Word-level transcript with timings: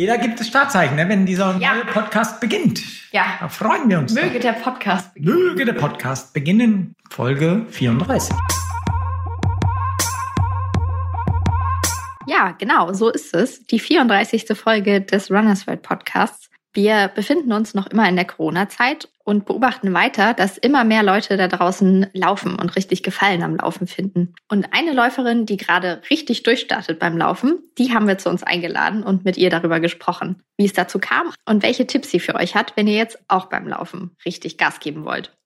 Jeder 0.00 0.16
gibt 0.16 0.40
es 0.40 0.46
Startzeichen, 0.48 0.96
ne, 0.96 1.06
wenn 1.10 1.26
dieser 1.26 1.58
Ja. 1.58 1.74
neue 1.74 1.84
Podcast 1.84 2.40
beginnt. 2.40 2.80
Ja. 3.12 3.36
Da 3.38 3.48
freuen 3.50 3.90
wir 3.90 3.98
uns. 3.98 4.14
Möge 4.14 4.36
doch. 4.36 4.40
der 4.40 4.52
Podcast 4.54 5.12
beginnen. 5.12 5.36
Möge 5.36 5.64
der 5.66 5.72
Podcast 5.74 6.32
beginnen. 6.32 6.94
Folge 7.10 7.66
34. 7.68 8.34
Ja, 12.26 12.52
genau, 12.58 12.94
so 12.94 13.10
ist 13.10 13.34
es. 13.34 13.66
Die 13.66 13.78
34. 13.78 14.46
Folge 14.56 15.02
des 15.02 15.30
Runners 15.30 15.66
World 15.66 15.82
Podcasts. 15.82 16.49
Wir 16.72 17.08
befinden 17.08 17.52
uns 17.52 17.74
noch 17.74 17.88
immer 17.88 18.08
in 18.08 18.14
der 18.14 18.24
Corona-Zeit 18.24 19.08
und 19.24 19.44
beobachten 19.44 19.92
weiter, 19.92 20.34
dass 20.34 20.56
immer 20.56 20.84
mehr 20.84 21.02
Leute 21.02 21.36
da 21.36 21.48
draußen 21.48 22.06
laufen 22.12 22.56
und 22.56 22.76
richtig 22.76 23.02
Gefallen 23.02 23.42
am 23.42 23.56
Laufen 23.56 23.88
finden. 23.88 24.34
Und 24.48 24.72
eine 24.72 24.92
Läuferin, 24.92 25.46
die 25.46 25.56
gerade 25.56 26.00
richtig 26.10 26.44
durchstartet 26.44 27.00
beim 27.00 27.18
Laufen, 27.18 27.58
die 27.76 27.92
haben 27.92 28.06
wir 28.06 28.18
zu 28.18 28.30
uns 28.30 28.44
eingeladen 28.44 29.02
und 29.02 29.24
mit 29.24 29.36
ihr 29.36 29.50
darüber 29.50 29.80
gesprochen, 29.80 30.42
wie 30.56 30.64
es 30.64 30.72
dazu 30.72 31.00
kam 31.00 31.32
und 31.44 31.64
welche 31.64 31.88
Tipps 31.88 32.10
sie 32.10 32.20
für 32.20 32.36
euch 32.36 32.54
hat, 32.54 32.76
wenn 32.76 32.86
ihr 32.86 32.96
jetzt 32.96 33.18
auch 33.26 33.46
beim 33.46 33.66
Laufen 33.66 34.16
richtig 34.24 34.56
Gas 34.56 34.78
geben 34.78 35.04
wollt. 35.04 35.36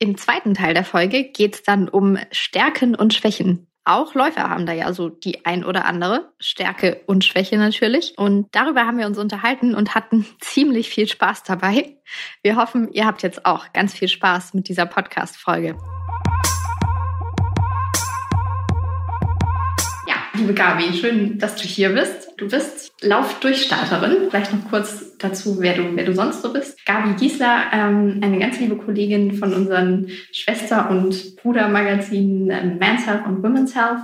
Im 0.00 0.18
zweiten 0.18 0.52
Teil 0.52 0.74
der 0.74 0.84
Folge 0.84 1.24
geht 1.24 1.54
es 1.54 1.62
dann 1.62 1.88
um 1.88 2.18
Stärken 2.30 2.94
und 2.94 3.14
Schwächen. 3.14 3.68
Auch 3.86 4.14
Läufer 4.14 4.48
haben 4.48 4.64
da 4.64 4.72
ja 4.72 4.92
so 4.94 5.10
die 5.10 5.44
ein 5.44 5.62
oder 5.62 5.84
andere 5.84 6.32
Stärke 6.38 7.02
und 7.06 7.22
Schwäche 7.22 7.58
natürlich. 7.58 8.14
Und 8.16 8.48
darüber 8.52 8.86
haben 8.86 8.96
wir 8.96 9.06
uns 9.06 9.18
unterhalten 9.18 9.74
und 9.74 9.94
hatten 9.94 10.26
ziemlich 10.40 10.88
viel 10.88 11.06
Spaß 11.06 11.42
dabei. 11.42 11.98
Wir 12.42 12.56
hoffen, 12.56 12.90
ihr 12.92 13.06
habt 13.06 13.22
jetzt 13.22 13.44
auch 13.44 13.72
ganz 13.72 13.92
viel 13.92 14.08
Spaß 14.08 14.54
mit 14.54 14.68
dieser 14.68 14.86
Podcast-Folge. 14.86 15.76
Liebe 20.34 20.54
Gabi, 20.54 20.92
schön, 20.92 21.38
dass 21.38 21.56
du 21.56 21.62
hier 21.62 21.90
bist. 21.90 22.32
Du 22.36 22.48
bist 22.48 22.92
Laufdurchstarterin. 23.02 24.28
Vielleicht 24.30 24.52
noch 24.52 24.70
kurz 24.70 25.16
dazu, 25.18 25.60
wer 25.60 25.74
du, 25.74 25.94
wer 25.94 26.04
du 26.04 26.14
sonst 26.14 26.42
so 26.42 26.52
bist. 26.52 26.84
Gabi 26.84 27.14
Giesler, 27.14 27.64
ähm, 27.72 28.20
eine 28.22 28.38
ganz 28.38 28.58
liebe 28.58 28.76
Kollegin 28.76 29.32
von 29.32 29.52
unseren 29.52 30.08
Schwester- 30.32 30.90
und 30.90 31.36
Brudermagazinen 31.36 32.50
äh, 32.50 32.64
Men's 32.64 33.06
Health 33.06 33.26
und 33.26 33.42
Women's 33.42 33.74
Health. 33.74 34.00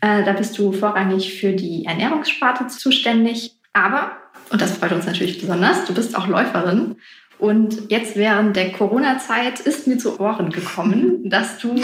Äh, 0.00 0.24
da 0.24 0.32
bist 0.32 0.58
du 0.58 0.72
vorrangig 0.72 1.34
für 1.34 1.52
die 1.52 1.84
Ernährungssparte 1.86 2.66
zuständig. 2.66 3.52
Aber, 3.72 4.12
und 4.50 4.60
das 4.60 4.76
freut 4.76 4.92
uns 4.92 5.06
natürlich 5.06 5.40
besonders, 5.40 5.84
du 5.86 5.94
bist 5.94 6.16
auch 6.16 6.26
Läuferin. 6.26 6.96
Und 7.38 7.90
jetzt 7.90 8.16
während 8.16 8.54
der 8.54 8.70
Corona-Zeit 8.72 9.60
ist 9.60 9.86
mir 9.86 9.96
zu 9.96 10.20
Ohren 10.20 10.50
gekommen, 10.50 11.22
dass 11.30 11.58
du 11.58 11.74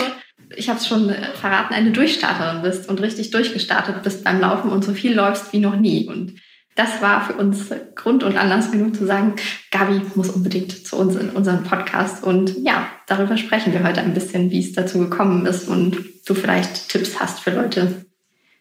ich 0.55 0.69
habe 0.69 0.79
es 0.79 0.87
schon 0.87 1.09
äh, 1.09 1.33
verraten, 1.35 1.75
eine 1.75 1.91
Durchstarterin 1.91 2.63
bist 2.63 2.89
und 2.89 3.01
richtig 3.01 3.31
durchgestartet 3.31 4.03
bist 4.03 4.25
beim 4.25 4.41
Laufen 4.41 4.71
und 4.71 4.85
so 4.85 4.93
viel 4.93 5.15
läufst 5.15 5.53
wie 5.53 5.59
noch 5.59 5.77
nie. 5.77 6.07
Und 6.07 6.35
das 6.75 7.01
war 7.01 7.25
für 7.27 7.33
uns 7.33 7.71
Grund 7.95 8.23
und 8.23 8.37
Anlass 8.37 8.71
genug 8.71 8.95
zu 8.95 9.07
sagen, 9.07 9.35
Gabi 9.71 10.03
muss 10.15 10.29
unbedingt 10.29 10.87
zu 10.87 10.97
uns 10.97 11.17
in 11.17 11.31
unseren 11.31 11.65
Podcast. 11.65 12.23
Und 12.23 12.57
ja, 12.63 12.87
darüber 13.07 13.37
sprechen 13.37 13.73
wir 13.73 13.83
heute 13.83 14.01
ein 14.01 14.15
bisschen, 14.15 14.51
wie 14.51 14.61
es 14.61 14.73
dazu 14.73 14.99
gekommen 14.99 15.47
ist 15.47 15.69
und 15.69 15.99
du 16.27 16.35
vielleicht 16.35 16.91
Tipps 16.91 17.19
hast 17.19 17.41
für 17.41 17.51
Leute, 17.51 18.05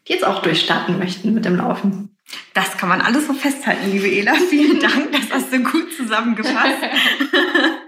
die 0.07 0.13
jetzt 0.13 0.25
auch 0.25 0.41
durchstarten 0.41 0.97
möchten 0.97 1.33
mit 1.33 1.45
dem 1.45 1.57
Laufen. 1.57 2.17
Das 2.53 2.77
kann 2.77 2.89
man 2.89 3.01
alles 3.01 3.27
so 3.27 3.33
festhalten, 3.33 3.91
liebe 3.91 4.07
Ela. 4.07 4.33
Vielen 4.49 4.79
Dank, 4.79 5.11
das 5.11 5.29
hast 5.31 5.53
du 5.53 5.61
gut 5.61 5.93
zusammengefasst. 5.95 6.81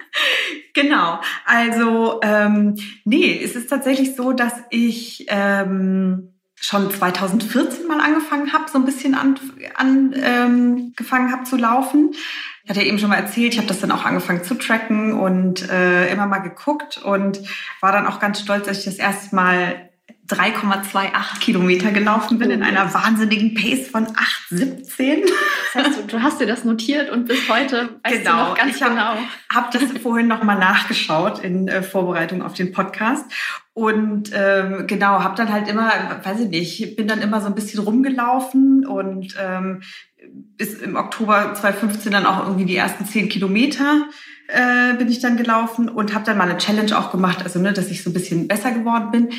genau, 0.74 1.20
also 1.46 2.20
ähm, 2.24 2.76
nee, 3.06 3.40
es 3.44 3.56
ist 3.56 3.70
tatsächlich 3.70 4.16
so, 4.16 4.34
dass 4.34 4.54
ich 4.70 5.26
ähm, 5.30 6.34
schon 6.60 6.90
2014 6.92 7.88
mal 7.88 8.00
angefangen 8.00 8.52
habe, 8.54 8.70
so 8.70 8.78
ein 8.80 8.86
bisschen 8.86 9.16
angefangen 9.16 9.72
an, 9.76 10.14
ähm, 10.16 11.32
habe 11.32 11.44
zu 11.44 11.56
laufen. 11.56 12.12
Ich 12.64 12.70
hatte 12.70 12.82
ja 12.82 12.88
eben 12.88 13.00
schon 13.00 13.10
mal 13.10 13.16
erzählt, 13.16 13.54
ich 13.54 13.60
habe 13.60 13.68
das 13.68 13.80
dann 13.80 13.92
auch 13.92 14.04
angefangen 14.04 14.44
zu 14.44 14.56
tracken 14.56 15.14
und 15.14 15.70
äh, 15.70 16.12
immer 16.12 16.26
mal 16.26 16.40
geguckt 16.40 16.98
und 16.98 17.40
war 17.80 17.92
dann 17.92 18.08
auch 18.08 18.20
ganz 18.20 18.42
stolz, 18.42 18.66
dass 18.66 18.80
ich 18.80 18.86
das 18.86 18.96
erste 18.96 19.36
Mal 19.36 19.90
3,28 20.28 21.40
Kilometer 21.40 21.92
gelaufen 21.92 22.38
bin 22.38 22.52
in 22.52 22.64
einer 22.64 22.94
wahnsinnigen 22.94 23.54
Pace 23.54 23.88
von 23.88 24.08
8,17. 24.08 25.24
Das 25.74 25.86
heißt, 25.86 26.00
du, 26.12 26.22
hast 26.22 26.40
dir 26.42 26.48
das 26.48 26.64
notiert 26.66 27.10
und 27.10 27.28
bis 27.28 27.48
heute 27.50 28.00
weißt 28.04 28.24
Genau, 28.24 28.32
du 28.44 28.50
noch 28.50 28.58
ganz 28.58 28.76
ich 28.76 28.82
hab- 28.84 28.90
genau. 28.92 29.16
habe 29.54 29.68
das 29.72 29.84
vorhin 30.04 30.28
noch 30.28 30.44
mal 30.44 30.56
nachgeschaut 30.58 31.40
in 31.40 31.68
äh, 31.68 31.82
Vorbereitung 31.84 32.42
auf 32.42 32.54
den 32.54 32.72
Podcast 32.72 33.26
und 33.74 34.32
ähm, 34.34 34.86
genau 34.88 35.24
habe 35.24 35.36
dann 35.36 35.52
halt 35.52 35.68
immer, 35.70 35.92
weiß 36.24 36.40
ich 36.42 36.50
nicht, 36.50 36.96
bin 36.96 37.08
dann 37.08 37.22
immer 37.22 37.40
so 37.42 37.48
ein 37.48 37.56
bisschen 37.56 37.80
rumgelaufen 37.84 38.86
und 38.86 39.36
ähm, 39.40 39.82
bis 40.58 40.74
im 40.76 40.96
Oktober 40.96 41.54
2015 41.54 42.12
dann 42.12 42.26
auch 42.26 42.44
irgendwie 42.46 42.66
die 42.66 42.76
ersten 42.76 43.06
zehn 43.06 43.30
Kilometer 43.30 44.08
äh, 44.48 44.94
bin 44.96 45.10
ich 45.10 45.20
dann 45.20 45.38
gelaufen 45.38 45.90
und 45.90 46.14
habe 46.16 46.26
dann 46.26 46.38
mal 46.38 46.50
eine 46.50 46.58
Challenge 46.58 46.98
auch 46.98 47.12
gemacht, 47.12 47.44
also 47.44 47.60
ne, 47.60 47.72
dass 47.74 47.92
ich 47.92 48.02
so 48.04 48.10
ein 48.10 48.14
bisschen 48.14 48.48
besser 48.48 48.72
geworden 48.72 49.12
bin. 49.12 49.30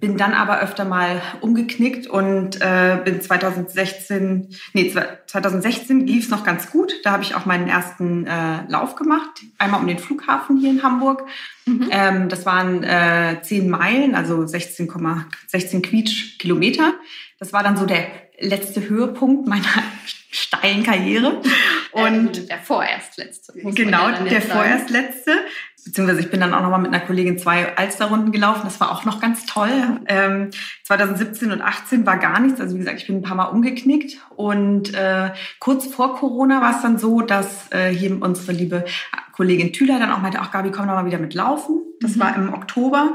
Bin 0.00 0.16
dann 0.16 0.32
aber 0.32 0.60
öfter 0.60 0.84
mal 0.84 1.20
umgeknickt 1.40 2.06
und 2.06 2.60
äh, 2.60 2.98
bin 3.04 3.20
2016, 3.20 4.48
nee, 4.72 4.94
2016 5.26 6.06
lief 6.06 6.26
es 6.26 6.30
noch 6.30 6.44
ganz 6.44 6.70
gut. 6.70 6.94
Da 7.02 7.12
habe 7.12 7.24
ich 7.24 7.34
auch 7.34 7.46
meinen 7.46 7.68
ersten 7.68 8.26
äh, 8.26 8.62
Lauf 8.68 8.94
gemacht, 8.94 9.42
einmal 9.58 9.80
um 9.80 9.86
den 9.86 9.98
Flughafen 9.98 10.58
hier 10.58 10.70
in 10.70 10.82
Hamburg. 10.82 11.24
Mhm. 11.66 11.88
Ähm, 11.90 12.28
das 12.28 12.46
waren 12.46 12.84
äh, 12.84 13.42
10 13.42 13.68
Meilen, 13.68 14.14
also 14.14 14.40
16,16 14.40 15.24
16 15.48 15.82
Quietsch 15.82 16.38
Kilometer. 16.38 16.94
Das 17.38 17.52
war 17.52 17.62
dann 17.62 17.76
so 17.76 17.84
der 17.84 18.06
letzte 18.38 18.88
Höhepunkt 18.88 19.48
meiner 19.48 19.64
steilen 20.30 20.82
Karriere. 20.82 21.40
Und 21.92 22.36
äh, 22.38 22.46
der 22.46 22.58
vorerst 22.58 23.16
letzte. 23.16 23.52
Genau, 23.54 24.08
ja 24.08 24.20
der 24.24 24.42
vorerst 24.42 24.90
letzte. 24.90 25.32
Beziehungsweise 25.84 26.20
ich 26.20 26.30
bin 26.30 26.40
dann 26.40 26.52
auch 26.52 26.60
nochmal 26.60 26.80
mit 26.80 26.92
einer 26.92 27.04
Kollegin 27.04 27.38
zwei 27.38 27.74
Alsterrunden 27.76 28.30
gelaufen. 28.30 28.60
Das 28.64 28.78
war 28.78 28.92
auch 28.92 29.04
noch 29.06 29.20
ganz 29.20 29.46
toll. 29.46 29.70
Ähm, 30.06 30.50
2017 30.84 31.50
und 31.50 31.62
18 31.62 32.04
war 32.04 32.18
gar 32.18 32.40
nichts. 32.40 32.60
Also 32.60 32.74
wie 32.74 32.80
gesagt, 32.80 33.00
ich 33.00 33.06
bin 33.06 33.16
ein 33.16 33.22
paar 33.22 33.36
Mal 33.36 33.46
umgeknickt. 33.46 34.18
Und 34.36 34.92
äh, 34.94 35.30
kurz 35.60 35.86
vor 35.86 36.16
Corona 36.16 36.60
war 36.60 36.76
es 36.76 36.82
dann 36.82 36.98
so, 36.98 37.22
dass 37.22 37.70
äh, 37.70 37.88
hier 37.88 38.20
unsere 38.20 38.52
liebe 38.52 38.84
Kollegin 39.32 39.72
Thüler 39.72 39.98
dann 39.98 40.12
auch 40.12 40.20
meinte, 40.20 40.40
ach 40.40 40.50
Gabi, 40.50 40.70
komm 40.72 40.88
doch 40.88 40.94
mal 40.94 41.06
wieder 41.06 41.18
mit 41.18 41.32
laufen. 41.32 41.80
Das 42.00 42.16
Mhm. 42.16 42.20
war 42.20 42.36
im 42.36 42.52
Oktober. 42.52 43.14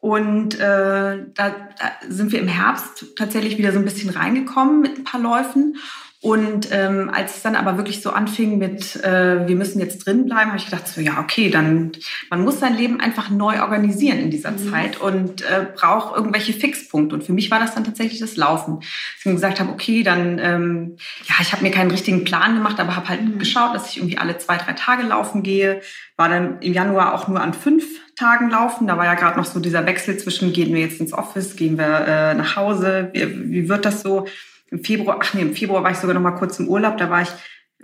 Und 0.00 0.56
äh, 0.58 0.58
da, 0.58 1.26
da 1.34 1.92
sind 2.08 2.32
wir 2.32 2.40
im 2.40 2.48
Herbst 2.48 3.14
tatsächlich 3.16 3.56
wieder 3.56 3.72
so 3.72 3.78
ein 3.78 3.84
bisschen 3.84 4.10
reingekommen 4.10 4.80
mit 4.82 4.98
ein 4.98 5.04
paar 5.04 5.20
Läufen. 5.20 5.76
Und 6.22 6.68
ähm, 6.70 7.10
als 7.12 7.34
es 7.38 7.42
dann 7.42 7.56
aber 7.56 7.76
wirklich 7.78 8.00
so 8.00 8.10
anfing 8.10 8.56
mit, 8.56 8.94
äh, 9.02 9.48
wir 9.48 9.56
müssen 9.56 9.80
jetzt 9.80 10.06
drin 10.06 10.24
bleiben, 10.26 10.50
habe 10.50 10.56
ich 10.56 10.66
gedacht, 10.66 10.86
so 10.86 11.00
ja, 11.00 11.18
okay, 11.18 11.50
dann 11.50 11.90
man 12.30 12.42
muss 12.44 12.60
sein 12.60 12.76
Leben 12.76 13.00
einfach 13.00 13.28
neu 13.28 13.60
organisieren 13.60 14.20
in 14.20 14.30
dieser 14.30 14.52
Mhm. 14.52 14.70
Zeit 14.70 15.00
und 15.00 15.42
äh, 15.42 15.66
braucht 15.74 16.14
irgendwelche 16.16 16.52
Fixpunkte. 16.52 17.16
Und 17.16 17.24
für 17.24 17.32
mich 17.32 17.50
war 17.50 17.58
das 17.58 17.74
dann 17.74 17.82
tatsächlich 17.82 18.20
das 18.20 18.36
Laufen. 18.36 18.76
Dass 18.76 18.88
ich 19.18 19.26
mir 19.26 19.32
gesagt 19.32 19.58
habe, 19.58 19.72
okay, 19.72 20.04
dann, 20.04 20.38
ähm, 20.38 20.96
ja, 21.24 21.34
ich 21.40 21.52
habe 21.52 21.64
mir 21.64 21.72
keinen 21.72 21.90
richtigen 21.90 22.22
Plan 22.22 22.54
gemacht, 22.54 22.78
aber 22.78 22.94
habe 22.94 23.08
halt 23.08 23.22
Mhm. 23.24 23.38
geschaut, 23.40 23.74
dass 23.74 23.90
ich 23.90 23.96
irgendwie 23.96 24.18
alle 24.18 24.38
zwei, 24.38 24.58
drei 24.58 24.74
Tage 24.74 25.02
laufen 25.02 25.42
gehe. 25.42 25.80
War 26.16 26.28
dann 26.28 26.60
im 26.60 26.72
Januar 26.72 27.14
auch 27.14 27.26
nur 27.26 27.40
an 27.40 27.52
fünf 27.52 27.84
Tagen 28.14 28.48
laufen. 28.48 28.86
Da 28.86 28.96
war 28.96 29.06
ja 29.06 29.14
gerade 29.14 29.36
noch 29.36 29.46
so 29.46 29.58
dieser 29.58 29.86
Wechsel 29.86 30.16
zwischen, 30.18 30.52
gehen 30.52 30.72
wir 30.72 30.82
jetzt 30.82 31.00
ins 31.00 31.12
Office, 31.12 31.56
gehen 31.56 31.78
wir 31.78 32.06
äh, 32.06 32.34
nach 32.34 32.54
Hause, 32.54 33.10
wie, 33.12 33.50
wie 33.50 33.68
wird 33.68 33.84
das 33.84 34.02
so? 34.02 34.26
Im 34.72 34.82
Februar, 34.82 35.18
ach 35.20 35.34
nee, 35.34 35.42
im 35.42 35.54
Februar 35.54 35.84
war 35.84 35.90
ich 35.90 35.98
sogar 35.98 36.14
noch 36.14 36.22
mal 36.22 36.32
kurz 36.32 36.58
im 36.58 36.66
Urlaub. 36.66 36.96
Da 36.96 37.10
war 37.10 37.22
ich 37.22 37.28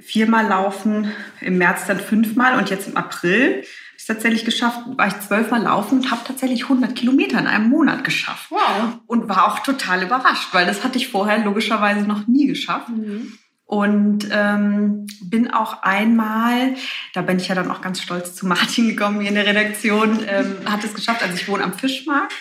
viermal 0.01 0.47
laufen, 0.47 1.13
im 1.41 1.59
März 1.59 1.87
dann 1.87 2.01
fünfmal 2.01 2.57
und 2.59 2.71
jetzt 2.71 2.89
im 2.89 2.97
April 2.97 3.57
habe 3.57 3.67
ich 3.99 4.07
tatsächlich 4.07 4.45
geschafft, 4.45 4.81
war 4.97 5.09
ich 5.09 5.21
zwölfmal 5.21 5.63
laufen 5.63 5.99
und 5.99 6.11
habe 6.11 6.23
tatsächlich 6.25 6.63
100 6.63 6.95
Kilometer 6.95 7.39
in 7.39 7.47
einem 7.47 7.69
Monat 7.69 8.05
geschafft. 8.05 8.51
Wow. 8.51 9.01
Und 9.07 9.29
war 9.29 9.49
auch 9.49 9.59
total 9.59 10.03
überrascht, 10.03 10.49
weil 10.53 10.67
das 10.67 10.83
hatte 10.83 10.99
ich 10.99 11.09
vorher 11.09 11.45
logischerweise 11.45 12.07
noch 12.07 12.27
nie 12.27 12.47
geschafft. 12.47 12.89
Mhm. 12.89 13.39
Und 13.65 14.29
ähm, 14.31 15.07
bin 15.21 15.51
auch 15.51 15.83
einmal, 15.83 16.75
da 17.13 17.21
bin 17.21 17.37
ich 17.37 17.49
ja 17.49 17.55
dann 17.55 17.71
auch 17.71 17.83
ganz 17.83 18.01
stolz 18.01 18.35
zu 18.35 18.47
Martin 18.47 18.89
gekommen 18.89 19.21
hier 19.21 19.29
in 19.29 19.35
der 19.35 19.45
Redaktion, 19.45 20.21
ähm, 20.27 20.57
hat 20.65 20.85
es 20.85 20.95
geschafft, 20.95 21.23
also 21.23 21.35
ich 21.35 21.47
wohne 21.49 21.65
am 21.65 21.75
Fischmarkt 21.75 22.33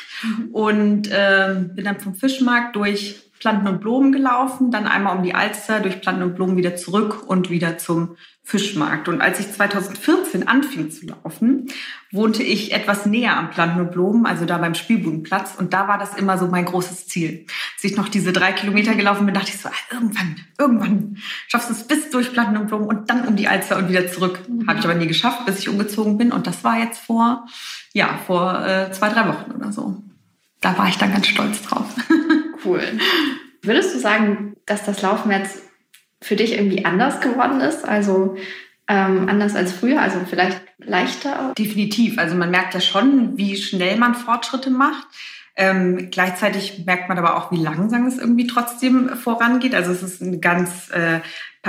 und 0.53 1.09
ähm, 1.11 1.75
bin 1.75 1.83
dann 1.83 1.99
vom 1.99 2.15
Fischmarkt 2.15 2.77
durch 2.77 3.26
Planten 3.39 3.67
und 3.67 3.81
Blumen 3.81 4.11
gelaufen, 4.11 4.71
dann 4.71 4.87
einmal 4.87 5.17
um 5.17 5.23
die 5.23 5.35
Alster, 5.35 5.79
durch 5.79 6.01
Planten 6.01 6.23
und 6.23 6.35
Blumen 6.35 6.57
wieder 6.57 6.75
zurück 6.75 7.23
und 7.27 7.49
wieder 7.49 7.77
zum 7.77 8.17
Fischmarkt. 8.43 9.09
Und 9.09 9.19
als 9.19 9.41
ich 9.41 9.51
2014 9.51 10.47
anfing 10.47 10.89
zu 10.89 11.05
laufen, 11.05 11.67
wohnte 12.11 12.43
ich 12.43 12.71
etwas 12.71 13.05
näher 13.05 13.35
am 13.35 13.49
Planten 13.49 13.81
und 13.81 13.91
Blumen, 13.91 14.25
also 14.25 14.45
da 14.45 14.57
beim 14.57 14.73
Spielbudenplatz. 14.73 15.55
Und 15.57 15.73
da 15.73 15.89
war 15.89 15.97
das 15.97 16.15
immer 16.15 16.37
so 16.37 16.47
mein 16.47 16.63
großes 16.63 17.07
Ziel. 17.07 17.45
Als 17.75 17.83
ich 17.83 17.97
noch 17.97 18.07
diese 18.07 18.31
drei 18.31 18.53
Kilometer 18.53 18.95
gelaufen 18.95 19.25
bin, 19.25 19.35
dachte 19.35 19.51
ich 19.53 19.59
so, 19.59 19.67
ah, 19.67 19.93
irgendwann, 19.93 20.37
irgendwann 20.57 21.17
schaffst 21.49 21.69
du 21.69 21.73
es 21.73 21.85
bis 21.85 22.09
durch 22.09 22.31
Planten 22.31 22.55
und 22.55 22.67
Blumen 22.67 22.87
und 22.87 23.09
dann 23.09 23.27
um 23.27 23.35
die 23.35 23.49
Alster 23.49 23.77
und 23.77 23.89
wieder 23.89 24.07
zurück. 24.07 24.39
Mhm. 24.47 24.65
Habe 24.65 24.79
ich 24.79 24.85
aber 24.85 24.95
nie 24.95 25.07
geschafft, 25.07 25.45
bis 25.45 25.59
ich 25.59 25.67
umgezogen 25.67 26.17
bin. 26.17 26.31
Und 26.31 26.47
das 26.47 26.63
war 26.63 26.79
jetzt 26.79 26.99
vor, 26.99 27.47
ja, 27.91 28.17
vor 28.25 28.65
äh, 28.65 28.91
zwei, 28.93 29.09
drei 29.09 29.27
Wochen 29.27 29.51
oder 29.51 29.73
so. 29.73 30.01
Da 30.61 30.77
war 30.77 30.87
ich 30.87 30.97
dann 30.97 31.11
ganz 31.11 31.27
stolz 31.27 31.61
drauf. 31.63 31.85
Cool. 32.63 32.81
Würdest 33.61 33.95
du 33.95 33.99
sagen, 33.99 34.55
dass 34.65 34.85
das 34.85 35.01
Laufen 35.01 35.31
jetzt 35.31 35.61
für 36.21 36.35
dich 36.35 36.53
irgendwie 36.53 36.85
anders 36.85 37.21
geworden 37.21 37.61
ist? 37.61 37.85
Also 37.85 38.35
ähm, 38.87 39.27
anders 39.27 39.55
als 39.55 39.73
früher, 39.73 40.01
also 40.01 40.19
vielleicht 40.27 40.61
leichter? 40.77 41.53
Definitiv. 41.57 42.17
Also 42.17 42.35
man 42.35 42.51
merkt 42.51 42.73
ja 42.73 42.81
schon, 42.81 43.37
wie 43.37 43.57
schnell 43.57 43.97
man 43.97 44.15
Fortschritte 44.15 44.69
macht. 44.69 45.07
Ähm, 45.55 46.09
gleichzeitig 46.11 46.85
merkt 46.85 47.09
man 47.09 47.17
aber 47.17 47.35
auch, 47.35 47.51
wie 47.51 47.57
langsam 47.57 48.05
es 48.05 48.17
irgendwie 48.17 48.47
trotzdem 48.47 49.09
vorangeht. 49.09 49.73
Also 49.73 49.91
es 49.91 50.03
ist 50.03 50.21
ein 50.21 50.39
ganz 50.39 50.89
äh, 50.91 51.19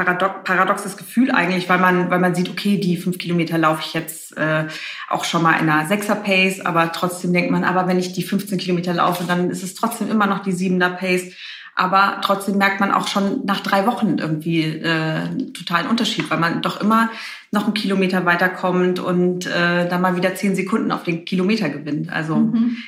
paradox 0.05 0.45
paradoxes 0.45 0.97
Gefühl 0.97 1.31
eigentlich, 1.31 1.69
weil 1.69 1.79
man, 1.79 2.11
weil 2.11 2.21
man 2.21 2.35
sieht, 2.35 2.49
okay, 2.49 2.79
die 2.79 2.97
fünf 2.97 3.19
Kilometer 3.19 3.59
laufe 3.59 3.83
ich 3.85 3.95
jetzt 3.95 4.37
äh, 4.37 4.67
auch 5.09 5.25
schon 5.25 5.43
mal 5.43 5.55
in 5.61 5.69
einer 5.69 5.87
Sechser-Pace, 5.87 6.65
aber 6.65 6.93
trotzdem 6.93 7.33
denkt 7.33 7.51
man, 7.51 7.65
aber 7.65 7.89
wenn 7.89 7.99
ich 7.99 8.13
die 8.13 8.23
15 8.23 8.59
Kilometer 8.59 8.95
laufe, 8.95 9.25
dann 9.25 9.51
ist 9.51 9.63
es 9.63 9.75
trotzdem 9.75 10.11
immer 10.11 10.27
noch 10.27 10.43
die 10.43 10.53
Siebener-Pace. 10.53 11.33
Aber 11.75 12.21
trotzdem 12.23 12.59
merkt 12.59 12.81
man 12.81 12.91
auch 12.91 13.07
schon 13.07 13.45
nach 13.45 13.61
drei 13.61 13.87
Wochen 13.87 14.19
irgendwie 14.19 14.65
äh, 14.65 15.29
totalen 15.53 15.87
Unterschied, 15.87 16.29
weil 16.29 16.39
man 16.39 16.61
doch 16.61 16.81
immer 16.81 17.09
noch 17.53 17.65
einen 17.65 17.75
Kilometer 17.75 18.25
weiterkommt 18.25 18.99
und 18.99 19.47
äh, 19.47 19.89
dann 19.89 20.01
mal 20.01 20.17
wieder 20.17 20.35
zehn 20.35 20.57
Sekunden 20.57 20.91
auf 20.91 21.05
den 21.05 21.25
Kilometer 21.25 21.69
gewinnt. 21.69 22.13
Also 22.13 22.37
mhm 22.37 22.79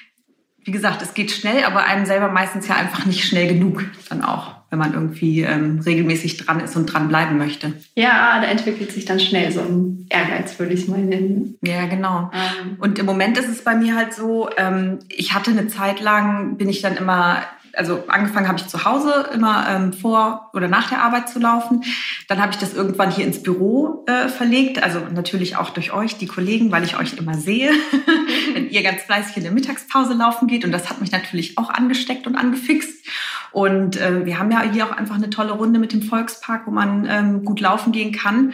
wie 0.62 0.72
gesagt, 0.72 1.02
es 1.02 1.14
geht 1.14 1.30
schnell, 1.30 1.64
aber 1.64 1.84
einem 1.84 2.06
selber 2.06 2.28
meistens 2.28 2.68
ja 2.68 2.76
einfach 2.76 3.06
nicht 3.06 3.24
schnell 3.24 3.48
genug 3.48 3.84
dann 4.08 4.22
auch, 4.22 4.59
wenn 4.70 4.78
man 4.78 4.94
irgendwie 4.94 5.42
ähm, 5.42 5.80
regelmäßig 5.84 6.38
dran 6.38 6.60
ist 6.60 6.76
und 6.76 6.86
dran 6.86 7.08
bleiben 7.08 7.36
möchte. 7.38 7.72
Ja, 7.96 8.40
da 8.40 8.46
entwickelt 8.46 8.92
sich 8.92 9.04
dann 9.04 9.18
schnell 9.18 9.50
so 9.50 9.60
ein 9.60 10.06
Ehrgeiz, 10.08 10.58
würde 10.58 10.72
ich 10.74 10.82
es 10.82 10.88
mal 10.88 11.00
nennen. 11.00 11.56
Ja, 11.62 11.86
genau. 11.86 12.30
Ähm. 12.32 12.76
Und 12.78 12.98
im 12.98 13.06
Moment 13.06 13.36
ist 13.36 13.48
es 13.48 13.64
bei 13.64 13.74
mir 13.74 13.96
halt 13.96 14.14
so, 14.14 14.48
ähm, 14.56 15.00
ich 15.08 15.34
hatte 15.34 15.50
eine 15.50 15.66
Zeit 15.66 16.00
lang, 16.00 16.56
bin 16.56 16.68
ich 16.68 16.82
dann 16.82 16.96
immer 16.96 17.42
also 17.74 18.04
angefangen 18.08 18.48
habe 18.48 18.58
ich 18.58 18.66
zu 18.66 18.84
Hause 18.84 19.30
immer 19.32 19.66
ähm, 19.68 19.92
vor 19.92 20.50
oder 20.52 20.68
nach 20.68 20.88
der 20.88 21.02
Arbeit 21.02 21.28
zu 21.28 21.38
laufen. 21.38 21.84
Dann 22.28 22.40
habe 22.40 22.52
ich 22.52 22.58
das 22.58 22.74
irgendwann 22.74 23.10
hier 23.10 23.24
ins 23.24 23.42
Büro 23.42 24.04
äh, 24.06 24.28
verlegt. 24.28 24.82
Also 24.82 25.00
natürlich 25.12 25.56
auch 25.56 25.70
durch 25.70 25.92
euch, 25.92 26.16
die 26.18 26.26
Kollegen, 26.26 26.72
weil 26.72 26.84
ich 26.84 26.98
euch 26.98 27.16
immer 27.16 27.34
sehe, 27.34 27.70
wenn 28.54 28.70
ihr 28.70 28.82
ganz 28.82 29.02
fleißig 29.02 29.36
in 29.36 29.42
der 29.42 29.52
Mittagspause 29.52 30.14
laufen 30.14 30.48
geht. 30.48 30.64
Und 30.64 30.72
das 30.72 30.90
hat 30.90 31.00
mich 31.00 31.12
natürlich 31.12 31.58
auch 31.58 31.70
angesteckt 31.70 32.26
und 32.26 32.36
angefixt. 32.36 33.06
Und 33.52 34.00
äh, 34.00 34.24
wir 34.24 34.38
haben 34.38 34.50
ja 34.50 34.62
hier 34.62 34.86
auch 34.86 34.96
einfach 34.96 35.16
eine 35.16 35.30
tolle 35.30 35.52
Runde 35.52 35.80
mit 35.80 35.92
dem 35.92 36.02
Volkspark, 36.02 36.66
wo 36.66 36.70
man 36.70 37.06
ähm, 37.08 37.44
gut 37.44 37.60
laufen 37.60 37.92
gehen 37.92 38.12
kann. 38.12 38.52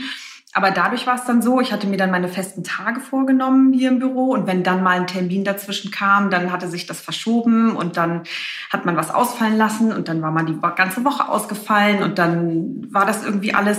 Aber 0.56 0.70
dadurch 0.70 1.06
war 1.06 1.17
es 1.17 1.25
dann 1.26 1.43
so, 1.43 1.61
ich 1.61 1.70
hatte 1.70 1.87
mir 1.87 1.99
dann 1.99 2.11
meine 2.11 2.29
festen 2.29 2.64
Tage 2.64 3.00
vorgenommen 3.00 3.75
hier 3.75 3.91
im 3.91 3.99
Büro 3.99 4.31
und 4.31 4.47
wenn 4.47 4.62
dann 4.62 4.82
mal 4.82 4.99
ein 4.99 5.06
Termin 5.06 5.44
dazwischen 5.44 5.91
kam, 5.91 6.31
dann 6.31 6.50
hatte 6.50 6.67
sich 6.67 6.87
das 6.87 6.99
verschoben 6.99 7.76
und 7.76 7.99
dann 7.99 8.23
hat 8.70 8.87
man 8.87 8.97
was 8.97 9.11
ausfallen 9.11 9.58
lassen 9.58 9.93
und 9.93 10.08
dann 10.08 10.23
war 10.23 10.31
man 10.31 10.47
die 10.47 10.58
ganze 10.75 11.05
Woche 11.05 11.29
ausgefallen 11.29 12.03
und 12.03 12.19
dann 12.19 12.87
war 12.91 13.05
das 13.05 13.23
irgendwie 13.23 13.53
alles 13.53 13.76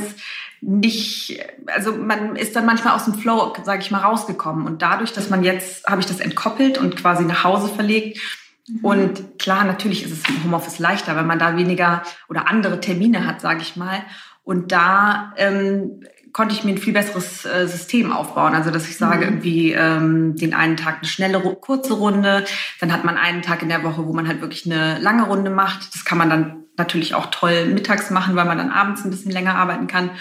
nicht, 0.61 1.43
also 1.65 1.93
man 1.93 2.35
ist 2.35 2.55
dann 2.55 2.67
manchmal 2.67 2.93
aus 2.93 3.05
dem 3.05 3.15
Flow, 3.15 3.55
sage 3.63 3.81
ich 3.81 3.89
mal, 3.89 4.01
rausgekommen 4.01 4.67
und 4.67 4.83
dadurch, 4.83 5.13
dass 5.13 5.31
man 5.31 5.43
jetzt, 5.43 5.87
habe 5.87 6.01
ich 6.01 6.05
das 6.05 6.19
entkoppelt 6.19 6.77
und 6.77 6.95
quasi 6.95 7.25
nach 7.25 7.43
Hause 7.43 7.69
verlegt 7.69 8.19
mhm. 8.67 8.85
und 8.85 9.39
klar, 9.39 9.63
natürlich 9.63 10.03
ist 10.03 10.11
es 10.11 10.29
im 10.29 10.43
Homeoffice 10.43 10.77
leichter, 10.77 11.15
wenn 11.15 11.25
man 11.25 11.39
da 11.39 11.57
weniger 11.57 12.03
oder 12.29 12.47
andere 12.47 12.79
Termine 12.79 13.25
hat, 13.25 13.41
sage 13.41 13.63
ich 13.63 13.77
mal. 13.77 14.03
Und 14.43 14.71
da 14.71 15.33
ähm, 15.35 16.03
konnte 16.33 16.53
ich 16.53 16.63
mir 16.63 16.71
ein 16.71 16.77
viel 16.77 16.93
besseres 16.93 17.45
äh, 17.45 17.67
System 17.67 18.11
aufbauen. 18.11 18.53
Also 18.53 18.71
dass 18.71 18.87
ich 18.87 18.97
sage, 18.97 19.17
mhm. 19.17 19.23
irgendwie 19.23 19.71
ähm, 19.73 20.35
den 20.35 20.53
einen 20.53 20.77
Tag 20.77 20.97
eine 20.97 21.07
schnelle, 21.07 21.39
kurze 21.39 21.93
Runde, 21.93 22.45
dann 22.79 22.91
hat 22.91 23.03
man 23.03 23.17
einen 23.17 23.41
Tag 23.41 23.61
in 23.61 23.69
der 23.69 23.83
Woche, 23.83 24.05
wo 24.05 24.13
man 24.13 24.27
halt 24.27 24.41
wirklich 24.41 24.65
eine 24.65 24.99
lange 24.99 25.23
Runde 25.23 25.49
macht. 25.49 25.93
Das 25.93 26.05
kann 26.05 26.17
man 26.17 26.29
dann 26.29 26.63
natürlich 26.77 27.15
auch 27.15 27.27
toll 27.27 27.65
mittags 27.65 28.11
machen, 28.11 28.35
weil 28.35 28.45
man 28.45 28.57
dann 28.57 28.71
abends 28.71 29.03
ein 29.03 29.09
bisschen 29.09 29.31
länger 29.31 29.55
arbeiten 29.55 29.87
kann. 29.87 30.11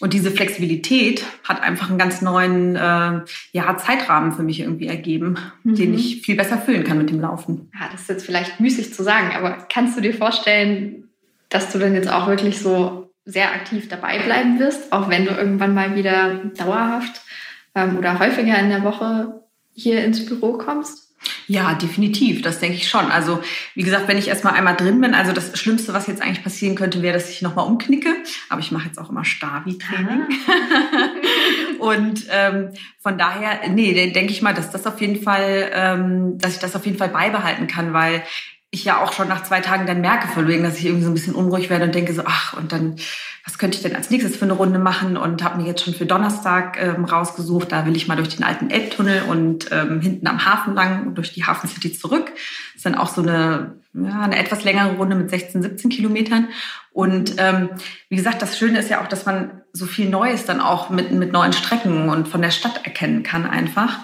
Und 0.00 0.14
diese 0.14 0.30
Flexibilität 0.30 1.24
hat 1.44 1.62
einfach 1.62 1.90
einen 1.90 1.98
ganz 1.98 2.22
neuen 2.22 2.74
äh, 2.74 3.20
ja, 3.52 3.76
Zeitrahmen 3.76 4.32
für 4.32 4.42
mich 4.42 4.60
irgendwie 4.60 4.86
ergeben, 4.86 5.36
mhm. 5.62 5.74
den 5.74 5.94
ich 5.94 6.22
viel 6.22 6.36
besser 6.36 6.56
füllen 6.56 6.84
kann 6.84 6.96
mit 6.96 7.10
dem 7.10 7.20
Laufen. 7.20 7.70
Ja, 7.78 7.88
das 7.92 8.02
ist 8.02 8.08
jetzt 8.08 8.26
vielleicht 8.26 8.60
müßig 8.60 8.94
zu 8.94 9.02
sagen, 9.02 9.32
aber 9.36 9.66
kannst 9.70 9.98
du 9.98 10.00
dir 10.00 10.14
vorstellen, 10.14 11.10
dass 11.50 11.70
du 11.70 11.78
dann 11.78 11.94
jetzt 11.94 12.10
auch 12.10 12.28
wirklich 12.28 12.60
so 12.60 13.09
sehr 13.30 13.52
aktiv 13.52 13.88
dabei 13.88 14.18
bleiben 14.18 14.58
wirst, 14.58 14.92
auch 14.92 15.08
wenn 15.08 15.24
du 15.24 15.32
irgendwann 15.32 15.74
mal 15.74 15.94
wieder 15.94 16.34
dauerhaft 16.56 17.22
ähm, 17.74 17.98
oder 17.98 18.18
häufiger 18.18 18.58
in 18.58 18.70
der 18.70 18.82
Woche 18.82 19.44
hier 19.72 20.04
ins 20.04 20.26
Büro 20.26 20.54
kommst? 20.54 21.10
Ja, 21.46 21.74
definitiv. 21.74 22.40
Das 22.42 22.60
denke 22.60 22.76
ich 22.76 22.88
schon. 22.88 23.10
Also, 23.10 23.42
wie 23.74 23.82
gesagt, 23.82 24.08
wenn 24.08 24.16
ich 24.16 24.28
erstmal 24.28 24.54
einmal 24.54 24.76
drin 24.76 25.00
bin, 25.00 25.14
also 25.14 25.32
das 25.32 25.58
Schlimmste, 25.58 25.92
was 25.92 26.06
jetzt 26.06 26.22
eigentlich 26.22 26.42
passieren 26.42 26.76
könnte, 26.76 27.02
wäre, 27.02 27.12
dass 27.12 27.28
ich 27.28 27.42
nochmal 27.42 27.66
umknicke. 27.66 28.08
Aber 28.48 28.60
ich 28.60 28.70
mache 28.70 28.86
jetzt 28.86 28.98
auch 28.98 29.10
immer 29.10 29.24
Stabi-Training. 29.24 30.22
Und 31.78 32.24
ähm, 32.30 32.70
von 33.00 33.18
daher, 33.18 33.68
nee, 33.68 34.10
denke 34.12 34.32
ich 34.32 34.40
mal, 34.40 34.54
dass 34.54 34.70
das 34.70 34.86
auf 34.86 35.00
jeden 35.00 35.22
Fall, 35.22 35.70
ähm, 35.74 36.38
dass 36.38 36.54
ich 36.54 36.58
das 36.58 36.74
auf 36.74 36.86
jeden 36.86 36.98
Fall 36.98 37.10
beibehalten 37.10 37.66
kann, 37.66 37.92
weil 37.92 38.22
ich 38.72 38.84
ja 38.84 39.02
auch 39.02 39.12
schon 39.12 39.26
nach 39.26 39.42
zwei 39.42 39.60
Tagen 39.60 39.86
dann 39.86 40.00
merke 40.00 40.28
von 40.28 40.46
wegen, 40.46 40.62
dass 40.62 40.78
ich 40.78 40.86
irgendwie 40.86 41.02
so 41.02 41.10
ein 41.10 41.14
bisschen 41.14 41.34
unruhig 41.34 41.70
werde 41.70 41.86
und 41.86 41.94
denke 41.94 42.12
so, 42.12 42.22
ach, 42.24 42.56
und 42.56 42.70
dann, 42.70 42.96
was 43.44 43.58
könnte 43.58 43.76
ich 43.76 43.82
denn 43.82 43.96
als 43.96 44.10
nächstes 44.10 44.36
für 44.36 44.44
eine 44.44 44.52
Runde 44.52 44.78
machen? 44.78 45.16
Und 45.16 45.42
habe 45.42 45.60
mir 45.60 45.66
jetzt 45.66 45.84
schon 45.84 45.94
für 45.94 46.06
Donnerstag 46.06 46.80
ähm, 46.80 47.04
rausgesucht, 47.04 47.72
da 47.72 47.84
will 47.84 47.96
ich 47.96 48.06
mal 48.06 48.14
durch 48.14 48.36
den 48.36 48.44
alten 48.44 48.70
Elbtunnel 48.70 49.22
und 49.22 49.72
ähm, 49.72 50.00
hinten 50.00 50.28
am 50.28 50.44
Hafen 50.44 50.74
lang 50.74 51.16
durch 51.16 51.32
die 51.32 51.44
Hafen 51.44 51.68
City 51.68 51.92
zurück. 51.92 52.26
Das 52.26 52.76
ist 52.76 52.86
dann 52.86 52.94
auch 52.94 53.08
so 53.08 53.22
eine, 53.22 53.74
ja, 53.92 54.20
eine 54.20 54.38
etwas 54.38 54.62
längere 54.62 54.94
Runde 54.94 55.16
mit 55.16 55.30
16, 55.30 55.62
17 55.62 55.90
Kilometern. 55.90 56.46
Und 56.92 57.34
ähm, 57.38 57.70
wie 58.08 58.16
gesagt, 58.16 58.40
das 58.40 58.56
Schöne 58.56 58.78
ist 58.78 58.88
ja 58.88 59.02
auch, 59.02 59.08
dass 59.08 59.26
man 59.26 59.62
so 59.72 59.86
viel 59.86 60.08
Neues 60.08 60.44
dann 60.44 60.60
auch 60.60 60.90
mit, 60.90 61.10
mit 61.10 61.32
neuen 61.32 61.52
Strecken 61.52 62.08
und 62.08 62.28
von 62.28 62.40
der 62.40 62.52
Stadt 62.52 62.84
erkennen 62.84 63.24
kann 63.24 63.50
einfach. 63.50 63.98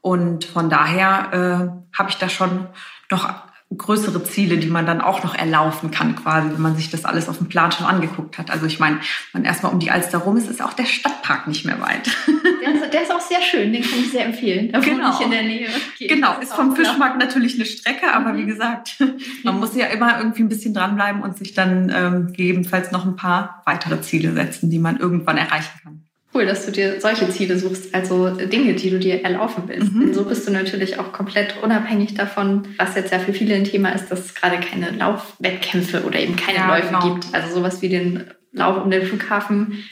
Und 0.00 0.44
von 0.44 0.70
daher 0.70 1.32
äh, 1.32 1.96
habe 1.98 2.10
ich 2.10 2.16
da 2.16 2.28
schon 2.28 2.68
noch 3.10 3.41
größere 3.76 4.22
Ziele, 4.24 4.58
die 4.58 4.68
man 4.68 4.86
dann 4.86 5.00
auch 5.00 5.22
noch 5.22 5.34
erlaufen 5.34 5.90
kann, 5.90 6.16
quasi, 6.16 6.50
wenn 6.50 6.60
man 6.60 6.76
sich 6.76 6.90
das 6.90 7.04
alles 7.04 7.28
auf 7.28 7.38
dem 7.38 7.48
Plan 7.48 7.72
schon 7.72 7.86
angeguckt 7.86 8.38
hat. 8.38 8.50
Also 8.50 8.66
ich 8.66 8.78
meine, 8.78 8.96
wenn 9.32 9.42
man 9.42 9.44
erstmal 9.44 9.72
um 9.72 9.78
die 9.78 9.90
Alster 9.90 10.18
rum 10.18 10.36
ist, 10.36 10.48
ist 10.48 10.62
auch 10.62 10.72
der 10.72 10.84
Stadtpark 10.84 11.46
nicht 11.48 11.64
mehr 11.64 11.80
weit. 11.80 12.10
Der 12.62 12.74
ist, 12.74 12.94
der 12.94 13.02
ist 13.02 13.12
auch 13.12 13.20
sehr 13.20 13.42
schön, 13.42 13.72
den 13.72 13.82
kann 13.82 13.98
ich 13.98 14.12
sehr 14.12 14.24
empfehlen. 14.24 14.70
Da 14.70 14.78
genau. 14.78 15.20
in 15.20 15.32
der 15.32 15.42
Nähe. 15.42 15.68
Okay, 15.94 16.06
genau, 16.06 16.38
ist 16.40 16.52
vom 16.52 16.76
Fischmarkt 16.76 17.18
natürlich 17.18 17.56
eine 17.56 17.64
Strecke, 17.64 18.14
aber 18.14 18.32
mhm. 18.32 18.38
wie 18.38 18.46
gesagt, 18.46 19.02
man 19.42 19.58
muss 19.58 19.74
ja 19.74 19.86
immer 19.86 20.18
irgendwie 20.18 20.44
ein 20.44 20.48
bisschen 20.48 20.72
dranbleiben 20.72 21.22
und 21.22 21.36
sich 21.36 21.54
dann 21.54 21.92
ähm, 21.92 22.26
gegebenenfalls 22.28 22.92
noch 22.92 23.04
ein 23.04 23.16
paar 23.16 23.62
weitere 23.66 24.00
Ziele 24.00 24.32
setzen, 24.32 24.70
die 24.70 24.78
man 24.78 24.96
irgendwann 24.96 25.38
erreichen 25.38 25.72
kann. 25.82 26.04
Cool, 26.34 26.46
dass 26.46 26.64
du 26.64 26.72
dir 26.72 27.00
solche 27.00 27.28
Ziele 27.28 27.58
suchst, 27.58 27.94
also 27.94 28.30
Dinge, 28.30 28.74
die 28.74 28.90
du 28.90 28.98
dir 28.98 29.22
erlaufen 29.22 29.64
willst. 29.66 29.92
Mhm. 29.92 30.14
so 30.14 30.24
bist 30.24 30.46
du 30.46 30.52
natürlich 30.52 30.98
auch 30.98 31.12
komplett 31.12 31.62
unabhängig 31.62 32.14
davon, 32.14 32.68
was 32.78 32.94
jetzt 32.94 33.12
ja 33.12 33.18
für 33.18 33.34
viele 33.34 33.54
ein 33.54 33.64
Thema 33.64 33.90
ist, 33.90 34.08
dass 34.08 34.20
es 34.20 34.34
gerade 34.34 34.58
keine 34.60 34.90
Laufwettkämpfe 34.90 36.04
oder 36.04 36.18
eben 36.18 36.36
keine 36.36 36.58
ja, 36.58 36.68
Läufe 36.68 36.88
genau. 36.88 37.14
gibt. 37.14 37.26
Also 37.32 37.54
sowas 37.54 37.82
wie 37.82 37.90
den 37.90 38.24
Lauf 38.52 38.82
um 38.82 38.90
den 38.90 39.02
Flughafen 39.02 39.84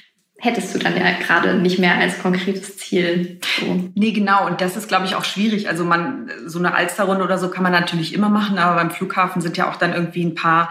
hättest 0.43 0.75
du 0.75 0.79
dann 0.79 0.97
ja 0.97 1.13
gerade 1.13 1.55
nicht 1.55 1.79
mehr 1.79 1.97
als 1.97 2.19
konkretes 2.19 2.79
Ziel. 2.79 3.39
So. 3.61 3.91
Nee, 3.95 4.13
genau. 4.13 4.47
Und 4.47 4.63
das 4.63 4.75
ist, 4.75 4.89
glaube 4.89 5.05
ich, 5.05 5.15
auch 5.15 5.25
schwierig. 5.25 5.69
Also 5.69 5.85
man, 5.85 6.31
so 6.47 6.59
eine 6.59 6.75
Alsterrunde 6.75 7.23
oder 7.23 7.37
so 7.37 7.51
kann 7.51 7.63
man 7.63 7.73
natürlich 7.73 8.15
immer 8.15 8.31
machen, 8.31 8.59
aber 8.59 8.77
beim 8.77 8.91
Flughafen 8.91 9.43
sind 9.43 9.59
ja 9.59 9.71
auch 9.71 9.77
dann 9.77 9.93
irgendwie 9.93 10.25
ein 10.25 10.35
paar 10.35 10.71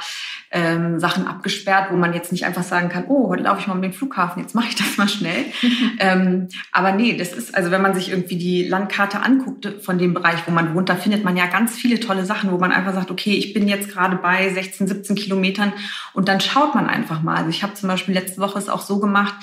ähm, 0.51 0.99
Sachen 0.99 1.27
abgesperrt, 1.27 1.91
wo 1.91 1.95
man 1.95 2.13
jetzt 2.13 2.31
nicht 2.31 2.45
einfach 2.45 2.63
sagen 2.63 2.89
kann, 2.89 3.05
oh, 3.07 3.29
heute 3.29 3.43
laufe 3.43 3.61
ich 3.61 3.67
mal 3.67 3.75
um 3.75 3.81
den 3.83 3.93
Flughafen, 3.93 4.41
jetzt 4.41 4.55
mache 4.55 4.69
ich 4.69 4.75
das 4.75 4.97
mal 4.97 5.07
schnell. 5.07 5.45
ähm, 5.99 6.47
aber 6.71 6.91
nee, 6.91 7.15
das 7.15 7.33
ist, 7.33 7.53
also 7.53 7.69
wenn 7.69 7.83
man 7.83 7.93
sich 7.93 8.09
irgendwie 8.09 8.37
die 8.37 8.67
Landkarte 8.67 9.21
anguckt 9.21 9.67
von 9.83 9.99
dem 9.99 10.15
Bereich, 10.15 10.39
wo 10.47 10.51
man 10.51 10.73
wohnt, 10.73 10.89
da 10.89 10.95
findet 10.95 11.23
man 11.23 11.37
ja 11.37 11.45
ganz 11.45 11.75
viele 11.75 11.99
tolle 11.99 12.25
Sachen, 12.25 12.51
wo 12.51 12.57
man 12.57 12.71
einfach 12.71 12.95
sagt, 12.95 13.11
okay, 13.11 13.33
ich 13.33 13.53
bin 13.53 13.67
jetzt 13.67 13.89
gerade 13.89 14.15
bei 14.15 14.51
16, 14.51 14.87
17 14.87 15.15
Kilometern 15.15 15.71
und 16.13 16.27
dann 16.27 16.41
schaut 16.41 16.73
man 16.73 16.87
einfach 16.87 17.21
mal. 17.21 17.37
Also 17.37 17.49
ich 17.51 17.61
habe 17.61 17.75
zum 17.75 17.87
Beispiel 17.87 18.15
letzte 18.15 18.41
Woche 18.41 18.57
es 18.57 18.69
auch 18.69 18.81
so 18.81 18.99
gemacht, 18.99 19.35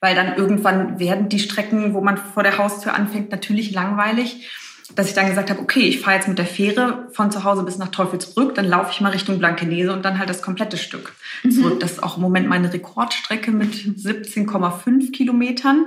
weil 0.00 0.14
dann 0.14 0.36
irgendwann 0.36 0.98
werden 0.98 1.28
die 1.28 1.38
Strecken, 1.38 1.94
wo 1.94 2.00
man 2.00 2.16
vor 2.16 2.42
der 2.42 2.58
Haustür 2.58 2.94
anfängt, 2.94 3.30
natürlich 3.30 3.72
langweilig 3.72 4.48
dass 4.94 5.08
ich 5.08 5.14
dann 5.14 5.28
gesagt 5.28 5.50
habe, 5.50 5.60
okay, 5.60 5.80
ich 5.80 6.00
fahre 6.00 6.16
jetzt 6.16 6.28
mit 6.28 6.38
der 6.38 6.46
Fähre 6.46 7.08
von 7.12 7.30
zu 7.30 7.44
Hause 7.44 7.62
bis 7.62 7.78
nach 7.78 7.88
Teufelsbrück, 7.88 8.54
dann 8.54 8.66
laufe 8.66 8.90
ich 8.92 9.00
mal 9.00 9.10
Richtung 9.10 9.38
Blankenese 9.38 9.92
und 9.92 10.04
dann 10.04 10.18
halt 10.18 10.28
das 10.28 10.42
komplette 10.42 10.76
Stück 10.76 11.12
mhm. 11.42 11.50
zurück. 11.50 11.80
Das 11.80 11.92
ist 11.92 12.02
auch 12.02 12.16
im 12.16 12.22
Moment 12.22 12.48
meine 12.48 12.72
Rekordstrecke 12.72 13.50
mit 13.50 13.74
17,5 13.74 15.12
Kilometern. 15.12 15.86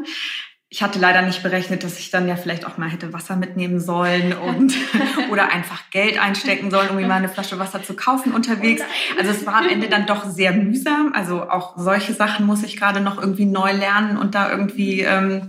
Ich 0.73 0.81
hatte 0.81 0.97
leider 0.97 1.21
nicht 1.21 1.43
berechnet, 1.43 1.83
dass 1.83 1.99
ich 1.99 2.09
dann 2.09 2.27
ja 2.27 2.35
vielleicht 2.35 2.65
auch 2.65 2.79
mal 2.79 2.89
hätte 2.89 3.13
Wasser 3.13 3.35
mitnehmen 3.35 3.79
sollen 3.79 4.33
und 4.33 4.73
oder 5.31 5.51
einfach 5.51 5.91
Geld 5.91 6.19
einstecken 6.19 6.71
sollen, 6.71 6.89
um 6.89 6.95
mir 6.95 7.05
mal 7.05 7.17
eine 7.17 7.29
Flasche 7.29 7.59
Wasser 7.59 7.83
zu 7.83 7.95
kaufen 7.95 8.33
unterwegs. 8.33 8.81
Oh 8.81 9.19
also 9.19 9.29
es 9.29 9.45
war 9.45 9.57
am 9.57 9.69
Ende 9.69 9.87
dann 9.87 10.07
doch 10.07 10.25
sehr 10.25 10.51
mühsam. 10.51 11.13
Also 11.13 11.47
auch 11.47 11.77
solche 11.77 12.13
Sachen 12.13 12.47
muss 12.47 12.63
ich 12.63 12.75
gerade 12.75 13.01
noch 13.01 13.21
irgendwie 13.21 13.45
neu 13.45 13.71
lernen 13.71 14.17
und 14.17 14.33
da 14.33 14.49
irgendwie 14.49 15.01
ähm, 15.01 15.47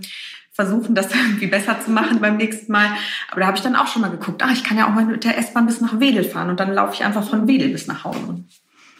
versuchen, 0.51 0.93
das 0.93 1.07
irgendwie 1.15 1.47
besser 1.47 1.81
zu 1.81 1.89
machen 1.89 2.21
beim 2.21 2.37
nächsten 2.37 2.71
Mal. 2.71 2.89
Aber 3.31 3.41
da 3.41 3.47
habe 3.47 3.57
ich 3.57 3.63
dann 3.63 3.75
auch 3.75 3.87
schon 3.87 4.03
mal 4.03 4.11
geguckt, 4.11 4.43
ah, 4.43 4.51
ich 4.53 4.63
kann 4.63 4.77
ja 4.77 4.85
auch 4.85 4.93
mal 4.93 5.05
mit 5.05 5.23
der 5.23 5.39
S-Bahn 5.39 5.65
bis 5.65 5.81
nach 5.81 5.99
Wedel 5.99 6.23
fahren 6.23 6.51
und 6.51 6.59
dann 6.59 6.71
laufe 6.71 6.93
ich 6.93 7.03
einfach 7.03 7.27
von 7.27 7.47
Wedel 7.47 7.69
bis 7.69 7.87
nach 7.87 8.03
Hause. 8.03 8.43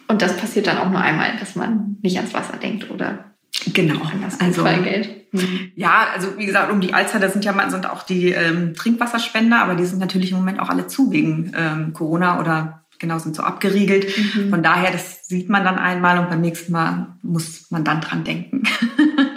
Und 0.08 0.22
das 0.22 0.36
passiert 0.36 0.66
dann 0.66 0.78
auch 0.78 0.90
nur 0.90 1.00
einmal, 1.00 1.36
dass 1.38 1.54
man 1.54 1.98
nicht 2.02 2.16
ans 2.16 2.34
Wasser 2.34 2.56
denkt 2.56 2.90
oder 2.90 3.35
Genau. 3.72 4.00
das 4.22 4.40
Also, 4.40 4.64
Geld. 4.64 5.32
Mhm. 5.32 5.72
ja, 5.74 6.06
also 6.14 6.38
wie 6.38 6.46
gesagt, 6.46 6.70
um 6.70 6.80
die 6.80 6.88
das 6.92 7.32
sind 7.32 7.44
ja 7.44 7.52
mal- 7.52 7.70
sind 7.70 7.88
auch 7.88 8.02
die 8.04 8.30
ähm, 8.30 8.74
Trinkwasserspender, 8.74 9.60
aber 9.60 9.74
die 9.74 9.84
sind 9.84 9.98
natürlich 9.98 10.30
im 10.30 10.38
Moment 10.38 10.60
auch 10.60 10.68
alle 10.68 10.86
zu 10.86 11.10
wegen 11.10 11.52
ähm, 11.56 11.92
Corona 11.92 12.38
oder 12.40 12.84
genau 12.98 13.18
sind 13.18 13.36
so 13.36 13.42
abgeriegelt. 13.42 14.06
Mhm. 14.16 14.50
Von 14.50 14.62
daher, 14.62 14.90
das 14.92 15.26
sieht 15.26 15.48
man 15.48 15.64
dann 15.64 15.78
einmal 15.78 16.18
und 16.18 16.30
beim 16.30 16.40
nächsten 16.40 16.72
Mal 16.72 17.16
muss 17.22 17.70
man 17.70 17.84
dann 17.84 18.00
dran 18.00 18.24
denken. 18.24 18.62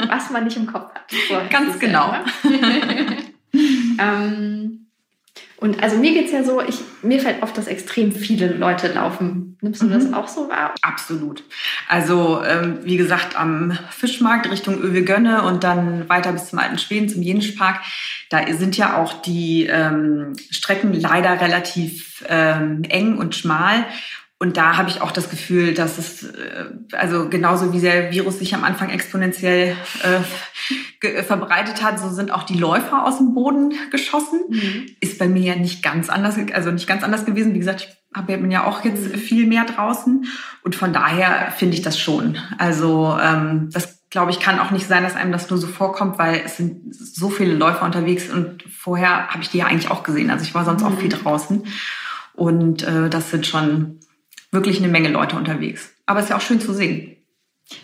Was 0.07 0.29
man 0.29 0.43
nicht 0.45 0.57
im 0.57 0.67
Kopf 0.67 0.93
hat. 0.93 1.49
Ganz 1.49 1.77
genau. 1.79 2.13
Immer. 2.43 3.17
ähm, 3.99 4.85
und 5.59 5.83
also 5.83 5.97
mir 5.97 6.13
geht's 6.13 6.31
ja 6.31 6.43
so, 6.43 6.61
ich, 6.61 6.79
mir 7.01 7.19
fällt 7.19 7.43
oft, 7.43 7.57
dass 7.57 7.67
extrem 7.67 8.11
viele 8.11 8.47
Leute 8.53 8.87
laufen. 8.93 9.57
Nimmst 9.61 9.81
du 9.81 9.87
Mhm. 9.87 9.91
das 9.91 10.13
auch 10.13 10.27
so 10.27 10.47
wahr? 10.49 10.73
Absolut. 10.81 11.43
Also 11.89 12.41
ähm, 12.43 12.79
wie 12.83 12.95
gesagt, 12.97 13.37
am 13.37 13.77
Fischmarkt 13.91 14.49
Richtung 14.49 14.81
Öwe-Gönne 14.81 15.43
und 15.43 15.63
dann 15.65 16.07
weiter 16.07 16.31
bis 16.31 16.49
zum 16.49 16.59
Alten 16.59 16.77
Schweden, 16.77 17.09
zum 17.09 17.21
Jenischpark, 17.21 17.81
da 18.29 18.39
sind 18.53 18.77
ja 18.77 18.97
auch 18.97 19.21
die 19.21 19.65
ähm, 19.65 20.33
Strecken 20.49 20.93
leider 20.93 21.41
relativ 21.41 22.23
ähm, 22.27 22.83
eng 22.87 23.17
und 23.17 23.35
schmal. 23.35 23.85
Und 24.41 24.55
da 24.55 24.77
habe 24.77 24.89
ich 24.89 25.01
auch 25.01 25.11
das 25.11 25.29
Gefühl, 25.29 25.73
dass 25.73 25.97
es, 25.97 26.23
äh, 26.23 26.65
also 26.93 27.27
genauso 27.27 27.73
wie 27.73 27.81
der 27.81 28.11
Virus 28.11 28.39
sich 28.39 28.55
am 28.55 28.63
Anfang 28.63 28.89
exponentiell 28.89 29.75
äh, 30.01 31.23
verbreitet 31.23 31.83
hat, 31.83 31.99
so 31.99 32.09
sind 32.09 32.31
auch 32.31 32.43
die 32.43 32.57
Läufer 32.57 33.05
aus 33.05 33.17
dem 33.17 33.33
Boden 33.33 33.73
geschossen. 33.91 34.39
Ist 35.01 35.19
bei 35.19 35.27
mir 35.27 35.43
ja 35.43 35.55
nicht 35.57 35.83
ganz 35.83 36.09
anders, 36.09 36.37
also 36.53 36.71
nicht 36.71 36.87
ganz 36.87 37.03
anders 37.03 37.25
gewesen. 37.25 37.53
Wie 37.53 37.59
gesagt, 37.59 37.81
ich 37.81 38.17
hab, 38.17 38.27
bin 38.27 38.49
ja 38.49 38.65
auch 38.65 38.85
jetzt 38.85 39.13
viel 39.17 39.45
mehr 39.45 39.65
draußen. 39.65 40.25
Und 40.63 40.75
von 40.75 40.93
daher 40.93 41.51
finde 41.57 41.75
ich 41.75 41.81
das 41.81 41.99
schon. 41.99 42.37
Also 42.57 43.17
ähm, 43.21 43.69
das 43.73 43.99
glaube 44.09 44.31
ich 44.31 44.39
kann 44.39 44.59
auch 44.59 44.71
nicht 44.71 44.87
sein, 44.87 45.03
dass 45.03 45.17
einem 45.17 45.33
das 45.33 45.49
nur 45.49 45.59
so 45.59 45.67
vorkommt, 45.67 46.17
weil 46.17 46.41
es 46.45 46.57
sind 46.57 46.95
so 46.95 47.29
viele 47.29 47.53
Läufer 47.53 47.85
unterwegs 47.85 48.29
und 48.29 48.63
vorher 48.63 49.27
habe 49.27 49.43
ich 49.43 49.49
die 49.49 49.59
ja 49.59 49.65
eigentlich 49.65 49.91
auch 49.91 50.03
gesehen. 50.03 50.31
Also 50.31 50.43
ich 50.45 50.55
war 50.55 50.63
sonst 50.63 50.83
auch 50.83 50.97
viel 50.97 51.09
draußen. 51.09 51.63
Und 52.33 52.83
äh, 52.83 53.09
das 53.09 53.31
sind 53.31 53.45
schon 53.45 53.99
wirklich 54.51 54.79
eine 54.79 54.87
Menge 54.87 55.09
Leute 55.09 55.35
unterwegs. 55.35 55.93
Aber 56.05 56.19
es 56.19 56.25
ist 56.25 56.29
ja 56.29 56.37
auch 56.37 56.41
schön 56.41 56.59
zu 56.59 56.73
sehen. 56.73 57.15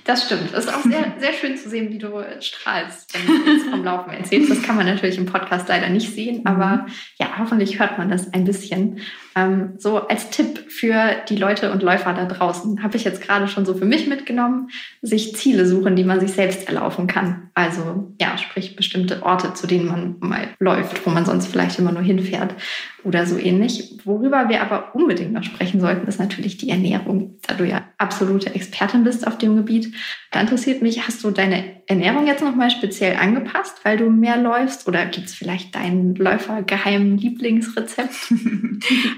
Das 0.04 0.26
stimmt. 0.26 0.52
Es 0.52 0.66
ist 0.66 0.74
auch 0.74 0.82
sehr, 0.82 1.14
sehr 1.20 1.34
schön 1.34 1.58
zu 1.58 1.70
sehen, 1.70 1.92
wie 1.92 2.00
du 2.00 2.10
strahlst, 2.40 3.14
wenn 3.14 3.28
du 3.28 3.52
jetzt 3.52 3.70
vom 3.70 3.84
Laufen 3.84 4.12
erzählst. 4.12 4.50
Das 4.50 4.64
kann 4.64 4.76
man 4.76 4.88
natürlich 4.88 5.18
im 5.18 5.28
Podcast 5.28 5.68
leider 5.70 5.90
nicht 5.90 6.12
sehen, 6.12 6.46
aber 6.46 6.88
ja, 7.20 7.38
hoffentlich 7.38 7.80
hört 7.80 8.00
man 8.00 8.10
das 8.10 8.34
ein 8.34 8.46
bisschen. 8.46 9.02
Ähm, 9.36 9.74
so 9.78 10.08
als 10.08 10.32
Tipp 10.32 10.72
für 10.72 11.18
die 11.30 11.36
Leute 11.36 11.72
und 11.72 11.84
Läufer 11.84 12.14
da 12.14 12.26
draußen 12.26 12.82
habe 12.82 12.98
ich 12.98 13.04
jetzt 13.04 13.22
gerade 13.22 13.48
schon 13.48 13.66
so 13.66 13.76
für 13.76 13.86
mich 13.86 14.08
mitgenommen, 14.08 14.70
sich 15.04 15.36
Ziele 15.36 15.68
suchen, 15.68 15.96
die 15.96 16.04
man 16.04 16.20
sich 16.20 16.32
selbst 16.32 16.68
erlaufen 16.68 17.06
kann. 17.06 17.52
Also 17.54 18.16
ja, 18.20 18.40
sprich 18.40 18.76
bestimmte 18.76 19.22
Orte, 19.22 19.54
zu 19.54 19.68
denen 19.68 19.88
man 19.88 20.16
mal 20.20 20.48
läuft, 20.60 21.06
wo 21.06 21.12
man 21.12 21.26
sonst 21.26 21.48
vielleicht 21.48 21.78
immer 21.78 21.92
nur 21.92 22.04
hinfährt 22.04 22.56
oder 23.06 23.26
so 23.26 23.38
ähnlich. 23.38 24.00
Worüber 24.04 24.50
wir 24.50 24.62
aber 24.62 24.96
unbedingt 24.96 25.32
noch 25.32 25.44
sprechen 25.44 25.80
sollten, 25.80 26.08
ist 26.08 26.20
natürlich 26.20 26.58
die 26.58 26.70
Ernährung. 26.70 27.38
Da 27.48 27.54
du 27.54 27.64
ja 27.64 27.84
absolute 27.98 28.54
Expertin 28.54 29.04
bist 29.04 29.26
auf 29.28 29.38
dem 29.38 29.56
Gebiet, 29.56 29.94
da 30.32 30.42
interessiert 30.42 30.82
mich, 30.82 31.08
hast 31.08 31.24
du 31.24 31.32
deine 31.32 31.82
Ernährung 31.88 32.26
jetzt 32.26 32.44
nochmal 32.44 32.72
speziell 32.72 33.16
angepasst, 33.16 33.80
weil 33.84 33.98
du 33.98 34.10
mehr 34.10 34.38
läufst? 34.38 34.88
Oder 34.88 35.06
gibt 35.06 35.28
es 35.28 35.36
vielleicht 35.36 35.76
deinen 35.76 36.16
Läufer-geheimen 36.16 37.18
Lieblingsrezept? 37.18 38.14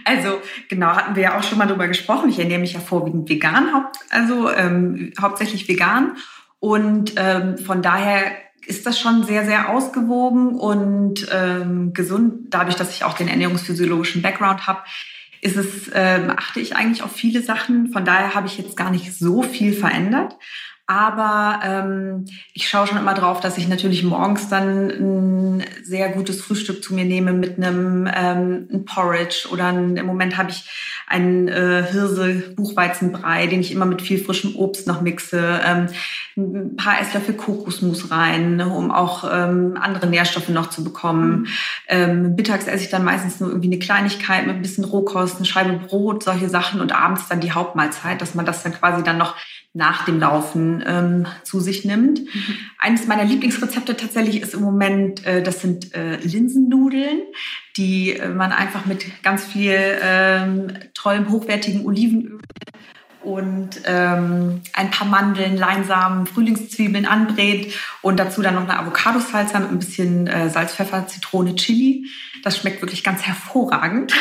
Also 0.05 0.39
genau, 0.69 0.87
hatten 0.87 1.15
wir 1.15 1.23
ja 1.23 1.37
auch 1.37 1.43
schon 1.43 1.57
mal 1.57 1.65
drüber 1.65 1.87
gesprochen. 1.87 2.29
Ich 2.29 2.39
ernähre 2.39 2.61
mich 2.61 2.73
ja 2.73 2.79
vorwiegend 2.79 3.27
vegan, 3.27 3.67
also 4.09 4.49
ähm, 4.49 5.11
hauptsächlich 5.19 5.67
vegan. 5.67 6.15
Und 6.59 7.13
ähm, 7.17 7.57
von 7.57 7.81
daher 7.81 8.31
ist 8.67 8.85
das 8.85 8.99
schon 8.99 9.23
sehr, 9.23 9.45
sehr 9.45 9.69
ausgewogen 9.69 10.55
und 10.55 11.25
ähm, 11.31 11.93
gesund. 11.93 12.47
Dadurch, 12.49 12.75
dass 12.75 12.91
ich 12.91 13.05
auch 13.05 13.13
den 13.13 13.29
ernährungsphysiologischen 13.29 14.21
Background 14.21 14.67
habe, 14.67 14.81
ist 15.39 15.55
es, 15.55 15.89
ähm, 15.93 16.31
achte 16.35 16.59
ich 16.59 16.75
eigentlich 16.75 17.01
auf 17.01 17.13
viele 17.13 17.41
Sachen. 17.41 17.91
Von 17.93 18.03
daher 18.03 18.35
habe 18.35 18.47
ich 18.47 18.57
jetzt 18.57 18.75
gar 18.75 18.91
nicht 18.91 19.17
so 19.17 19.41
viel 19.41 19.71
verändert. 19.71 20.35
Aber 20.89 21.59
ähm, 21.65 22.25
ich 22.53 22.69
schaue 22.69 22.87
schon 22.87 22.97
immer 22.97 23.13
drauf, 23.13 23.41
dass 23.41 23.57
ich 23.57 23.67
natürlich 23.67 24.03
morgens 24.03 24.47
dann 24.47 24.89
ein 24.89 25.63
sehr 25.83 26.07
gutes 26.09 26.41
Frühstück 26.41 26.81
zu 26.81 26.93
mir 26.93 27.03
nehme 27.03 27.33
mit 27.33 27.57
einem 27.57 28.09
ähm, 28.11 28.69
ein 28.71 28.85
Porridge 28.85 29.49
oder 29.51 29.65
ein, 29.65 29.97
im 29.97 30.05
Moment 30.05 30.37
habe 30.37 30.51
ich 30.51 30.63
einen 31.05 31.49
äh, 31.49 31.85
Hirse-Buchweizenbrei, 31.91 33.47
den 33.47 33.59
ich 33.59 33.73
immer 33.73 33.85
mit 33.85 34.01
viel 34.01 34.23
frischem 34.23 34.55
Obst 34.55 34.87
noch 34.87 35.01
mixe, 35.01 35.59
ähm, 35.65 35.87
ein 36.37 36.75
paar 36.75 37.01
Esslöffel 37.01 37.35
Kokosmus 37.35 38.11
rein, 38.11 38.57
ne, 38.57 38.67
um 38.69 38.91
auch 38.91 39.23
ähm, 39.29 39.77
andere 39.79 40.07
Nährstoffe 40.07 40.49
noch 40.49 40.69
zu 40.69 40.83
bekommen. 40.83 41.47
Ähm, 41.87 42.35
mittags 42.35 42.67
esse 42.67 42.83
ich 42.83 42.89
dann 42.89 43.03
meistens 43.03 43.39
nur 43.39 43.49
irgendwie 43.49 43.69
eine 43.69 43.79
Kleinigkeit 43.79 44.45
mit 44.45 44.57
ein 44.57 44.61
bisschen 44.61 44.83
Rohkost, 44.83 45.37
eine 45.37 45.45
Scheibe 45.45 45.73
Brot, 45.73 46.23
solche 46.23 46.47
Sachen 46.47 46.79
und 46.79 46.93
abends 46.93 47.27
dann 47.27 47.39
die 47.39 47.51
Hauptmahlzeit, 47.51 48.21
dass 48.21 48.35
man 48.35 48.45
das 48.45 48.63
dann 48.63 48.73
quasi 48.73 49.03
dann 49.03 49.17
noch 49.17 49.35
nach 49.73 50.05
dem 50.05 50.19
Laufen 50.19 50.83
ähm, 50.87 51.27
zu 51.43 51.59
sich 51.59 51.85
nimmt. 51.85 52.21
Eines 52.79 53.05
meiner 53.07 53.23
Lieblingsrezepte 53.23 53.95
tatsächlich 53.95 54.41
ist 54.41 54.53
im 54.53 54.61
Moment, 54.61 55.25
äh, 55.25 55.43
das 55.43 55.61
sind 55.61 55.93
äh, 55.93 56.17
Linsennudeln, 56.17 57.21
die 57.75 58.13
äh, 58.13 58.29
man 58.29 58.51
einfach 58.51 58.85
mit 58.85 59.05
ganz 59.23 59.45
viel 59.45 59.77
ähm, 60.01 60.73
tollem, 60.93 61.29
hochwertigen 61.29 61.85
Olivenöl 61.85 62.39
und 63.27 63.81
ähm, 63.83 64.61
ein 64.71 64.89
paar 64.89 65.05
Mandeln, 65.05 65.57
Leinsamen, 65.57 66.25
Frühlingszwiebeln 66.27 67.05
anbrät 67.05 67.73
und 68.01 68.21
dazu 68.21 68.41
dann 68.41 68.55
noch 68.55 68.63
eine 68.63 68.79
Avocadosalsa 68.79 69.59
mit 69.59 69.71
ein 69.71 69.79
bisschen 69.79 70.27
äh, 70.27 70.49
Salz, 70.49 70.73
Pfeffer, 70.73 71.07
Zitrone, 71.07 71.55
Chili. 71.55 72.07
Das 72.43 72.57
schmeckt 72.57 72.81
wirklich 72.81 73.03
ganz 73.03 73.23
hervorragend. 73.23 74.13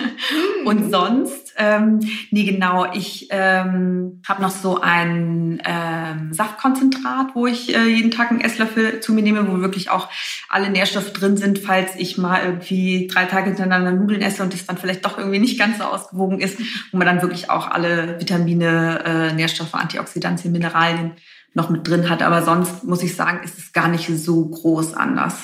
und 0.66 0.90
sonst, 0.90 1.41
ähm, 1.56 2.00
nee 2.30 2.44
genau, 2.44 2.92
ich 2.92 3.28
ähm, 3.30 4.22
habe 4.26 4.42
noch 4.42 4.50
so 4.50 4.80
ein 4.80 5.60
ähm, 5.64 6.32
Saftkonzentrat, 6.32 7.34
wo 7.34 7.46
ich 7.46 7.74
äh, 7.74 7.86
jeden 7.86 8.10
Tag 8.10 8.30
einen 8.30 8.40
Esslöffel 8.40 9.00
zu 9.00 9.12
mir 9.12 9.22
nehme, 9.22 9.48
wo 9.48 9.60
wirklich 9.60 9.90
auch 9.90 10.08
alle 10.48 10.70
Nährstoffe 10.70 11.12
drin 11.12 11.36
sind, 11.36 11.58
falls 11.58 11.96
ich 11.96 12.18
mal 12.18 12.42
irgendwie 12.44 13.06
drei 13.06 13.24
Tage 13.24 13.46
hintereinander 13.46 13.92
Nudeln 13.92 14.22
esse 14.22 14.42
und 14.42 14.52
das 14.52 14.66
dann 14.66 14.78
vielleicht 14.78 15.04
doch 15.04 15.18
irgendwie 15.18 15.38
nicht 15.38 15.58
ganz 15.58 15.78
so 15.78 15.84
ausgewogen 15.84 16.40
ist, 16.40 16.58
wo 16.90 16.98
man 16.98 17.06
dann 17.06 17.22
wirklich 17.22 17.50
auch 17.50 17.70
alle 17.70 18.18
Vitamine, 18.20 19.02
äh, 19.04 19.32
Nährstoffe, 19.32 19.74
Antioxidantien, 19.74 20.52
Mineralien 20.52 21.12
noch 21.54 21.70
mit 21.70 21.86
drin 21.86 22.08
hat. 22.08 22.22
Aber 22.22 22.42
sonst 22.42 22.84
muss 22.84 23.02
ich 23.02 23.14
sagen, 23.14 23.40
ist 23.44 23.58
es 23.58 23.72
gar 23.72 23.88
nicht 23.88 24.06
so 24.06 24.46
groß 24.46 24.94
anders. 24.94 25.34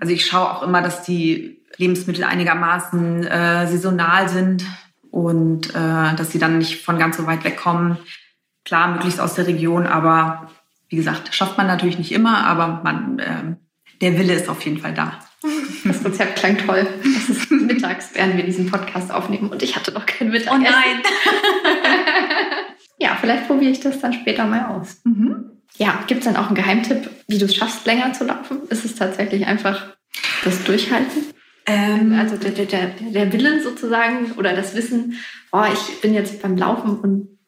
Also 0.00 0.12
ich 0.12 0.26
schaue 0.26 0.50
auch 0.50 0.62
immer, 0.62 0.82
dass 0.82 1.02
die 1.02 1.60
Lebensmittel 1.76 2.24
einigermaßen 2.24 3.26
äh, 3.26 3.66
saisonal 3.66 4.28
sind 4.28 4.64
und 5.10 5.70
äh, 5.70 6.14
dass 6.16 6.30
sie 6.30 6.38
dann 6.38 6.58
nicht 6.58 6.84
von 6.84 6.98
ganz 6.98 7.16
so 7.16 7.26
weit 7.26 7.44
wegkommen. 7.44 7.98
Klar, 8.64 8.92
möglichst 8.92 9.20
aus 9.20 9.34
der 9.34 9.46
Region, 9.46 9.86
aber 9.86 10.50
wie 10.88 10.96
gesagt, 10.96 11.34
schafft 11.34 11.56
man 11.56 11.66
natürlich 11.66 11.98
nicht 11.98 12.12
immer, 12.12 12.46
aber 12.46 12.80
man, 12.84 13.20
ähm, 13.24 13.56
der 14.00 14.18
Wille 14.18 14.34
ist 14.34 14.48
auf 14.48 14.62
jeden 14.64 14.78
Fall 14.78 14.94
da. 14.94 15.18
Das 15.82 16.04
Rezept 16.04 16.36
klang 16.36 16.58
toll. 16.58 16.86
Es 17.02 17.30
ist 17.30 17.50
mittags, 17.50 18.10
während 18.12 18.36
wir 18.36 18.44
diesen 18.44 18.70
Podcast 18.70 19.10
aufnehmen 19.10 19.48
und 19.48 19.62
ich 19.62 19.76
hatte 19.76 19.92
noch 19.92 20.04
kein 20.04 20.28
Oh 20.28 20.32
Mittagessen. 20.32 20.68
Ja, 23.00 23.16
vielleicht 23.18 23.46
probiere 23.46 23.72
ich 23.72 23.80
das 23.80 23.98
dann 23.98 24.12
später 24.12 24.44
mal 24.44 24.66
aus. 24.66 25.00
Mhm. 25.04 25.52
Ja, 25.78 26.04
gibt 26.06 26.20
es 26.20 26.26
dann 26.26 26.36
auch 26.36 26.48
einen 26.48 26.54
Geheimtipp, 26.54 27.08
wie 27.28 27.38
du 27.38 27.46
es 27.46 27.56
schaffst, 27.56 27.86
länger 27.86 28.12
zu 28.12 28.24
laufen? 28.24 28.60
Ist 28.68 28.84
es 28.84 28.94
tatsächlich 28.94 29.46
einfach 29.46 29.96
das 30.44 30.62
Durchhalten? 30.64 31.24
Ähm, 31.70 32.12
Also 32.18 32.36
der, 32.36 32.50
der, 32.50 32.66
der, 32.66 32.86
der 32.88 33.32
Wille 33.32 33.62
sozusagen 33.62 34.32
oder 34.32 34.54
das 34.54 34.74
Wissen, 34.74 35.14
oh, 35.52 35.64
ich 35.72 36.00
bin 36.00 36.14
jetzt 36.14 36.42
beim 36.42 36.56
Laufen 36.56 36.98
und 36.98 37.38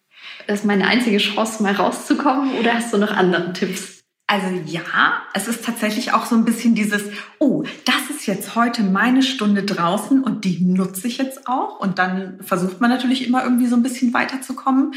das 0.46 0.60
ist 0.60 0.66
meine 0.66 0.86
einzige 0.86 1.18
Chance, 1.18 1.62
mal 1.62 1.74
rauszukommen? 1.74 2.58
Oder 2.58 2.74
hast 2.74 2.92
du 2.92 2.98
noch 2.98 3.12
andere 3.12 3.52
Tipps? 3.52 4.01
Also 4.26 4.46
ja, 4.64 5.24
es 5.34 5.46
ist 5.46 5.62
tatsächlich 5.62 6.14
auch 6.14 6.24
so 6.24 6.34
ein 6.34 6.46
bisschen 6.46 6.74
dieses, 6.74 7.02
oh, 7.38 7.64
das 7.84 8.08
ist 8.08 8.26
jetzt 8.26 8.54
heute 8.54 8.82
meine 8.82 9.22
Stunde 9.22 9.62
draußen 9.62 10.22
und 10.22 10.44
die 10.44 10.64
nutze 10.64 11.06
ich 11.06 11.18
jetzt 11.18 11.46
auch. 11.46 11.80
Und 11.80 11.98
dann 11.98 12.38
versucht 12.40 12.80
man 12.80 12.88
natürlich 12.88 13.26
immer 13.26 13.44
irgendwie 13.44 13.66
so 13.66 13.76
ein 13.76 13.82
bisschen 13.82 14.14
weiterzukommen. 14.14 14.94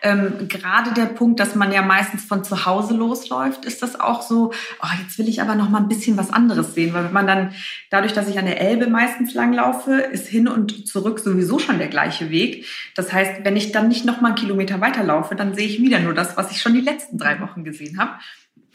Ähm, 0.00 0.48
gerade 0.48 0.94
der 0.94 1.04
Punkt, 1.04 1.38
dass 1.38 1.54
man 1.54 1.70
ja 1.70 1.82
meistens 1.82 2.24
von 2.24 2.44
zu 2.44 2.64
Hause 2.64 2.94
losläuft, 2.94 3.66
ist 3.66 3.82
das 3.82 4.00
auch 4.00 4.22
so, 4.22 4.52
oh, 4.80 4.88
jetzt 5.02 5.18
will 5.18 5.28
ich 5.28 5.42
aber 5.42 5.54
noch 5.54 5.68
mal 5.68 5.82
ein 5.82 5.88
bisschen 5.88 6.16
was 6.16 6.32
anderes 6.32 6.74
sehen. 6.74 6.94
Weil 6.94 7.04
wenn 7.04 7.12
man 7.12 7.26
dann, 7.26 7.52
dadurch, 7.90 8.14
dass 8.14 8.28
ich 8.28 8.38
an 8.38 8.46
der 8.46 8.60
Elbe 8.60 8.86
meistens 8.86 9.34
langlaufe, 9.34 9.96
ist 9.96 10.28
hin 10.28 10.48
und 10.48 10.88
zurück 10.88 11.18
sowieso 11.18 11.58
schon 11.58 11.76
der 11.76 11.88
gleiche 11.88 12.30
Weg. 12.30 12.64
Das 12.94 13.12
heißt, 13.12 13.44
wenn 13.44 13.56
ich 13.56 13.70
dann 13.70 13.88
nicht 13.88 14.06
noch 14.06 14.22
mal 14.22 14.28
einen 14.28 14.36
Kilometer 14.38 14.80
weiterlaufe, 14.80 15.34
dann 15.34 15.54
sehe 15.54 15.66
ich 15.66 15.82
wieder 15.82 15.98
nur 15.98 16.14
das, 16.14 16.38
was 16.38 16.52
ich 16.52 16.62
schon 16.62 16.72
die 16.72 16.80
letzten 16.80 17.18
drei 17.18 17.38
Wochen 17.40 17.64
gesehen 17.64 17.98
habe. 17.98 18.12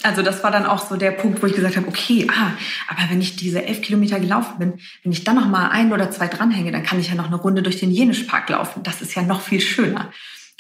Also 0.02 0.22
das 0.22 0.44
war 0.44 0.52
dann 0.52 0.66
auch 0.66 0.86
so 0.86 0.98
der 0.98 1.12
Punkt, 1.12 1.42
wo 1.42 1.48
ich 1.48 1.54
gesagt 1.54 1.78
habe, 1.78 1.88
okay, 1.88 2.28
ah, 2.30 2.52
aber 2.90 3.10
wenn 3.10 3.22
ich 3.22 3.36
diese 3.36 3.64
elf 3.64 3.82
Kilometer 3.82 4.20
gelaufen 4.20 4.60
bin, 4.60 4.74
wenn 5.04 5.12
ich 5.12 5.24
dann 5.24 5.36
noch 5.36 5.48
mal 5.48 5.70
ein 5.70 5.94
oder 5.94 6.12
zwei 6.12 6.28
dranhänge, 6.28 6.72
dann 6.72 6.84
kann 6.84 7.00
ich 7.00 7.10
ja 7.10 7.16
noch 7.16 7.28
eine 7.28 7.38
Runde 7.38 7.62
durch 7.62 7.80
den 7.80 7.92
Jenischpark 7.92 8.50
laufen. 8.50 8.84
Das 8.84 9.02
ist 9.02 9.16
ja 9.16 9.22
noch 9.22 9.42
viel 9.42 9.62
schöner. 9.62 10.12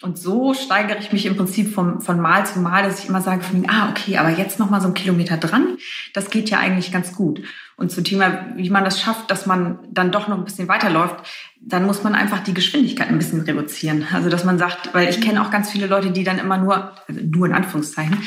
Und 0.01 0.17
so 0.17 0.53
steigere 0.53 0.99
ich 0.99 1.13
mich 1.13 1.25
im 1.25 1.37
Prinzip 1.37 1.73
vom, 1.73 2.01
von 2.01 2.19
Mal 2.19 2.45
zu 2.45 2.59
Mal, 2.59 2.83
dass 2.83 2.99
ich 2.99 3.09
immer 3.09 3.21
sage, 3.21 3.41
ah, 3.67 3.89
okay, 3.89 4.17
aber 4.17 4.29
jetzt 4.29 4.59
noch 4.59 4.69
mal 4.69 4.81
so 4.81 4.87
einen 4.87 4.95
Kilometer 4.95 5.37
dran, 5.37 5.77
das 6.13 6.29
geht 6.29 6.49
ja 6.49 6.59
eigentlich 6.59 6.91
ganz 6.91 7.13
gut. 7.13 7.41
Und 7.75 7.91
zum 7.91 8.03
Thema, 8.03 8.45
wie 8.55 8.69
man 8.69 8.83
das 8.83 9.01
schafft, 9.01 9.31
dass 9.31 9.45
man 9.45 9.79
dann 9.89 10.11
doch 10.11 10.27
noch 10.27 10.37
ein 10.37 10.45
bisschen 10.45 10.67
weiterläuft, 10.67 11.15
dann 11.65 11.85
muss 11.85 12.03
man 12.03 12.13
einfach 12.13 12.43
die 12.43 12.53
Geschwindigkeit 12.53 13.07
ein 13.07 13.17
bisschen 13.17 13.41
reduzieren. 13.41 14.05
Also 14.11 14.29
dass 14.29 14.43
man 14.43 14.57
sagt, 14.57 14.93
weil 14.93 15.09
ich 15.09 15.21
kenne 15.21 15.41
auch 15.41 15.49
ganz 15.49 15.71
viele 15.71 15.87
Leute, 15.87 16.11
die 16.11 16.23
dann 16.23 16.37
immer 16.37 16.57
nur, 16.57 16.91
also 17.07 17.21
nur 17.23 17.47
in 17.47 17.53
Anführungszeichen, 17.53 18.17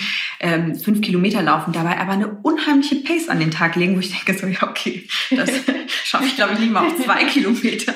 ähm, 0.41 0.75
fünf 0.75 1.01
Kilometer 1.03 1.43
laufen, 1.43 1.73
dabei 1.73 1.99
aber 1.99 2.13
eine 2.13 2.29
unheimliche 2.29 2.97
Pace 2.97 3.29
an 3.29 3.39
den 3.39 3.51
Tag 3.51 3.77
legen, 3.77 3.95
wo 3.95 4.01
ich 4.01 4.11
denke 4.11 4.41
so, 4.41 4.47
ja 4.47 4.69
okay, 4.69 5.07
das 5.31 5.51
schaffe 6.05 6.25
ich 6.25 6.37
glaube 6.37 6.55
ich 6.55 6.61
nicht 6.61 6.73
mal 6.73 6.87
auf 6.87 6.97
zwei 6.97 7.25
Kilometer. 7.25 7.93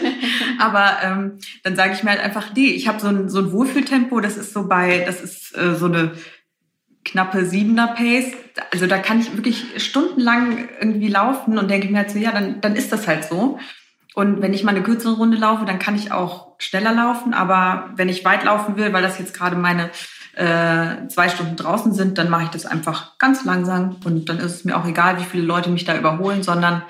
Aber 0.58 0.98
ähm, 1.02 1.38
dann 1.62 1.74
sage 1.74 1.94
ich 1.94 2.02
mir 2.02 2.10
halt 2.10 2.20
einfach, 2.20 2.54
nee, 2.54 2.68
ich 2.68 2.86
habe 2.86 3.00
so 3.00 3.08
ein, 3.08 3.28
so 3.28 3.38
ein 3.40 3.52
Wohlfühltempo, 3.52 4.20
das 4.20 4.36
ist 4.36 4.52
so 4.52 4.68
bei, 4.68 5.04
das 5.06 5.22
ist 5.22 5.56
äh, 5.56 5.74
so 5.74 5.86
eine 5.86 6.12
knappe 7.04 7.46
Siebener 7.46 7.88
Pace. 7.88 8.32
Also 8.72 8.86
da 8.86 8.98
kann 8.98 9.20
ich 9.20 9.34
wirklich 9.36 9.64
stundenlang 9.76 10.68
irgendwie 10.80 11.08
laufen 11.08 11.58
und 11.58 11.70
denke 11.70 11.88
mir 11.88 11.98
halt 11.98 12.10
so, 12.10 12.18
ja, 12.18 12.32
dann, 12.32 12.60
dann 12.60 12.76
ist 12.76 12.92
das 12.92 13.08
halt 13.08 13.24
so. 13.24 13.58
Und 14.14 14.42
wenn 14.42 14.52
ich 14.52 14.64
mal 14.64 14.74
eine 14.74 14.82
kürzere 14.82 15.14
Runde 15.14 15.36
laufe, 15.36 15.64
dann 15.64 15.78
kann 15.78 15.94
ich 15.94 16.12
auch 16.12 16.54
schneller 16.58 16.92
laufen. 16.92 17.32
Aber 17.32 17.90
wenn 17.94 18.08
ich 18.08 18.24
weit 18.24 18.44
laufen 18.44 18.76
will, 18.76 18.92
weil 18.92 19.02
das 19.02 19.18
jetzt 19.18 19.34
gerade 19.34 19.56
meine 19.56 19.90
äh, 20.34 21.06
zwei 21.08 21.28
Stunden 21.28 21.56
draußen 21.56 21.92
sind, 21.92 22.18
dann 22.18 22.28
mache 22.28 22.44
ich 22.44 22.50
das 22.50 22.66
einfach 22.66 23.18
ganz 23.18 23.44
langsam. 23.44 23.96
Und 24.04 24.28
dann 24.28 24.38
ist 24.38 24.54
es 24.56 24.64
mir 24.64 24.76
auch 24.76 24.86
egal, 24.86 25.18
wie 25.18 25.24
viele 25.24 25.44
Leute 25.44 25.70
mich 25.70 25.84
da 25.84 25.96
überholen, 25.96 26.42
sondern 26.42 26.82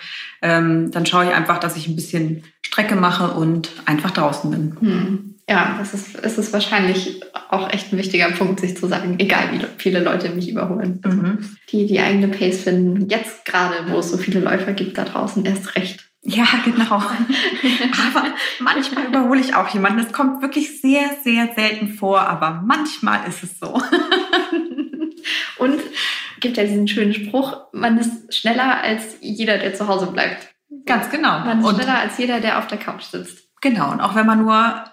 ähm, 0.43 0.91
dann 0.91 1.07
schaue 1.07 1.27
ich 1.27 1.35
einfach, 1.35 1.59
dass 1.59 1.77
ich 1.77 1.89
ein 1.89 1.97
bisschen 1.97 2.45
Strecke 2.71 2.95
mache 2.95 3.33
und 3.33 3.69
einfach 3.85 4.13
draußen 4.13 4.49
bin. 4.49 4.77
Hm. 4.81 5.35
Ja, 5.49 5.75
das 5.81 5.93
ist, 5.93 6.17
ist 6.17 6.39
es 6.39 6.53
wahrscheinlich 6.53 7.21
auch 7.49 7.73
echt 7.73 7.93
ein 7.93 7.99
wichtiger 7.99 8.31
Punkt, 8.31 8.61
sich 8.61 8.77
zu 8.77 8.87
sagen, 8.87 9.17
egal 9.19 9.51
wie 9.51 9.67
viele 9.79 9.99
Leute 9.99 10.29
mich 10.29 10.49
überholen. 10.49 11.01
Mhm. 11.05 11.57
Die 11.71 11.87
die 11.87 11.99
eigene 11.99 12.29
Pace 12.29 12.63
finden. 12.63 13.09
Jetzt 13.09 13.45
gerade, 13.45 13.75
wo 13.89 13.99
es 13.99 14.13
so 14.13 14.19
viele 14.19 14.39
Läufer 14.39 14.73
gibt 14.73 14.97
da 14.97 15.05
draußen, 15.05 15.45
erst 15.45 15.75
recht. 15.75 16.09
Ja, 16.23 16.47
genau. 16.65 16.85
aber 16.95 18.29
manchmal 18.61 19.07
überhole 19.07 19.41
ich 19.41 19.57
auch 19.57 19.69
jemanden. 19.71 19.99
Es 19.99 20.13
kommt 20.13 20.41
wirklich 20.41 20.81
sehr, 20.81 21.11
sehr 21.25 21.49
selten 21.57 21.89
vor, 21.89 22.21
aber 22.21 22.63
manchmal 22.65 23.29
ist 23.29 23.43
es 23.43 23.59
so. 23.59 23.83
Und 25.59 25.81
gibt 26.39 26.57
ja 26.57 26.65
diesen 26.65 26.87
schönen 26.87 27.13
Spruch, 27.13 27.57
man 27.73 27.99
ist 27.99 28.33
schneller 28.33 28.81
als 28.83 29.17
jeder, 29.21 29.59
der 29.59 29.75
zu 29.75 29.89
Hause 29.89 30.07
bleibt. 30.07 30.50
Ganz 30.87 31.11
genau. 31.11 31.41
Man 31.41 31.61
ist 31.61 31.67
und 31.67 31.75
schneller 31.77 31.99
als 31.99 32.19
jeder, 32.19 32.41
der 32.41 32.59
auf 32.59 32.67
der 32.67 32.79
Couch 32.79 33.03
sitzt. 33.03 33.49
Genau. 33.61 33.91
Und 33.91 34.01
auch 34.01 34.15
wenn 34.15 34.27
man 34.27 34.43
nur 34.43 34.85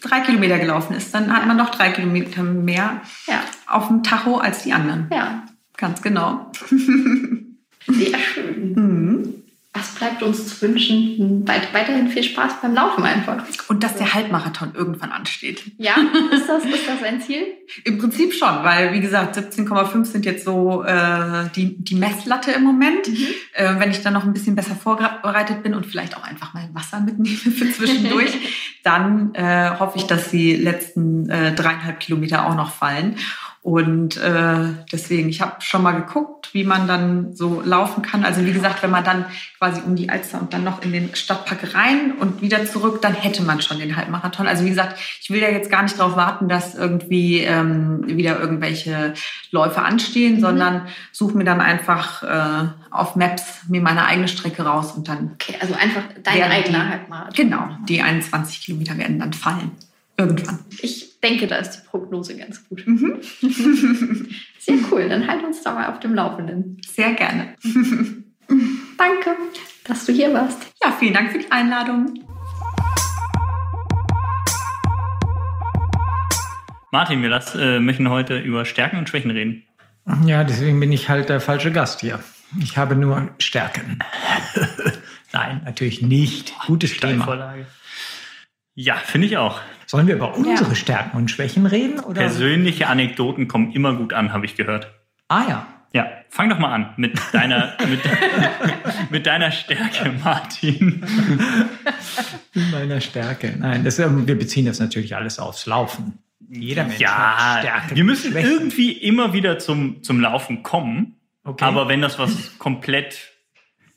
drei 0.00 0.20
Kilometer 0.20 0.58
gelaufen 0.58 0.94
ist, 0.94 1.14
dann 1.14 1.34
hat 1.34 1.46
man 1.46 1.56
noch 1.56 1.70
drei 1.70 1.90
Kilometer 1.90 2.42
mehr 2.42 3.00
ja. 3.26 3.40
auf 3.66 3.88
dem 3.88 4.02
Tacho 4.02 4.38
als 4.38 4.62
die 4.62 4.72
anderen. 4.72 5.08
Ja. 5.12 5.44
Ganz 5.76 6.02
genau. 6.02 6.50
Sehr 7.86 8.18
schön. 8.18 8.74
Mhm 8.74 9.43
was 9.74 9.92
bleibt 9.96 10.22
uns 10.22 10.46
zu 10.48 10.62
wünschen? 10.62 11.46
Weit, 11.48 11.74
weiterhin 11.74 12.08
viel 12.08 12.22
Spaß 12.22 12.60
beim 12.62 12.74
Laufen 12.74 13.02
einfach. 13.02 13.42
Und 13.68 13.82
dass 13.82 13.96
der 13.96 14.14
Halbmarathon 14.14 14.72
irgendwann 14.72 15.10
ansteht. 15.10 15.64
Ja, 15.78 15.96
ist 16.32 16.48
das, 16.48 16.64
ist 16.64 16.86
das 16.86 17.02
ein 17.02 17.20
Ziel? 17.20 17.42
Im 17.82 17.98
Prinzip 17.98 18.32
schon, 18.32 18.62
weil 18.62 18.92
wie 18.92 19.00
gesagt, 19.00 19.36
17,5 19.36 20.04
sind 20.04 20.26
jetzt 20.26 20.44
so 20.44 20.84
äh, 20.84 21.50
die, 21.56 21.76
die 21.76 21.96
Messlatte 21.96 22.52
im 22.52 22.62
Moment. 22.62 23.08
Mhm. 23.08 23.26
Äh, 23.54 23.80
wenn 23.80 23.90
ich 23.90 24.00
dann 24.00 24.12
noch 24.12 24.22
ein 24.22 24.32
bisschen 24.32 24.54
besser 24.54 24.76
vorbereitet 24.76 25.64
bin 25.64 25.74
und 25.74 25.86
vielleicht 25.86 26.16
auch 26.16 26.22
einfach 26.22 26.54
mal 26.54 26.68
Wasser 26.72 27.00
mitnehme 27.00 27.36
für 27.36 27.68
zwischendurch, 27.72 28.32
dann 28.84 29.34
äh, 29.34 29.70
hoffe 29.76 29.98
ich, 29.98 30.06
dass 30.06 30.30
die 30.30 30.54
letzten 30.54 31.28
äh, 31.28 31.52
dreieinhalb 31.52 31.98
Kilometer 31.98 32.46
auch 32.46 32.54
noch 32.54 32.70
fallen. 32.70 33.16
Und 33.64 34.18
äh, 34.18 34.74
deswegen, 34.92 35.30
ich 35.30 35.40
habe 35.40 35.54
schon 35.60 35.82
mal 35.82 35.92
geguckt, 35.92 36.52
wie 36.52 36.64
man 36.64 36.86
dann 36.86 37.34
so 37.34 37.62
laufen 37.64 38.02
kann. 38.02 38.22
Also 38.22 38.44
wie 38.44 38.52
gesagt, 38.52 38.82
wenn 38.82 38.90
man 38.90 39.04
dann 39.04 39.24
quasi 39.58 39.80
um 39.80 39.96
die 39.96 40.10
Alster 40.10 40.38
und 40.42 40.52
dann 40.52 40.64
noch 40.64 40.82
in 40.82 40.92
den 40.92 41.14
Stadtpark 41.14 41.74
rein 41.74 42.12
und 42.20 42.42
wieder 42.42 42.66
zurück, 42.66 43.00
dann 43.00 43.14
hätte 43.14 43.42
man 43.42 43.62
schon 43.62 43.78
den 43.78 43.96
Halbmarathon. 43.96 44.46
Also 44.46 44.66
wie 44.66 44.68
gesagt, 44.68 45.00
ich 45.18 45.30
will 45.30 45.40
ja 45.40 45.48
jetzt 45.48 45.70
gar 45.70 45.82
nicht 45.82 45.98
darauf 45.98 46.14
warten, 46.14 46.46
dass 46.46 46.74
irgendwie 46.74 47.38
ähm, 47.38 48.02
wieder 48.06 48.38
irgendwelche 48.38 49.14
Läufe 49.50 49.80
anstehen, 49.80 50.34
mhm. 50.34 50.40
sondern 50.40 50.82
suche 51.10 51.34
mir 51.34 51.44
dann 51.44 51.62
einfach 51.62 52.22
äh, 52.22 52.68
auf 52.90 53.16
Maps 53.16 53.62
mir 53.68 53.80
meine 53.80 54.04
eigene 54.04 54.28
Strecke 54.28 54.64
raus 54.64 54.92
und 54.92 55.08
dann. 55.08 55.30
Okay, 55.40 55.56
also 55.58 55.72
einfach 55.72 56.02
dein 56.22 56.42
eigener 56.42 56.90
Halbmarathon. 56.90 57.34
Genau, 57.34 57.70
die 57.88 58.02
21 58.02 58.60
Kilometer 58.60 58.98
werden 58.98 59.18
dann 59.18 59.32
fallen. 59.32 59.70
Irgendwann. 60.18 60.58
Ich 60.82 61.13
denke, 61.24 61.46
da 61.46 61.56
ist 61.56 61.70
die 61.70 61.88
Prognose 61.88 62.36
ganz 62.36 62.68
gut. 62.68 62.86
Mhm. 62.86 63.20
Sehr 64.58 64.76
cool. 64.90 65.08
Dann 65.08 65.26
halt 65.26 65.42
uns 65.44 65.62
da 65.62 65.72
mal 65.72 65.90
auf 65.90 66.00
dem 66.00 66.14
Laufenden. 66.14 66.80
Sehr 66.86 67.14
gerne. 67.14 67.54
Danke, 68.98 69.36
dass 69.84 70.04
du 70.04 70.12
hier 70.12 70.32
warst. 70.32 70.62
Ja, 70.82 70.92
vielen 70.92 71.14
Dank 71.14 71.32
für 71.32 71.38
die 71.38 71.50
Einladung. 71.50 72.14
Martin, 76.92 77.22
wir 77.22 77.30
das, 77.30 77.54
äh, 77.56 77.80
möchten 77.80 78.08
heute 78.08 78.38
über 78.38 78.64
Stärken 78.64 78.98
und 78.98 79.08
Schwächen 79.08 79.32
reden. 79.32 79.64
Ja, 80.26 80.44
deswegen 80.44 80.78
bin 80.78 80.92
ich 80.92 81.08
halt 81.08 81.28
der 81.28 81.40
falsche 81.40 81.72
Gast 81.72 82.02
hier. 82.02 82.20
Ich 82.62 82.76
habe 82.76 82.94
nur 82.94 83.30
Stärken. 83.38 83.98
Nein, 85.32 85.62
natürlich 85.64 86.02
nicht. 86.02 86.54
Gutes 86.66 86.96
Thema. 86.98 87.56
Ja, 88.74 88.94
finde 88.96 89.26
ich 89.26 89.38
auch. 89.38 89.60
Sollen 89.86 90.06
wir 90.06 90.16
über 90.16 90.36
unsere 90.36 90.70
ja. 90.70 90.74
Stärken 90.74 91.16
und 91.16 91.30
Schwächen 91.30 91.66
reden? 91.66 92.00
Oder? 92.00 92.22
Persönliche 92.22 92.88
Anekdoten 92.88 93.48
kommen 93.48 93.72
immer 93.72 93.94
gut 93.94 94.12
an, 94.12 94.32
habe 94.32 94.46
ich 94.46 94.56
gehört. 94.56 94.90
Ah 95.28 95.44
ja. 95.48 95.66
Ja, 95.92 96.08
fang 96.28 96.48
doch 96.50 96.58
mal 96.58 96.74
an 96.74 96.92
mit 96.96 97.16
deiner, 97.32 97.76
mit, 97.88 98.00
mit 99.10 99.26
deiner 99.26 99.52
Stärke, 99.52 100.12
Martin. 100.24 101.06
Mit 102.52 102.72
meiner 102.72 103.00
Stärke. 103.00 103.54
Nein, 103.56 103.84
das, 103.84 104.00
ähm, 104.00 104.26
wir 104.26 104.36
beziehen 104.36 104.66
das 104.66 104.80
natürlich 104.80 105.14
alles 105.14 105.38
aufs 105.38 105.66
Laufen. 105.66 106.18
Jeder 106.48 106.84
Mensch 106.84 106.98
ja, 106.98 107.54
hat 107.54 107.60
Stärke. 107.60 107.96
Wir 107.96 108.04
müssen 108.04 108.32
Schwächen. 108.32 108.50
irgendwie 108.50 108.90
immer 108.90 109.32
wieder 109.32 109.60
zum, 109.60 110.02
zum 110.02 110.20
Laufen 110.20 110.64
kommen. 110.64 111.14
Okay. 111.44 111.64
Aber 111.64 111.88
wenn 111.88 112.00
das 112.00 112.18
was 112.18 112.58
komplett 112.58 113.32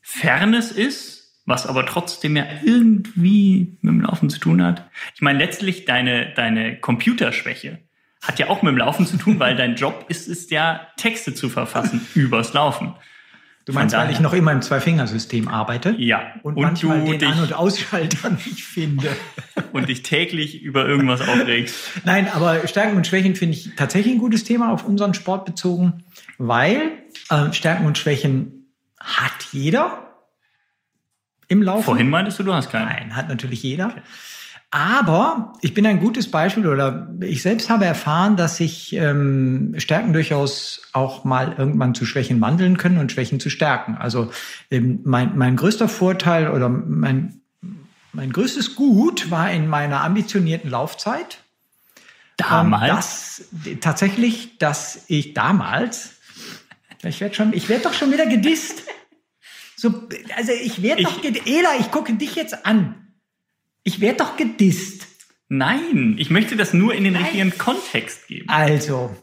Fernes 0.01 0.71
ist, 0.71 1.16
was 1.47 1.65
aber 1.65 1.85
trotzdem 1.85 2.35
ja 2.35 2.45
irgendwie 2.63 3.77
mit 3.81 3.93
dem 3.93 4.01
Laufen 4.01 4.29
zu 4.29 4.39
tun 4.39 4.61
hat. 4.61 4.87
Ich 5.15 5.21
meine, 5.21 5.39
letztlich 5.39 5.85
deine, 5.85 6.33
deine 6.35 6.77
Computerschwäche 6.77 7.79
hat 8.21 8.37
ja 8.37 8.49
auch 8.49 8.61
mit 8.61 8.71
dem 8.71 8.77
Laufen 8.77 9.07
zu 9.07 9.17
tun, 9.17 9.39
weil 9.39 9.55
dein 9.55 9.75
Job 9.75 10.05
ist 10.09 10.27
es 10.27 10.49
ja, 10.49 10.81
Texte 10.97 11.33
zu 11.33 11.49
verfassen 11.49 12.05
übers 12.15 12.53
Laufen. 12.53 12.93
Du 13.63 13.73
meinst, 13.73 13.95
weil 13.95 14.11
ich 14.11 14.21
noch 14.21 14.33
immer 14.33 14.53
im 14.53 14.61
Zwei-Fingersystem 14.61 15.47
arbeite? 15.49 15.93
Ja. 15.97 16.33
Und, 16.41 16.55
und 16.55 16.63
manchmal 16.63 16.99
du 16.99 17.11
den 17.11 17.19
dich, 17.19 17.29
An- 17.29 17.43
und 17.43 17.53
Ausschalter 17.53 18.29
nicht 18.45 18.63
finde. 18.63 19.09
Und 19.73 19.89
dich 19.89 20.01
täglich 20.01 20.61
über 20.61 20.87
irgendwas 20.87 21.21
aufregst. 21.21 21.75
Nein, 22.05 22.29
aber 22.33 22.67
Stärken 22.67 22.95
und 22.95 23.05
Schwächen 23.05 23.35
finde 23.35 23.57
ich 23.57 23.75
tatsächlich 23.75 24.13
ein 24.15 24.19
gutes 24.19 24.43
Thema 24.43 24.71
auf 24.71 24.85
unseren 24.85 25.13
Sport 25.13 25.45
bezogen, 25.45 26.05
weil 26.37 26.93
äh, 27.29 27.51
Stärken 27.51 27.85
und 27.85 27.97
Schwächen 27.97 28.71
hat 28.99 29.33
jeder 29.51 30.06
im 31.47 31.61
Laufen. 31.61 31.83
Vorhin 31.83 32.09
meintest 32.09 32.39
du, 32.39 32.43
du 32.43 32.53
hast 32.53 32.71
keinen. 32.71 32.85
Nein, 32.85 33.15
hat 33.15 33.29
natürlich 33.29 33.63
jeder. 33.63 33.87
Okay. 33.87 34.01
Aber 34.69 35.53
ich 35.61 35.73
bin 35.73 35.85
ein 35.85 35.99
gutes 35.99 36.29
Beispiel 36.29 36.67
oder 36.67 37.07
ich 37.21 37.41
selbst 37.41 37.69
habe 37.69 37.85
erfahren, 37.85 38.35
dass 38.35 38.57
sich 38.57 38.93
ähm, 38.93 39.73
Stärken 39.77 40.11
durchaus 40.11 40.81
auch 40.91 41.23
mal 41.23 41.55
irgendwann 41.57 41.95
zu 41.95 42.05
Schwächen 42.05 42.41
wandeln 42.41 42.77
können 42.77 42.97
und 42.97 43.11
Schwächen 43.11 43.39
zu 43.39 43.49
stärken. 43.49 43.95
Also 43.95 44.29
ähm, 44.69 44.99
mein, 45.05 45.37
mein 45.37 45.55
größter 45.55 45.87
Vorteil 45.87 46.49
oder 46.49 46.67
mein, 46.67 47.39
mein 48.11 48.33
größtes 48.33 48.75
Gut 48.75 49.31
war 49.31 49.49
in 49.51 49.67
meiner 49.67 50.03
ambitionierten 50.03 50.69
Laufzeit. 50.69 51.39
Damals? 52.35 53.47
Ähm, 53.53 53.61
das, 53.63 53.79
tatsächlich, 53.79 54.57
dass 54.57 55.05
ich 55.07 55.33
damals, 55.33 56.15
ich 57.03 57.21
werde 57.21 57.35
werde 57.69 57.83
doch 57.83 57.93
schon 57.93 58.11
wieder 58.11 58.25
gedisst. 58.25 58.83
So, 59.79 60.07
also 60.35 60.51
ich 60.51 60.81
werde 60.81 61.03
doch, 61.03 61.23
Ela, 61.23 61.69
ich 61.79 61.91
gucke 61.91 62.13
dich 62.13 62.35
jetzt 62.35 62.65
an. 62.65 62.95
Ich 63.83 64.01
werde 64.01 64.17
doch 64.17 64.35
gedisst. 64.35 65.07
Nein, 65.49 66.15
ich 66.17 66.29
möchte 66.29 66.57
das 66.57 66.73
nur 66.73 66.93
in 66.93 67.03
den 67.03 67.13
Nein. 67.13 67.23
richtigen 67.23 67.57
Kontext 67.57 68.27
geben. 68.27 68.49
Also, 68.49 69.15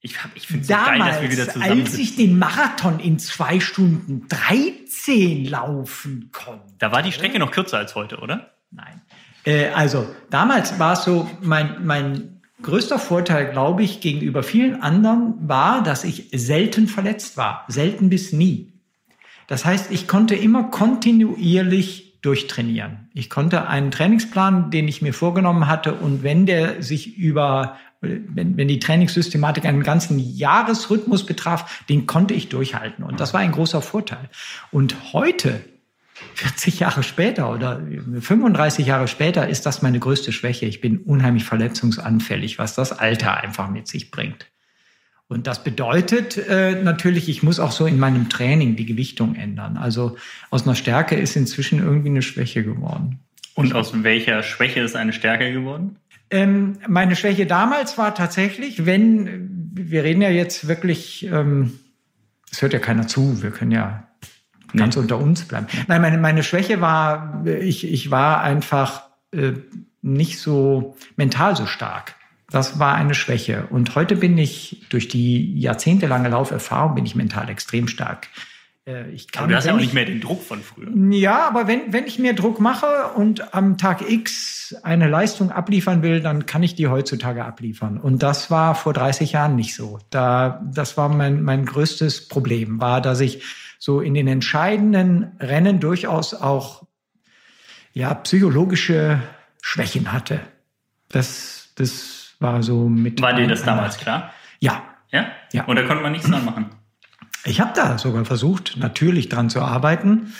ich, 0.00 0.16
ich 0.34 0.46
finde 0.46 0.62
es 0.62 0.68
so 0.68 0.74
geil, 0.74 0.98
dass 0.98 1.22
wir 1.22 1.32
wieder 1.32 1.48
zusammen 1.48 1.80
als 1.80 1.98
ich 1.98 2.14
den 2.14 2.38
Marathon 2.38 3.00
in 3.00 3.18
zwei 3.18 3.58
Stunden 3.58 4.28
13 4.28 5.46
laufen 5.46 6.30
konnte. 6.30 6.74
Da 6.78 6.92
war 6.92 7.02
die 7.02 7.12
Strecke 7.12 7.38
noch 7.38 7.50
kürzer 7.50 7.78
als 7.78 7.94
heute, 7.94 8.18
oder? 8.18 8.54
Nein. 8.70 9.00
Äh, 9.44 9.68
also, 9.68 10.14
damals 10.28 10.78
war 10.78 10.92
es 10.92 11.04
so, 11.04 11.28
mein, 11.40 11.84
mein 11.86 12.42
größter 12.62 12.98
Vorteil, 12.98 13.50
glaube 13.50 13.82
ich, 13.82 14.00
gegenüber 14.00 14.42
vielen 14.42 14.82
anderen 14.82 15.48
war, 15.48 15.82
dass 15.82 16.04
ich 16.04 16.28
selten 16.32 16.86
verletzt 16.86 17.38
war. 17.38 17.64
Selten 17.68 18.10
bis 18.10 18.32
nie. 18.32 18.72
Das 19.50 19.64
heißt, 19.64 19.90
ich 19.90 20.06
konnte 20.06 20.36
immer 20.36 20.70
kontinuierlich 20.70 22.20
durchtrainieren. 22.22 23.10
Ich 23.14 23.28
konnte 23.28 23.66
einen 23.66 23.90
Trainingsplan, 23.90 24.70
den 24.70 24.86
ich 24.86 25.02
mir 25.02 25.12
vorgenommen 25.12 25.66
hatte, 25.66 25.94
und 25.94 26.22
wenn 26.22 26.46
der 26.46 26.84
sich 26.84 27.16
über, 27.18 27.76
wenn, 28.00 28.56
wenn 28.56 28.68
die 28.68 28.78
Trainingssystematik 28.78 29.64
einen 29.64 29.82
ganzen 29.82 30.20
Jahresrhythmus 30.20 31.26
betraf, 31.26 31.82
den 31.88 32.06
konnte 32.06 32.32
ich 32.32 32.48
durchhalten. 32.48 33.04
Und 33.04 33.18
das 33.18 33.34
war 33.34 33.40
ein 33.40 33.50
großer 33.50 33.82
Vorteil. 33.82 34.30
Und 34.70 35.12
heute 35.12 35.60
40 36.34 36.78
Jahre 36.78 37.02
später 37.02 37.52
oder 37.52 37.82
35 38.20 38.86
Jahre 38.86 39.08
später 39.08 39.48
ist 39.48 39.66
das 39.66 39.82
meine 39.82 39.98
größte 39.98 40.30
Schwäche. 40.30 40.66
Ich 40.66 40.80
bin 40.80 40.98
unheimlich 40.98 41.42
verletzungsanfällig, 41.42 42.60
was 42.60 42.76
das 42.76 42.96
Alter 42.96 43.36
einfach 43.38 43.68
mit 43.68 43.88
sich 43.88 44.12
bringt. 44.12 44.46
Und 45.30 45.46
das 45.46 45.62
bedeutet 45.62 46.36
äh, 46.36 46.82
natürlich, 46.82 47.28
ich 47.28 47.44
muss 47.44 47.60
auch 47.60 47.70
so 47.70 47.86
in 47.86 48.00
meinem 48.00 48.28
Training 48.28 48.74
die 48.74 48.84
Gewichtung 48.84 49.36
ändern. 49.36 49.76
Also 49.76 50.16
aus 50.50 50.64
einer 50.64 50.74
Stärke 50.74 51.14
ist 51.14 51.36
inzwischen 51.36 51.78
irgendwie 51.78 52.08
eine 52.08 52.20
Schwäche 52.20 52.64
geworden. 52.64 53.20
Und 53.54 53.72
aus 53.72 54.02
welcher 54.02 54.42
Schwäche 54.42 54.80
ist 54.80 54.96
eine 54.96 55.12
Stärke 55.12 55.52
geworden? 55.52 55.98
Ähm, 56.30 56.78
meine 56.88 57.14
Schwäche 57.14 57.46
damals 57.46 57.96
war 57.96 58.12
tatsächlich, 58.12 58.86
wenn, 58.86 59.70
wir 59.72 60.02
reden 60.02 60.20
ja 60.20 60.30
jetzt 60.30 60.66
wirklich, 60.66 61.24
ähm, 61.26 61.78
es 62.50 62.58
ähm, 62.58 62.62
hört 62.62 62.72
ja 62.72 62.80
keiner 62.80 63.06
zu, 63.06 63.40
wir 63.40 63.52
können 63.52 63.70
ja 63.70 64.08
ganz 64.74 64.96
nee. 64.96 65.02
unter 65.02 65.18
uns 65.18 65.44
bleiben. 65.44 65.68
Nein, 65.86 66.02
meine, 66.02 66.18
meine 66.18 66.42
Schwäche 66.42 66.80
war, 66.80 67.46
ich, 67.46 67.88
ich 67.88 68.10
war 68.10 68.42
einfach 68.42 69.04
äh, 69.30 69.52
nicht 70.02 70.40
so 70.40 70.96
mental 71.14 71.54
so 71.54 71.66
stark. 71.66 72.16
Das 72.50 72.78
war 72.78 72.94
eine 72.94 73.14
Schwäche. 73.14 73.66
Und 73.70 73.94
heute 73.94 74.16
bin 74.16 74.36
ich 74.36 74.84
durch 74.88 75.08
die 75.08 75.58
jahrzehntelange 75.58 76.28
Lauferfahrung 76.28 76.94
bin 76.94 77.06
ich 77.06 77.14
mental 77.14 77.48
extrem 77.48 77.86
stark. 77.86 78.28
Äh, 78.86 79.10
ich 79.10 79.30
kann, 79.30 79.44
aber 79.44 79.52
du 79.52 79.56
hast 79.56 79.66
ja 79.66 79.74
auch 79.74 79.78
nicht 79.78 79.94
mehr 79.94 80.04
den 80.04 80.20
Druck 80.20 80.42
von 80.42 80.60
früher. 80.60 80.88
Ja, 81.10 81.46
aber 81.46 81.66
wenn, 81.66 81.92
wenn 81.92 82.06
ich 82.06 82.18
mir 82.18 82.34
Druck 82.34 82.60
mache 82.60 83.12
und 83.14 83.54
am 83.54 83.78
Tag 83.78 84.08
X 84.08 84.74
eine 84.82 85.08
Leistung 85.08 85.50
abliefern 85.50 86.02
will, 86.02 86.20
dann 86.20 86.46
kann 86.46 86.62
ich 86.62 86.74
die 86.74 86.88
heutzutage 86.88 87.44
abliefern. 87.44 87.98
Und 87.98 88.22
das 88.22 88.50
war 88.50 88.74
vor 88.74 88.92
30 88.92 89.32
Jahren 89.32 89.56
nicht 89.56 89.74
so. 89.74 89.98
Da, 90.10 90.62
das 90.72 90.96
war 90.96 91.08
mein, 91.08 91.42
mein 91.42 91.66
größtes 91.66 92.28
Problem, 92.28 92.80
war, 92.80 93.00
dass 93.00 93.20
ich 93.20 93.42
so 93.78 94.00
in 94.00 94.14
den 94.14 94.28
entscheidenden 94.28 95.32
Rennen 95.40 95.80
durchaus 95.80 96.34
auch 96.34 96.86
ja, 97.92 98.14
psychologische 98.14 99.20
Schwächen 99.62 100.12
hatte. 100.12 100.40
Das, 101.08 101.70
das 101.74 102.19
war 102.40 102.62
so 102.62 102.88
mit. 102.88 103.20
War 103.22 103.34
dir 103.34 103.46
das 103.46 103.62
damals 103.62 103.98
klar? 103.98 104.32
Ja. 104.58 104.82
Ja? 105.12 105.26
Ja. 105.52 105.64
Und 105.64 105.76
da 105.76 105.82
konnte 105.82 106.02
man 106.02 106.12
nichts 106.12 106.28
dran 106.28 106.44
machen? 106.44 106.66
Ich 107.44 107.60
habe 107.60 107.72
da 107.74 107.98
sogar 107.98 108.24
versucht, 108.24 108.76
natürlich 108.76 109.28
dran 109.28 109.50
zu 109.50 109.60
arbeiten. 109.60 110.32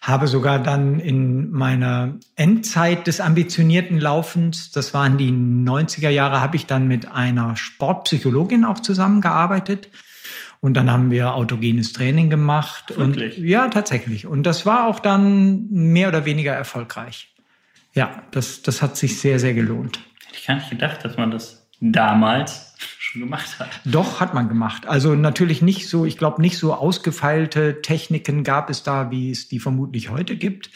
Habe 0.00 0.26
sogar 0.26 0.58
dann 0.58 0.98
in 0.98 1.52
meiner 1.52 2.14
Endzeit 2.34 3.06
des 3.06 3.20
ambitionierten 3.20 4.00
Laufens, 4.00 4.72
das 4.72 4.92
waren 4.94 5.16
die 5.16 5.30
90er 5.30 6.08
Jahre, 6.08 6.40
habe 6.40 6.56
ich 6.56 6.66
dann 6.66 6.88
mit 6.88 7.12
einer 7.12 7.54
Sportpsychologin 7.54 8.64
auch 8.64 8.80
zusammengearbeitet 8.80 9.90
und 10.60 10.74
dann 10.74 10.90
haben 10.90 11.10
wir 11.10 11.34
autogenes 11.34 11.92
Training 11.92 12.30
gemacht. 12.30 12.96
Wirklich? 12.96 13.38
Und, 13.38 13.44
ja, 13.44 13.68
tatsächlich. 13.68 14.26
Und 14.26 14.42
das 14.42 14.66
war 14.66 14.88
auch 14.88 14.98
dann 14.98 15.68
mehr 15.70 16.08
oder 16.08 16.24
weniger 16.24 16.52
erfolgreich. 16.52 17.32
Ja, 17.94 18.22
das, 18.32 18.62
das 18.62 18.82
hat 18.82 18.96
sich 18.96 19.20
sehr, 19.20 19.38
sehr 19.38 19.54
gelohnt. 19.54 20.00
Hätte 20.32 20.40
ich 20.40 20.46
gar 20.46 20.54
nicht 20.54 20.70
gedacht, 20.70 21.04
dass 21.04 21.18
man 21.18 21.30
das 21.30 21.68
damals 21.80 22.74
schon 22.98 23.20
gemacht 23.20 23.58
hat. 23.58 23.68
Doch, 23.84 24.18
hat 24.18 24.32
man 24.32 24.48
gemacht. 24.48 24.86
Also 24.86 25.14
natürlich 25.14 25.60
nicht 25.60 25.90
so, 25.90 26.06
ich 26.06 26.16
glaube, 26.16 26.40
nicht 26.40 26.56
so 26.56 26.72
ausgefeilte 26.72 27.82
Techniken 27.82 28.44
gab 28.44 28.70
es 28.70 28.82
da, 28.82 29.10
wie 29.10 29.30
es 29.30 29.48
die 29.48 29.60
vermutlich 29.60 30.08
heute 30.08 30.36
gibt. 30.36 30.70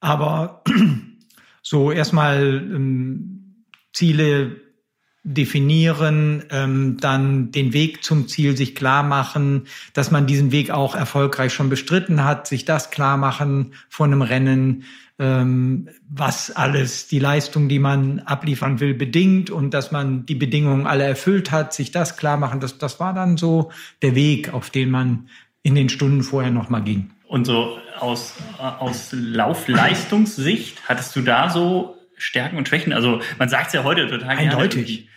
Aber 0.00 0.64
so 1.62 1.92
erstmal 1.92 2.42
ähm, 2.42 3.64
Ziele 3.92 4.60
definieren, 5.22 6.44
ähm, 6.50 6.96
dann 6.98 7.52
den 7.52 7.72
Weg 7.72 8.02
zum 8.02 8.26
Ziel 8.26 8.56
sich 8.56 8.74
klar 8.74 9.04
machen, 9.04 9.68
dass 9.92 10.10
man 10.10 10.26
diesen 10.26 10.50
Weg 10.50 10.72
auch 10.72 10.96
erfolgreich 10.96 11.52
schon 11.52 11.68
bestritten 11.68 12.24
hat, 12.24 12.48
sich 12.48 12.64
das 12.64 12.90
klar 12.90 13.16
machen 13.16 13.74
vor 13.88 14.06
einem 14.06 14.22
Rennen, 14.22 14.82
ähm, 15.18 15.88
was 16.08 16.50
alles 16.50 17.08
die 17.08 17.18
Leistung, 17.18 17.68
die 17.68 17.78
man 17.78 18.20
abliefern 18.20 18.80
will, 18.80 18.94
bedingt 18.94 19.50
und 19.50 19.72
dass 19.72 19.90
man 19.90 20.26
die 20.26 20.34
Bedingungen 20.34 20.86
alle 20.86 21.04
erfüllt 21.04 21.50
hat, 21.50 21.72
sich 21.72 21.90
das 21.90 22.16
klar 22.16 22.36
machen. 22.36 22.60
Das, 22.60 22.78
das 22.78 23.00
war 23.00 23.14
dann 23.14 23.36
so 23.36 23.70
der 24.02 24.14
Weg, 24.14 24.52
auf 24.52 24.70
den 24.70 24.90
man 24.90 25.28
in 25.62 25.74
den 25.74 25.88
Stunden 25.88 26.22
vorher 26.22 26.50
nochmal 26.50 26.82
ging. 26.82 27.10
Und 27.28 27.46
so 27.46 27.78
aus, 27.98 28.34
aus 28.58 29.08
Laufleistungssicht, 29.12 30.82
hattest 30.88 31.16
du 31.16 31.22
da 31.22 31.50
so 31.50 31.96
Stärken 32.16 32.56
und 32.56 32.68
Schwächen? 32.68 32.92
Also 32.92 33.20
man 33.38 33.48
sagt 33.48 33.68
es 33.68 33.72
ja 33.72 33.84
heute 33.84 34.06
total 34.06 34.36
Eindeutig. 34.36 34.86
Gerne, 34.86 35.08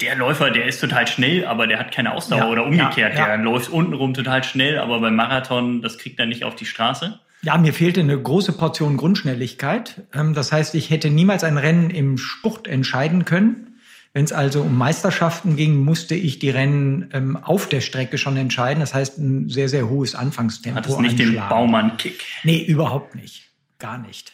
der 0.00 0.16
Läufer, 0.16 0.50
der 0.50 0.66
ist 0.66 0.80
total 0.80 1.06
schnell, 1.06 1.44
aber 1.44 1.66
der 1.66 1.78
hat 1.78 1.92
keine 1.92 2.14
Ausdauer 2.14 2.40
ja, 2.40 2.48
oder 2.48 2.64
umgekehrt. 2.64 3.14
Ja, 3.14 3.20
ja. 3.20 3.26
Der 3.26 3.38
läuft 3.38 3.68
untenrum 3.68 4.14
total 4.14 4.42
schnell, 4.42 4.78
aber 4.78 5.00
beim 5.00 5.16
Marathon, 5.16 5.82
das 5.82 5.98
kriegt 5.98 6.18
er 6.18 6.26
nicht 6.26 6.44
auf 6.44 6.56
die 6.56 6.64
Straße. 6.64 7.20
Ja, 7.46 7.56
mir 7.58 7.72
fehlte 7.72 8.00
eine 8.00 8.20
große 8.20 8.54
Portion 8.54 8.96
Grundschnelligkeit. 8.96 10.02
Ähm, 10.12 10.34
das 10.34 10.50
heißt, 10.50 10.74
ich 10.74 10.90
hätte 10.90 11.10
niemals 11.10 11.44
ein 11.44 11.58
Rennen 11.58 11.90
im 11.90 12.18
Sport 12.18 12.66
entscheiden 12.66 13.24
können. 13.24 13.78
Wenn 14.12 14.24
es 14.24 14.32
also 14.32 14.62
um 14.62 14.76
Meisterschaften 14.76 15.54
ging, 15.54 15.76
musste 15.76 16.16
ich 16.16 16.40
die 16.40 16.50
Rennen 16.50 17.08
ähm, 17.12 17.36
auf 17.36 17.68
der 17.68 17.80
Strecke 17.82 18.18
schon 18.18 18.36
entscheiden. 18.36 18.80
Das 18.80 18.94
heißt, 18.94 19.18
ein 19.18 19.48
sehr, 19.48 19.68
sehr 19.68 19.88
hohes 19.88 20.16
Anfangstempo. 20.16 20.76
Hat 20.76 20.88
es 20.88 20.98
nicht 20.98 21.20
den 21.20 21.36
Baumann-Kick? 21.36 22.24
Nee, 22.42 22.64
überhaupt 22.64 23.14
nicht. 23.14 23.44
Gar 23.78 23.98
nicht. 23.98 24.32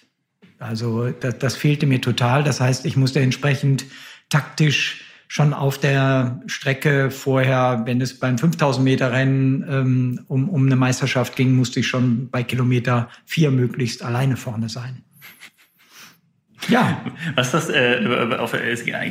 Also 0.58 1.10
das, 1.10 1.38
das 1.38 1.54
fehlte 1.54 1.84
mir 1.84 2.00
total. 2.00 2.42
Das 2.44 2.62
heißt, 2.62 2.86
ich 2.86 2.96
musste 2.96 3.20
entsprechend 3.20 3.84
taktisch 4.30 5.01
schon 5.32 5.54
auf 5.54 5.78
der 5.78 6.42
Strecke 6.46 7.10
vorher, 7.10 7.84
wenn 7.86 8.02
es 8.02 8.20
beim 8.20 8.36
5000 8.36 8.84
Meter 8.84 9.12
Rennen 9.12 9.64
ähm, 9.66 10.24
um, 10.28 10.50
um 10.50 10.66
eine 10.66 10.76
Meisterschaft 10.76 11.36
ging, 11.36 11.54
musste 11.54 11.80
ich 11.80 11.86
schon 11.88 12.28
bei 12.28 12.42
Kilometer 12.42 13.08
vier 13.24 13.50
möglichst 13.50 14.02
alleine 14.02 14.36
vorne 14.36 14.68
sein. 14.68 15.04
Ja. 16.68 17.00
Was 17.34 17.50
das 17.50 17.70
äh, 17.70 18.06
auf, 18.38 18.54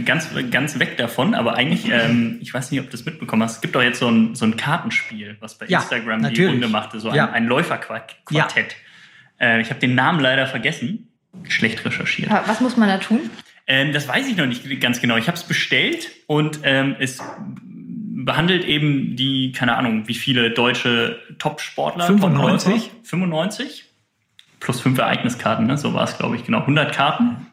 ganz, 0.06 0.30
ganz 0.52 0.78
weg 0.78 0.96
davon, 0.98 1.34
aber 1.34 1.56
eigentlich, 1.56 1.92
ähm, 1.92 2.38
ich 2.40 2.54
weiß 2.54 2.70
nicht, 2.70 2.82
ob 2.82 2.86
du 2.86 2.92
das 2.92 3.04
mitbekommen 3.04 3.42
hast, 3.42 3.56
es 3.56 3.62
gibt 3.62 3.74
doch 3.74 3.82
jetzt 3.82 3.98
so 3.98 4.08
ein, 4.08 4.36
so 4.36 4.46
ein 4.46 4.56
Kartenspiel, 4.56 5.38
was 5.40 5.58
bei 5.58 5.66
ja, 5.66 5.80
Instagram 5.80 6.22
natürlich. 6.22 6.38
die 6.38 6.46
Runde 6.46 6.68
machte, 6.68 7.00
so 7.00 7.10
ein, 7.10 7.16
ja. 7.16 7.32
ein 7.32 7.48
Läuferquartett. 7.48 8.20
Ja. 8.30 8.48
Äh, 9.40 9.62
ich 9.62 9.72
habe 9.72 9.80
den 9.80 9.96
Namen 9.96 10.20
leider 10.20 10.46
vergessen. 10.46 11.08
Schlecht 11.50 11.84
recherchiert. 11.84 12.30
Was 12.30 12.62
muss 12.62 12.78
man 12.78 12.90
da 12.90 13.00
tun? 13.00 13.22
Ähm, 13.72 13.94
das 13.94 14.06
weiß 14.06 14.28
ich 14.28 14.36
noch 14.36 14.48
nicht 14.48 14.82
ganz 14.82 15.00
genau. 15.00 15.16
Ich 15.16 15.28
habe 15.28 15.38
es 15.38 15.46
bestellt 15.46 16.12
und 16.28 16.60
ähm, 16.64 16.98
es 17.00 17.24
behandelt 17.56 18.66
eben 18.66 19.16
die, 19.16 19.54
keine 19.54 19.78
Ahnung, 19.78 20.10
wie 20.10 20.14
viele 20.14 20.52
deutsche 20.52 21.22
Top-Sportler. 21.40 22.06
95? 22.06 22.90
Top 22.90 23.06
95. 23.06 23.86
Plus 24.60 24.82
fünf 24.82 24.98
Ereigniskarten, 24.98 25.68
ne? 25.68 25.78
so 25.78 25.94
war 25.94 26.04
es, 26.04 26.18
glaube 26.18 26.36
ich, 26.36 26.44
genau. 26.44 26.60
100 26.60 26.94
Karten. 26.94 27.48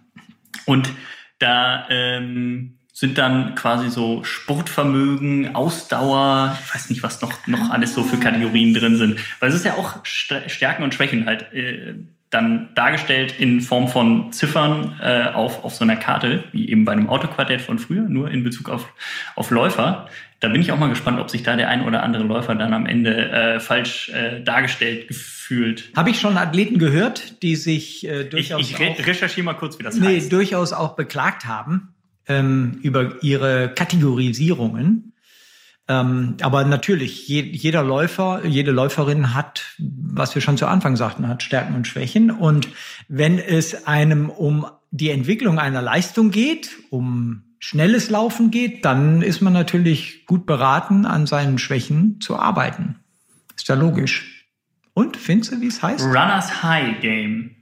Und 0.66 0.90
da 1.38 1.87
ähm, 1.88 2.78
sind 2.92 3.16
dann 3.16 3.54
quasi 3.54 3.88
so 3.88 4.24
Sportvermögen, 4.24 5.54
Ausdauer, 5.54 6.59
ich 6.61 6.74
weiß 6.74 6.90
nicht, 6.90 7.04
was 7.04 7.22
noch, 7.22 7.46
noch 7.46 7.70
alles 7.70 7.94
so 7.94 8.02
für 8.02 8.16
Kategorien 8.16 8.74
drin 8.74 8.96
sind. 8.96 9.20
Weil 9.38 9.50
es 9.50 9.54
ist 9.54 9.64
ja 9.64 9.74
auch 9.74 10.04
Stärken 10.04 10.83
und 10.83 10.94
Schwächen 10.94 11.26
halt. 11.26 11.52
Äh, 11.52 11.94
dann 12.31 12.69
dargestellt 12.75 13.35
in 13.38 13.61
Form 13.61 13.88
von 13.88 14.33
Ziffern 14.33 14.99
äh, 15.03 15.29
auf, 15.33 15.64
auf 15.64 15.75
so 15.75 15.85
einer 15.85 15.97
Karte, 15.97 16.45
wie 16.53 16.69
eben 16.69 16.85
bei 16.85 16.93
einem 16.93 17.09
Autoquartett 17.09 17.61
von 17.61 17.79
früher, 17.79 18.03
nur 18.03 18.31
in 18.31 18.45
Bezug 18.45 18.69
auf, 18.69 18.93
auf 19.35 19.51
Läufer. 19.51 20.09
Da 20.41 20.49
bin 20.49 20.61
ich 20.61 20.71
auch 20.71 20.79
mal 20.79 20.88
gespannt, 20.88 21.19
ob 21.21 21.31
sich 21.31 21.43
da 21.43 21.57
der 21.57 21.69
ein 21.69 21.85
oder 21.85 22.03
andere 22.03 22.23
Läufer 22.23 22.55
dann 22.55 22.75
am 22.75 22.87
Ende 22.87 23.31
äh, 23.31 23.61
falsch 23.61 24.11
äh, 24.11 24.41
dargestellt 24.43 25.09
gefühlt. 25.09 25.91
Habe 25.97 26.11
ich 26.11 26.21
schon 26.21 26.37
Athleten 26.37 26.79
gehört, 26.79 27.43
die 27.43 27.57
sich 27.57 28.07
äh, 28.07 28.25
durchaus 28.25 28.61
ich, 28.61 28.73
ich 28.73 28.79
re 28.79 28.95
recherchiere 29.07 29.45
mal 29.45 29.55
kurz, 29.55 29.79
wie 29.79 29.83
das 29.83 29.97
nee, 29.97 30.17
heißt. 30.17 30.31
durchaus 30.31 30.73
auch 30.73 30.97
beklagt 30.97 31.47
haben 31.47 31.95
ähm, 32.29 32.79
über 32.83 33.23
ihre 33.23 33.73
Kategorisierungen 33.75 35.08
ähm, 35.88 36.37
aber 36.42 36.64
natürlich, 36.64 37.27
je, 37.29 37.40
jeder 37.40 37.83
Läufer, 37.83 38.44
jede 38.44 38.72
Läuferin 38.72 39.35
hat, 39.35 39.64
was 39.79 40.35
wir 40.35 40.42
schon 40.42 40.59
zu 40.59 40.66
Anfang 40.66 40.96
sagten, 40.96 41.27
hat 41.27 41.42
Stärken 41.42 41.74
und 41.74 41.87
Schwächen. 41.87 42.31
Und 42.31 42.68
wenn 43.09 43.38
es 43.38 43.87
einem 43.87 44.29
um 44.29 44.66
die 44.90 45.09
Entwicklung 45.11 45.59
einer 45.59 45.81
Leistung 45.81 46.31
geht, 46.31 46.70
um 46.90 47.42
schnelles 47.59 48.11
Laufen 48.11 48.51
geht, 48.51 48.85
dann 48.85 49.22
ist 49.22 49.40
man 49.40 49.55
natürlich 49.55 50.27
gut 50.27 50.44
beraten, 50.44 51.07
an 51.07 51.27
seinen 51.27 51.59
Schwächen 51.59 52.20
zu 52.20 52.37
arbeiten. 52.38 52.96
Ist 53.57 53.68
ja 53.68 53.74
logisch. 53.74 54.46
Und 54.92 55.16
findest 55.16 55.53
du, 55.53 55.61
wie 55.62 55.68
es 55.68 55.83
heißt? 55.83 56.05
Runners 56.05 56.62
High 56.62 57.01
Game. 57.01 57.57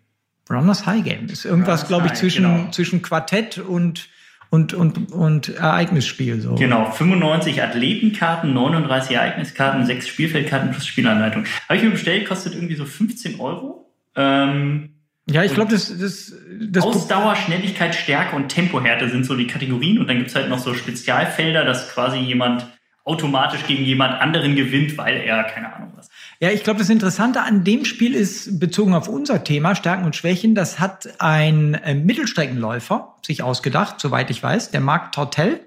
Runners 0.50 0.84
High 0.84 1.04
Game. 1.04 1.26
Ist 1.26 1.44
irgendwas, 1.44 1.86
glaube 1.86 2.08
ich, 2.08 2.14
zwischen, 2.14 2.44
genau. 2.44 2.70
zwischen 2.70 3.02
Quartett 3.02 3.58
und 3.58 4.08
und, 4.50 4.74
und, 4.74 5.12
und 5.12 5.48
Ereignisspiel. 5.48 6.40
So. 6.40 6.54
Genau, 6.54 6.90
95 6.90 7.62
Athletenkarten, 7.62 8.52
39 8.54 9.16
Ereigniskarten, 9.16 9.84
6 9.84 10.08
Spielfeldkarten 10.08 10.70
plus 10.70 10.86
Spielanleitung. 10.86 11.44
Habe 11.68 11.76
ich 11.78 11.84
mir 11.84 11.90
bestellt, 11.90 12.28
kostet 12.28 12.54
irgendwie 12.54 12.76
so 12.76 12.84
15 12.84 13.40
Euro. 13.40 13.90
Ähm, 14.14 14.90
Ja, 15.28 15.42
ich 15.42 15.54
glaube, 15.54 15.72
das, 15.72 15.96
das, 15.98 16.32
das 16.70 16.84
Ausdauer, 16.84 17.34
Schnelligkeit, 17.36 17.94
Stärke 17.94 18.36
und 18.36 18.48
Tempohärte 18.48 19.10
sind 19.10 19.26
so 19.26 19.34
die 19.34 19.46
Kategorien 19.46 19.98
und 19.98 20.08
dann 20.08 20.18
gibt's 20.18 20.34
halt 20.34 20.48
noch 20.48 20.58
so 20.58 20.72
Spezialfelder, 20.74 21.64
dass 21.64 21.90
quasi 21.92 22.18
jemand 22.18 22.66
automatisch 23.04 23.66
gegen 23.66 23.84
jemand 23.84 24.20
anderen 24.20 24.56
gewinnt, 24.56 24.98
weil 24.98 25.16
er 25.16 25.44
keine 25.44 25.74
Ahnung 25.74 25.92
was. 25.96 26.05
Ja, 26.38 26.50
ich 26.50 26.64
glaube, 26.64 26.80
das 26.80 26.90
Interessante 26.90 27.40
an 27.42 27.64
dem 27.64 27.86
Spiel 27.86 28.14
ist 28.14 28.60
bezogen 28.60 28.92
auf 28.92 29.08
unser 29.08 29.42
Thema 29.42 29.74
Stärken 29.74 30.04
und 30.04 30.14
Schwächen. 30.14 30.54
Das 30.54 30.78
hat 30.78 31.08
ein 31.18 31.74
äh, 31.74 31.94
Mittelstreckenläufer 31.94 33.16
sich 33.24 33.42
ausgedacht, 33.42 34.00
soweit 34.00 34.30
ich 34.30 34.42
weiß, 34.42 34.70
der 34.70 34.80
Marc 34.80 35.12
Tortel. 35.12 35.60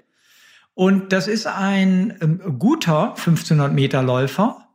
Und 0.74 1.12
das 1.12 1.26
ist 1.26 1.46
ein 1.46 2.16
ähm, 2.22 2.58
guter 2.58 3.10
1500 3.10 3.72
Meter 3.72 4.02
Läufer, 4.02 4.68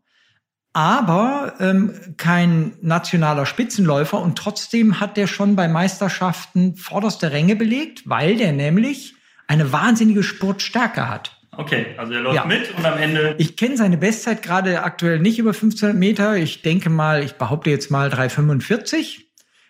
aber 0.74 1.54
ähm, 1.62 1.94
kein 2.18 2.74
nationaler 2.82 3.46
Spitzenläufer 3.46 4.20
und 4.20 4.38
trotzdem 4.38 5.00
hat 5.00 5.16
der 5.16 5.28
schon 5.28 5.56
bei 5.56 5.70
Meisterschaften 5.70 6.76
vorderste 6.76 7.32
Ränge 7.32 7.56
belegt, 7.56 8.04
weil 8.10 8.36
der 8.36 8.52
nämlich 8.52 9.16
eine 9.48 9.72
wahnsinnige 9.72 10.24
Sportstärke 10.24 11.08
hat. 11.08 11.35
Okay, 11.58 11.88
also 11.98 12.14
er 12.14 12.22
läuft 12.22 12.36
ja. 12.36 12.46
mit 12.46 12.76
und 12.78 12.86
am 12.86 12.98
Ende. 12.98 13.36
Ich 13.38 13.56
kenne 13.58 13.78
seine 13.78 13.98
Bestzeit 13.98 14.42
gerade 14.42 14.84
aktuell 14.84 15.20
nicht 15.20 15.40
über 15.40 15.52
1500 15.52 15.98
Meter. 15.98 16.36
Ich 16.36 16.62
denke 16.62 16.90
mal, 16.90 17.24
ich 17.24 17.34
behaupte 17.34 17.70
jetzt 17.70 17.92
mal 17.92 18.10
3,45. 18.10 19.22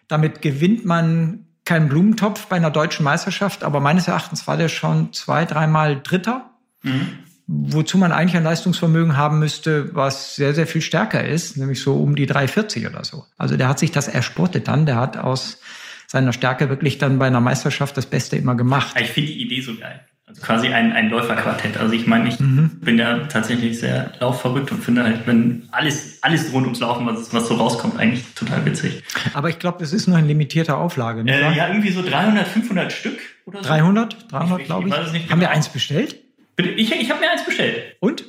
Damit 0.07 0.41
gewinnt 0.41 0.85
man 0.85 1.47
keinen 1.63 1.89
Blumentopf 1.89 2.45
bei 2.47 2.57
einer 2.57 2.71
deutschen 2.71 3.03
Meisterschaft, 3.03 3.63
aber 3.63 3.79
meines 3.79 4.07
Erachtens 4.07 4.47
war 4.47 4.57
der 4.57 4.69
schon 4.69 5.13
zwei, 5.13 5.45
dreimal 5.45 5.99
Dritter. 6.01 6.51
Mhm 6.83 7.25
wozu 7.47 7.97
man 7.97 8.11
eigentlich 8.11 8.35
ein 8.35 8.43
Leistungsvermögen 8.43 9.17
haben 9.17 9.39
müsste, 9.39 9.93
was 9.93 10.35
sehr, 10.35 10.53
sehr 10.53 10.65
viel 10.65 10.81
stärker 10.81 11.23
ist, 11.23 11.57
nämlich 11.57 11.79
so 11.79 11.95
um 11.95 12.15
die 12.15 12.25
340 12.25 12.87
oder 12.87 13.03
so. 13.03 13.25
Also 13.37 13.55
der 13.55 13.67
hat 13.67 13.79
sich 13.79 13.91
das 13.91 14.07
ersportet 14.07 14.67
dann, 14.67 14.85
der 14.85 14.95
hat 14.95 15.17
aus 15.17 15.59
seiner 16.07 16.33
Stärke 16.33 16.69
wirklich 16.69 16.97
dann 16.97 17.19
bei 17.19 17.27
einer 17.27 17.41
Meisterschaft 17.41 17.97
das 17.97 18.07
Beste 18.07 18.35
immer 18.35 18.55
gemacht. 18.55 18.95
Ich 18.99 19.11
finde 19.11 19.31
die 19.31 19.41
Idee 19.43 19.61
so 19.61 19.75
geil. 19.75 20.01
Also 20.27 20.41
quasi 20.41 20.69
ein, 20.69 20.91
ein 20.91 21.09
Läuferquartett. 21.09 21.77
Also 21.77 21.93
ich 21.93 22.07
meine, 22.07 22.27
ich 22.27 22.39
mhm. 22.39 22.79
bin 22.81 22.97
ja 22.97 23.19
tatsächlich 23.27 23.79
sehr 23.79 24.11
laufverrückt 24.19 24.71
und 24.71 24.83
finde 24.83 25.03
halt, 25.03 25.27
wenn 25.27 25.67
alles, 25.71 26.17
alles 26.23 26.51
rund 26.51 26.65
ums 26.65 26.79
Laufen, 26.79 27.05
was, 27.05 27.31
was 27.31 27.47
so 27.47 27.55
rauskommt, 27.55 27.99
eigentlich 27.99 28.23
total 28.33 28.65
witzig. 28.65 29.03
Aber 29.35 29.49
ich 29.49 29.59
glaube, 29.59 29.77
das 29.79 29.93
ist 29.93 30.07
nur 30.07 30.17
in 30.17 30.25
limitierter 30.25 30.77
Auflage. 30.77 31.23
Nicht 31.23 31.35
äh, 31.35 31.53
ja, 31.53 31.67
irgendwie 31.67 31.91
so 31.91 32.01
300, 32.01 32.47
500 32.47 32.91
Stück 32.91 33.19
oder 33.45 33.61
so. 33.61 33.69
300? 33.69 34.31
300, 34.31 34.65
glaube 34.65 34.89
ich. 34.89 34.95
ich. 35.13 35.29
Haben 35.29 35.41
wir 35.41 35.51
eins 35.51 35.69
bestellt? 35.69 36.15
Bitte, 36.55 36.69
ich, 36.69 36.91
ich 36.91 37.11
habe 37.11 37.19
mir 37.19 37.29
eins 37.29 37.45
bestellt. 37.45 37.95
Und? 37.99 38.25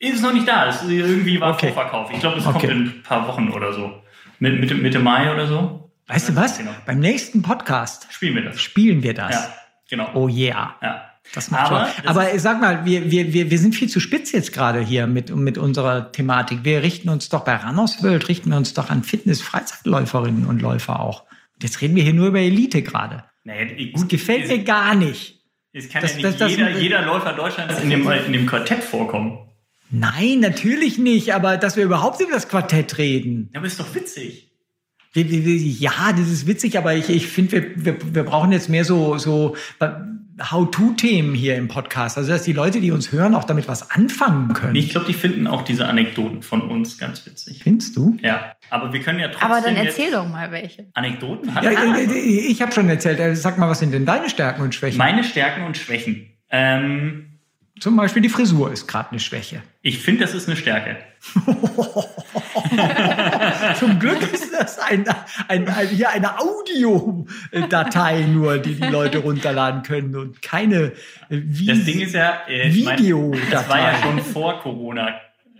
Ist 0.00 0.22
noch 0.22 0.32
nicht 0.32 0.46
da. 0.46 0.66
Ist 0.66 0.84
irgendwie 0.84 1.40
war 1.40 1.54
okay. 1.54 1.72
Vorverkauf. 1.72 2.10
Ich 2.12 2.20
glaube, 2.20 2.38
es 2.38 2.46
okay. 2.46 2.66
kommt 2.66 2.72
in 2.72 2.82
ein 2.82 3.02
paar 3.02 3.26
Wochen 3.26 3.50
oder 3.50 3.72
so. 3.72 4.02
Mitte, 4.38 4.74
Mitte 4.74 4.98
Mai 4.98 5.32
oder 5.32 5.46
so. 5.46 5.90
Weißt 6.06 6.28
du 6.28 6.36
was? 6.36 6.58
Genau. 6.58 6.70
Beim 6.86 7.00
nächsten 7.00 7.42
Podcast 7.42 8.06
spielen 8.10 8.34
wir 8.34 8.44
das. 8.44 8.60
Spielen 8.60 9.02
wir 9.02 9.14
das. 9.14 9.34
Ja, 9.34 9.54
genau. 9.90 10.10
Oh 10.14 10.28
yeah. 10.28 10.76
Ja. 10.80 11.04
Das 11.34 11.50
macht 11.50 11.70
Aber, 11.70 11.88
das 12.02 12.16
Aber 12.16 12.38
sag 12.38 12.60
mal, 12.60 12.84
wir, 12.84 13.10
wir, 13.10 13.32
wir, 13.32 13.50
wir 13.50 13.58
sind 13.58 13.74
viel 13.74 13.88
zu 13.88 14.00
spitz 14.00 14.32
jetzt 14.32 14.52
gerade 14.52 14.80
hier 14.80 15.06
mit, 15.06 15.34
mit 15.34 15.58
unserer 15.58 16.10
Thematik. 16.12 16.60
Wir 16.64 16.82
richten 16.82 17.08
uns 17.08 17.28
doch 17.28 17.44
bei 17.44 17.56
Runners 17.56 18.02
World, 18.02 18.28
richten 18.28 18.50
wir 18.50 18.56
uns 18.56 18.74
doch 18.74 18.90
an 18.90 19.02
Fitness-Freizeitläuferinnen 19.02 20.46
und 20.46 20.62
Läufer 20.62 21.00
auch. 21.00 21.24
Jetzt 21.60 21.80
reden 21.80 21.96
wir 21.96 22.02
hier 22.02 22.14
nur 22.14 22.28
über 22.28 22.40
Elite 22.40 22.82
gerade. 22.82 23.24
Nee, 23.44 23.92
gut, 23.92 24.02
das 24.02 24.08
gefällt 24.08 24.48
mir 24.48 24.62
gar 24.64 24.94
nicht. 24.94 25.42
Es 25.72 25.88
kann 25.88 26.02
das, 26.02 26.12
ja 26.12 26.28
nicht 26.28 26.40
das, 26.40 26.50
jeder, 26.50 26.70
das, 26.70 26.82
jeder 26.82 27.02
Läufer 27.02 27.32
Deutschlands 27.32 27.80
in 27.80 27.90
dem, 27.90 28.10
in 28.10 28.32
dem 28.32 28.46
Quartett 28.46 28.82
vorkommen. 28.82 29.38
Nein, 29.90 30.40
natürlich 30.40 30.98
nicht, 30.98 31.34
aber 31.34 31.56
dass 31.56 31.76
wir 31.76 31.84
überhaupt 31.84 32.20
über 32.20 32.32
das 32.32 32.48
Quartett 32.48 32.98
reden. 32.98 33.50
Ja, 33.52 33.58
aber 33.58 33.66
ist 33.66 33.80
doch 33.80 33.94
witzig. 33.94 34.50
Ja, 35.14 36.12
das 36.12 36.28
ist 36.28 36.46
witzig, 36.46 36.78
aber 36.78 36.94
ich, 36.94 37.08
ich 37.08 37.26
finde, 37.26 37.52
wir, 37.52 37.84
wir, 37.84 38.14
wir 38.14 38.22
brauchen 38.22 38.52
jetzt 38.52 38.68
mehr 38.68 38.84
so, 38.84 39.18
so 39.18 39.56
How-to-Themen 40.40 41.34
hier 41.34 41.56
im 41.56 41.68
Podcast. 41.68 42.16
Also, 42.18 42.30
dass 42.30 42.42
die 42.42 42.52
Leute, 42.52 42.80
die 42.80 42.90
uns 42.90 43.12
hören, 43.12 43.34
auch 43.34 43.44
damit 43.44 43.68
was 43.68 43.90
anfangen 43.90 44.52
können. 44.52 44.74
Ich 44.76 44.90
glaube, 44.90 45.06
die 45.06 45.12
finden 45.14 45.46
auch 45.46 45.62
diese 45.62 45.86
Anekdoten 45.86 46.42
von 46.42 46.62
uns 46.62 46.98
ganz 46.98 47.24
witzig. 47.26 47.62
Findest 47.62 47.96
du? 47.96 48.16
Ja, 48.22 48.52
aber 48.70 48.92
wir 48.92 49.00
können 49.00 49.18
ja 49.18 49.28
trotzdem. 49.28 49.50
Aber 49.50 49.60
dann 49.60 49.76
erzähl 49.76 50.10
doch 50.10 50.28
mal 50.28 50.50
welche. 50.52 50.86
Anekdoten? 50.94 51.50
Ja, 51.62 51.96
ich 51.98 52.62
habe 52.62 52.72
schon 52.72 52.88
erzählt. 52.88 53.18
Äh, 53.20 53.34
sag 53.36 53.58
mal, 53.58 53.68
was 53.68 53.80
sind 53.80 53.92
denn 53.92 54.06
deine 54.06 54.28
Stärken 54.30 54.62
und 54.62 54.74
Schwächen? 54.74 54.98
Meine 54.98 55.24
Stärken 55.24 55.64
und 55.64 55.76
Schwächen. 55.76 56.30
Ähm, 56.50 57.38
Zum 57.80 57.96
Beispiel 57.96 58.22
die 58.22 58.28
Frisur 58.28 58.72
ist 58.72 58.86
gerade 58.86 59.10
eine 59.10 59.20
Schwäche. 59.20 59.62
Ich 59.82 59.98
finde, 59.98 60.22
das 60.22 60.34
ist 60.34 60.48
eine 60.48 60.56
Stärke. 60.56 60.96
Zum 63.78 63.98
Glück 63.98 64.32
ist 64.32 64.52
das 64.52 64.78
ein, 64.78 65.04
ein, 65.48 65.68
ein, 65.68 65.88
hier 65.88 66.10
eine 66.10 66.38
Audiodatei 66.38 68.22
nur, 68.22 68.58
die 68.58 68.76
die 68.76 68.86
Leute 68.86 69.18
runterladen 69.18 69.82
können 69.82 70.16
und 70.16 70.42
keine 70.42 70.92
Vi 71.28 71.66
Das 71.66 71.84
Ding 71.84 72.00
ist 72.00 72.14
ja, 72.14 72.38
äh, 72.46 72.72
Videodatei. 72.72 73.50
Das 73.50 73.68
war 73.68 73.78
ja 73.78 73.94
schon 74.02 74.20
vor 74.20 74.60
Corona. 74.60 75.08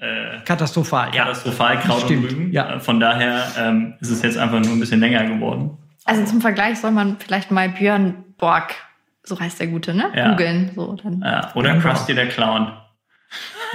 Äh, 0.00 0.40
katastrophal, 0.44 1.12
ja. 1.12 1.24
Katastrophal, 1.24 1.80
Kraut 1.80 2.02
Stimmt, 2.02 2.24
und 2.24 2.30
Rüben. 2.30 2.52
Ja. 2.52 2.78
Von 2.78 3.00
daher 3.00 3.46
ähm, 3.58 3.94
ist 4.00 4.10
es 4.10 4.22
jetzt 4.22 4.38
einfach 4.38 4.60
nur 4.60 4.70
ein 4.70 4.80
bisschen 4.80 5.00
länger 5.00 5.26
geworden. 5.26 5.76
Also 6.04 6.24
zum 6.24 6.40
Vergleich 6.40 6.78
soll 6.78 6.92
man 6.92 7.16
vielleicht 7.18 7.50
mal 7.50 7.68
Björn 7.68 8.24
Borg, 8.38 8.74
so 9.24 9.38
heißt 9.38 9.58
der 9.58 9.66
Gute, 9.66 9.94
ne? 9.94 10.10
Ja. 10.14 10.30
Googeln. 10.30 10.70
So, 10.74 10.96
dann. 11.02 11.20
Ja. 11.20 11.50
Oder 11.54 11.76
Krusty 11.78 12.14
der 12.14 12.28
Clown. 12.28 12.72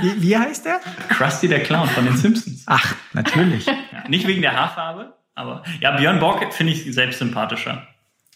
Wie, 0.01 0.21
wie 0.21 0.37
heißt 0.37 0.65
der? 0.65 0.79
Krusty 1.09 1.47
der 1.47 1.61
Clown 1.63 1.87
von 1.89 2.05
den 2.05 2.17
Simpsons. 2.17 2.63
Ach, 2.65 2.95
natürlich. 3.13 3.65
ja, 3.65 3.75
nicht 4.07 4.27
wegen 4.27 4.41
der 4.41 4.53
Haarfarbe, 4.53 5.13
aber 5.35 5.63
ja, 5.79 5.95
Björn 5.95 6.19
Borg 6.19 6.53
finde 6.53 6.73
ich 6.73 6.93
selbst 6.93 7.19
sympathischer. 7.19 7.87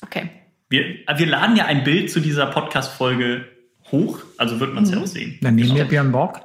Okay. 0.02 0.30
Wir, 0.70 0.98
wir 1.16 1.26
laden 1.26 1.56
ja 1.56 1.66
ein 1.66 1.84
Bild 1.84 2.12
zu 2.12 2.20
dieser 2.20 2.48
Podcast-Folge 2.48 3.46
hoch, 3.92 4.20
also 4.38 4.60
wird 4.60 4.74
man 4.74 4.84
es 4.84 4.92
mhm. 4.92 4.98
ja 4.98 5.04
auch 5.04 5.08
sehen. 5.08 5.40
Dann 5.42 5.56
nehmen 5.56 5.76
wir 5.76 5.86
Björn 5.86 6.12
Borg. 6.12 6.42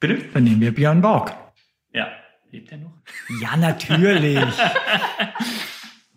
Bitte? 0.00 0.24
Dann 0.32 0.44
nehmen 0.44 0.60
wir 0.60 0.74
Björn 0.74 1.00
Borg. 1.00 1.34
Ja. 1.92 2.08
Lebt 2.50 2.72
er 2.72 2.78
noch? 2.78 2.92
Ja, 3.40 3.56
natürlich. 3.56 4.38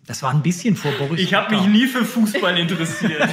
Das 0.06 0.22
war 0.22 0.30
ein 0.32 0.42
bisschen 0.42 0.74
vor 0.76 0.92
Boris. 0.92 1.20
Ich 1.20 1.34
habe 1.34 1.54
mich 1.54 1.66
nie 1.66 1.86
für 1.86 2.04
Fußball 2.04 2.58
interessiert. 2.58 3.22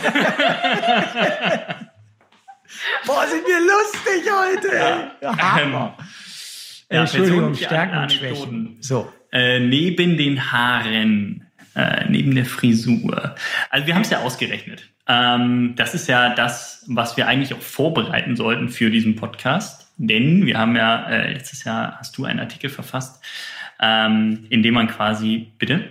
Boah, 3.06 3.26
sind 3.28 3.44
wir 3.46 3.60
lustig 3.60 4.32
heute. 4.32 4.76
Ja. 4.76 5.12
Ja, 5.22 5.60
ähm, 5.62 5.72
ja, 6.90 7.02
Entschuldigung, 7.02 7.56
Stärken 7.56 7.98
und 7.98 8.12
Schwächen. 8.12 8.78
So. 8.80 9.12
Äh, 9.32 9.60
neben 9.60 10.18
den 10.18 10.52
Haaren, 10.52 11.48
äh, 11.76 12.06
neben 12.10 12.34
der 12.34 12.46
Frisur. 12.46 13.36
Also 13.70 13.88
wir 13.88 13.96
haben 13.96 14.04
es 14.04 14.10
ja 14.10 14.20
ausgerechnet. 14.20 14.90
Ähm, 15.08 15.74
das 15.76 15.94
ist 15.94 16.08
ja 16.08 16.34
das, 16.34 16.84
was 16.88 17.18
wir 17.18 17.28
eigentlich 17.28 17.54
auch 17.54 17.62
vorbereiten 17.62 18.36
sollten 18.36 18.70
für 18.70 18.90
diesen 18.90 19.16
Podcast. 19.16 19.92
Denn 19.98 20.46
wir 20.46 20.58
haben 20.58 20.76
ja, 20.76 21.10
äh, 21.10 21.34
letztes 21.34 21.64
Jahr 21.64 21.98
hast 22.00 22.18
du 22.18 22.26
einen 22.26 22.40
Artikel 22.40 22.70
verfasst, 22.70 23.24
ähm, 23.82 24.46
in 24.50 24.64
dem 24.64 24.74
man 24.74 24.88
quasi, 24.88 25.52
bitte? 25.58 25.90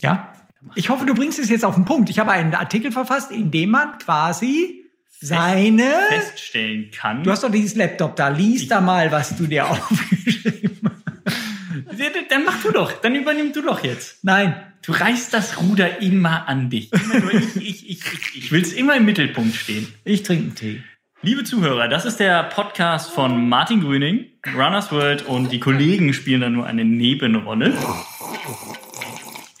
Ja. 0.00 0.32
Ich 0.74 0.90
hoffe, 0.90 1.06
du 1.06 1.14
bringst 1.14 1.38
es 1.38 1.48
jetzt 1.48 1.64
auf 1.64 1.74
den 1.74 1.84
Punkt. 1.84 2.10
Ich 2.10 2.18
habe 2.18 2.32
einen 2.32 2.54
Artikel 2.54 2.92
verfasst, 2.92 3.30
in 3.30 3.50
dem 3.50 3.70
man 3.70 3.98
quasi 3.98 4.85
seine 5.20 5.90
feststellen 6.08 6.90
kann. 6.90 7.22
Du 7.22 7.30
hast 7.30 7.42
doch 7.42 7.50
dieses 7.50 7.74
Laptop 7.76 8.16
da. 8.16 8.28
Lies 8.28 8.62
ich 8.62 8.68
da 8.68 8.80
mal, 8.80 9.10
was 9.10 9.36
du 9.36 9.46
dir 9.46 9.66
aufgeschrieben 9.70 10.80
hast. 10.84 12.30
Dann 12.30 12.44
mach 12.44 12.62
du 12.62 12.72
doch. 12.72 12.92
Dann 12.92 13.14
übernimm 13.14 13.52
du 13.52 13.62
doch 13.62 13.82
jetzt. 13.82 14.22
Nein. 14.22 14.54
Du 14.82 14.92
reißt 14.92 15.34
das 15.34 15.60
Ruder 15.60 16.00
immer 16.00 16.46
an 16.48 16.70
dich. 16.70 16.92
Immer 16.92 17.34
ich 17.34 17.56
ich, 17.56 17.90
ich, 17.90 18.00
ich, 18.36 18.52
will 18.52 18.62
es 18.62 18.72
immer 18.72 18.94
im 18.94 19.04
Mittelpunkt 19.04 19.56
stehen. 19.56 19.92
Ich 20.04 20.22
trinke 20.22 20.44
einen 20.44 20.54
Tee. 20.54 20.82
Liebe 21.22 21.42
Zuhörer, 21.42 21.88
das 21.88 22.04
ist 22.04 22.20
der 22.20 22.44
Podcast 22.44 23.10
von 23.10 23.48
Martin 23.48 23.80
Grüning, 23.80 24.26
Runners 24.54 24.92
World 24.92 25.22
und 25.26 25.50
die 25.50 25.58
Kollegen 25.58 26.12
spielen 26.12 26.40
da 26.40 26.50
nur 26.50 26.66
eine 26.66 26.84
Nebenrolle. 26.84 27.74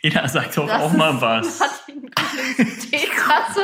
Jeder 0.00 0.28
sagt 0.28 0.58
doch 0.58 0.70
auch 0.70 0.92
mal 0.92 1.20
was. 1.20 1.58
Martin 1.58 2.10
Grünings 2.10 2.88
Teekrasse. 2.88 3.62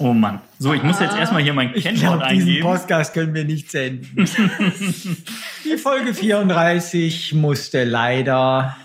Oh 0.00 0.14
Mann. 0.14 0.40
So, 0.58 0.72
ich 0.72 0.82
muss 0.82 0.98
jetzt 0.98 1.14
erstmal 1.14 1.42
hier 1.42 1.52
mein 1.52 1.74
Kennwort 1.74 2.22
eingeben. 2.22 2.46
Diesen 2.46 2.62
Podcast 2.62 3.12
können 3.12 3.34
wir 3.34 3.44
nicht 3.44 3.70
senden. 3.70 4.26
Die 5.66 5.76
Folge 5.76 6.14
34 6.14 7.34
musste 7.34 7.84
leider 7.84 8.78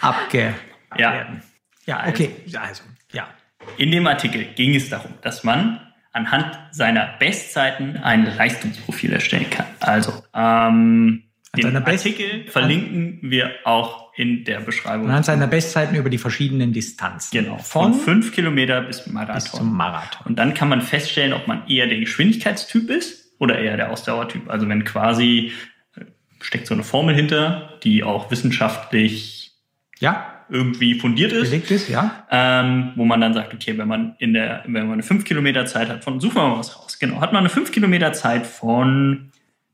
abge 0.00 0.54
ja. 0.96 1.12
werden. 1.12 1.42
Ja, 1.86 2.04
okay. 2.08 2.32
Also, 2.60 2.82
ja. 3.12 3.28
In 3.76 3.92
dem 3.92 4.08
Artikel 4.08 4.44
ging 4.56 4.74
es 4.74 4.90
darum, 4.90 5.12
dass 5.22 5.44
man 5.44 5.80
anhand 6.12 6.58
seiner 6.72 7.14
Bestzeiten 7.20 7.98
ein 7.98 8.24
Leistungsprofil 8.24 9.12
erstellen 9.12 9.48
kann. 9.50 9.66
Also, 9.78 10.24
ähm, 10.34 11.27
den 11.58 11.76
Artikel 11.76 12.46
verlinken 12.48 13.18
wir 13.22 13.50
auch 13.64 14.08
in 14.14 14.44
der 14.44 14.60
Beschreibung. 14.60 15.06
Anhand 15.06 15.26
seiner 15.26 15.46
Bestzeiten 15.46 15.94
über 15.94 16.10
die 16.10 16.18
verschiedenen 16.18 16.72
Distanzen. 16.72 17.30
Genau. 17.30 17.58
Von, 17.58 17.94
von 17.94 18.00
fünf 18.00 18.32
Kilometer 18.32 18.80
bis 18.82 19.06
Marathon. 19.06 19.34
Bis 19.34 19.50
zum 19.52 19.76
Marathon. 19.76 20.26
Und 20.26 20.38
dann 20.38 20.54
kann 20.54 20.68
man 20.68 20.82
feststellen, 20.82 21.32
ob 21.32 21.46
man 21.46 21.66
eher 21.68 21.86
der 21.86 21.98
Geschwindigkeitstyp 21.98 22.90
ist 22.90 23.32
oder 23.38 23.58
eher 23.58 23.76
der 23.76 23.90
Ausdauertyp. 23.92 24.50
Also 24.50 24.68
wenn 24.68 24.84
quasi 24.84 25.52
äh, 25.96 26.04
steckt 26.40 26.66
so 26.66 26.74
eine 26.74 26.82
Formel 26.82 27.14
hinter, 27.14 27.78
die 27.84 28.02
auch 28.02 28.30
wissenschaftlich 28.30 29.52
ja. 30.00 30.44
irgendwie 30.48 30.98
fundiert 30.98 31.32
ist. 31.32 31.50
Belegt 31.50 31.70
ist, 31.70 31.88
ja. 31.88 32.26
Ähm, 32.30 32.92
wo 32.96 33.04
man 33.04 33.20
dann 33.20 33.34
sagt, 33.34 33.54
okay, 33.54 33.78
wenn 33.78 33.88
man 33.88 34.16
in 34.18 34.34
der, 34.34 34.64
wenn 34.66 34.86
man 34.86 34.94
eine 34.94 35.02
5 35.02 35.24
Kilometer 35.24 35.66
Zeit 35.66 35.88
hat 35.88 36.02
von, 36.02 36.18
suchen 36.20 36.36
wir 36.36 36.48
mal 36.48 36.58
was 36.58 36.76
raus. 36.76 36.98
Genau, 36.98 37.20
hat 37.20 37.32
man 37.32 37.40
eine 37.40 37.50
5 37.50 37.70
Kilometer 37.70 38.12
Zeit 38.12 38.46
von 38.46 39.30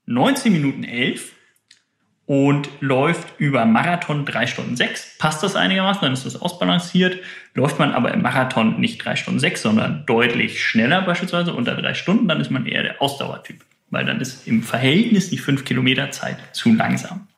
19 0.07 0.53
Minuten 0.53 0.85
11 0.85 1.34
und 2.27 2.69
läuft 2.81 3.39
über 3.39 3.67
Marathon 3.67 4.25
3 4.25 4.47
Stunden 4.47 4.77
6. 4.77 5.19
Passt 5.19 5.43
das 5.43 5.57
einigermaßen, 5.57 6.03
dann 6.03 6.13
ist 6.13 6.25
das 6.25 6.41
ausbalanciert. 6.41 7.19
Läuft 7.55 7.79
man 7.79 7.93
aber 7.93 8.15
im 8.15 8.23
Marathon 8.23 8.81
nicht 8.81 9.05
3 9.05 9.17
Stunden 9.17 9.41
6, 9.41 9.63
sondern 9.63 10.07
deutlich 10.07 10.65
schneller 10.65 11.03
beispielsweise, 11.03 11.53
unter 11.53 11.75
3 11.75 11.95
Stunden, 11.95 12.29
dann 12.29 12.41
ist 12.41 12.51
man 12.51 12.67
eher 12.67 12.83
der 12.83 13.03
Ausdauertyp. 13.03 13.65
Weil 13.91 14.07
dann 14.07 14.21
ist 14.21 14.49
im 14.49 14.63
Verhältnis 14.63 15.29
die 15.31 15.39
5 15.39 15.65
Kilometer 15.65 16.11
Zeit 16.11 16.39
zu 16.53 16.73
langsam. 16.73 17.29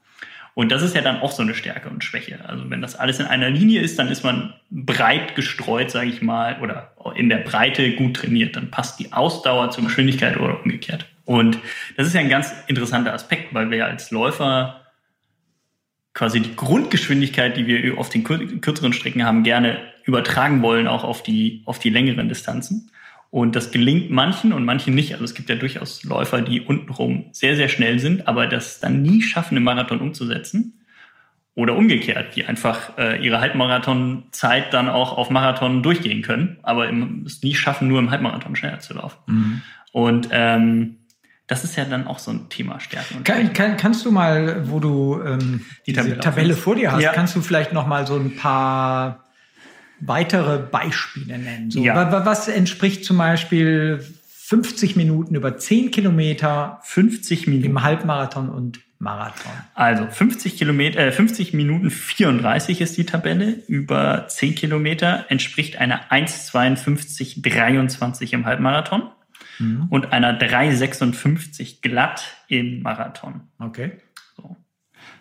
Und 0.54 0.72
das 0.72 0.82
ist 0.82 0.94
ja 0.94 1.02
dann 1.02 1.20
auch 1.20 1.32
so 1.32 1.42
eine 1.42 1.54
Stärke 1.54 1.90
und 1.90 2.02
Schwäche. 2.02 2.38
Also 2.48 2.70
wenn 2.70 2.80
das 2.80 2.96
alles 2.96 3.20
in 3.20 3.26
einer 3.26 3.50
Linie 3.50 3.82
ist, 3.82 3.98
dann 3.98 4.08
ist 4.08 4.24
man 4.24 4.54
breit 4.70 5.34
gestreut, 5.34 5.90
sage 5.90 6.08
ich 6.08 6.22
mal, 6.22 6.58
oder 6.62 6.92
in 7.14 7.28
der 7.28 7.38
Breite 7.38 7.92
gut 7.92 8.16
trainiert. 8.16 8.56
Dann 8.56 8.70
passt 8.70 8.98
die 8.98 9.12
Ausdauer 9.12 9.70
zur 9.70 9.84
Geschwindigkeit 9.84 10.38
oder 10.38 10.62
umgekehrt. 10.62 11.04
Und 11.26 11.58
das 11.96 12.06
ist 12.06 12.14
ja 12.14 12.20
ein 12.20 12.30
ganz 12.30 12.54
interessanter 12.68 13.12
Aspekt, 13.12 13.52
weil 13.52 13.70
wir 13.70 13.84
als 13.84 14.10
Läufer 14.10 14.80
quasi 16.14 16.40
die 16.40 16.56
Grundgeschwindigkeit, 16.56 17.58
die 17.58 17.66
wir 17.66 17.98
auf 17.98 18.08
den 18.08 18.24
kürzeren 18.24 18.94
Strecken 18.94 19.24
haben, 19.24 19.42
gerne 19.42 19.78
übertragen 20.04 20.62
wollen, 20.62 20.86
auch 20.86 21.04
auf 21.04 21.22
die, 21.22 21.62
auf 21.66 21.78
die 21.78 21.90
längeren 21.90 22.28
Distanzen. 22.28 22.90
Und 23.30 23.54
das 23.56 23.70
gelingt 23.70 24.10
manchen 24.10 24.52
und 24.52 24.64
manchen 24.64 24.94
nicht. 24.94 25.12
Also 25.12 25.24
es 25.24 25.34
gibt 25.34 25.50
ja 25.50 25.56
durchaus 25.56 26.04
Läufer, 26.04 26.40
die 26.40 26.62
untenrum 26.62 27.26
sehr, 27.32 27.56
sehr 27.56 27.68
schnell 27.68 27.98
sind, 27.98 28.28
aber 28.28 28.46
das 28.46 28.80
dann 28.80 29.02
nie 29.02 29.20
schaffen, 29.20 29.58
im 29.58 29.64
Marathon 29.64 30.00
umzusetzen. 30.00 30.80
Oder 31.54 31.74
umgekehrt, 31.74 32.36
die 32.36 32.44
einfach 32.44 32.96
äh, 32.98 33.22
ihre 33.24 33.40
Halbmarathonzeit 33.40 34.72
dann 34.72 34.88
auch 34.88 35.16
auf 35.16 35.30
Marathon 35.30 35.82
durchgehen 35.82 36.22
können, 36.22 36.58
aber 36.62 36.88
im, 36.88 37.24
es 37.26 37.42
nie 37.42 37.54
schaffen, 37.54 37.88
nur 37.88 37.98
im 37.98 38.10
Halbmarathon 38.10 38.56
schneller 38.56 38.78
zu 38.78 38.94
laufen. 38.94 39.18
Mhm. 39.26 39.62
Und 39.90 40.28
ähm, 40.30 40.96
das 41.46 41.64
ist 41.64 41.76
ja 41.76 41.84
dann 41.84 42.06
auch 42.06 42.18
so 42.18 42.32
ein 42.32 42.48
Thema 42.48 42.80
Stärken. 42.80 43.22
Kann, 43.22 43.52
kann, 43.52 43.76
kannst 43.76 44.04
du 44.04 44.10
mal, 44.10 44.68
wo 44.68 44.80
du 44.80 45.20
ähm, 45.24 45.64
die 45.86 45.92
Tabelle, 45.92 46.18
Tabelle 46.18 46.54
vor 46.54 46.74
dir 46.74 46.92
hast, 46.92 47.02
ja. 47.02 47.12
kannst 47.12 47.36
du 47.36 47.40
vielleicht 47.40 47.72
noch 47.72 47.86
mal 47.86 48.06
so 48.06 48.16
ein 48.16 48.36
paar 48.36 49.24
weitere 50.00 50.58
Beispiele 50.58 51.38
nennen? 51.38 51.70
So, 51.70 51.82
ja. 51.82 52.26
Was 52.26 52.48
entspricht 52.48 53.04
zum 53.04 53.18
Beispiel 53.18 54.04
50 54.46 54.96
Minuten 54.96 55.36
über 55.36 55.56
10 55.56 55.92
Kilometer, 55.92 56.80
50 56.82 57.46
Minuten 57.46 57.70
im 57.70 57.82
Halbmarathon 57.82 58.48
und 58.48 58.80
Marathon? 58.98 59.52
Also 59.74 60.06
50 60.08 60.56
Kilometer, 60.56 60.98
äh, 60.98 61.12
50 61.12 61.52
Minuten 61.52 61.90
34 61.90 62.80
ist 62.80 62.96
die 62.96 63.06
Tabelle 63.06 63.62
über 63.68 64.26
10 64.28 64.56
Kilometer 64.56 65.26
entspricht 65.28 65.76
einer 65.76 66.10
1,52,23 66.10 68.32
im 68.32 68.46
Halbmarathon 68.46 69.10
mhm. 69.58 69.86
und 69.90 70.12
einer 70.12 70.38
3,56 70.38 71.80
glatt 71.82 72.36
im 72.48 72.82
Marathon. 72.82 73.42
Okay. 73.58 73.92
So. 74.36 74.56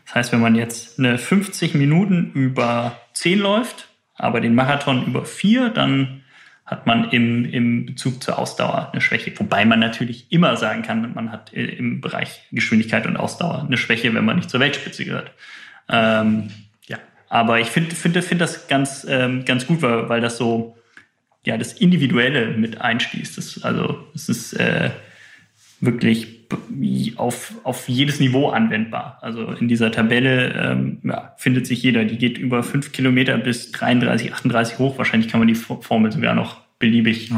Das 0.05 0.15
heißt, 0.15 0.31
wenn 0.31 0.41
man 0.41 0.55
jetzt 0.55 0.99
eine 0.99 1.17
50 1.17 1.75
Minuten 1.75 2.31
über 2.33 2.99
10 3.13 3.39
läuft, 3.39 3.89
aber 4.15 4.41
den 4.41 4.55
Marathon 4.55 5.05
über 5.05 5.25
4, 5.25 5.69
dann 5.69 6.21
hat 6.65 6.87
man 6.87 7.11
im, 7.11 7.45
im 7.45 7.85
Bezug 7.85 8.23
zur 8.23 8.39
Ausdauer 8.39 8.89
eine 8.91 9.01
Schwäche. 9.01 9.31
Wobei 9.37 9.65
man 9.65 9.79
natürlich 9.79 10.31
immer 10.31 10.57
sagen 10.57 10.81
kann, 10.81 11.13
man 11.13 11.31
hat 11.31 11.53
im 11.53 12.01
Bereich 12.01 12.41
Geschwindigkeit 12.51 13.05
und 13.05 13.17
Ausdauer 13.17 13.65
eine 13.65 13.77
Schwäche, 13.77 14.13
wenn 14.13 14.25
man 14.25 14.37
nicht 14.37 14.49
zur 14.49 14.59
Weltspitze 14.59 15.05
gehört. 15.05 15.31
Ähm, 15.89 16.49
ja, 16.87 16.97
aber 17.29 17.59
ich 17.59 17.67
finde 17.67 17.95
finde 17.95 18.23
finde 18.23 18.45
das 18.45 18.67
ganz, 18.67 19.05
ähm, 19.07 19.45
ganz 19.45 19.67
gut, 19.67 19.83
weil, 19.83 20.09
weil 20.09 20.21
das 20.21 20.37
so 20.37 20.74
ja, 21.45 21.57
das 21.57 21.73
Individuelle 21.73 22.57
mit 22.57 22.81
einschließt. 22.81 23.37
Das, 23.37 23.63
also 23.63 23.99
es 24.13 24.29
ist 24.29 24.53
äh, 24.53 24.89
wirklich 25.79 26.35
auf, 27.15 27.53
auf 27.63 27.87
jedes 27.87 28.19
Niveau 28.19 28.49
anwendbar. 28.49 29.19
Also 29.21 29.51
in 29.51 29.67
dieser 29.67 29.91
Tabelle 29.91 30.53
ähm, 30.53 30.99
ja, 31.03 31.33
findet 31.37 31.67
sich 31.67 31.81
jeder. 31.81 32.05
Die 32.05 32.17
geht 32.17 32.37
über 32.37 32.63
fünf 32.63 32.91
Kilometer 32.91 33.37
bis 33.37 33.71
33, 33.71 34.33
38 34.33 34.79
hoch. 34.79 34.97
Wahrscheinlich 34.97 35.31
kann 35.31 35.39
man 35.39 35.47
die 35.47 35.55
Formel 35.55 36.11
sogar 36.11 36.33
noch 36.35 36.61
beliebig 36.79 37.31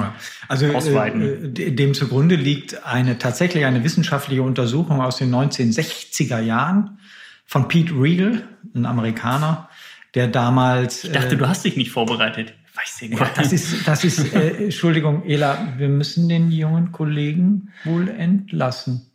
also, 0.47 0.65
äh, 0.65 0.75
ausweiten. 0.75 1.55
Äh, 1.55 1.71
dem 1.71 1.93
zugrunde 1.93 2.35
liegt 2.35 2.85
eine 2.85 3.17
tatsächlich 3.17 3.65
eine 3.65 3.83
wissenschaftliche 3.83 4.41
Untersuchung 4.41 5.01
aus 5.01 5.17
den 5.17 5.33
1960er 5.33 6.39
Jahren 6.39 6.99
von 7.45 7.67
Pete 7.67 7.93
Regal, 7.93 8.43
ein 8.75 8.85
Amerikaner, 8.85 9.69
der 10.15 10.27
damals. 10.27 11.03
Ich 11.03 11.11
dachte, 11.11 11.35
äh, 11.35 11.37
du 11.37 11.47
hast 11.47 11.63
dich 11.65 11.77
nicht 11.77 11.91
vorbereitet. 11.91 12.53
Nicht. 13.01 13.19
Ja, 13.19 13.31
das 13.35 13.53
ist, 13.53 13.87
das 13.87 14.03
ist 14.03 14.33
äh, 14.33 14.49
Entschuldigung, 14.65 15.23
Ela, 15.25 15.73
wir 15.77 15.89
müssen 15.89 16.29
den 16.29 16.51
jungen 16.51 16.91
Kollegen 16.91 17.71
wohl 17.83 18.09
entlassen. 18.09 19.07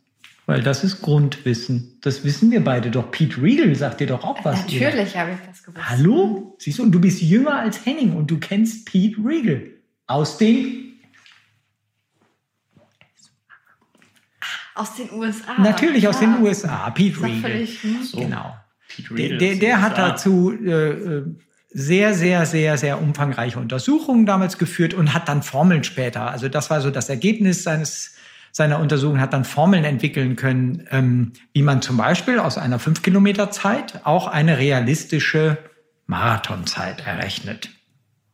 Weil 0.45 0.61
das 0.61 0.83
ist 0.83 1.01
Grundwissen. 1.01 1.97
Das 2.01 2.25
wissen 2.25 2.51
wir 2.51 2.63
beide 2.63 2.91
doch. 2.91 3.11
Pete 3.11 3.41
Riegel 3.41 3.73
sagt 3.75 4.01
dir 4.01 4.07
doch 4.07 4.23
auch 4.25 4.43
was. 4.43 4.59
Natürlich 4.61 5.15
habe 5.15 5.31
ich 5.31 5.37
das 5.47 5.63
gewusst. 5.63 5.89
Hallo? 5.89 6.55
Siehst 6.59 6.79
du, 6.79 6.83
und 6.83 6.91
du 6.91 6.99
bist 6.99 7.21
jünger 7.21 7.59
als 7.59 7.85
Henning 7.85 8.13
und 8.13 8.29
du 8.29 8.39
kennst 8.39 8.85
Pete 8.85 9.17
Riegel. 9.25 9.81
Aus 10.05 10.37
den 10.37 10.83
Aus 14.75 14.95
den 14.95 15.11
USA. 15.13 15.61
Natürlich 15.61 16.07
aus 16.07 16.19
den 16.19 16.41
USA. 16.41 16.89
Pete 16.89 17.23
Riegel. 17.23 17.67
So. 18.03 18.17
Genau. 18.17 18.55
Pete 18.89 19.11
Riegel 19.11 19.37
der, 19.37 19.49
der, 19.49 19.59
der 19.59 19.81
hat 19.81 19.97
dazu 19.97 20.51
äh, 20.51 20.71
äh 20.71 21.25
sehr, 21.73 22.13
sehr, 22.13 22.45
sehr, 22.45 22.77
sehr 22.77 23.01
umfangreiche 23.01 23.59
Untersuchungen 23.59 24.25
damals 24.25 24.57
geführt 24.57 24.93
und 24.93 25.13
hat 25.13 25.27
dann 25.27 25.43
Formeln 25.43 25.83
später. 25.83 26.29
Also 26.29 26.47
das 26.47 26.69
war 26.69 26.81
so 26.81 26.91
das 26.91 27.09
Ergebnis 27.09 27.63
seines 27.63 28.15
seiner 28.55 28.77
Untersuchung 28.77 29.19
hat 29.19 29.33
dann 29.33 29.45
Formeln 29.45 29.83
entwickeln 29.83 30.35
können, 30.35 30.87
ähm, 30.91 31.33
wie 31.53 31.63
man 31.63 31.81
zum 31.81 31.97
Beispiel 31.97 32.37
aus 32.37 32.59
einer 32.59 32.77
5 32.77 33.01
Kilometer 33.01 33.49
Zeit 33.49 34.01
auch 34.03 34.27
eine 34.27 34.59
realistische 34.59 35.57
Marathonzeit 36.05 37.05
errechnet. 37.05 37.71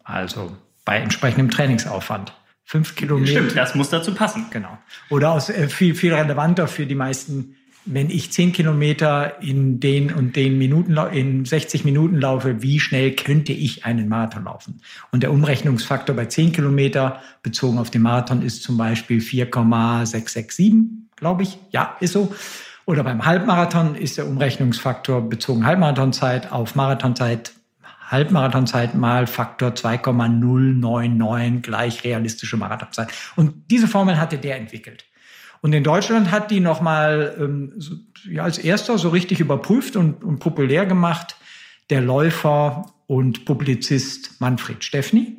Also 0.03 0.57
bei 0.83 0.97
entsprechendem 0.97 1.49
Trainingsaufwand. 1.49 2.33
Fünf 2.65 2.95
Kilometer. 2.95 3.31
Stimmt, 3.31 3.55
das 3.55 3.73
muss 3.75 3.89
dazu 3.89 4.13
passen. 4.13 4.45
Genau. 4.51 4.77
Oder 5.09 5.31
aus, 5.31 5.49
äh, 5.49 5.69
viel, 5.69 5.95
viel 5.95 6.13
relevanter 6.13 6.67
für 6.67 6.85
die 6.85 6.95
meisten 6.95 7.55
wenn 7.85 8.09
ich 8.09 8.31
zehn 8.31 8.51
Kilometer 8.51 9.41
in 9.41 9.79
den 9.79 10.13
und 10.13 10.35
den 10.35 10.57
Minuten, 10.57 10.97
in 11.11 11.45
60 11.45 11.85
Minuten 11.85 12.17
laufe, 12.19 12.61
wie 12.61 12.79
schnell 12.79 13.15
könnte 13.15 13.53
ich 13.53 13.85
einen 13.85 14.09
Marathon 14.09 14.43
laufen? 14.43 14.81
Und 15.11 15.23
der 15.23 15.31
Umrechnungsfaktor 15.31 16.15
bei 16.15 16.25
zehn 16.25 16.51
Kilometer 16.51 17.21
bezogen 17.41 17.77
auf 17.77 17.89
den 17.89 18.01
Marathon 18.01 18.41
ist 18.41 18.63
zum 18.63 18.77
Beispiel 18.77 19.21
4,667, 19.21 20.73
glaube 21.15 21.43
ich. 21.43 21.57
Ja, 21.71 21.95
ist 21.99 22.13
so. 22.13 22.33
Oder 22.85 23.03
beim 23.03 23.25
Halbmarathon 23.25 23.95
ist 23.95 24.17
der 24.17 24.27
Umrechnungsfaktor 24.27 25.29
bezogen 25.29 25.65
Halbmarathonzeit 25.65 26.51
auf 26.51 26.75
Marathonzeit 26.75 27.53
Halbmarathonzeit 28.09 28.95
mal 28.95 29.27
Faktor 29.27 29.75
2,099 29.75 31.61
gleich 31.61 32.03
realistische 32.03 32.57
Marathonzeit. 32.57 33.09
Und 33.35 33.69
diese 33.69 33.87
Formel 33.87 34.19
hatte 34.19 34.39
der 34.39 34.57
entwickelt. 34.57 35.05
Und 35.61 35.73
in 35.73 35.83
Deutschland 35.83 36.31
hat 36.31 36.51
die 36.51 36.59
nochmal 36.59 37.35
ähm, 37.39 37.73
so, 37.77 37.95
ja, 38.29 38.43
als 38.43 38.57
erster 38.57 38.97
so 38.97 39.09
richtig 39.09 39.39
überprüft 39.39 39.95
und, 39.95 40.23
und 40.23 40.39
populär 40.39 40.85
gemacht 40.85 41.35
der 41.89 42.01
Läufer 42.01 42.93
und 43.07 43.45
Publizist 43.45 44.39
Manfred 44.39 44.83
Steffni. 44.83 45.37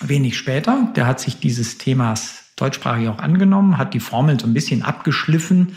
Wenig 0.00 0.36
später, 0.36 0.92
der 0.94 1.06
hat 1.06 1.20
sich 1.20 1.40
dieses 1.40 1.78
Themas 1.78 2.52
deutschsprachig 2.56 3.08
auch 3.08 3.18
angenommen, 3.18 3.78
hat 3.78 3.94
die 3.94 4.00
Formeln 4.00 4.38
so 4.38 4.46
ein 4.46 4.54
bisschen 4.54 4.82
abgeschliffen, 4.82 5.76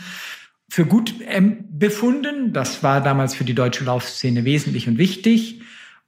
für 0.68 0.86
gut 0.86 1.14
ähm, 1.26 1.64
befunden. 1.70 2.52
Das 2.52 2.82
war 2.82 3.00
damals 3.00 3.34
für 3.34 3.44
die 3.44 3.54
deutsche 3.54 3.84
Laufszene 3.84 4.44
wesentlich 4.44 4.86
und 4.86 4.98
wichtig. 4.98 5.62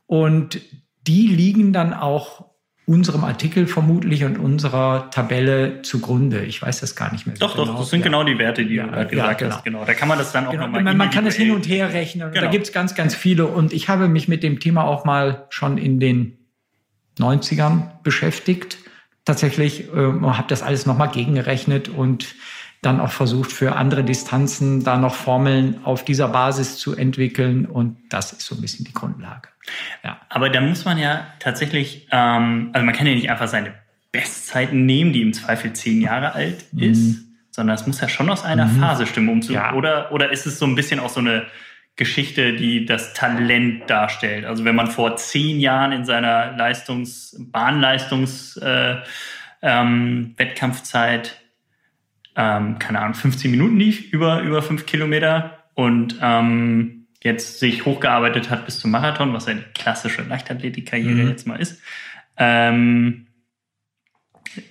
Und 0.07 0.61
die 1.07 1.27
liegen 1.27 1.73
dann 1.73 1.93
auch 1.93 2.52
unserem 2.85 3.23
Artikel 3.25 3.67
vermutlich 3.67 4.25
und 4.25 4.39
unserer 4.39 5.09
Tabelle 5.11 5.83
zugrunde. 5.83 6.45
Ich 6.45 6.61
weiß 6.61 6.81
das 6.81 6.97
gar 6.97 7.13
nicht 7.13 7.27
mehr. 7.27 7.37
Doch, 7.37 7.55
genau. 7.55 7.67
doch, 7.67 7.79
das 7.81 7.91
sind 7.91 8.01
ja. 8.01 8.07
genau 8.07 8.25
die 8.25 8.39
Werte, 8.39 8.65
die 8.65 8.75
ja, 8.75 8.87
du 8.87 9.07
gesagt 9.07 9.13
ja, 9.13 9.33
genau. 9.47 9.57
hast. 9.57 9.65
Genau, 9.65 9.85
da 9.85 9.95
kann 9.95 10.09
man 10.09 10.19
das 10.19 10.33
dann 10.33 10.47
auch 10.47 10.51
genau. 10.51 10.65
nochmal. 10.65 10.83
Man, 10.83 10.97
man 10.97 11.11
kann 11.11 11.27
es 11.27 11.37
hin 11.37 11.53
und 11.53 11.69
her 11.69 11.93
rechnen. 11.93 12.33
Genau. 12.33 12.45
Da 12.45 12.51
gibt's 12.51 12.73
ganz, 12.73 12.95
ganz 12.95 13.15
viele. 13.15 13.47
Und 13.47 13.73
ich 13.73 13.89
habe 13.89 14.09
mich 14.09 14.27
mit 14.27 14.43
dem 14.43 14.59
Thema 14.59 14.85
auch 14.85 15.05
mal 15.05 15.47
schon 15.51 15.79
in 15.79 16.01
den 16.01 16.39
90ern 17.19 18.03
beschäftigt. 18.03 18.79
Tatsächlich 19.25 19.89
äh, 19.93 19.97
habe 19.97 20.49
das 20.49 20.63
alles 20.63 20.85
nochmal 20.85 21.11
gegengerechnet 21.11 21.89
und 21.89 22.35
dann 22.83 23.01
auch 23.01 23.13
versucht, 23.13 23.53
für 23.53 23.77
andere 23.77 24.03
Distanzen 24.03 24.83
da 24.83 24.97
noch 24.97 25.15
Formeln 25.15 25.79
auf 25.85 26.05
dieser 26.05 26.29
Basis 26.29 26.79
zu 26.79 26.97
entwickeln. 26.97 27.65
Und 27.65 27.97
das 28.11 28.33
ist 28.33 28.43
so 28.43 28.57
ein 28.57 28.61
bisschen 28.61 28.85
die 28.85 28.93
Grundlage. 28.93 29.49
Ja. 30.03 30.21
Aber 30.29 30.51
da 30.51 30.61
muss 30.61 30.85
man 30.85 30.99
ja 30.99 31.29
tatsächlich, 31.39 32.09
ähm, 32.11 32.71
also 32.73 32.85
man 32.85 32.95
kann 32.95 33.07
ja 33.07 33.15
nicht 33.15 33.31
einfach 33.31 33.47
seine 33.47 33.73
Bestzeiten 34.11 34.85
nehmen, 34.85 35.13
die 35.13 35.23
im 35.23 35.33
Zweifel 35.33 35.73
zehn 35.73 36.03
Jahre 36.03 36.35
alt 36.35 36.65
ist, 36.77 36.99
mhm. 36.99 37.37
sondern 37.51 37.77
es 37.77 37.87
muss 37.87 38.01
ja 38.01 38.09
schon 38.09 38.29
aus 38.29 38.45
einer 38.45 38.67
mhm. 38.67 38.81
Phase 38.81 39.07
stimmen, 39.07 39.29
um 39.29 39.43
zu, 39.43 39.53
ja. 39.53 39.75
oder, 39.75 40.11
oder 40.11 40.31
ist 40.33 40.47
es 40.47 40.59
so 40.59 40.67
ein 40.67 40.75
bisschen 40.75 40.99
auch 40.99 41.09
so 41.09 41.21
eine 41.21 41.47
Geschichte, 41.95 42.55
die 42.55 42.85
das 42.85 43.15
Talent 43.15 43.89
darstellt. 43.89 44.45
Also 44.45 44.65
wenn 44.65 44.75
man 44.75 44.89
vor 44.89 45.17
zehn 45.17 45.61
Jahren 45.61 45.93
in 45.93 46.05
seiner 46.05 46.57
Leistungs 46.57 47.37
Bahnleistungs 47.39 48.57
äh, 48.57 48.97
ähm, 49.63 50.35
Wettkampfzeit 50.37 51.42
ähm, 52.37 52.79
keine 52.79 53.01
Ahnung 53.01 53.15
15 53.15 53.51
Minuten 53.51 53.77
lief 53.77 54.13
über 54.13 54.41
über 54.43 54.63
fünf 54.63 54.87
Kilometer 54.87 55.59
und 55.75 56.17
ähm, 56.21 57.07
jetzt 57.23 57.61
sich 57.61 57.85
hochgearbeitet 57.85 58.51
hat 58.51 58.65
bis 58.65 58.81
zum 58.81 58.91
Marathon, 58.91 59.33
was 59.33 59.47
ja 59.47 59.55
die 59.55 59.63
klassische 59.75 60.23
Leichtathletikkarriere 60.23 61.23
mhm. 61.23 61.29
jetzt 61.29 61.47
mal 61.47 61.61
ist. 61.61 61.81
Ähm, 62.37 63.27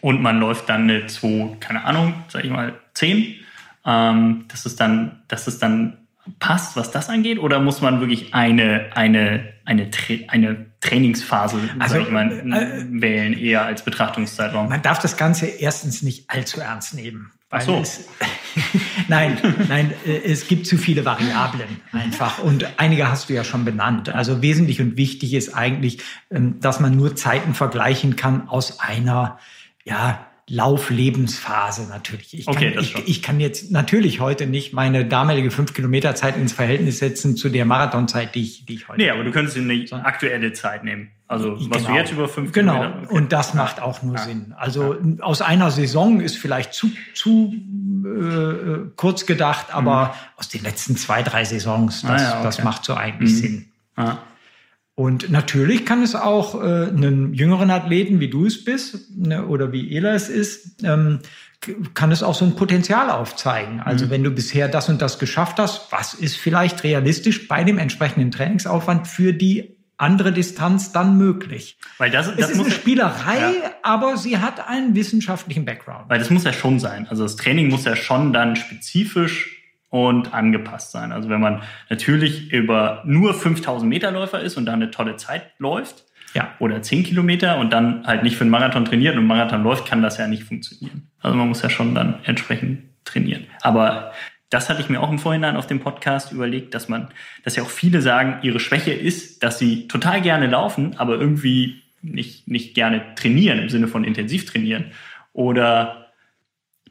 und 0.01 0.21
man 0.21 0.39
läuft 0.39 0.69
dann 0.69 0.83
eine 0.83 1.07
2, 1.07 1.57
keine 1.59 1.85
Ahnung, 1.85 2.13
sag 2.27 2.43
ich 2.43 2.51
mal, 2.51 2.79
10. 2.93 3.35
Ähm, 3.83 4.45
dass 4.47 4.65
es 4.65 4.75
dann, 4.75 5.23
dass 5.27 5.47
es 5.47 5.57
dann 5.57 6.00
passt, 6.39 6.75
was 6.75 6.91
das 6.91 7.09
angeht, 7.09 7.39
oder 7.39 7.59
muss 7.59 7.81
man 7.81 7.99
wirklich 7.99 8.33
eine, 8.33 8.89
eine, 8.95 9.53
eine, 9.65 9.89
Tra 9.89 10.15
eine 10.27 10.65
Trainingsphase 10.81 11.57
also, 11.79 11.99
ich 11.99 12.09
mal, 12.09 12.31
äh, 12.31 12.85
wählen, 12.89 13.37
eher 13.37 13.65
als 13.65 13.83
Betrachtungszeitraum? 13.83 14.69
Man 14.69 14.81
darf 14.81 14.99
das 14.99 15.17
Ganze 15.17 15.45
erstens 15.45 16.01
nicht 16.01 16.29
allzu 16.29 16.59
ernst 16.59 16.93
nehmen. 16.93 17.31
Ach 17.51 17.61
so. 17.61 17.79
Es, 17.79 18.07
nein, 19.09 19.37
nein, 19.67 19.93
äh, 20.05 20.21
es 20.23 20.47
gibt 20.47 20.65
zu 20.65 20.77
viele 20.77 21.03
Variablen 21.03 21.81
einfach. 21.91 22.39
Und 22.39 22.79
einige 22.79 23.09
hast 23.09 23.29
du 23.29 23.33
ja 23.33 23.43
schon 23.43 23.65
benannt. 23.65 24.09
Also 24.09 24.41
wesentlich 24.41 24.81
und 24.81 24.97
wichtig 24.97 25.33
ist 25.33 25.53
eigentlich, 25.53 26.01
ähm, 26.31 26.59
dass 26.61 26.79
man 26.79 26.95
nur 26.95 27.15
Zeiten 27.15 27.53
vergleichen 27.53 28.15
kann 28.15 28.47
aus 28.47 28.79
einer, 28.79 29.37
ja, 29.83 30.30
Lauflebensphase 30.47 31.87
natürlich. 31.87 32.37
Ich 32.37 32.45
kann, 32.45 32.55
okay, 32.55 32.75
ich, 32.79 33.07
ich, 33.07 33.21
kann 33.21 33.39
jetzt 33.39 33.71
natürlich 33.71 34.19
heute 34.19 34.47
nicht 34.47 34.73
meine 34.73 35.05
damalige 35.05 35.49
5-Kilometer-Zeit 35.49 36.35
ins 36.35 36.51
Verhältnis 36.51 36.99
setzen 36.99 37.37
zu 37.37 37.49
der 37.49 37.65
Marathonzeit, 37.65 38.35
die 38.35 38.41
ich, 38.41 38.65
die 38.65 38.75
ich 38.75 38.89
heute 38.89 39.01
Nee, 39.01 39.09
aber 39.09 39.23
du 39.23 39.31
könntest 39.31 39.57
eine 39.57 39.87
so. 39.87 39.95
aktuelle 39.95 40.51
Zeit 40.53 40.83
nehmen. 40.83 41.11
Also 41.27 41.53
was 41.69 41.77
genau. 41.77 41.89
du 41.89 41.95
jetzt 41.95 42.11
über 42.11 42.27
5 42.27 42.51
genau. 42.51 42.73
Kilometer... 42.73 42.91
Genau, 42.93 43.05
okay. 43.05 43.15
und 43.15 43.31
das 43.31 43.53
macht 43.53 43.81
auch 43.81 44.01
nur 44.01 44.15
ja. 44.15 44.21
Sinn. 44.23 44.53
Also 44.57 44.95
ja. 44.95 45.23
aus 45.23 45.41
einer 45.41 45.71
Saison 45.71 46.19
ist 46.19 46.37
vielleicht 46.37 46.73
zu, 46.73 46.91
zu 47.13 47.53
äh, 48.05 48.89
kurz 48.95 49.25
gedacht, 49.25 49.67
aber 49.73 50.07
mhm. 50.07 50.37
aus 50.37 50.49
den 50.49 50.63
letzten 50.63 50.97
zwei, 50.97 51.23
drei 51.23 51.45
Saisons, 51.45 52.01
das, 52.01 52.21
ah, 52.21 52.33
okay. 52.33 52.43
das 52.43 52.63
macht 52.63 52.83
so 52.83 52.93
eigentlich 52.93 53.31
mhm. 53.31 53.35
Sinn. 53.35 53.65
Und 55.01 55.31
natürlich 55.31 55.83
kann 55.83 56.03
es 56.03 56.13
auch 56.13 56.53
äh, 56.53 56.89
einen 56.89 57.33
jüngeren 57.33 57.71
Athleten, 57.71 58.19
wie 58.19 58.29
du 58.29 58.45
es 58.45 58.63
bist 58.63 59.09
ne, 59.17 59.47
oder 59.47 59.71
wie 59.71 59.97
Ela 59.97 60.13
es 60.13 60.29
ist, 60.29 60.83
ähm, 60.83 61.21
kann 61.95 62.11
es 62.11 62.21
auch 62.21 62.35
so 62.35 62.45
ein 62.45 62.55
Potenzial 62.55 63.09
aufzeigen. 63.09 63.79
Also 63.79 64.05
mhm. 64.05 64.09
wenn 64.11 64.23
du 64.23 64.29
bisher 64.29 64.67
das 64.67 64.89
und 64.89 65.01
das 65.01 65.17
geschafft 65.17 65.57
hast, 65.57 65.91
was 65.91 66.13
ist 66.13 66.37
vielleicht 66.37 66.83
realistisch 66.83 67.47
bei 67.47 67.63
dem 67.63 67.79
entsprechenden 67.79 68.29
Trainingsaufwand 68.29 69.07
für 69.07 69.33
die 69.33 69.75
andere 69.97 70.31
Distanz 70.31 70.91
dann 70.91 71.17
möglich. 71.17 71.79
Weil 71.97 72.11
das, 72.11 72.27
das 72.27 72.37
es 72.37 72.49
ist 72.51 72.59
eine 72.59 72.69
Spielerei, 72.69 73.39
ja. 73.39 73.71
aber 73.81 74.17
sie 74.17 74.37
hat 74.37 74.67
einen 74.67 74.93
wissenschaftlichen 74.93 75.65
Background. 75.65 76.09
Weil 76.09 76.19
das 76.19 76.29
muss 76.29 76.43
ja 76.43 76.53
schon 76.53 76.79
sein. 76.79 77.07
Also 77.07 77.23
das 77.23 77.37
Training 77.37 77.69
muss 77.71 77.85
ja 77.85 77.95
schon 77.95 78.33
dann 78.33 78.55
spezifisch 78.55 79.60
und 79.91 80.33
angepasst 80.33 80.91
sein. 80.91 81.11
Also 81.11 81.29
wenn 81.29 81.41
man 81.41 81.61
natürlich 81.89 82.51
über 82.51 83.03
nur 83.05 83.35
5000 83.35 83.87
Meter 83.87 84.11
Läufer 84.11 84.39
ist 84.39 84.57
und 84.57 84.65
da 84.65 84.73
eine 84.73 84.89
tolle 84.89 85.17
Zeit 85.17 85.51
läuft, 85.59 86.05
ja. 86.33 86.55
oder 86.59 86.81
10 86.81 87.03
Kilometer 87.03 87.57
und 87.59 87.73
dann 87.73 88.07
halt 88.07 88.23
nicht 88.23 88.37
für 88.37 88.41
einen 88.41 88.51
Marathon 88.51 88.85
trainiert 88.85 89.17
und 89.17 89.27
Marathon 89.27 89.63
läuft, 89.63 89.85
kann 89.85 90.01
das 90.01 90.17
ja 90.17 90.27
nicht 90.27 90.43
funktionieren. 90.43 91.09
Also 91.19 91.37
man 91.37 91.49
muss 91.49 91.61
ja 91.61 91.69
schon 91.69 91.93
dann 91.93 92.15
entsprechend 92.23 92.83
trainieren. 93.03 93.45
Aber 93.61 94.13
das 94.49 94.69
hatte 94.69 94.81
ich 94.81 94.89
mir 94.89 95.01
auch 95.01 95.09
im 95.09 95.19
Vorhinein 95.19 95.57
auf 95.57 95.67
dem 95.67 95.81
Podcast 95.81 96.31
überlegt, 96.31 96.73
dass 96.73 96.87
man, 96.87 97.09
dass 97.43 97.57
ja 97.57 97.63
auch 97.63 97.69
viele 97.69 98.01
sagen, 98.01 98.39
ihre 98.43 98.61
Schwäche 98.61 98.93
ist, 98.93 99.43
dass 99.43 99.59
sie 99.59 99.89
total 99.89 100.21
gerne 100.21 100.47
laufen, 100.47 100.95
aber 100.97 101.15
irgendwie 101.15 101.81
nicht, 102.01 102.47
nicht 102.47 102.75
gerne 102.75 103.13
trainieren 103.15 103.59
im 103.59 103.69
Sinne 103.69 103.87
von 103.87 104.05
intensiv 104.05 104.45
trainieren. 104.45 104.85
Oder 105.33 106.10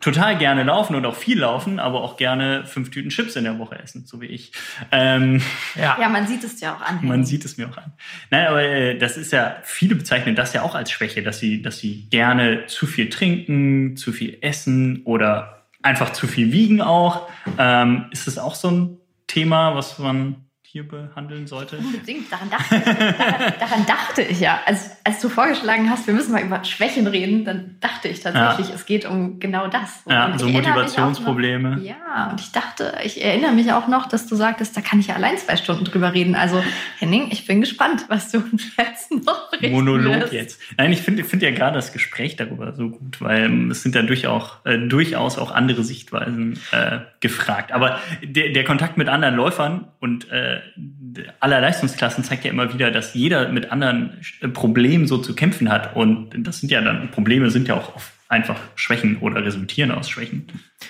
total 0.00 0.38
gerne 0.38 0.64
laufen 0.64 0.96
und 0.96 1.04
auch 1.04 1.14
viel 1.14 1.38
laufen, 1.40 1.78
aber 1.78 2.02
auch 2.02 2.16
gerne 2.16 2.64
fünf 2.66 2.90
Tüten 2.90 3.10
Chips 3.10 3.36
in 3.36 3.44
der 3.44 3.58
Woche 3.58 3.78
essen, 3.78 4.06
so 4.06 4.20
wie 4.20 4.26
ich. 4.26 4.52
Ähm, 4.90 5.42
ja. 5.76 5.98
ja, 6.00 6.08
man 6.08 6.26
sieht 6.26 6.42
es 6.42 6.60
ja 6.60 6.74
auch 6.74 6.80
an. 6.80 7.00
Man 7.02 7.24
sieht 7.24 7.44
es 7.44 7.58
mir 7.58 7.68
auch 7.68 7.76
an. 7.76 7.92
Nein, 8.30 8.46
aber 8.46 8.62
äh, 8.62 8.98
das 8.98 9.16
ist 9.16 9.32
ja, 9.32 9.56
viele 9.62 9.94
bezeichnen 9.94 10.34
das 10.34 10.52
ja 10.54 10.62
auch 10.62 10.74
als 10.74 10.90
Schwäche, 10.90 11.22
dass 11.22 11.38
sie, 11.38 11.62
dass 11.62 11.78
sie 11.78 12.08
gerne 12.08 12.66
zu 12.66 12.86
viel 12.86 13.10
trinken, 13.10 13.96
zu 13.96 14.12
viel 14.12 14.38
essen 14.40 15.02
oder 15.04 15.66
einfach 15.82 16.12
zu 16.12 16.26
viel 16.26 16.52
wiegen 16.52 16.80
auch. 16.80 17.28
Ähm, 17.58 18.06
ist 18.10 18.26
das 18.26 18.38
auch 18.38 18.54
so 18.54 18.70
ein 18.70 18.96
Thema, 19.26 19.74
was 19.74 19.98
man 19.98 20.46
hier 20.62 20.86
behandeln 20.86 21.46
sollte? 21.46 21.78
Unbedingt, 21.78 22.30
daran 22.30 22.48
dachte 22.48 22.76
ich, 22.76 22.84
daran, 22.84 23.54
daran 23.60 23.86
dachte 23.86 24.22
ich 24.22 24.40
ja. 24.40 24.60
Als, 24.64 24.90
als 25.04 25.20
du 25.20 25.28
vorgeschlagen 25.28 25.88
hast, 25.88 26.06
wir 26.06 26.14
müssen 26.14 26.32
mal 26.32 26.42
über 26.42 26.62
Schwächen 26.64 27.06
reden, 27.06 27.44
dann 27.44 27.76
dachte 27.80 28.08
ich 28.08 28.20
tatsächlich, 28.20 28.68
ja. 28.68 28.74
es 28.74 28.84
geht 28.84 29.06
um 29.06 29.40
genau 29.40 29.66
das. 29.68 30.02
Ja, 30.08 30.26
und 30.26 30.38
so 30.38 30.48
Motivationsprobleme. 30.48 31.76
Noch, 31.76 31.82
ja, 31.82 32.28
und 32.30 32.40
ich 32.40 32.52
dachte, 32.52 32.94
ich 33.04 33.24
erinnere 33.24 33.52
mich 33.52 33.72
auch 33.72 33.88
noch, 33.88 34.08
dass 34.08 34.26
du 34.26 34.36
sagtest, 34.36 34.76
da 34.76 34.80
kann 34.80 35.00
ich 35.00 35.06
ja 35.06 35.14
allein 35.14 35.38
zwei 35.38 35.56
Stunden 35.56 35.84
drüber 35.84 36.12
reden. 36.12 36.34
Also 36.34 36.62
Henning, 36.98 37.28
ich 37.30 37.46
bin 37.46 37.60
gespannt, 37.60 38.04
was 38.08 38.30
du 38.30 38.38
uns 38.38 38.64
jetzt 38.76 39.10
noch 39.10 39.50
berichten 39.50 39.74
Monolog 39.74 40.14
wirst. 40.14 40.32
jetzt. 40.32 40.60
Nein, 40.76 40.92
ich 40.92 41.00
finde 41.00 41.24
find 41.24 41.42
ja 41.42 41.50
gerade 41.50 41.76
das 41.76 41.92
Gespräch 41.92 42.36
darüber 42.36 42.74
so 42.74 42.90
gut, 42.90 43.20
weil 43.20 43.70
es 43.70 43.82
sind 43.82 43.94
ja 43.94 44.02
durchaus, 44.02 44.58
äh, 44.64 44.78
durchaus 44.78 45.38
auch 45.38 45.50
andere 45.50 45.82
Sichtweisen 45.82 46.58
äh, 46.72 46.98
gefragt. 47.20 47.72
Aber 47.72 48.00
der, 48.22 48.50
der 48.50 48.64
Kontakt 48.64 48.96
mit 48.96 49.08
anderen 49.08 49.34
Läufern 49.34 49.88
und 49.98 50.30
äh, 50.30 50.60
aller 51.40 51.60
Leistungsklassen 51.60 52.24
zeigt 52.24 52.44
ja 52.44 52.50
immer 52.50 52.72
wieder, 52.72 52.90
dass 52.90 53.14
jeder 53.14 53.48
mit 53.48 53.72
anderen 53.72 54.20
Problemen 54.52 54.99
so 55.06 55.18
zu 55.18 55.34
kämpfen 55.34 55.70
hat. 55.70 55.96
Und 55.96 56.30
das 56.46 56.60
sind 56.60 56.70
ja 56.70 56.80
dann, 56.80 57.10
Probleme 57.10 57.50
sind 57.50 57.68
ja 57.68 57.74
auch 57.74 57.92
einfach 58.28 58.58
Schwächen 58.74 59.18
oder 59.18 59.44
resultieren 59.44 59.90
aus 59.90 60.08
Schwächen. 60.08 60.46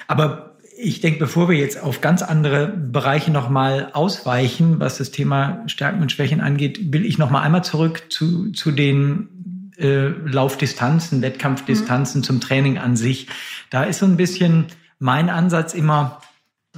Aber 0.07 0.57
ich 0.83 1.01
denke, 1.01 1.19
bevor 1.19 1.49
wir 1.49 1.57
jetzt 1.57 1.83
auf 1.83 2.01
ganz 2.01 2.23
andere 2.23 2.69
Bereiche 2.69 3.31
nochmal 3.31 3.91
ausweichen, 3.93 4.81
was 4.81 4.99
das 4.99 5.11
Thema 5.11 5.63
Stärken 5.67 6.01
und 6.01 6.11
Schwächen 6.11 6.41
angeht, 6.41 6.93
will 6.93 7.05
ich 7.05 7.19
nochmal 7.19 7.43
einmal 7.43 7.65
zurück 7.65 8.05
zu, 8.09 8.51
zu 8.53 8.71
den 8.71 9.73
äh, 9.79 10.09
Laufdistanzen, 10.09 11.23
Wettkampfdistanzen 11.23 12.21
mhm. 12.21 12.25
zum 12.25 12.41
Training 12.41 12.79
an 12.79 12.97
sich. 12.97 13.29
Da 13.69 13.85
ist 13.85 13.99
so 13.99 14.07
ein 14.07 14.17
bisschen 14.17 14.67
mein 14.99 15.29
Ansatz 15.29 15.75
immer, 15.75 16.21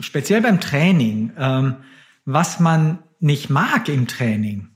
speziell 0.00 0.40
beim 0.40 0.60
Training, 0.60 1.32
ähm, 1.38 1.76
was 2.24 2.60
man 2.60 2.98
nicht 3.20 3.50
mag 3.50 3.88
im 3.88 4.08
Training, 4.08 4.68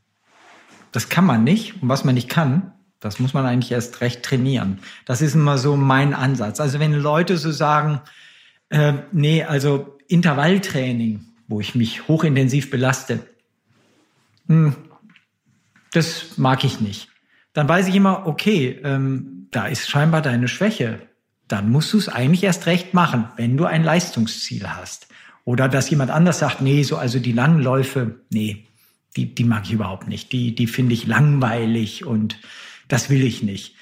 das 0.97 1.11
kann 1.11 1.27
man 1.27 1.45
nicht. 1.45 1.83
Und 1.83 1.91
was 1.91 2.05
man 2.05 2.15
nicht 2.15 2.31
kann, 2.31 2.73
das 3.01 3.21
muss 3.21 3.35
man 3.35 3.45
eigentlich 3.45 3.71
erst 3.71 4.01
recht 4.01 4.23
trainieren. 4.23 4.79
Das 5.05 5.21
ist 5.21 5.35
immer 5.35 5.59
so 5.59 5.77
mein 5.77 6.15
Ansatz. 6.15 6.59
Also 6.59 6.81
wenn 6.81 6.95
Leute 6.95 7.37
so 7.37 7.53
sagen, 7.53 8.01
äh, 8.71 8.95
nee, 9.13 9.45
also 9.45 9.99
Intervalltraining, 10.09 11.21
wo 11.49 11.61
ich 11.61 11.75
mich 11.75 12.09
hochintensiv 12.09 12.71
belaste, 12.71 13.19
mh, 14.47 14.69
hm, 14.69 14.77
das 15.93 16.39
mag 16.39 16.65
ich 16.65 16.81
nicht. 16.81 17.09
Dann 17.53 17.69
weiß 17.69 17.89
ich 17.89 17.95
immer, 17.95 18.27
okay, 18.27 18.81
ähm, 18.83 19.49
da 19.51 19.67
ist 19.67 19.91
scheinbar 19.91 20.23
deine 20.23 20.49
Schwäche. 20.49 21.01
Dann 21.47 21.71
musst 21.71 21.93
du 21.93 21.99
es 21.99 22.09
eigentlich 22.09 22.43
erst 22.43 22.65
recht 22.65 22.95
machen, 22.95 23.29
wenn 23.37 23.59
du 23.59 23.67
ein 23.67 23.85
Leistungsziel 23.85 24.67
hast. 24.67 25.09
Oder 25.45 25.69
dass 25.69 25.91
jemand 25.91 26.11
anders 26.11 26.39
sagt, 26.39 26.63
nee, 26.63 26.83
so 26.85 26.97
also 26.97 27.19
die 27.19 27.33
langen 27.33 27.61
Läufe, 27.61 28.21
nee, 28.31 28.66
die, 29.17 29.35
die 29.35 29.45
mag 29.45 29.64
ich 29.64 29.73
überhaupt 29.73 30.09
nicht. 30.09 30.33
Die, 30.33 30.55
die 30.55 30.67
finde 30.67 30.95
ich 30.95 31.07
langweilig 31.07 32.05
und 32.05 32.39
das 32.89 33.11
will 33.11 33.25
ich 33.25 33.43
nicht. 33.43 33.75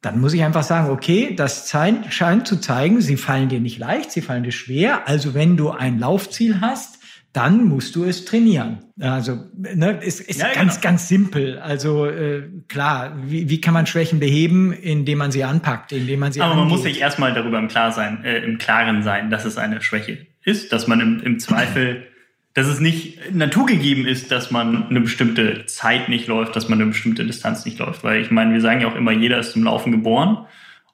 Dann 0.00 0.20
muss 0.20 0.32
ich 0.32 0.42
einfach 0.42 0.64
sagen, 0.64 0.90
okay, 0.90 1.34
das 1.36 1.70
scheint 1.70 2.46
zu 2.46 2.56
zeigen, 2.56 3.00
sie 3.00 3.16
fallen 3.16 3.48
dir 3.48 3.60
nicht 3.60 3.78
leicht, 3.78 4.10
sie 4.10 4.20
fallen 4.20 4.42
dir 4.42 4.52
schwer. 4.52 5.08
Also 5.08 5.32
wenn 5.34 5.56
du 5.56 5.70
ein 5.70 5.98
Laufziel 5.98 6.60
hast, 6.60 6.98
dann 7.32 7.64
musst 7.64 7.96
du 7.96 8.04
es 8.04 8.24
trainieren. 8.26 8.80
Also 9.00 9.38
ne, 9.54 10.00
es 10.02 10.20
ist 10.20 10.40
ja, 10.40 10.52
ganz, 10.52 10.74
genau. 10.74 10.82
ganz 10.82 11.08
simpel. 11.08 11.58
Also 11.58 12.06
äh, 12.06 12.42
klar, 12.68 13.16
wie, 13.24 13.48
wie 13.48 13.60
kann 13.60 13.72
man 13.72 13.86
Schwächen 13.86 14.20
beheben, 14.20 14.72
indem 14.72 15.18
man 15.18 15.32
sie 15.32 15.44
anpackt, 15.44 15.92
indem 15.92 16.20
man 16.20 16.32
sie 16.32 16.42
Aber 16.42 16.52
angeht. 16.52 16.64
man 16.64 16.72
muss 16.72 16.82
sich 16.82 17.00
erstmal 17.00 17.32
darüber 17.32 17.58
im, 17.58 17.68
Klar 17.68 17.92
sein, 17.92 18.22
äh, 18.24 18.40
im 18.40 18.58
Klaren 18.58 19.02
sein, 19.02 19.30
dass 19.30 19.46
es 19.46 19.56
eine 19.56 19.80
Schwäche 19.80 20.26
ist, 20.44 20.72
dass 20.72 20.86
man 20.88 21.00
im, 21.00 21.20
im 21.20 21.38
Zweifel, 21.38 22.08
dass 22.54 22.66
es 22.66 22.80
nicht 22.80 23.34
naturgegeben 23.34 24.06
ist, 24.06 24.30
dass 24.30 24.50
man 24.50 24.88
eine 24.88 25.00
bestimmte 25.00 25.64
Zeit 25.66 26.08
nicht 26.08 26.26
läuft, 26.26 26.54
dass 26.54 26.68
man 26.68 26.80
eine 26.80 26.90
bestimmte 26.90 27.24
Distanz 27.24 27.64
nicht 27.64 27.78
läuft. 27.78 28.04
Weil 28.04 28.20
ich 28.20 28.30
meine, 28.30 28.52
wir 28.52 28.60
sagen 28.60 28.82
ja 28.82 28.88
auch 28.88 28.96
immer, 28.96 29.12
jeder 29.12 29.38
ist 29.38 29.52
zum 29.52 29.64
Laufen 29.64 29.90
geboren. 29.90 30.46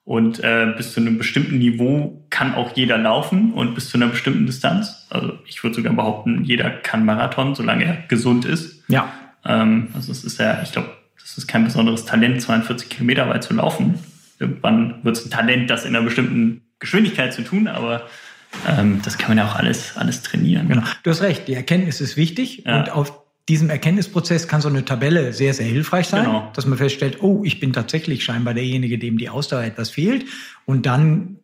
Und 0.05 0.43
äh, 0.43 0.73
bis 0.75 0.95
zu 0.95 1.01
einem 1.01 1.19
bestimmten 1.19 1.59
Niveau 1.59 2.25
kann 2.31 2.55
auch 2.55 2.75
jeder 2.75 2.97
laufen 2.97 3.53
und 3.53 3.75
bis 3.75 3.91
zu 3.91 3.99
einer 3.99 4.07
bestimmten 4.07 4.47
Distanz. 4.47 5.07
Also 5.11 5.39
ich 5.47 5.63
würde 5.63 5.77
sogar 5.77 5.93
behaupten, 5.93 6.45
jeder 6.45 6.71
kann 6.71 7.05
Marathon, 7.05 7.55
solange 7.55 7.85
er 7.85 7.97
gesund 8.09 8.47
ist. 8.47 8.85
Ja. 8.89 9.13
Ähm, 9.45 9.89
also 9.93 10.11
es 10.11 10.25
ist 10.25 10.41
ja, 10.41 10.63
ich 10.63 10.73
glaube, 10.73 10.89
das 11.21 11.37
ist 11.37 11.47
kein 11.47 11.65
besonderes 11.65 12.07
Talent, 12.07 12.41
42 12.41 12.89
Kilometer 12.89 13.29
weit 13.29 13.45
zu 13.45 13.53
laufen. 13.53 13.99
Irgendwann 14.39 15.01
wird 15.03 15.19
es 15.19 15.27
ein 15.27 15.31
Talent, 15.31 15.69
das 15.69 15.85
in 15.85 15.95
einer 15.95 16.05
bestimmten 16.05 16.63
Geschwindigkeit 16.79 17.35
zu 17.35 17.43
tun, 17.43 17.69
aber 17.69 18.07
ähm, 18.67 19.01
das 19.05 19.19
kann 19.19 19.31
man 19.31 19.39
ja 19.39 19.47
auch 19.47 19.57
alles, 19.57 19.97
alles 19.97 20.23
trainieren. 20.23 20.69
Genau. 20.69 20.83
Du 21.03 21.11
hast 21.11 21.23
recht, 21.23 21.49
die 21.49 21.55
Erkenntnis 21.55 22.01
ist 22.01 22.17
wichtig 22.17 22.65
ja. 22.67 22.79
und 22.79 22.91
auf 22.91 23.13
diesem 23.49 23.71
Erkenntnisprozess 23.71 24.47
kann 24.47 24.61
so 24.61 24.69
eine 24.69 24.85
Tabelle 24.85 25.33
sehr, 25.33 25.55
sehr 25.55 25.67
hilfreich 25.67 26.09
sein, 26.09 26.25
genau. 26.25 26.51
dass 26.55 26.67
man 26.67 26.77
feststellt, 26.77 27.23
oh, 27.23 27.43
ich 27.45 27.61
bin 27.61 27.73
tatsächlich 27.73 28.23
scheinbar 28.23 28.53
derjenige, 28.53 28.99
dem 28.99 29.17
die 29.17 29.31
Ausdauer 29.31 29.63
etwas 29.63 29.91
fehlt. 29.91 30.27
Und 30.67 30.85
dann 30.85 31.39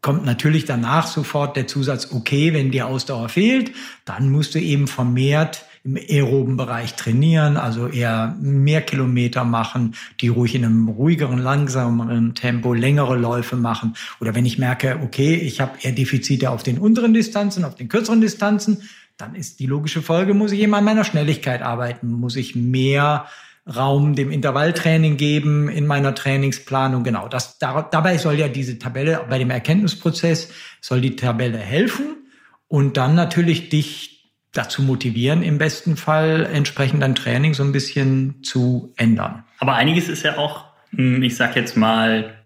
kommt 0.00 0.24
natürlich 0.24 0.64
danach 0.64 1.06
sofort 1.06 1.56
der 1.56 1.66
Zusatz, 1.66 2.12
okay, 2.12 2.52
wenn 2.52 2.72
die 2.72 2.82
Ausdauer 2.82 3.28
fehlt, 3.28 3.72
dann 4.04 4.30
musst 4.30 4.54
du 4.54 4.60
eben 4.60 4.88
vermehrt 4.88 5.65
im 5.86 5.96
aeroben 5.96 6.56
Bereich 6.56 6.94
trainieren, 6.94 7.56
also 7.56 7.86
eher 7.86 8.36
mehr 8.40 8.82
Kilometer 8.82 9.44
machen, 9.44 9.94
die 10.20 10.28
ruhig 10.28 10.56
in 10.56 10.64
einem 10.64 10.88
ruhigeren, 10.88 11.38
langsameren 11.38 12.34
Tempo 12.34 12.74
längere 12.74 13.16
Läufe 13.16 13.56
machen. 13.56 13.94
Oder 14.20 14.34
wenn 14.34 14.44
ich 14.44 14.58
merke, 14.58 14.98
okay, 15.04 15.34
ich 15.34 15.60
habe 15.60 15.78
eher 15.80 15.92
Defizite 15.92 16.50
auf 16.50 16.64
den 16.64 16.78
unteren 16.78 17.14
Distanzen, 17.14 17.64
auf 17.64 17.76
den 17.76 17.88
kürzeren 17.88 18.20
Distanzen, 18.20 18.82
dann 19.16 19.34
ist 19.34 19.60
die 19.60 19.66
logische 19.66 20.02
Folge, 20.02 20.34
muss 20.34 20.52
ich 20.52 20.60
eben 20.60 20.74
an 20.74 20.84
meiner 20.84 21.04
Schnelligkeit 21.04 21.62
arbeiten, 21.62 22.10
muss 22.10 22.36
ich 22.36 22.56
mehr 22.56 23.26
Raum 23.74 24.14
dem 24.14 24.30
Intervalltraining 24.30 25.16
geben 25.16 25.68
in 25.68 25.86
meiner 25.86 26.14
Trainingsplanung. 26.14 27.02
Genau, 27.02 27.28
das, 27.28 27.58
da, 27.58 27.82
dabei 27.82 28.18
soll 28.18 28.34
ja 28.34 28.48
diese 28.48 28.78
Tabelle, 28.78 29.24
bei 29.28 29.38
dem 29.38 29.50
Erkenntnisprozess 29.50 30.50
soll 30.80 31.00
die 31.00 31.16
Tabelle 31.16 31.58
helfen 31.58 32.16
und 32.68 32.96
dann 32.96 33.14
natürlich 33.14 33.68
dich 33.68 34.15
dazu 34.56 34.82
motivieren, 34.82 35.42
im 35.42 35.58
besten 35.58 35.96
Fall 35.96 36.48
entsprechend 36.52 37.02
dein 37.02 37.14
Training 37.14 37.54
so 37.54 37.62
ein 37.62 37.72
bisschen 37.72 38.42
zu 38.42 38.92
ändern. 38.96 39.44
Aber 39.58 39.74
einiges 39.74 40.08
ist 40.08 40.22
ja 40.22 40.38
auch, 40.38 40.64
hm, 40.90 41.22
ich 41.22 41.36
sag 41.36 41.56
jetzt 41.56 41.76
mal, 41.76 42.36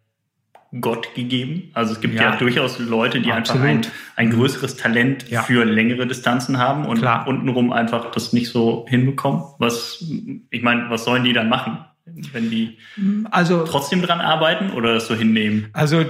Gott 0.81 1.15
gegeben. 1.15 1.71
Also 1.75 1.95
es 1.95 2.01
gibt 2.01 2.15
ja, 2.15 2.31
ja 2.31 2.37
durchaus 2.37 2.79
Leute, 2.79 3.21
die 3.21 3.33
Absolut. 3.33 3.67
einfach 3.67 3.89
ein, 3.89 3.93
ein 4.17 4.31
größeres 4.31 4.77
Talent 4.77 5.29
ja. 5.29 5.43
für 5.43 5.65
längere 5.65 6.07
Distanzen 6.07 6.59
haben 6.59 6.87
und 6.87 6.99
Klar. 6.99 7.27
untenrum 7.27 7.73
einfach 7.73 8.13
das 8.13 8.33
nicht 8.33 8.51
so 8.51 8.87
hinbekommen. 8.89 9.43
Was, 9.59 10.05
ich 10.51 10.63
meine, 10.63 10.89
was 10.89 11.05
sollen 11.05 11.25
die 11.25 11.33
dann 11.33 11.49
machen? 11.49 11.79
Wenn 12.33 12.51
die 12.51 12.79
also, 13.31 13.65
trotzdem 13.65 14.03
dran 14.03 14.21
arbeiten 14.21 14.71
oder 14.71 14.95
das 14.95 15.07
so 15.07 15.15
hinnehmen? 15.15 15.69
Also 15.73 16.05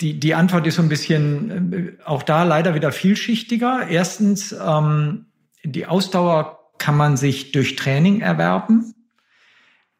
die, 0.00 0.18
die 0.18 0.34
Antwort 0.34 0.66
ist 0.66 0.76
so 0.76 0.82
ein 0.82 0.88
bisschen 0.88 1.72
äh, 1.72 1.92
auch 2.04 2.22
da 2.22 2.44
leider 2.44 2.74
wieder 2.74 2.92
vielschichtiger. 2.92 3.88
Erstens, 3.88 4.52
ähm, 4.52 5.26
die 5.64 5.86
Ausdauer 5.86 6.58
kann 6.78 6.96
man 6.96 7.16
sich 7.16 7.52
durch 7.52 7.76
Training 7.76 8.20
erwerben. 8.20 8.94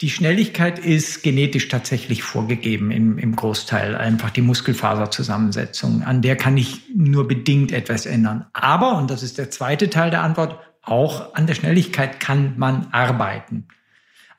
Die 0.00 0.08
Schnelligkeit 0.08 0.78
ist 0.78 1.22
genetisch 1.22 1.68
tatsächlich 1.68 2.22
vorgegeben 2.22 2.90
im, 2.90 3.18
im 3.18 3.36
Großteil, 3.36 3.96
einfach 3.96 4.30
die 4.30 4.40
Muskelfaserzusammensetzung. 4.40 6.02
An 6.02 6.22
der 6.22 6.36
kann 6.36 6.56
ich 6.56 6.88
nur 6.94 7.28
bedingt 7.28 7.70
etwas 7.70 8.06
ändern. 8.06 8.46
Aber, 8.54 8.96
und 8.96 9.10
das 9.10 9.22
ist 9.22 9.36
der 9.36 9.50
zweite 9.50 9.90
Teil 9.90 10.10
der 10.10 10.22
Antwort, 10.22 10.58
auch 10.80 11.34
an 11.34 11.46
der 11.46 11.54
Schnelligkeit 11.54 12.18
kann 12.18 12.54
man 12.56 12.86
arbeiten. 12.92 13.68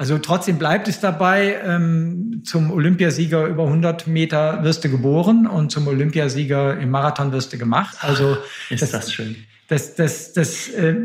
Also 0.01 0.17
trotzdem 0.17 0.57
bleibt 0.57 0.87
es 0.87 0.99
dabei, 0.99 1.57
ähm, 1.63 2.41
zum 2.43 2.71
Olympiasieger 2.71 3.45
über 3.45 3.65
100 3.65 4.07
Meter 4.07 4.63
wirst 4.63 4.83
du 4.83 4.89
geboren 4.89 5.45
und 5.45 5.71
zum 5.71 5.85
Olympiasieger 5.85 6.79
im 6.79 6.89
Marathon 6.89 7.31
wirst 7.31 7.53
du 7.53 7.59
gemacht. 7.59 7.97
Also 7.99 8.35
ist 8.71 8.81
das, 8.81 8.89
das 8.89 9.13
schön. 9.13 9.35
Das, 9.67 9.93
das, 9.93 10.33
das, 10.33 10.69
äh, 10.69 10.95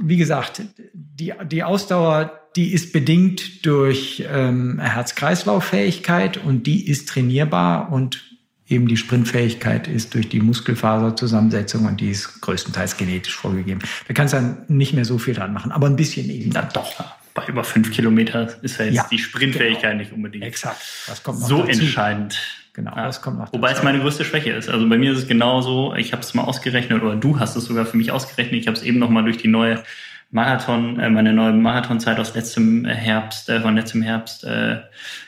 wie 0.00 0.16
gesagt, 0.16 0.62
die, 0.94 1.34
die 1.44 1.62
Ausdauer 1.62 2.40
die 2.56 2.72
ist 2.72 2.94
bedingt 2.94 3.66
durch 3.66 4.24
ähm, 4.32 4.78
Herz-Kreislauf-Fähigkeit 4.78 6.38
und 6.38 6.66
die 6.66 6.88
ist 6.88 7.06
trainierbar 7.10 7.92
und 7.92 8.24
eben 8.66 8.88
die 8.88 8.96
Sprintfähigkeit 8.96 9.88
ist 9.88 10.14
durch 10.14 10.30
die 10.30 10.40
Muskelfaserzusammensetzung 10.40 11.84
und 11.84 12.00
die 12.00 12.12
ist 12.12 12.40
größtenteils 12.40 12.96
genetisch 12.96 13.36
vorgegeben. 13.36 13.80
Da 14.06 14.14
kannst 14.14 14.32
du 14.32 14.38
dann 14.38 14.64
nicht 14.68 14.94
mehr 14.94 15.04
so 15.04 15.18
viel 15.18 15.34
dran 15.34 15.52
machen, 15.52 15.70
aber 15.70 15.86
ein 15.86 15.96
bisschen 15.96 16.30
eben. 16.30 16.50
Na 16.54 16.62
doch. 16.62 17.17
Bei 17.40 17.46
über 17.46 17.64
fünf 17.64 17.90
Kilometer 17.92 18.48
ist 18.62 18.78
ja 18.78 18.86
jetzt 18.86 18.94
ja, 18.94 19.06
die 19.10 19.18
Sprintfähigkeit 19.18 19.92
genau. 19.92 20.02
nicht 20.02 20.12
unbedingt 20.12 20.44
Exakt. 20.44 20.80
Das 21.06 21.22
kommt 21.22 21.38
so 21.38 21.62
dazu. 21.62 21.80
entscheidend. 21.80 22.38
Genau, 22.72 22.94
ja. 22.94 23.06
das 23.06 23.22
kommt 23.22 23.38
noch 23.38 23.52
Wobei 23.52 23.68
dazu. 23.68 23.80
es 23.80 23.84
meine 23.84 24.00
größte 24.00 24.24
Schwäche 24.24 24.52
ist. 24.52 24.68
Also 24.68 24.88
bei 24.88 24.98
mir 24.98 25.12
ist 25.12 25.18
es 25.18 25.26
genauso, 25.26 25.94
ich 25.94 26.12
habe 26.12 26.22
es 26.22 26.32
mal 26.34 26.44
ausgerechnet, 26.44 27.02
oder 27.02 27.16
du 27.16 27.38
hast 27.40 27.56
es 27.56 27.64
sogar 27.64 27.86
für 27.86 27.96
mich 27.96 28.12
ausgerechnet. 28.12 28.60
Ich 28.60 28.66
habe 28.66 28.76
es 28.76 28.82
eben 28.82 28.98
noch 28.98 29.10
mal 29.10 29.22
durch 29.22 29.36
die 29.38 29.48
neue 29.48 29.82
Marathon, 30.30 31.00
äh, 31.00 31.08
meine 31.08 31.32
neue 31.32 31.54
Marathonzeit 31.54 32.18
aus 32.18 32.34
letztem 32.34 32.84
Herbst, 32.84 33.48
äh, 33.48 33.60
von 33.60 33.76
letztem 33.76 34.02
Herbst 34.02 34.44
äh, 34.44 34.76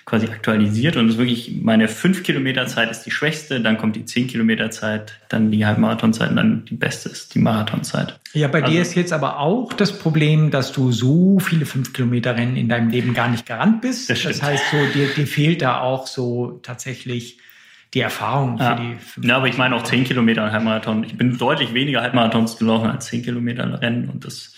quasi 0.05 0.27
aktualisiert 0.27 0.97
und 0.97 1.07
es 1.07 1.15
ist 1.15 1.19
wirklich 1.19 1.57
meine 1.63 1.89
5 1.89 2.23
Kilometer 2.23 2.67
Zeit 2.67 2.91
ist 2.91 3.03
die 3.05 3.11
schwächste, 3.11 3.63
dann 3.63 3.79
kommt 3.79 3.97
die 3.97 4.05
10 4.05 4.27
Kilometer 4.27 4.71
Zeit, 4.71 5.19
dann 5.31 5.51
die 5.51 5.65
Halbmarathonzeit 5.65 6.31
und 6.31 6.37
dann 6.37 6.65
die 6.67 6.75
beste 6.75 7.09
ist 7.09 7.35
die 7.35 7.39
Marathonzeit. 7.39 8.21
Ja, 8.35 8.49
bei 8.49 8.63
also, 8.63 8.75
dir 8.75 8.83
ist 8.83 8.95
jetzt 8.95 9.15
aber 9.15 9.39
auch 9.39 9.73
das 9.73 9.99
Problem, 9.99 10.51
dass 10.51 10.73
du 10.73 10.93
so 10.93 11.39
viele 11.39 11.65
5 11.65 11.95
Kilometer 11.95 12.37
Rennen 12.37 12.57
in 12.57 12.69
deinem 12.69 12.91
Leben 12.91 13.15
gar 13.15 13.29
nicht 13.29 13.47
gerannt 13.47 13.81
bist. 13.81 14.11
Das, 14.11 14.23
das 14.23 14.43
heißt, 14.43 14.65
so 14.71 14.77
dir, 14.93 15.07
dir 15.15 15.27
fehlt 15.27 15.63
da 15.63 15.81
auch 15.81 16.07
so 16.07 16.61
tatsächlich 16.63 17.39
die 17.95 18.01
Erfahrung 18.01 18.59
ja. 18.59 18.77
für 18.77 18.83
die. 18.83 18.97
Für 18.99 19.27
ja, 19.27 19.37
aber 19.37 19.49
ich 19.49 19.57
meine 19.57 19.75
auch 19.77 19.83
10 19.83 20.05
Kilometer 20.05 20.53
Halbmarathon. 20.53 21.05
Ich 21.05 21.17
bin 21.17 21.39
deutlich 21.39 21.73
weniger 21.73 22.03
Halbmarathons 22.03 22.59
gelaufen 22.59 22.91
als 22.91 23.07
10 23.07 23.23
Kilometer 23.23 23.81
Rennen 23.81 24.11
und 24.11 24.27
das 24.27 24.55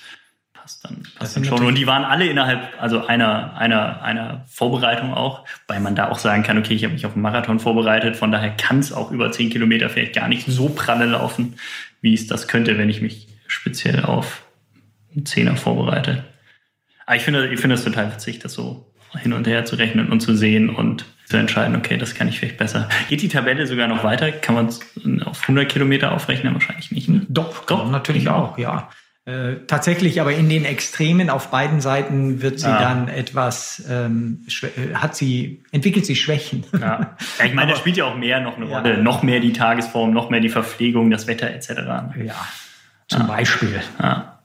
passt 0.62 0.84
dann, 0.84 1.02
passt 1.18 1.36
dann 1.36 1.44
schon. 1.44 1.64
Und 1.66 1.76
die 1.76 1.86
waren 1.86 2.04
alle 2.04 2.26
innerhalb, 2.26 2.80
also 2.80 3.06
einer, 3.06 3.56
einer, 3.56 4.02
einer 4.02 4.44
Vorbereitung 4.48 5.12
auch, 5.12 5.44
weil 5.66 5.80
man 5.80 5.96
da 5.96 6.08
auch 6.08 6.18
sagen 6.18 6.44
kann, 6.44 6.56
okay, 6.58 6.74
ich 6.74 6.84
habe 6.84 6.94
mich 6.94 7.04
auf 7.04 7.14
einen 7.14 7.22
Marathon 7.22 7.58
vorbereitet, 7.58 8.16
von 8.16 8.30
daher 8.30 8.50
kann 8.50 8.78
es 8.78 8.92
auch 8.92 9.10
über 9.10 9.32
zehn 9.32 9.50
Kilometer 9.50 9.90
vielleicht 9.90 10.14
gar 10.14 10.28
nicht 10.28 10.46
so 10.46 10.68
pralle 10.68 11.06
laufen, 11.06 11.56
wie 12.00 12.14
es 12.14 12.28
das 12.28 12.46
könnte, 12.46 12.78
wenn 12.78 12.88
ich 12.88 13.02
mich 13.02 13.28
speziell 13.48 14.04
auf 14.04 14.44
einen 15.14 15.26
Zehner 15.26 15.56
vorbereite. 15.56 16.24
Aber 17.06 17.16
ich 17.16 17.22
finde, 17.22 17.48
ich 17.48 17.60
finde 17.60 17.74
es 17.74 17.84
total 17.84 18.12
witzig, 18.12 18.38
das 18.38 18.54
so 18.54 18.92
hin 19.18 19.32
und 19.32 19.46
her 19.46 19.64
zu 19.64 19.76
rechnen 19.76 20.10
und 20.10 20.20
zu 20.20 20.34
sehen 20.34 20.70
und 20.70 21.04
zu 21.26 21.36
entscheiden, 21.36 21.76
okay, 21.76 21.98
das 21.98 22.14
kann 22.14 22.28
ich 22.28 22.38
vielleicht 22.38 22.56
besser. 22.56 22.88
Geht 23.08 23.22
die 23.22 23.28
Tabelle 23.28 23.66
sogar 23.66 23.88
noch 23.88 24.04
weiter? 24.04 24.30
Kann 24.32 24.54
man 24.54 24.66
es 24.66 24.80
auf 25.24 25.42
100 25.42 25.68
Kilometer 25.68 26.12
aufrechnen? 26.12 26.54
Wahrscheinlich 26.54 26.92
nicht. 26.92 27.08
Ne? 27.08 27.26
Doch, 27.28 27.66
doch, 27.66 27.90
natürlich 27.90 28.28
auch, 28.28 28.56
ja. 28.58 28.88
Äh, 29.24 29.66
tatsächlich, 29.68 30.20
aber 30.20 30.32
in 30.32 30.48
den 30.48 30.64
Extremen 30.64 31.30
auf 31.30 31.52
beiden 31.52 31.80
Seiten 31.80 32.42
wird 32.42 32.58
sie 32.58 32.66
ja. 32.66 32.80
dann 32.80 33.06
etwas, 33.06 33.84
ähm, 33.88 34.44
äh, 34.62 34.94
hat 34.94 35.14
sie, 35.14 35.62
entwickelt 35.70 36.06
sie 36.06 36.16
Schwächen. 36.16 36.64
Ja, 36.72 37.16
ja 37.38 37.44
ich 37.44 37.54
meine, 37.54 37.70
da 37.72 37.76
spielt 37.76 37.96
ja 37.96 38.04
auch 38.06 38.16
mehr 38.16 38.40
noch 38.40 38.56
eine 38.56 38.68
ja. 38.68 38.78
Rolle. 38.78 39.00
Noch 39.00 39.22
mehr 39.22 39.38
die 39.38 39.52
Tagesform, 39.52 40.12
noch 40.12 40.28
mehr 40.28 40.40
die 40.40 40.48
Verpflegung, 40.48 41.10
das 41.10 41.28
Wetter 41.28 41.48
etc. 41.50 41.68
Ja, 42.24 42.34
zum 43.06 43.28
Beispiel. 43.28 43.80
Ja. 44.00 44.40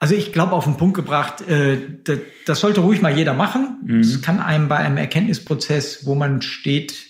Also 0.00 0.14
ich 0.14 0.34
glaube, 0.34 0.52
auf 0.52 0.64
den 0.64 0.76
Punkt 0.76 0.96
gebracht, 0.96 1.40
äh, 1.48 1.78
das, 2.04 2.18
das, 2.44 2.60
sollte 2.60 2.82
ruhig 2.82 3.00
mal 3.00 3.16
jeder 3.16 3.32
machen. 3.32 3.78
Mhm. 3.86 4.00
Es 4.00 4.20
kann 4.20 4.38
einem 4.38 4.68
bei 4.68 4.76
einem 4.76 4.98
Erkenntnisprozess, 4.98 6.04
wo 6.04 6.14
man 6.14 6.42
steht, 6.42 7.06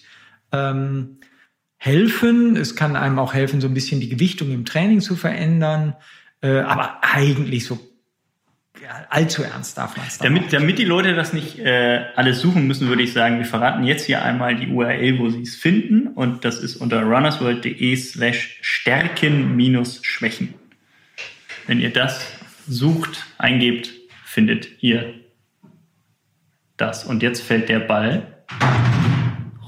ähm, 0.52 1.18
helfen. 1.76 2.54
Es 2.54 2.76
kann 2.76 2.94
einem 2.94 3.18
auch 3.18 3.34
helfen, 3.34 3.60
so 3.60 3.66
ein 3.66 3.74
bisschen 3.74 4.00
die 4.00 4.08
Gewichtung 4.08 4.52
im 4.52 4.64
Training 4.64 5.00
zu 5.00 5.16
verändern. 5.16 5.96
Äh, 6.44 6.60
aber 6.60 6.98
eigentlich 7.00 7.64
so 7.64 7.80
ja, 8.82 9.06
allzu 9.08 9.42
ernst 9.42 9.78
darf 9.78 9.96
man 9.96 10.06
es 10.06 10.18
damit, 10.18 10.52
damit 10.52 10.78
die 10.78 10.84
Leute 10.84 11.14
das 11.14 11.32
nicht 11.32 11.58
äh, 11.58 12.04
alles 12.16 12.40
suchen 12.40 12.66
müssen, 12.66 12.88
würde 12.88 13.02
ich 13.02 13.14
sagen, 13.14 13.38
wir 13.38 13.46
verraten 13.46 13.84
jetzt 13.84 14.04
hier 14.04 14.22
einmal 14.22 14.54
die 14.56 14.66
URL, 14.66 15.18
wo 15.20 15.30
sie 15.30 15.40
es 15.40 15.56
finden. 15.56 16.08
Und 16.08 16.44
das 16.44 16.58
ist 16.58 16.76
unter 16.76 17.02
runnersworld.de 17.02 17.96
slash 17.96 18.58
stärken-schwächen. 18.60 20.52
Wenn 21.66 21.80
ihr 21.80 21.90
das 21.90 22.26
sucht, 22.68 23.24
eingebt, 23.38 23.90
findet 24.26 24.82
ihr 24.82 25.14
das. 26.76 27.04
Und 27.04 27.22
jetzt 27.22 27.42
fällt 27.42 27.70
der 27.70 27.80
Ball 27.80 28.44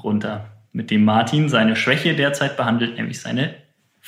runter, 0.03 0.53
mit 0.73 0.91
dem 0.91 1.07
Martin 1.07 1.49
seine 1.49 1.75
Schwäche 1.75 2.15
derzeit 2.15 2.59
behandelt, 2.59 2.99
nämlich 2.99 3.19
seine 3.19 3.55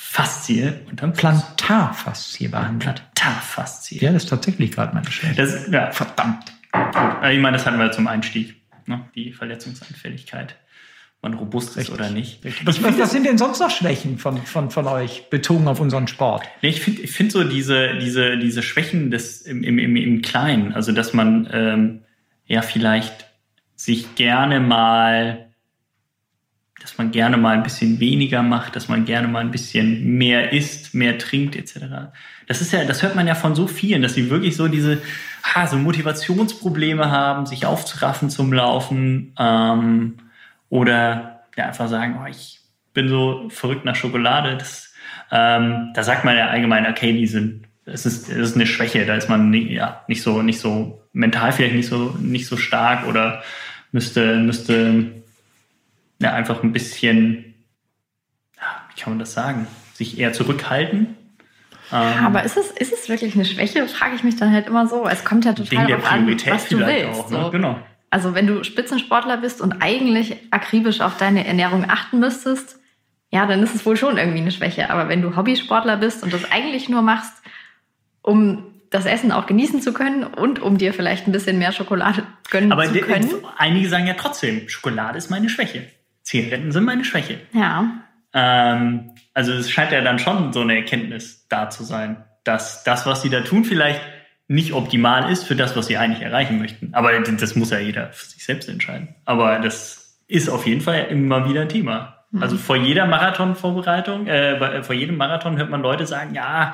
Faszie 0.01 0.71
unterm 0.89 1.11
Plantarfaszie 1.11 2.47
behandelt. 2.47 3.03
Plantarfaszie. 3.13 3.99
Ja, 3.99 4.13
das 4.13 4.23
ist 4.23 4.29
tatsächlich 4.29 4.71
gerade 4.71 4.95
meine 4.95 5.11
Schwäche. 5.11 5.35
Das, 5.35 5.69
ja, 5.69 5.91
verdammt. 5.91 6.53
Ich 7.29 7.39
meine, 7.39 7.57
das 7.57 7.65
hatten 7.65 7.77
wir 7.77 7.91
zum 7.91 8.07
Einstieg. 8.07 8.55
Ne? 8.85 9.05
Die 9.13 9.33
Verletzungsanfälligkeit. 9.33 10.55
Man 11.21 11.33
robust 11.33 11.75
Richtig. 11.75 11.93
ist 11.93 11.99
oder 11.99 12.09
nicht. 12.11 12.39
Was, 12.65 12.81
was, 12.81 12.97
was, 12.97 13.11
sind 13.11 13.25
denn 13.25 13.37
sonst 13.37 13.59
noch 13.59 13.69
Schwächen 13.69 14.17
von, 14.17 14.37
von, 14.37 14.71
von 14.71 14.87
euch, 14.87 15.29
bezogen 15.29 15.67
auf 15.67 15.81
unseren 15.81 16.07
Sport? 16.07 16.47
Nee, 16.61 16.69
ich 16.69 16.79
finde 16.79 17.01
ich 17.01 17.11
find 17.11 17.33
so 17.33 17.43
diese, 17.43 17.97
diese, 17.97 18.37
diese 18.37 18.63
Schwächen 18.63 19.11
des, 19.11 19.41
im, 19.41 19.63
im, 19.63 19.77
im, 19.79 19.97
im 19.97 20.21
Kleinen, 20.21 20.73
also 20.73 20.93
dass 20.93 21.13
man 21.13 21.49
ähm, 21.51 22.03
ja 22.45 22.61
vielleicht 22.61 23.25
sich 23.75 24.15
gerne 24.15 24.61
mal 24.61 25.48
dass 26.81 26.97
man 26.97 27.11
gerne 27.11 27.37
mal 27.37 27.55
ein 27.55 27.63
bisschen 27.63 27.99
weniger 27.99 28.41
macht, 28.41 28.75
dass 28.75 28.87
man 28.87 29.05
gerne 29.05 29.27
mal 29.27 29.39
ein 29.39 29.51
bisschen 29.51 30.17
mehr 30.17 30.53
isst, 30.53 30.93
mehr 30.93 31.17
trinkt 31.17 31.55
etc. 31.55 32.11
Das 32.47 32.61
ist 32.61 32.71
ja, 32.71 32.85
das 32.85 33.03
hört 33.03 33.15
man 33.15 33.27
ja 33.27 33.35
von 33.35 33.55
so 33.55 33.67
vielen, 33.67 34.01
dass 34.01 34.13
sie 34.13 34.29
wirklich 34.29 34.55
so 34.55 34.67
diese 34.67 35.01
ha, 35.43 35.67
so 35.67 35.77
Motivationsprobleme 35.77 37.11
haben, 37.11 37.45
sich 37.45 37.65
aufzuraffen 37.65 38.29
zum 38.29 38.53
Laufen 38.53 39.33
ähm, 39.37 40.17
oder 40.69 41.41
ja 41.57 41.67
einfach 41.67 41.89
sagen, 41.89 42.19
oh, 42.21 42.27
ich 42.27 42.59
bin 42.93 43.09
so 43.09 43.49
verrückt 43.49 43.85
nach 43.85 43.95
Schokolade. 43.95 44.57
Das, 44.57 44.93
ähm, 45.31 45.91
da 45.93 46.03
sagt 46.03 46.25
man 46.25 46.37
ja 46.37 46.47
allgemein, 46.47 46.87
okay, 46.87 47.13
die 47.13 47.27
sind, 47.27 47.65
es 47.85 48.05
ist, 48.05 48.29
es 48.29 48.49
ist 48.49 48.55
eine 48.55 48.65
Schwäche, 48.65 49.05
da 49.05 49.15
ist 49.15 49.29
man 49.29 49.49
nicht, 49.49 49.69
ja, 49.69 50.03
nicht 50.07 50.21
so, 50.21 50.41
nicht 50.41 50.59
so 50.59 51.01
mental 51.11 51.51
vielleicht 51.51 51.75
nicht 51.75 51.89
so, 51.89 52.15
nicht 52.19 52.47
so 52.47 52.55
stark 52.55 53.07
oder 53.07 53.43
müsste, 53.91 54.37
müsste 54.37 55.18
ja, 56.21 56.33
einfach 56.33 56.63
ein 56.63 56.73
bisschen, 56.73 57.55
wie 58.93 59.01
kann 59.01 59.13
man 59.13 59.19
das 59.19 59.33
sagen, 59.33 59.67
sich 59.93 60.19
eher 60.19 60.33
zurückhalten. 60.33 61.15
Ja, 61.91 62.11
ähm, 62.17 62.25
aber 62.25 62.43
ist 62.43 62.57
es, 62.57 62.71
ist 62.71 62.93
es 62.93 63.09
wirklich 63.09 63.35
eine 63.35 63.45
Schwäche? 63.45 63.87
Frage 63.87 64.15
ich 64.15 64.23
mich 64.23 64.35
dann 64.35 64.51
halt 64.51 64.67
immer 64.67 64.87
so. 64.87 65.07
Es 65.07 65.23
kommt 65.23 65.45
ja 65.45 65.53
total 65.53 65.87
darauf 65.87 66.11
an, 66.11 66.27
was 66.27 66.67
du 66.67 66.79
willst. 66.79 67.19
Auch, 67.19 67.29
ne? 67.29 67.41
so. 67.43 67.51
Genau. 67.51 67.79
Also 68.11 68.35
wenn 68.35 68.47
du 68.47 68.63
Spitzensportler 68.63 69.37
bist 69.37 69.61
und 69.61 69.81
eigentlich 69.81 70.37
akribisch 70.51 71.01
auf 71.01 71.17
deine 71.17 71.45
Ernährung 71.45 71.85
achten 71.89 72.19
müsstest, 72.19 72.79
ja, 73.31 73.45
dann 73.45 73.61
ist 73.61 73.75
es 73.75 73.85
wohl 73.85 73.97
schon 73.97 74.17
irgendwie 74.17 74.39
eine 74.39 74.51
Schwäche. 74.51 74.89
Aber 74.89 75.09
wenn 75.09 75.21
du 75.21 75.35
Hobbysportler 75.35 75.97
bist 75.97 76.23
und 76.23 76.33
das 76.33 76.51
eigentlich 76.51 76.89
nur 76.89 77.01
machst, 77.01 77.33
um 78.21 78.65
das 78.89 79.05
Essen 79.05 79.31
auch 79.31 79.45
genießen 79.45 79.81
zu 79.81 79.93
können 79.93 80.23
und 80.23 80.59
um 80.59 80.79
dir 80.79 80.93
vielleicht 80.93 81.27
ein 81.27 81.31
bisschen 81.31 81.59
mehr 81.59 81.71
Schokolade 81.71 82.23
gönnen 82.49 82.71
Aber 82.71 82.85
zu 82.85 82.99
können. 82.99 83.29
Aber 83.43 83.53
einige 83.59 83.87
sagen 83.87 84.07
ja 84.07 84.15
trotzdem, 84.15 84.67
Schokolade 84.67 85.17
ist 85.19 85.29
meine 85.29 85.49
Schwäche. 85.49 85.87
Zigaretten 86.29 86.71
sind 86.71 86.83
meine 86.83 87.03
Schwäche. 87.03 87.39
Ja. 87.53 87.89
Ähm, 88.33 89.15
also 89.33 89.51
es 89.51 89.71
scheint 89.71 89.91
ja 89.91 90.01
dann 90.01 90.19
schon 90.19 90.53
so 90.53 90.61
eine 90.61 90.75
Erkenntnis 90.75 91.47
da 91.49 91.71
zu 91.71 91.83
sein, 91.83 92.23
dass 92.43 92.83
das, 92.83 93.07
was 93.07 93.23
sie 93.23 93.31
da 93.31 93.41
tun, 93.41 93.65
vielleicht 93.65 94.01
nicht 94.47 94.73
optimal 94.73 95.31
ist 95.31 95.43
für 95.45 95.55
das, 95.55 95.75
was 95.75 95.87
sie 95.87 95.97
eigentlich 95.97 96.21
erreichen 96.21 96.59
möchten. 96.59 96.93
Aber 96.93 97.19
das 97.19 97.55
muss 97.55 97.71
ja 97.71 97.79
jeder 97.79 98.11
für 98.11 98.27
sich 98.27 98.45
selbst 98.45 98.69
entscheiden. 98.69 99.15
Aber 99.25 99.57
das 99.57 100.19
ist 100.27 100.49
auf 100.49 100.67
jeden 100.67 100.81
Fall 100.81 101.07
immer 101.09 101.49
wieder 101.49 101.61
ein 101.61 101.69
Thema. 101.69 102.25
Mhm. 102.29 102.43
Also 102.43 102.57
vor 102.57 102.75
jeder 102.75 103.07
Marathonvorbereitung, 103.07 104.27
äh, 104.27 104.83
vor 104.83 104.93
jedem 104.93 105.17
Marathon 105.17 105.57
hört 105.57 105.71
man 105.71 105.81
Leute 105.81 106.05
sagen, 106.05 106.35
ja, 106.35 106.73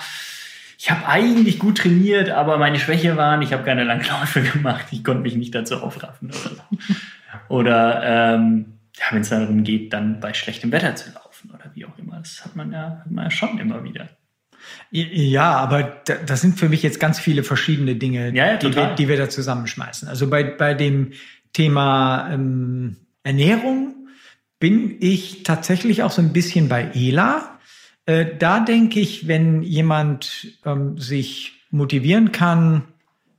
ich 0.78 0.92
habe 0.92 1.08
eigentlich 1.08 1.60
gut 1.60 1.78
trainiert, 1.78 2.30
aber 2.30 2.58
meine 2.58 2.78
Schwäche 2.78 3.16
waren, 3.16 3.42
ich 3.42 3.54
habe 3.54 3.64
keine 3.64 3.86
Langläufe 3.86 4.42
gemacht, 4.54 4.88
ich 4.92 5.02
konnte 5.02 5.22
mich 5.22 5.38
nicht 5.38 5.56
dazu 5.56 5.82
aufraffen 5.82 6.28
oder 6.28 6.56
so. 6.56 6.62
oder 7.48 8.36
ähm, 8.36 8.75
ja, 8.98 9.06
wenn 9.12 9.22
es 9.22 9.30
darum 9.30 9.64
geht, 9.64 9.94
dann 9.94 10.20
bei 10.20 10.34
schlechtem 10.34 10.72
Wetter 10.72 10.96
zu 10.96 11.12
laufen 11.12 11.52
oder 11.52 11.72
wie 11.74 11.86
auch 11.86 11.98
immer. 11.98 12.18
Das 12.18 12.46
hat 12.46 12.56
man 12.56 12.72
ja, 12.72 13.02
hat 13.04 13.12
man 13.12 13.26
ja 13.26 13.32
schon 13.32 13.60
immer 13.60 13.84
wieder. 13.84 14.10
Ja, 14.90 15.58
aber 15.58 16.02
das 16.26 16.42
sind 16.42 16.58
für 16.58 16.70
mich 16.70 16.82
jetzt 16.82 17.00
ganz 17.00 17.20
viele 17.20 17.44
verschiedene 17.44 17.96
Dinge, 17.96 18.34
ja, 18.34 18.54
ja, 18.54 18.58
die, 18.58 18.76
wir, 18.76 18.96
die, 18.96 19.08
wir, 19.08 19.18
da 19.18 19.30
zusammenschmeißen. 19.30 20.08
Also 20.08 20.28
bei, 20.30 20.44
bei 20.44 20.74
dem 20.74 21.12
Thema 21.54 22.30
ähm, 22.32 22.98
Ernährung 23.24 24.08
bin 24.60 24.98
ich 25.02 25.44
tatsächlich 25.44 26.02
auch 26.04 26.12
so 26.12 26.22
ein 26.22 26.34
bisschen 26.34 26.68
bei 26.68 26.92
Ela. 26.94 27.60
Äh, 28.06 28.26
da 28.38 28.60
denke 28.60 29.00
ich, 29.00 29.28
wenn 29.28 29.62
jemand 29.62 30.48
ähm, 30.66 30.98
sich 30.98 31.54
motivieren 31.70 32.32
kann, 32.32 32.84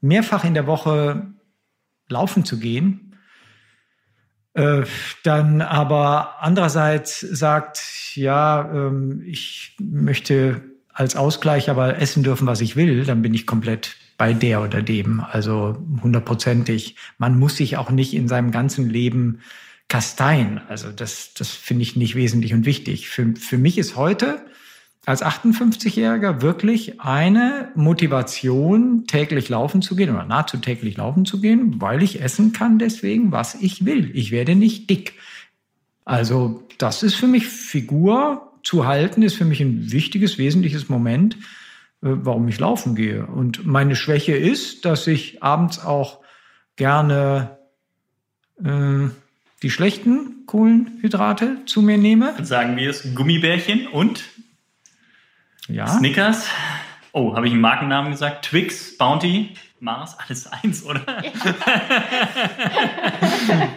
mehrfach 0.00 0.44
in 0.44 0.54
der 0.54 0.66
Woche 0.66 1.26
laufen 2.08 2.44
zu 2.44 2.58
gehen, 2.58 3.05
äh, 4.56 4.84
dann 5.22 5.60
aber 5.60 6.36
andererseits 6.40 7.20
sagt, 7.20 7.82
ja, 8.14 8.70
ähm, 8.72 9.22
ich 9.26 9.76
möchte 9.78 10.62
als 10.92 11.14
Ausgleich 11.14 11.68
aber 11.68 12.00
essen 12.00 12.22
dürfen, 12.22 12.46
was 12.46 12.62
ich 12.62 12.74
will, 12.74 13.04
dann 13.04 13.20
bin 13.20 13.34
ich 13.34 13.46
komplett 13.46 13.96
bei 14.16 14.32
der 14.32 14.62
oder 14.62 14.80
dem. 14.80 15.20
Also 15.20 15.76
hundertprozentig. 16.02 16.96
Man 17.18 17.38
muss 17.38 17.58
sich 17.58 17.76
auch 17.76 17.90
nicht 17.90 18.14
in 18.14 18.28
seinem 18.28 18.50
ganzen 18.50 18.88
Leben 18.88 19.40
kasteien. 19.88 20.62
Also 20.68 20.90
das, 20.90 21.34
das 21.34 21.50
finde 21.50 21.82
ich 21.82 21.96
nicht 21.96 22.14
wesentlich 22.14 22.54
und 22.54 22.64
wichtig. 22.64 23.08
Für, 23.08 23.34
für 23.36 23.58
mich 23.58 23.76
ist 23.76 23.94
heute 23.94 24.40
als 25.06 25.24
58-Jähriger 25.24 26.42
wirklich 26.42 27.00
eine 27.00 27.70
Motivation, 27.76 29.06
täglich 29.06 29.48
laufen 29.48 29.80
zu 29.80 29.94
gehen 29.94 30.10
oder 30.10 30.24
nahezu 30.24 30.56
täglich 30.56 30.96
laufen 30.96 31.24
zu 31.24 31.40
gehen, 31.40 31.80
weil 31.80 32.02
ich 32.02 32.20
essen 32.20 32.52
kann 32.52 32.80
deswegen, 32.80 33.30
was 33.30 33.54
ich 33.54 33.86
will. 33.86 34.10
Ich 34.14 34.32
werde 34.32 34.56
nicht 34.56 34.90
dick. 34.90 35.14
Also 36.04 36.66
das 36.78 37.04
ist 37.04 37.14
für 37.14 37.28
mich 37.28 37.46
Figur 37.46 38.52
zu 38.64 38.86
halten, 38.86 39.22
ist 39.22 39.36
für 39.36 39.44
mich 39.44 39.60
ein 39.60 39.92
wichtiges, 39.92 40.38
wesentliches 40.38 40.88
Moment, 40.88 41.36
äh, 41.36 41.38
warum 42.10 42.48
ich 42.48 42.58
laufen 42.58 42.96
gehe. 42.96 43.26
Und 43.26 43.64
meine 43.64 43.94
Schwäche 43.94 44.36
ist, 44.36 44.84
dass 44.84 45.06
ich 45.06 45.40
abends 45.40 45.78
auch 45.78 46.18
gerne 46.74 47.58
äh, 48.62 49.08
die 49.62 49.70
schlechten 49.70 50.46
Kohlenhydrate 50.46 51.58
zu 51.66 51.80
mir 51.80 51.96
nehme. 51.96 52.34
Sagen 52.44 52.76
wir 52.76 52.90
es 52.90 53.14
Gummibärchen 53.14 53.86
und 53.86 54.24
ja. 55.68 55.86
Snickers. 55.86 56.48
Oh, 57.12 57.34
habe 57.34 57.46
ich 57.46 57.52
einen 57.52 57.62
Markennamen 57.62 58.10
gesagt? 58.12 58.44
Twix, 58.44 58.96
Bounty, 58.98 59.54
Mars, 59.80 60.16
alles 60.18 60.46
eins, 60.46 60.84
oder? 60.84 61.02
Ja. 61.24 61.32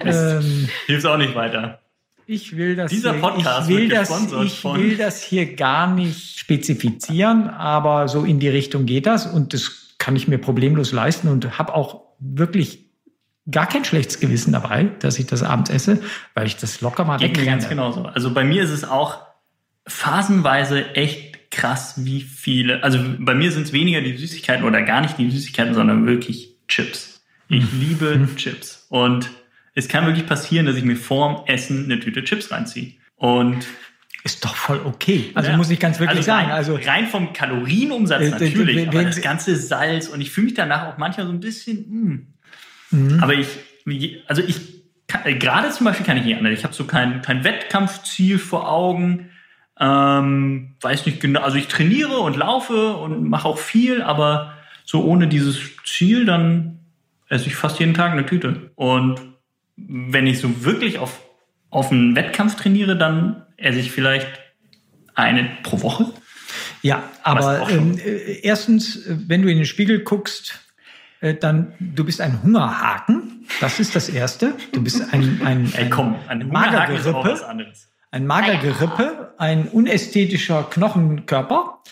ähm, 0.39 0.69
Hilft 0.87 1.05
auch 1.05 1.17
nicht 1.17 1.35
weiter. 1.35 1.79
Ich 2.25 2.55
will 2.55 2.75
das 2.75 2.91
Dieser 2.91 3.13
Podcast 3.13 3.69
ich 3.69 3.75
will 3.75 3.89
das, 3.89 4.11
ich 4.43 4.63
will 4.63 4.97
das 4.97 5.23
hier 5.23 5.55
gar 5.55 5.87
nicht 5.91 6.37
spezifizieren, 6.37 7.49
aber 7.49 8.07
so 8.07 8.23
in 8.23 8.39
die 8.39 8.49
Richtung 8.49 8.85
geht 8.85 9.07
das 9.07 9.25
und 9.25 9.53
das 9.55 9.95
kann 9.97 10.15
ich 10.15 10.27
mir 10.27 10.37
problemlos 10.37 10.91
leisten 10.91 11.27
und 11.27 11.57
habe 11.57 11.73
auch 11.73 12.03
wirklich 12.19 12.85
gar 13.49 13.67
kein 13.67 13.83
schlechtes 13.83 14.19
Gewissen 14.19 14.53
dabei, 14.53 14.91
dass 14.99 15.17
ich 15.17 15.25
das 15.25 15.41
abends 15.41 15.69
esse, 15.69 16.01
weil 16.35 16.45
ich 16.45 16.57
das 16.57 16.81
locker 16.81 17.03
mal 17.03 17.17
Geht 17.17 17.37
mir 17.37 17.45
ganz 17.45 17.67
genauso. 17.67 18.03
Also 18.03 18.31
bei 18.31 18.43
mir 18.43 18.63
ist 18.63 18.69
es 18.69 18.83
auch 18.83 19.17
phasenweise 19.87 20.93
echt 20.95 21.28
krass, 21.51 21.95
wie 21.97 22.21
viele. 22.21 22.83
Also 22.83 22.99
bei 23.19 23.33
mir 23.33 23.51
sind 23.51 23.63
es 23.63 23.73
weniger 23.73 24.01
die 24.01 24.15
Süßigkeiten 24.15 24.65
oder 24.65 24.81
gar 24.83 25.01
nicht 25.01 25.17
die 25.17 25.29
Süßigkeiten, 25.29 25.73
sondern 25.73 26.05
wirklich 26.05 26.55
Chips. 26.67 27.23
Ich 27.47 27.71
mhm. 27.71 27.79
liebe 27.79 28.17
mhm. 28.17 28.35
Chips 28.35 28.85
und 28.89 29.29
es 29.73 29.87
kann 29.87 30.05
wirklich 30.05 30.25
passieren, 30.25 30.65
dass 30.65 30.75
ich 30.75 30.83
mir 30.83 30.95
vorm 30.95 31.43
Essen 31.47 31.85
eine 31.85 31.99
Tüte 31.99 32.23
Chips 32.23 32.51
reinziehe. 32.51 32.93
Und 33.15 33.65
ist 34.23 34.43
doch 34.43 34.55
voll 34.55 34.81
okay. 34.85 35.31
Also 35.33 35.51
ja. 35.51 35.57
muss 35.57 35.69
ich 35.69 35.79
ganz 35.79 35.99
wirklich 35.99 36.17
also 36.17 36.31
rein, 36.31 36.47
sagen. 36.47 36.51
Also 36.51 36.75
rein 36.75 37.07
vom 37.07 37.33
Kalorienumsatz 37.33 38.21
äh, 38.21 38.29
natürlich, 38.29 38.75
wenn, 38.75 38.89
aber 38.89 39.03
das 39.03 39.21
ganze 39.21 39.55
Salz 39.55 40.07
und 40.07 40.21
ich 40.21 40.31
fühle 40.31 40.45
mich 40.45 40.53
danach 40.55 40.87
auch 40.87 40.97
manchmal 40.97 41.25
so 41.25 41.31
ein 41.31 41.39
bisschen. 41.39 41.77
Mm. 41.89 42.27
Mhm. 42.91 43.23
Aber 43.23 43.33
ich, 43.33 43.47
also 44.27 44.41
ich 44.41 44.79
äh, 45.23 45.35
gerade 45.35 45.69
zum 45.71 45.85
Beispiel 45.85 46.05
kann 46.05 46.17
ich 46.17 46.25
nicht 46.25 46.37
anders. 46.37 46.53
Ich 46.53 46.63
habe 46.63 46.73
so 46.73 46.85
kein, 46.85 47.21
kein 47.21 47.43
Wettkampfziel 47.43 48.39
vor 48.39 48.69
Augen. 48.69 49.29
Ähm, 49.79 50.75
weiß 50.81 51.05
nicht 51.05 51.21
genau. 51.21 51.41
Also 51.41 51.57
ich 51.57 51.67
trainiere 51.67 52.19
und 52.19 52.35
laufe 52.35 52.93
und 52.95 53.29
mache 53.29 53.47
auch 53.47 53.57
viel, 53.57 54.01
aber 54.01 54.53
so 54.83 55.03
ohne 55.03 55.27
dieses 55.27 55.59
Ziel, 55.85 56.25
dann 56.25 56.79
esse 57.29 57.47
ich 57.47 57.55
fast 57.55 57.79
jeden 57.79 57.93
Tag 57.93 58.11
eine 58.11 58.25
Tüte. 58.25 58.71
Und 58.75 59.21
wenn 59.77 60.27
ich 60.27 60.39
so 60.39 60.63
wirklich 60.63 60.99
auf, 60.99 61.21
auf 61.69 61.91
einen 61.91 62.15
Wettkampf 62.15 62.55
trainiere, 62.55 62.97
dann 62.97 63.45
esse 63.55 63.79
ich 63.79 63.91
vielleicht 63.91 64.27
eine 65.15 65.49
pro 65.63 65.81
Woche. 65.81 66.07
Ja, 66.81 67.03
aber 67.23 67.69
ähm, 67.69 67.97
äh, 67.97 68.39
erstens, 68.41 69.03
wenn 69.07 69.41
du 69.41 69.49
in 69.49 69.57
den 69.57 69.65
Spiegel 69.65 69.99
guckst, 69.99 70.59
äh, 71.21 71.35
dann 71.35 71.73
du 71.79 72.03
bist 72.05 72.21
ein 72.21 72.41
Hungerhaken. 72.41 73.45
Das 73.61 73.79
ist 73.79 73.95
das 73.95 74.09
Erste. 74.09 74.53
Du 74.71 74.81
bist 74.81 75.01
ein, 75.13 75.41
ein, 75.43 75.73
ein, 75.75 75.89
komm, 75.89 76.15
ein 76.27 76.47
Magergerippe. 76.47 77.39
Ein 78.11 78.25
Magergerippe, 78.25 79.35
ein 79.37 79.67
unästhetischer 79.67 80.63
Knochenkörper. 80.63 81.83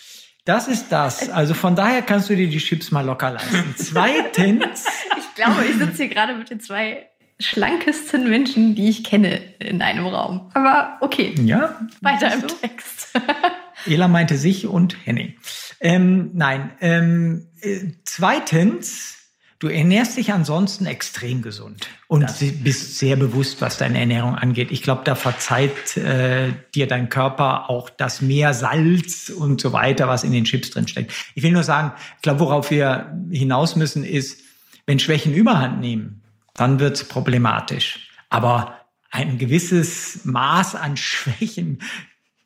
Das 0.44 0.66
ist 0.66 0.90
das. 0.90 1.30
Also 1.30 1.54
von 1.54 1.76
daher 1.76 2.02
kannst 2.02 2.28
du 2.28 2.34
dir 2.34 2.48
die 2.48 2.58
Chips 2.58 2.90
mal 2.90 3.04
locker 3.04 3.32
leisten. 3.32 3.74
Zweitens. 3.76 4.86
Ich 5.16 5.34
glaube, 5.34 5.64
ich 5.64 5.76
sitze 5.76 6.04
hier 6.04 6.08
gerade 6.08 6.34
mit 6.34 6.50
den 6.50 6.58
zwei 6.58 7.06
schlankesten 7.38 8.28
Menschen, 8.28 8.74
die 8.74 8.88
ich 8.88 9.04
kenne 9.04 9.40
in 9.60 9.80
einem 9.80 10.06
Raum. 10.06 10.50
Aber 10.54 10.96
okay. 11.00 11.34
Ja. 11.44 11.78
Weiter 12.00 12.32
im 12.34 12.40
so? 12.40 12.46
Text. 12.48 13.12
Ela 13.86 14.08
meinte 14.08 14.36
sich 14.36 14.66
und 14.66 14.96
Henning. 15.06 15.34
Ähm, 15.80 16.30
nein. 16.34 16.72
Ähm, 16.80 17.46
äh, 17.60 17.92
zweitens, 18.04 19.17
du 19.58 19.68
ernährst 19.68 20.16
dich 20.16 20.32
ansonsten 20.32 20.86
extrem 20.86 21.42
gesund 21.42 21.88
und 22.06 22.22
das. 22.22 22.38
bist 22.38 22.98
sehr 22.98 23.16
bewusst, 23.16 23.60
was 23.60 23.76
deine 23.78 23.98
Ernährung 23.98 24.34
angeht. 24.34 24.70
Ich 24.70 24.82
glaube, 24.82 25.02
da 25.04 25.14
verzeiht 25.14 25.96
äh, 25.96 26.52
dir 26.74 26.86
dein 26.86 27.08
Körper 27.08 27.68
auch 27.68 27.90
das 27.90 28.20
mehr 28.20 28.54
Salz 28.54 29.30
und 29.30 29.60
so 29.60 29.72
weiter, 29.72 30.06
was 30.06 30.24
in 30.24 30.32
den 30.32 30.44
Chips 30.44 30.70
drin 30.70 30.86
steckt. 30.86 31.12
Ich 31.34 31.42
will 31.42 31.52
nur 31.52 31.64
sagen, 31.64 31.92
ich 32.16 32.22
glaube, 32.22 32.40
worauf 32.40 32.70
wir 32.70 33.12
hinaus 33.30 33.74
müssen, 33.74 34.04
ist, 34.04 34.40
wenn 34.86 34.98
Schwächen 34.98 35.34
Überhand 35.34 35.80
nehmen, 35.80 36.22
dann 36.54 36.78
wird 36.78 36.96
es 36.96 37.04
problematisch. 37.04 38.08
Aber 38.30 38.74
ein 39.10 39.38
gewisses 39.38 40.24
Maß 40.24 40.76
an 40.76 40.96
Schwächen 40.96 41.80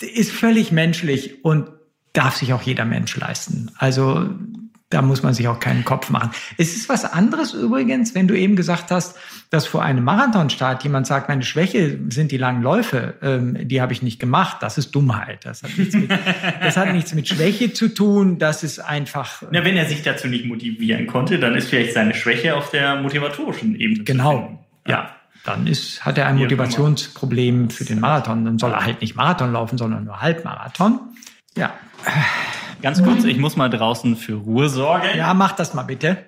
ist 0.00 0.32
völlig 0.32 0.72
menschlich 0.72 1.44
und 1.44 1.68
darf 2.12 2.36
sich 2.36 2.52
auch 2.52 2.62
jeder 2.62 2.84
Mensch 2.84 3.16
leisten. 3.16 3.70
Also 3.76 4.30
da 4.93 5.03
muss 5.03 5.22
man 5.22 5.34
sich 5.34 5.49
auch 5.49 5.61
keinen 5.61 5.84
Kopf 5.84 6.11
machen. 6.11 6.30
Es 6.59 6.74
ist 6.74 6.88
was 6.88 7.05
anderes 7.05 7.55
übrigens, 7.55 8.14
wenn 8.14 8.28
du 8.28 8.38
eben 8.38 8.57
gesagt 8.57 8.90
hast, 8.90 9.16
dass 9.51 9.66
vor 9.66 9.82
einem 9.82 10.05
Marathonstart 10.05 10.82
jemand 10.84 11.07
sagt, 11.07 11.28
meine 11.28 11.43
Schwäche 11.43 11.99
sind 12.09 12.32
die 12.32 12.36
langen 12.36 12.62
Läufe, 12.62 13.14
ähm, 13.22 13.57
die 13.68 13.80
habe 13.80 13.93
ich 13.93 14.03
nicht 14.03 14.18
gemacht. 14.18 14.59
Das 14.61 14.78
ist 14.78 14.95
Dummheit. 14.95 15.45
Das 15.45 15.62
hat, 15.62 15.76
nichts 15.76 15.95
mit, 15.95 16.11
das 16.61 16.76
hat 16.76 16.93
nichts 16.93 17.14
mit 17.14 17.28
Schwäche 17.28 17.72
zu 17.72 17.88
tun. 17.88 18.38
Das 18.38 18.62
ist 18.62 18.78
einfach. 18.78 19.43
Na, 19.51 19.64
wenn 19.64 19.76
er 19.76 19.86
sich 19.86 20.03
dazu 20.03 20.28
nicht 20.28 20.47
motivieren 20.47 21.07
konnte, 21.07 21.38
dann 21.38 21.55
ist 21.55 21.68
vielleicht 21.68 21.95
seine 21.95 22.14
Schwäche 22.14 22.57
auf 22.57 22.70
der 22.70 22.97
motivatorischen 22.97 23.74
Ebene. 23.74 24.05
Genau. 24.05 24.64
Ja. 24.86 25.16
Dann 25.45 25.66
ist, 25.66 26.05
hat 26.05 26.18
er 26.18 26.28
ein 26.28 26.38
Motivationsproblem 26.38 27.70
für 27.70 27.84
den 27.84 27.99
Marathon. 27.99 28.45
Dann 28.45 28.59
soll 28.59 28.70
er 28.70 28.84
halt 28.84 29.01
nicht 29.01 29.16
Marathon 29.16 29.53
laufen, 29.53 29.76
sondern 29.76 30.05
nur 30.05 30.20
Halbmarathon. 30.20 31.01
Ja. 31.57 31.72
Ganz 32.83 33.01
kurz, 33.01 33.22
ich 33.22 33.39
muss 33.39 33.55
mal 33.57 33.70
draußen 33.70 34.16
für 34.16 34.35
Ruhe 34.35 34.68
sorgen. 34.68 35.16
Ja, 35.16 35.33
mach 35.35 35.53
das 35.53 35.72
mal 35.72 35.85
bitte. 35.85 36.26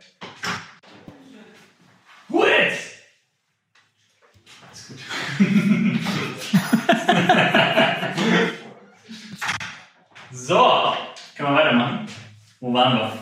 Ruhe 2.30 2.46
jetzt! 2.48 2.94
Alles 4.62 4.86
gut. 4.86 4.98
so, 10.30 10.94
können 11.36 11.48
wir 11.48 11.56
weitermachen? 11.56 12.06
Wo 12.60 12.72
waren 12.72 12.98
wir? 12.98 13.12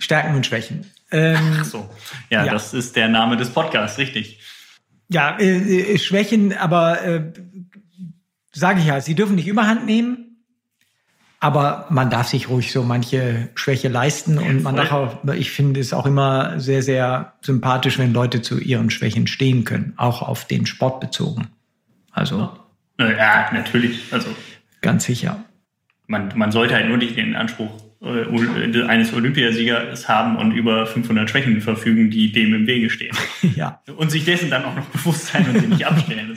Stärken 0.00 0.34
und 0.34 0.44
Schwächen. 0.44 0.90
Ähm, 1.12 1.58
Ach 1.60 1.64
so, 1.64 1.88
ja, 2.30 2.46
ja, 2.46 2.52
das 2.52 2.74
ist 2.74 2.96
der 2.96 3.06
Name 3.08 3.36
des 3.36 3.50
Podcasts, 3.50 3.98
richtig. 3.98 4.40
Ja, 5.08 5.38
äh, 5.38 5.92
äh 5.94 5.98
Schwächen, 5.98 6.52
aber 6.52 7.00
äh, 7.04 7.32
sage 8.52 8.80
ich 8.80 8.86
ja, 8.86 9.00
sie 9.00 9.14
dürfen 9.14 9.36
nicht 9.36 9.46
überhand 9.46 9.86
nehmen. 9.86 10.25
Aber 11.46 11.86
man 11.90 12.10
darf 12.10 12.26
sich 12.26 12.48
ruhig 12.48 12.72
so 12.72 12.82
manche 12.82 13.50
Schwäche 13.54 13.86
leisten 13.86 14.36
und 14.36 14.64
man 14.64 14.74
darf 14.74 14.90
auch, 14.90 15.32
ich 15.32 15.52
finde 15.52 15.78
es 15.78 15.92
auch 15.92 16.04
immer 16.04 16.58
sehr, 16.58 16.82
sehr 16.82 17.34
sympathisch, 17.40 18.00
wenn 18.00 18.12
Leute 18.12 18.42
zu 18.42 18.58
ihren 18.58 18.90
Schwächen 18.90 19.28
stehen 19.28 19.62
können, 19.62 19.92
auch 19.96 20.22
auf 20.22 20.46
den 20.46 20.66
Sport 20.66 20.98
bezogen. 20.98 21.46
Also. 22.10 22.50
Ja, 22.98 23.48
natürlich. 23.52 24.12
Also. 24.12 24.26
Ganz 24.80 25.04
sicher. 25.04 25.44
Man, 26.08 26.32
man 26.34 26.50
sollte 26.50 26.74
halt 26.74 26.88
nur 26.88 26.96
nicht 26.96 27.16
den 27.16 27.36
Anspruch 27.36 27.70
äh, 28.02 28.82
eines 28.82 29.14
Olympiasiegers 29.14 30.08
haben 30.08 30.34
und 30.38 30.50
über 30.50 30.84
500 30.84 31.30
Schwächen 31.30 31.60
verfügen, 31.60 32.10
die 32.10 32.32
dem 32.32 32.54
im 32.54 32.66
Wege 32.66 32.90
stehen. 32.90 33.16
ja. 33.54 33.80
Und 33.96 34.10
sich 34.10 34.24
dessen 34.24 34.50
dann 34.50 34.64
auch 34.64 34.74
noch 34.74 34.86
bewusst 34.86 35.28
sein 35.28 35.46
und 35.48 35.60
sie 35.60 35.68
nicht 35.68 35.86
abstellen. 35.86 36.36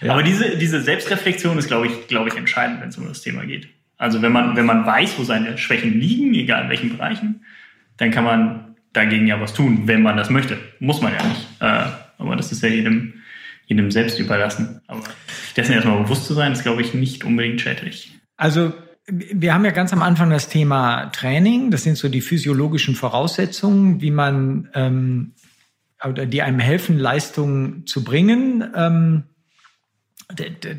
Ja. 0.00 0.12
Aber 0.12 0.22
diese, 0.22 0.56
diese 0.56 0.80
Selbstreflexion 0.80 1.58
ist, 1.58 1.66
glaube 1.66 1.88
ich, 1.88 2.06
glaube 2.06 2.28
ich, 2.28 2.36
entscheidend, 2.36 2.80
wenn 2.80 2.90
es 2.90 2.96
um 2.96 3.08
das 3.08 3.22
Thema 3.22 3.44
geht. 3.44 3.66
Also 4.00 4.22
wenn 4.22 4.32
man, 4.32 4.56
wenn 4.56 4.64
man 4.64 4.86
weiß, 4.86 5.18
wo 5.18 5.24
seine 5.24 5.58
Schwächen 5.58 6.00
liegen, 6.00 6.32
egal 6.32 6.64
in 6.64 6.70
welchen 6.70 6.96
Bereichen, 6.96 7.44
dann 7.98 8.10
kann 8.10 8.24
man 8.24 8.76
dagegen 8.94 9.26
ja 9.26 9.38
was 9.38 9.52
tun, 9.52 9.82
wenn 9.84 10.00
man 10.00 10.16
das 10.16 10.30
möchte. 10.30 10.56
Muss 10.78 11.02
man 11.02 11.12
ja 11.12 11.22
nicht. 11.22 11.46
Äh, 11.60 11.84
aber 12.16 12.34
das 12.34 12.50
ist 12.50 12.62
ja 12.62 12.70
jedem, 12.70 13.12
jedem 13.66 13.90
selbst 13.90 14.18
überlassen. 14.18 14.80
Aber 14.86 15.02
dessen 15.54 15.74
erstmal 15.74 16.02
bewusst 16.02 16.24
zu 16.24 16.32
sein, 16.32 16.50
ist, 16.52 16.62
glaube 16.62 16.80
ich, 16.80 16.94
nicht 16.94 17.24
unbedingt 17.24 17.60
schädlich. 17.60 18.18
Also 18.38 18.72
wir 19.06 19.52
haben 19.52 19.66
ja 19.66 19.70
ganz 19.70 19.92
am 19.92 20.00
Anfang 20.00 20.30
das 20.30 20.48
Thema 20.48 21.10
Training. 21.12 21.70
Das 21.70 21.82
sind 21.82 21.98
so 21.98 22.08
die 22.08 22.22
physiologischen 22.22 22.94
Voraussetzungen, 22.94 24.00
wie 24.00 24.10
man 24.10 24.70
ähm, 24.72 25.34
oder 26.02 26.24
die 26.24 26.40
einem 26.40 26.58
helfen, 26.58 26.98
Leistungen 26.98 27.86
zu 27.86 28.02
bringen. 28.02 28.64
Ähm, 28.74 29.24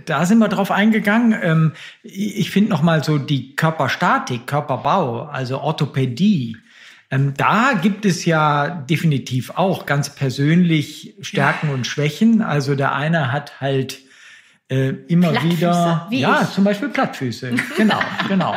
da 0.05 0.25
sind 0.25 0.39
wir 0.39 0.47
drauf 0.47 0.71
eingegangen. 0.71 1.37
Ähm, 1.41 1.73
ich 2.03 2.51
finde 2.51 2.69
noch 2.69 2.81
mal 2.81 3.03
so 3.03 3.17
die 3.17 3.55
Körperstatik, 3.55 4.47
Körperbau, 4.47 5.23
also 5.23 5.59
Orthopädie. 5.59 6.57
Ähm, 7.09 7.33
da 7.35 7.73
gibt 7.81 8.05
es 8.05 8.25
ja 8.25 8.69
definitiv 8.69 9.51
auch 9.51 9.85
ganz 9.85 10.15
persönlich 10.15 11.15
Stärken 11.21 11.69
und 11.69 11.85
Schwächen. 11.85 12.41
Also 12.41 12.75
der 12.75 12.95
eine 12.95 13.31
hat 13.31 13.59
halt 13.59 13.99
äh, 14.69 14.89
immer 15.07 15.43
wieder, 15.43 16.07
ja, 16.09 16.41
ich. 16.43 16.51
zum 16.51 16.63
Beispiel 16.63 16.89
Plattfüße. 16.89 17.53
Genau, 17.75 17.99
genau. 18.29 18.55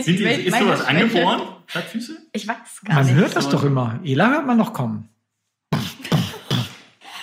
Sind 0.00 0.18
die, 0.18 0.24
ist 0.24 0.58
sowas 0.58 0.86
angeboren? 0.86 1.42
Plattfüße? 1.66 2.16
Ich 2.32 2.48
weiß 2.48 2.56
gar 2.84 2.94
man 2.94 3.04
nicht. 3.04 3.14
Man 3.14 3.22
hört 3.22 3.36
das 3.36 3.48
doch 3.50 3.64
immer. 3.64 4.00
Ela 4.04 4.30
hört 4.30 4.46
man 4.46 4.56
noch 4.56 4.72
kommen. 4.72 5.10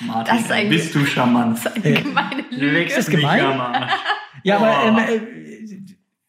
Martin, 0.02 0.36
das 0.36 0.45
ist 0.45 0.52
ein, 0.52 0.70
bist 0.70 0.95
du 0.95 1.06
charmant. 1.06 1.58
Das 1.64 1.76
ist 1.76 1.86
eine 1.86 2.02
gemeine 2.02 2.43
Lüge. 2.52 2.86
Das 2.86 2.98
ist 3.00 3.10
gemein. 3.10 3.89
Ja, 4.43 4.58
aber 4.58 4.86
ähm, 4.86 4.98
äh, 4.98 5.22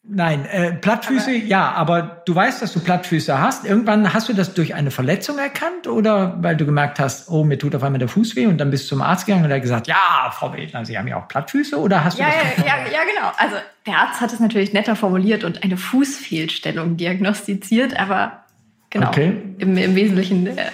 nein, 0.03 0.47
äh, 0.47 0.73
Plattfüße, 0.73 1.31
aber, 1.31 1.45
ja, 1.45 1.71
aber 1.73 2.23
du 2.25 2.35
weißt, 2.35 2.63
dass 2.63 2.73
du 2.73 2.81
Plattfüße 2.81 3.39
hast. 3.41 3.65
Irgendwann 3.65 4.13
hast 4.13 4.29
du 4.29 4.33
das 4.33 4.55
durch 4.55 4.75
eine 4.75 4.91
Verletzung 4.91 5.39
erkannt 5.39 5.87
oder 5.87 6.37
weil 6.43 6.57
du 6.57 6.65
gemerkt 6.65 6.99
hast, 6.99 7.29
oh, 7.29 7.45
mir 7.45 7.59
tut 7.59 7.75
auf 7.75 7.83
einmal 7.83 7.99
der 7.99 8.09
Fuß 8.09 8.35
weh 8.37 8.47
und 8.47 8.59
dann 8.59 8.71
bist 8.71 8.85
du 8.85 8.89
zum 8.97 9.03
Arzt 9.03 9.27
gegangen 9.27 9.45
und 9.45 9.51
er 9.51 9.57
hat 9.57 9.63
gesagt, 9.63 9.87
ja, 9.87 10.31
Frau 10.33 10.53
Wedner, 10.53 10.85
Sie 10.85 10.99
haben 10.99 11.07
ja 11.07 11.17
auch 11.17 11.29
Plattfüße 11.29 11.79
oder 11.79 12.03
hast 12.05 12.19
du 12.19 12.23
ja, 12.23 12.29
das? 12.29 12.65
Ja, 12.65 12.65
ja, 12.65 12.77
ja, 12.91 13.01
genau. 13.15 13.33
Also 13.37 13.57
der 13.87 13.99
Arzt 13.99 14.21
hat 14.21 14.33
es 14.33 14.41
natürlich 14.41 14.73
netter 14.73 14.97
formuliert 14.97 15.45
und 15.45 15.63
eine 15.63 15.77
Fußfehlstellung 15.77 16.97
diagnostiziert, 16.97 17.99
aber 17.99 18.45
genau, 18.91 19.09
okay. 19.09 19.37
im, 19.59 19.77
im 19.77 19.95
Wesentlichen 19.95 20.47
äh, 20.47 20.67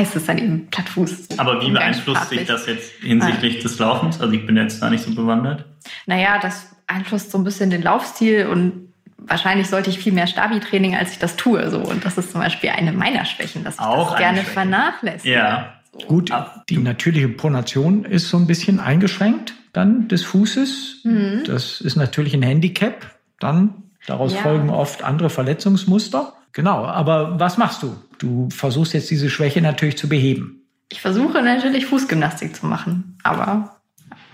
heißt 0.00 0.16
es 0.16 0.26
dann 0.26 0.38
eben 0.38 0.66
Plattfuß. 0.68 1.38
Aber 1.38 1.60
wie 1.60 1.70
beeinflusst 1.70 2.30
sich 2.30 2.46
das 2.46 2.66
jetzt 2.66 2.90
hinsichtlich 3.02 3.58
ah. 3.58 3.62
des 3.62 3.78
Laufens? 3.78 4.20
Also 4.20 4.32
ich 4.32 4.46
bin 4.46 4.56
jetzt 4.56 4.80
da 4.82 4.90
nicht 4.90 5.04
so 5.04 5.14
bewandert. 5.14 5.66
Naja, 6.06 6.38
das 6.40 6.74
beeinflusst 6.86 7.30
so 7.30 7.38
ein 7.38 7.44
bisschen 7.44 7.70
den 7.70 7.82
Laufstil 7.82 8.46
und 8.46 8.92
wahrscheinlich 9.18 9.68
sollte 9.68 9.90
ich 9.90 9.98
viel 9.98 10.12
mehr 10.12 10.26
Stabi-Training, 10.26 10.96
als 10.96 11.12
ich 11.12 11.18
das 11.18 11.36
tue. 11.36 11.68
So. 11.70 11.78
Und 11.78 12.04
das 12.04 12.16
ist 12.16 12.32
zum 12.32 12.40
Beispiel 12.40 12.70
eine 12.70 12.92
meiner 12.92 13.26
Schwächen, 13.26 13.62
dass 13.62 13.74
ich 13.74 13.80
Auch 13.80 14.10
das 14.10 14.18
gerne 14.18 14.38
Schwäche. 14.38 14.52
vernachlässige. 14.52 15.34
Ja. 15.34 15.74
So. 15.92 16.06
Gut, 16.06 16.32
die 16.68 16.78
natürliche 16.78 17.28
Pronation 17.28 18.04
ist 18.04 18.30
so 18.30 18.38
ein 18.38 18.46
bisschen 18.46 18.80
eingeschränkt 18.80 19.54
dann 19.72 20.08
des 20.08 20.24
Fußes. 20.24 21.00
Mhm. 21.04 21.42
Das 21.46 21.80
ist 21.80 21.96
natürlich 21.96 22.34
ein 22.34 22.42
Handicap. 22.42 23.06
Dann 23.38 23.74
daraus 24.06 24.34
ja. 24.34 24.40
folgen 24.40 24.70
oft 24.70 25.02
andere 25.02 25.30
Verletzungsmuster. 25.30 26.32
Genau, 26.52 26.84
aber 26.84 27.38
was 27.38 27.58
machst 27.58 27.82
du? 27.82 27.96
Du 28.20 28.50
versuchst 28.50 28.92
jetzt 28.92 29.10
diese 29.10 29.30
Schwäche 29.30 29.62
natürlich 29.62 29.96
zu 29.96 30.08
beheben. 30.08 30.60
Ich 30.90 31.00
versuche 31.00 31.42
natürlich 31.42 31.86
Fußgymnastik 31.86 32.54
zu 32.54 32.66
machen, 32.66 33.18
aber. 33.22 33.80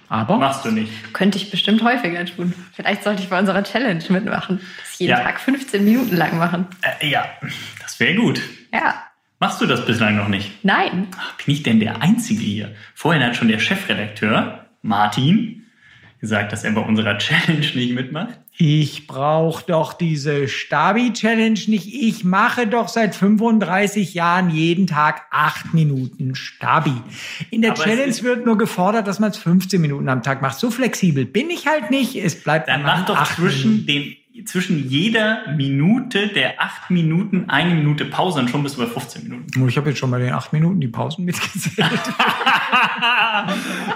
Aber? 0.09 0.39
Machst 0.39 0.65
du 0.65 0.71
nicht. 0.71 1.13
Könnte 1.13 1.39
ich 1.39 1.51
bestimmt 1.51 1.83
häufiger 1.83 2.25
tun. 2.27 2.53
Vielleicht 2.73 3.05
sollte 3.05 3.23
ich 3.23 3.29
bei 3.29 3.39
unserer 3.39 3.63
Challenge 3.63 4.03
mitmachen. 4.09 4.61
Das 4.81 4.99
jeden 4.99 5.11
ja. 5.11 5.21
Tag 5.21 5.41
15 5.41 5.85
Minuten 5.85 6.17
lang 6.17 6.39
machen. 6.39 6.67
Äh, 7.01 7.09
ja, 7.09 7.27
das 7.81 7.99
wäre 8.01 8.15
gut. 8.15 8.41
Ja. 8.73 9.03
Machst 9.39 9.61
du 9.61 9.67
das 9.67 9.85
bislang 9.85 10.17
noch 10.17 10.29
nicht? 10.29 10.65
Nein. 10.65 11.09
Ach, 11.19 11.35
bin 11.45 11.55
ich 11.55 11.63
denn 11.63 11.79
der 11.79 12.03
Einzige 12.03 12.41
hier? 12.41 12.75
Vorhin 12.95 13.23
hat 13.23 13.37
schon 13.37 13.49
der 13.49 13.59
Chefredakteur, 13.59 14.67
Martin, 14.83 15.66
gesagt, 16.27 16.53
dass 16.53 16.65
er 16.65 16.73
bei 16.73 16.81
unserer 16.81 17.17
Challenge 17.19 17.67
nicht 17.75 17.95
mitmacht. 17.95 18.41
Ich 18.59 19.07
brauche 19.07 19.65
doch 19.67 19.93
diese 19.93 20.49
Stabi-Challenge 20.49 21.61
nicht. 21.67 21.95
Ich 21.95 22.25
mache 22.25 22.67
doch 22.67 22.89
seit 22.89 23.15
35 23.15 24.15
Jahren 24.15 24.51
jeden 24.51 24.87
Tag 24.87 25.27
acht 25.31 25.75
Minuten 25.75 26.35
Stabi. 26.35 26.95
In 27.51 27.63
der 27.63 27.73
Aber 27.73 27.83
Challenge 27.83 28.23
wird 28.23 28.47
nur 28.47 28.57
gefordert, 28.57 29.07
dass 29.07 29.21
man 29.21 29.31
es 29.31 29.37
15 29.37 29.81
Minuten 29.81 30.09
am 30.09 30.23
Tag 30.23 30.43
macht. 30.43 30.59
So 30.59 30.71
flexibel 30.71 31.27
bin 31.27 31.51
ich 31.51 31.67
halt 31.67 31.91
nicht. 31.91 32.17
Es 32.17 32.43
bleibt 32.43 32.69
Dann 32.69 32.83
mach 32.83 33.05
doch 33.05 33.23
zwischen 33.35 33.87
dem 33.87 34.17
zwischen 34.45 34.89
jeder 34.89 35.49
Minute 35.57 36.29
der 36.29 36.61
acht 36.61 36.91
Minuten 36.91 37.49
eine 37.49 37.75
Minute 37.75 38.05
Pause 38.05 38.41
und 38.41 38.51
schon 38.51 38.63
bist 38.63 38.77
du 38.77 38.83
bei 38.83 38.87
15 38.87 39.25
Minuten. 39.25 39.69
Ich 39.69 39.77
habe 39.77 39.89
jetzt 39.91 39.99
schon 39.99 40.11
bei 40.11 40.19
den 40.19 40.33
acht 40.33 40.53
Minuten 40.53 40.81
die 40.81 40.89
Pausen 40.89 41.25
mitgezählt. 41.25 41.91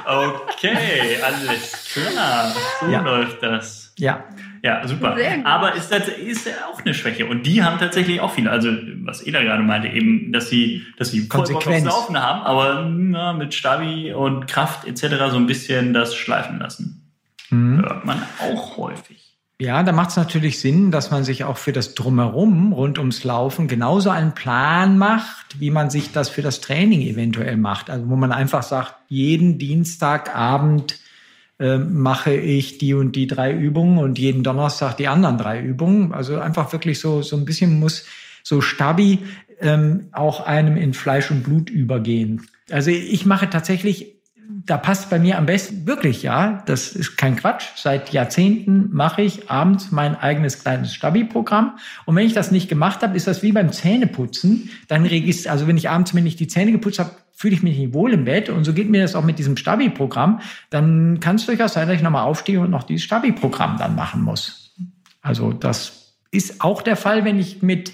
okay, 0.07 1.19
alles 1.23 1.91
klar. 1.93 2.53
So 2.81 2.91
ja. 2.91 3.01
läuft 3.01 3.43
das. 3.43 3.93
Ja. 3.99 4.25
Ja, 4.63 4.87
super. 4.87 5.17
Aber 5.45 5.75
ist 5.75 5.91
das 5.91 6.09
ist 6.09 6.49
auch 6.71 6.85
eine 6.85 6.93
Schwäche. 6.93 7.27
Und 7.27 7.47
die 7.47 7.63
haben 7.63 7.79
tatsächlich 7.79 8.21
auch 8.21 8.33
viele. 8.33 8.51
Also, 8.51 8.71
was 9.05 9.27
Eda 9.27 9.43
gerade 9.43 9.63
meinte, 9.63 9.89
eben, 9.89 10.33
dass 10.33 10.51
sie, 10.51 10.83
dass 10.99 11.11
sie 11.11 11.29
Konsequenz 11.29 11.87
Laufen 11.87 12.21
haben, 12.21 12.43
aber 12.43 12.87
na, 12.87 13.33
mit 13.33 13.55
Stabi 13.55 14.13
und 14.13 14.47
Kraft 14.47 14.87
etc. 14.87 15.31
so 15.31 15.37
ein 15.37 15.47
bisschen 15.47 15.95
das 15.95 16.15
schleifen 16.15 16.59
lassen. 16.59 17.11
Mhm. 17.49 17.79
Hört 17.81 18.05
man 18.05 18.23
auch 18.39 18.77
häufig. 18.77 19.30
Ja, 19.61 19.83
da 19.83 19.93
macht 19.93 20.09
es 20.09 20.17
natürlich 20.17 20.59
Sinn, 20.59 20.91
dass 20.91 21.11
man 21.11 21.23
sich 21.23 21.45
auch 21.45 21.59
für 21.59 21.73
das 21.73 21.95
Drumherum 21.95 22.73
rund 22.73 22.99
ums 22.99 23.25
Laufen 23.25 23.69
genauso 23.69 24.09
einen 24.09 24.33
Plan 24.33 24.97
macht, 24.97 25.61
wie 25.61 25.71
man 25.71 25.91
sich 25.91 26.13
das 26.13 26.31
für 26.31 26.41
das 26.41 26.63
Training 26.63 27.03
eventuell 27.03 27.59
macht. 27.59 27.91
Also 27.91 28.09
wo 28.09 28.17
man 28.17 28.33
einfach 28.33 28.63
sagt, 28.63 28.95
jeden 29.09 29.59
Dienstagabend 29.59 30.99
äh, 31.59 31.77
mache 31.77 32.33
ich 32.33 32.79
die 32.79 32.95
und 32.95 33.15
die 33.17 33.27
drei 33.27 33.53
Übungen 33.53 33.99
und 33.99 34.19
jeden 34.19 34.43
Donnerstag 34.43 34.97
die 34.97 35.09
anderen 35.09 35.37
drei 35.37 35.61
Übungen. 35.61 36.15
Also 36.15 36.41
einfach 36.41 36.73
wirklich 36.73 36.99
so, 36.99 37.21
so 37.21 37.37
ein 37.37 37.45
bisschen 37.45 37.79
muss 37.79 38.07
so 38.43 38.63
Stabi 38.63 39.19
ähm, 39.61 40.09
auch 40.13 40.47
einem 40.47 40.79
in 40.79 40.95
Fleisch 40.95 41.31
und 41.31 41.43
Blut 41.43 41.69
übergehen. 41.69 42.47
Also 42.71 42.91
ich 42.91 43.27
mache 43.27 43.51
tatsächlich 43.51 44.20
da 44.67 44.77
passt 44.77 45.11
bei 45.11 45.19
mir 45.19 45.39
am 45.39 45.47
besten 45.47 45.87
wirklich, 45.87 46.23
ja, 46.23 46.63
das 46.67 46.93
ist 46.93 47.17
kein 47.17 47.37
Quatsch. 47.37 47.65
Seit 47.77 48.13
Jahrzehnten 48.13 48.91
mache 48.93 49.23
ich 49.23 49.51
abends 49.51 49.91
mein 49.91 50.17
eigenes 50.17 50.63
kleines 50.63 50.95
Stabi-Programm. 50.95 51.79
Und 52.05 52.17
wenn 52.17 52.27
ich 52.27 52.33
das 52.33 52.51
nicht 52.51 52.69
gemacht 52.69 53.03
habe, 53.03 53.17
ist 53.17 53.27
das 53.27 53.43
wie 53.43 53.53
beim 53.53 53.73
Zähneputzen. 53.73 54.71
Dann 54.89 55.07
registriere, 55.07 55.53
also 55.53 55.67
wenn 55.67 55.77
ich 55.77 55.89
abends 55.89 56.13
mir 56.13 56.23
nicht 56.23 56.41
die 56.41 56.49
Zähne 56.49 56.73
geputzt 56.73 56.99
habe, 56.99 57.11
fühle 57.33 57.55
ich 57.55 57.63
mich 57.63 57.79
nicht 57.79 57.95
wohl 57.95 58.13
im 58.13 58.25
Bett. 58.25 58.51
Und 58.51 58.65
so 58.65 58.75
geht 58.75 58.91
mir 58.91 59.03
das 59.03 59.15
auch 59.15 59.25
mit 59.25 59.39
diesem 59.39 59.57
Stabi-Programm. 59.57 60.41
Dann 60.69 61.21
kann 61.21 61.37
es 61.37 61.47
durchaus 61.47 61.73
sein, 61.73 61.89
dass 61.89 61.97
ich 61.97 62.03
nochmal 62.03 62.25
aufstehe 62.25 62.61
und 62.61 62.71
noch 62.71 62.83
dieses 62.83 63.05
Stabi-Programm 63.05 63.79
dann 63.79 63.95
machen 63.95 64.23
muss. 64.23 64.77
Also 65.23 65.53
das 65.53 66.17
ist 66.31 66.61
auch 66.61 66.83
der 66.83 66.97
Fall, 66.97 67.25
wenn 67.25 67.39
ich 67.39 67.63
mit 67.63 67.93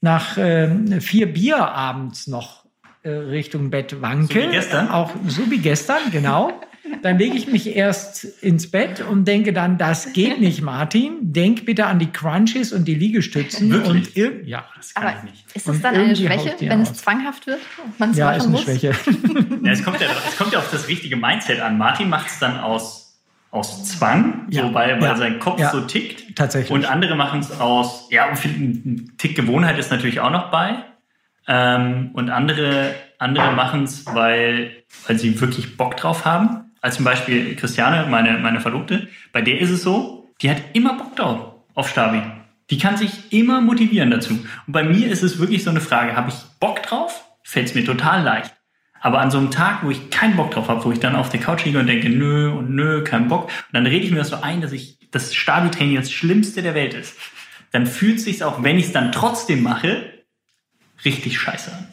nach 0.00 0.36
äh, 0.36 1.00
vier 1.00 1.32
Bier 1.32 1.58
abends 1.58 2.26
noch 2.26 2.65
Richtung 3.08 3.70
Bett 3.70 4.00
wankel. 4.00 4.42
So 4.42 4.48
wie 4.48 4.52
gestern? 4.52 4.88
Auch 4.88 5.10
so 5.26 5.50
wie 5.50 5.58
gestern, 5.58 6.10
genau. 6.10 6.60
Dann 7.02 7.18
lege 7.18 7.36
ich 7.36 7.48
mich 7.48 7.74
erst 7.74 8.24
ins 8.42 8.70
Bett 8.70 9.00
und 9.00 9.26
denke 9.26 9.52
dann, 9.52 9.78
das 9.78 10.12
geht 10.12 10.40
nicht, 10.40 10.62
Martin. 10.62 11.32
Denk 11.32 11.64
bitte 11.66 11.86
an 11.86 11.98
die 11.98 12.10
Crunches 12.10 12.72
und 12.72 12.86
die 12.86 12.94
Liegestützen. 12.94 13.70
Wirklich? 13.70 14.16
Und 14.16 14.46
ja, 14.46 14.64
das 14.76 14.94
kann 14.94 15.04
Aber 15.04 15.16
ich 15.16 15.30
nicht. 15.30 15.56
Ist 15.56 15.68
das 15.68 15.80
dann 15.80 15.94
eine 15.94 16.16
Schwäche, 16.16 16.54
wenn 16.60 16.82
aus. 16.82 16.90
es 16.90 16.98
zwanghaft 16.98 17.46
wird 17.46 17.60
und 17.84 17.98
man 17.98 18.10
es 18.10 18.16
ja, 18.16 18.26
machen 18.26 18.36
ist 18.36 18.44
eine 18.44 18.52
muss? 18.52 18.62
Schwäche. 18.62 18.86
ja, 19.62 19.72
es, 19.72 19.84
kommt 19.84 20.00
ja, 20.00 20.08
es 20.28 20.36
kommt 20.36 20.52
ja 20.52 20.58
auf 20.58 20.70
das 20.70 20.88
richtige 20.88 21.16
Mindset 21.16 21.60
an. 21.60 21.78
Martin 21.78 22.08
macht 22.08 22.28
es 22.28 22.38
dann 22.38 22.58
aus, 22.58 23.18
aus 23.50 23.84
Zwang, 23.84 24.46
ja. 24.50 24.62
so 24.62 24.74
weil, 24.74 25.00
weil 25.00 25.08
ja. 25.08 25.16
sein 25.16 25.38
Kopf 25.38 25.62
so 25.70 25.80
tickt. 25.82 26.36
Tatsächlich. 26.36 26.70
Und 26.70 26.84
andere 26.86 27.16
machen 27.16 27.40
es 27.40 27.58
aus, 27.58 28.08
ja, 28.10 28.26
ein 28.26 29.12
Tick 29.18 29.34
Gewohnheit 29.34 29.78
ist 29.78 29.90
natürlich 29.90 30.20
auch 30.20 30.30
noch 30.30 30.50
bei. 30.50 30.84
Ähm, 31.48 32.10
und 32.14 32.30
andere, 32.30 32.94
andere 33.18 33.52
machen 33.52 33.84
es, 33.84 34.04
weil, 34.06 34.72
weil 35.06 35.18
sie 35.18 35.40
wirklich 35.40 35.76
Bock 35.76 35.96
drauf 35.96 36.24
haben. 36.24 36.72
Als 36.80 36.96
zum 36.96 37.04
Beispiel 37.04 37.56
Christiane, 37.56 38.08
meine, 38.08 38.38
meine 38.38 38.60
Verlobte, 38.60 39.08
bei 39.32 39.42
der 39.42 39.60
ist 39.60 39.70
es 39.70 39.82
so, 39.82 40.30
die 40.42 40.50
hat 40.50 40.58
immer 40.72 40.94
Bock 40.94 41.16
drauf 41.16 41.54
auf 41.74 41.88
Stabi. 41.88 42.22
Die 42.70 42.78
kann 42.78 42.96
sich 42.96 43.32
immer 43.32 43.60
motivieren 43.60 44.10
dazu. 44.10 44.32
Und 44.34 44.72
bei 44.72 44.82
mir 44.82 45.08
ist 45.08 45.22
es 45.22 45.38
wirklich 45.38 45.62
so 45.62 45.70
eine 45.70 45.80
Frage, 45.80 46.16
habe 46.16 46.30
ich 46.30 46.36
Bock 46.58 46.82
drauf? 46.82 47.24
Fällt 47.42 47.66
es 47.68 47.74
mir 47.74 47.84
total 47.84 48.22
leicht. 48.22 48.52
Aber 49.00 49.20
an 49.20 49.30
so 49.30 49.38
einem 49.38 49.50
Tag, 49.52 49.84
wo 49.84 49.90
ich 49.90 50.10
keinen 50.10 50.36
Bock 50.36 50.50
drauf 50.50 50.68
habe, 50.68 50.84
wo 50.84 50.90
ich 50.90 50.98
dann 50.98 51.14
auf 51.14 51.28
der 51.28 51.38
Couch 51.38 51.64
liege 51.64 51.78
und 51.78 51.86
denke, 51.86 52.08
nö 52.08 52.50
und 52.50 52.70
nö, 52.70 53.04
kein 53.04 53.28
Bock, 53.28 53.44
und 53.44 53.72
dann 53.72 53.86
rede 53.86 54.04
ich 54.04 54.10
mir 54.10 54.18
das 54.18 54.30
so 54.30 54.40
ein, 54.40 54.60
dass 54.60 54.72
ich 54.72 54.98
das 55.12 55.34
Stabi-Training 55.34 55.94
das 55.96 56.10
Schlimmste 56.10 56.62
der 56.62 56.74
Welt 56.74 56.94
ist. 56.94 57.16
Dann 57.70 57.86
fühlt 57.86 58.16
es 58.16 58.24
sich 58.24 58.42
auch, 58.42 58.62
wenn 58.62 58.78
ich 58.78 58.86
es 58.86 58.92
dann 58.92 59.12
trotzdem 59.12 59.62
mache, 59.62 60.15
richtig 61.06 61.38
scheiße 61.38 61.72
an. 61.72 61.86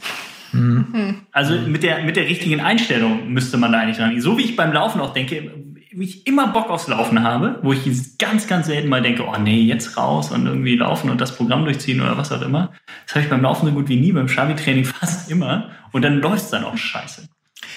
Mhm. 0.54 1.22
Also 1.32 1.56
mit 1.56 1.84
der, 1.84 2.04
mit 2.04 2.16
der 2.16 2.26
richtigen 2.26 2.60
Einstellung 2.60 3.32
müsste 3.32 3.58
man 3.58 3.72
da 3.72 3.80
eigentlich 3.80 3.98
dran. 3.98 4.20
So 4.20 4.38
wie 4.38 4.44
ich 4.44 4.56
beim 4.56 4.74
Laufen 4.74 5.02
auch 5.02 5.14
denke, 5.14 5.52
wie 5.96 6.06
ich 6.06 6.28
immer 6.28 6.48
Bock 6.48 6.70
aufs 6.70 6.88
Laufen 6.88 7.24
habe, 7.24 7.60
wo 7.62 7.74
ich 7.74 8.18
ganz, 8.18 8.48
ganz 8.48 8.68
selten 8.68 8.90
mal 8.90 9.02
denke, 9.02 9.26
oh 9.26 9.38
nee, 9.40 9.62
jetzt 9.62 9.98
raus 9.98 10.32
und 10.32 10.46
irgendwie 10.46 10.76
laufen 10.76 11.10
und 11.10 11.22
das 11.22 11.36
Programm 11.36 11.66
durchziehen 11.66 12.02
oder 12.02 12.18
was 12.18 12.32
auch 12.32 12.42
immer. 12.42 12.72
Das 13.06 13.16
habe 13.16 13.24
ich 13.24 13.30
beim 13.30 13.42
Laufen 13.42 13.68
so 13.68 13.72
gut 13.74 13.90
wie 13.90 14.00
nie, 14.00 14.12
beim 14.12 14.28
Stabi-Training 14.28 14.86
fast 14.86 15.30
immer. 15.30 15.70
Und 15.92 16.04
dann 16.04 16.20
läuft 16.20 16.46
es 16.46 16.50
dann 16.50 16.64
auch 16.64 16.78
scheiße. 16.78 17.28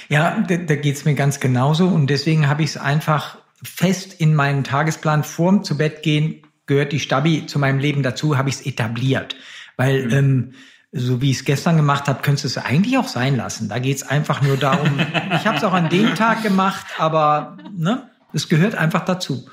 Ja, 0.09 0.39
da, 0.47 0.57
da 0.57 0.77
geht 0.77 0.97
es 0.97 1.05
mir 1.05 1.15
ganz 1.15 1.41
genauso. 1.41 1.89
Und 1.89 2.09
deswegen 2.09 2.49
habe 2.49 2.63
ich 2.63 2.71
es 2.71 2.77
einfach 2.77 3.39
fest 3.63 4.21
in 4.21 4.35
meinen 4.35 4.65
Tagesplan 4.65 5.25
vorm 5.25 5.65
zu 5.65 5.77
Bett 5.77 6.03
gehen, 6.03 6.43
gehört 6.67 6.93
die 6.93 7.01
Stabi 7.01 7.47
zu 7.47 7.59
meinem 7.59 7.79
Leben 7.79 8.03
dazu, 8.03 8.37
habe 8.39 8.49
ich 8.49 8.57
es 8.57 8.67
etabliert. 8.67 9.37
Weil 9.77 10.07
mhm. 10.07 10.13
ähm, 10.13 10.53
so 10.97 11.21
wie 11.21 11.31
ich 11.31 11.39
es 11.39 11.45
gestern 11.45 11.77
gemacht 11.77 12.09
habe, 12.09 12.23
könntest 12.23 12.45
du 12.45 12.49
es 12.49 12.65
eigentlich 12.65 12.99
auch 12.99 13.09
sein 13.09 13.37
lassen. 13.37 13.69
Da 13.69 13.79
geht 13.79 13.97
es 13.97 14.03
einfach 14.03 14.43
nur 14.43 14.57
darum, 14.57 14.99
ich 15.35 15.47
habe 15.47 15.57
es 15.57 15.65
auch 15.65 15.73
an 15.73 15.89
dem 15.89 16.15
Tag 16.15 16.43
gemacht, 16.43 16.87
aber 16.99 17.59
ne, 17.77 18.09
es 18.33 18.49
gehört 18.49 18.75
einfach 18.75 19.05
dazu. 19.05 19.49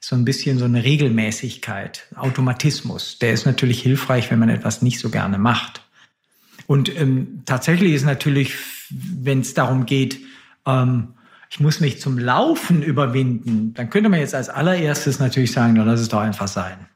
So 0.00 0.14
ein 0.14 0.24
bisschen 0.24 0.58
so 0.58 0.64
eine 0.64 0.84
Regelmäßigkeit, 0.84 2.06
Automatismus. 2.16 3.18
Der 3.18 3.32
ist 3.32 3.46
natürlich 3.46 3.82
hilfreich, 3.82 4.30
wenn 4.30 4.38
man 4.38 4.48
etwas 4.48 4.82
nicht 4.82 5.00
so 5.00 5.10
gerne 5.10 5.38
macht. 5.38 5.82
Und 6.66 6.94
ähm, 6.96 7.42
tatsächlich 7.46 7.92
ist 7.92 8.04
natürlich, 8.04 8.54
wenn 8.90 9.40
es 9.40 9.54
darum 9.54 9.86
geht, 9.86 10.20
ähm, 10.66 11.14
ich 11.50 11.60
muss 11.60 11.80
mich 11.80 12.00
zum 12.00 12.18
Laufen 12.18 12.82
überwinden, 12.82 13.72
dann 13.74 13.88
könnte 13.90 14.08
man 14.08 14.20
jetzt 14.20 14.34
als 14.34 14.48
allererstes 14.48 15.18
natürlich 15.18 15.52
sagen, 15.52 15.74
na, 15.76 15.84
lass 15.84 16.00
es 16.00 16.08
doch 16.08 16.20
einfach 16.20 16.48
sein. 16.48 16.86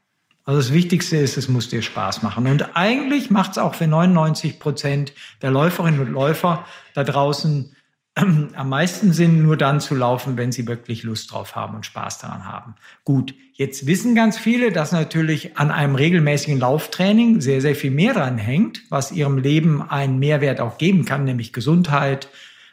Also 0.51 0.63
das 0.63 0.73
Wichtigste 0.73 1.15
ist, 1.15 1.37
es 1.37 1.47
muss 1.47 1.69
dir 1.69 1.81
Spaß 1.81 2.23
machen. 2.23 2.45
Und 2.45 2.75
eigentlich 2.75 3.31
macht 3.31 3.51
es 3.51 3.57
auch 3.57 3.73
für 3.73 3.87
99 3.87 4.59
Prozent 4.59 5.13
der 5.41 5.49
Läuferinnen 5.49 6.01
und 6.01 6.11
Läufer 6.11 6.65
da 6.93 7.05
draußen 7.05 7.73
ähm, 8.17 8.49
am 8.53 8.67
meisten 8.67 9.13
Sinn, 9.13 9.43
nur 9.43 9.55
dann 9.55 9.79
zu 9.79 9.95
laufen, 9.95 10.35
wenn 10.35 10.51
sie 10.51 10.67
wirklich 10.67 11.03
Lust 11.03 11.31
drauf 11.31 11.55
haben 11.55 11.75
und 11.75 11.85
Spaß 11.85 12.17
daran 12.17 12.45
haben. 12.45 12.75
Gut, 13.05 13.33
jetzt 13.53 13.87
wissen 13.87 14.13
ganz 14.13 14.37
viele, 14.37 14.73
dass 14.73 14.91
natürlich 14.91 15.57
an 15.57 15.71
einem 15.71 15.95
regelmäßigen 15.95 16.59
Lauftraining 16.59 17.39
sehr, 17.39 17.61
sehr 17.61 17.73
viel 17.77 17.91
mehr 17.91 18.13
dran 18.13 18.37
hängt, 18.37 18.81
was 18.89 19.13
ihrem 19.13 19.37
Leben 19.37 19.81
einen 19.81 20.19
Mehrwert 20.19 20.59
auch 20.59 20.77
geben 20.77 21.05
kann, 21.05 21.23
nämlich 21.23 21.53
Gesundheit, 21.53 22.27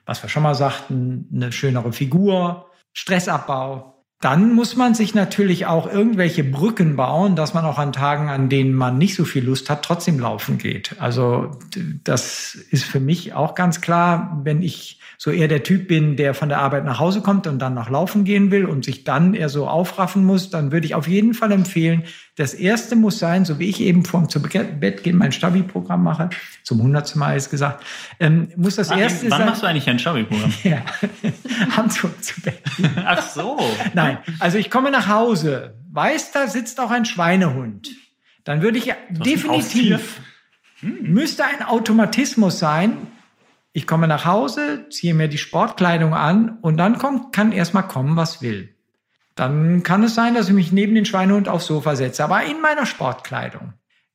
was 0.04 0.20
wir 0.20 0.28
schon 0.28 0.42
mal 0.42 0.56
sagten, 0.56 1.28
eine 1.32 1.52
schönere 1.52 1.92
Figur, 1.92 2.66
Stressabbau, 2.92 3.97
dann 4.20 4.52
muss 4.52 4.74
man 4.74 4.94
sich 4.94 5.14
natürlich 5.14 5.66
auch 5.66 5.90
irgendwelche 5.90 6.42
Brücken 6.42 6.96
bauen, 6.96 7.36
dass 7.36 7.54
man 7.54 7.64
auch 7.64 7.78
an 7.78 7.92
Tagen, 7.92 8.28
an 8.28 8.48
denen 8.48 8.74
man 8.74 8.98
nicht 8.98 9.14
so 9.14 9.24
viel 9.24 9.44
Lust 9.44 9.70
hat, 9.70 9.84
trotzdem 9.84 10.18
laufen 10.18 10.58
geht. 10.58 10.96
Also 10.98 11.52
das 12.02 12.56
ist 12.70 12.84
für 12.84 12.98
mich 12.98 13.34
auch 13.34 13.54
ganz 13.54 13.80
klar, 13.80 14.40
wenn 14.42 14.60
ich 14.60 14.98
so 15.18 15.30
eher 15.30 15.46
der 15.46 15.62
Typ 15.62 15.86
bin, 15.86 16.16
der 16.16 16.34
von 16.34 16.48
der 16.48 16.58
Arbeit 16.58 16.84
nach 16.84 16.98
Hause 16.98 17.22
kommt 17.22 17.46
und 17.46 17.60
dann 17.60 17.74
noch 17.74 17.90
laufen 17.90 18.24
gehen 18.24 18.50
will 18.50 18.66
und 18.66 18.84
sich 18.84 19.04
dann 19.04 19.34
eher 19.34 19.48
so 19.48 19.68
aufraffen 19.68 20.24
muss, 20.24 20.50
dann 20.50 20.72
würde 20.72 20.86
ich 20.86 20.96
auf 20.96 21.06
jeden 21.06 21.34
Fall 21.34 21.52
empfehlen, 21.52 22.02
das 22.38 22.54
erste 22.54 22.94
muss 22.94 23.18
sein, 23.18 23.44
so 23.44 23.58
wie 23.58 23.68
ich 23.68 23.80
eben 23.80 24.04
vorm 24.04 24.28
zu 24.28 24.40
Bett 24.40 25.02
gehen 25.02 25.18
mein 25.18 25.32
Stabi-Programm 25.32 26.04
mache, 26.04 26.30
zum 26.62 26.80
hundertsten 26.80 27.18
Mal 27.18 27.36
ist 27.36 27.50
gesagt, 27.50 27.84
ähm, 28.20 28.48
muss 28.56 28.76
das 28.76 28.90
Ach, 28.90 28.96
erste 28.98 29.24
wann 29.24 29.30
sein. 29.30 29.40
Wann 29.40 29.46
machst 29.48 29.62
du 29.62 29.66
eigentlich 29.66 29.88
ein 29.88 29.98
Stabi-Programm? 29.98 30.54
ja, 30.62 30.82
am 31.76 31.90
zu, 31.90 32.08
zu 32.20 32.40
Bett. 32.42 32.62
Ach 33.04 33.22
so. 33.22 33.58
Nein, 33.92 34.18
also 34.38 34.56
ich 34.56 34.70
komme 34.70 34.92
nach 34.92 35.08
Hause, 35.08 35.74
weiß, 35.90 36.30
da 36.30 36.46
sitzt 36.46 36.78
auch 36.78 36.92
ein 36.92 37.04
Schweinehund. 37.04 37.90
Dann 38.44 38.62
würde 38.62 38.78
ich 38.78 38.94
definitiv, 39.10 40.20
müsste 40.80 41.44
ein 41.44 41.64
Automatismus 41.66 42.60
sein, 42.60 42.96
ich 43.72 43.86
komme 43.86 44.06
nach 44.06 44.24
Hause, 44.24 44.86
ziehe 44.90 45.12
mir 45.12 45.28
die 45.28 45.38
Sportkleidung 45.38 46.14
an 46.14 46.58
und 46.62 46.76
dann 46.76 46.98
kommt, 46.98 47.32
kann 47.32 47.52
erstmal 47.52 47.86
kommen, 47.86 48.16
was 48.16 48.42
will. 48.42 48.74
Dann 49.38 49.84
kann 49.84 50.02
es 50.02 50.16
sein, 50.16 50.34
dass 50.34 50.48
ich 50.48 50.54
mich 50.54 50.72
neben 50.72 50.94
den 50.94 51.04
Schweinehund 51.04 51.48
aufs 51.48 51.66
Sofa 51.66 51.94
setze, 51.94 52.24
aber 52.24 52.42
in 52.44 52.60
meiner 52.60 52.86
Sportkleidung. 52.86 53.74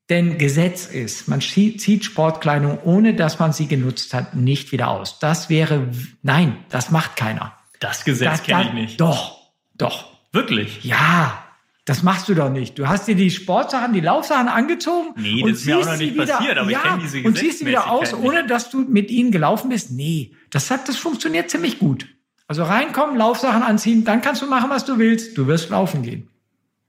Denn 0.10 0.38
Gesetz 0.38 0.86
ist, 0.86 1.30
man 1.30 1.40
zieht 1.40 2.04
Sportkleidung, 2.04 2.80
ohne 2.84 3.14
dass 3.14 3.40
man 3.40 3.54
sie 3.54 3.68
genutzt 3.68 4.14
hat, 4.14 4.36
nicht 4.36 4.74
wieder 4.74 4.90
aus. 4.90 5.20
Das 5.20 5.50
wäre, 5.50 5.88
nein, 6.24 6.58
das 6.70 6.92
macht 6.92 7.16
keiner. 7.16 7.54
Das 7.80 8.04
Gesetz 8.04 8.44
kenne 8.44 8.66
ich 8.68 8.74
nicht. 8.74 9.02
Doch, 9.02 9.54
doch. 9.76 10.12
Wirklich? 10.34 10.84
Ja, 10.84 11.42
das 11.86 12.04
machst 12.04 12.28
du 12.28 12.34
doch 12.34 12.50
nicht. 12.50 12.78
Du 12.78 12.88
hast 12.88 13.08
dir 13.08 13.16
die 13.16 13.30
Sportsachen, 13.30 13.94
die 13.94 14.02
Laufsachen 14.02 14.50
angezogen. 14.50 15.14
Nee, 15.16 15.42
das 15.42 15.60
ist 15.60 15.66
mir 15.66 15.78
auch 15.78 15.86
noch 15.86 15.98
nicht 15.98 16.14
wieder, 16.14 16.26
passiert, 16.26 16.58
aber 16.58 16.72
ja, 16.72 16.78
ich 16.80 16.84
kenne 16.84 17.02
diese 17.02 17.28
Und 17.28 17.38
ziehst 17.38 17.60
sie 17.60 17.66
wieder 17.66 17.90
aus, 17.90 18.14
ohne 18.14 18.46
dass 18.46 18.70
du 18.70 18.80
mit 18.82 19.10
ihnen 19.10 19.32
gelaufen 19.32 19.70
bist. 19.70 19.92
Nee, 19.92 20.34
das 20.50 20.70
hat, 20.70 20.90
das 20.90 20.98
funktioniert 20.98 21.50
ziemlich 21.50 21.80
gut. 21.80 22.08
Also 22.48 22.64
reinkommen, 22.64 23.18
Laufsachen 23.18 23.64
anziehen, 23.64 24.04
dann 24.04 24.22
kannst 24.22 24.42
du 24.42 24.48
machen, 24.48 24.70
was 24.70 24.86
du 24.86 24.98
willst. 24.98 25.38
Du 25.38 25.48
wirst 25.48 25.70
laufen 25.70 26.04
gehen. 26.04 26.30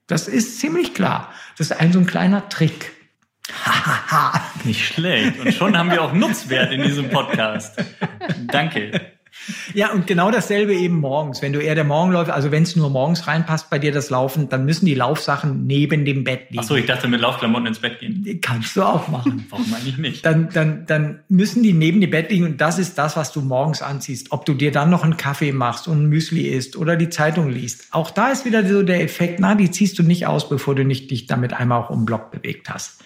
Das 0.06 0.28
ist 0.28 0.60
ziemlich 0.60 0.94
klar. 0.94 1.32
Das 1.56 1.70
ist 1.70 1.80
ein 1.80 1.92
so 1.92 1.98
ein 1.98 2.06
kleiner 2.06 2.48
Trick. 2.48 2.92
nicht 4.64 4.86
schlecht. 4.86 5.38
Und 5.38 5.54
schon 5.54 5.76
haben 5.76 5.90
wir 5.90 6.02
auch 6.02 6.12
Nutzwert 6.12 6.72
in 6.72 6.82
diesem 6.82 7.10
Podcast. 7.10 7.76
Danke. 8.48 9.12
Ja, 9.74 9.92
und 9.92 10.06
genau 10.06 10.30
dasselbe 10.30 10.74
eben 10.74 11.00
morgens. 11.00 11.42
Wenn 11.42 11.52
du 11.52 11.60
eher 11.60 11.74
der 11.74 11.84
Morgenläufer, 11.84 12.34
also 12.34 12.50
wenn 12.50 12.62
es 12.62 12.76
nur 12.76 12.90
morgens 12.90 13.26
reinpasst 13.26 13.70
bei 13.70 13.78
dir 13.78 13.92
das 13.92 14.10
Laufen, 14.10 14.48
dann 14.48 14.64
müssen 14.64 14.86
die 14.86 14.94
Laufsachen 14.94 15.66
neben 15.66 16.04
dem 16.04 16.24
Bett 16.24 16.50
liegen. 16.50 16.60
Ach 16.62 16.66
so, 16.66 16.76
ich 16.76 16.86
dachte 16.86 17.08
mit 17.08 17.20
Laufklamotten 17.20 17.66
ins 17.66 17.78
Bett 17.78 18.00
gehen. 18.00 18.38
Kannst 18.40 18.76
du 18.76 18.82
auch 18.82 19.08
machen. 19.08 19.46
Warum 19.50 19.72
eigentlich 19.74 19.98
nicht? 19.98 20.24
Dann, 20.24 20.48
dann, 20.50 20.86
dann 20.86 21.20
müssen 21.28 21.62
die 21.62 21.72
neben 21.72 22.00
dem 22.00 22.10
Bett 22.10 22.30
liegen 22.30 22.44
und 22.44 22.60
das 22.60 22.78
ist 22.78 22.96
das, 22.96 23.16
was 23.16 23.32
du 23.32 23.40
morgens 23.40 23.82
anziehst. 23.82 24.32
Ob 24.32 24.46
du 24.46 24.54
dir 24.54 24.72
dann 24.72 24.90
noch 24.90 25.04
einen 25.04 25.16
Kaffee 25.16 25.52
machst 25.52 25.88
und 25.88 26.04
ein 26.04 26.08
Müsli 26.08 26.48
isst 26.48 26.76
oder 26.76 26.96
die 26.96 27.10
Zeitung 27.10 27.50
liest. 27.50 27.88
Auch 27.90 28.10
da 28.10 28.28
ist 28.28 28.44
wieder 28.44 28.66
so 28.66 28.82
der 28.82 29.02
Effekt, 29.02 29.40
na, 29.40 29.54
die 29.54 29.70
ziehst 29.70 29.98
du 29.98 30.02
nicht 30.02 30.26
aus, 30.26 30.48
bevor 30.48 30.74
du 30.74 30.84
nicht 30.84 31.10
dich 31.10 31.26
damit 31.26 31.52
einmal 31.52 31.82
auch 31.82 31.90
um 31.90 32.04
Block 32.04 32.30
bewegt 32.30 32.70
hast. 32.70 33.02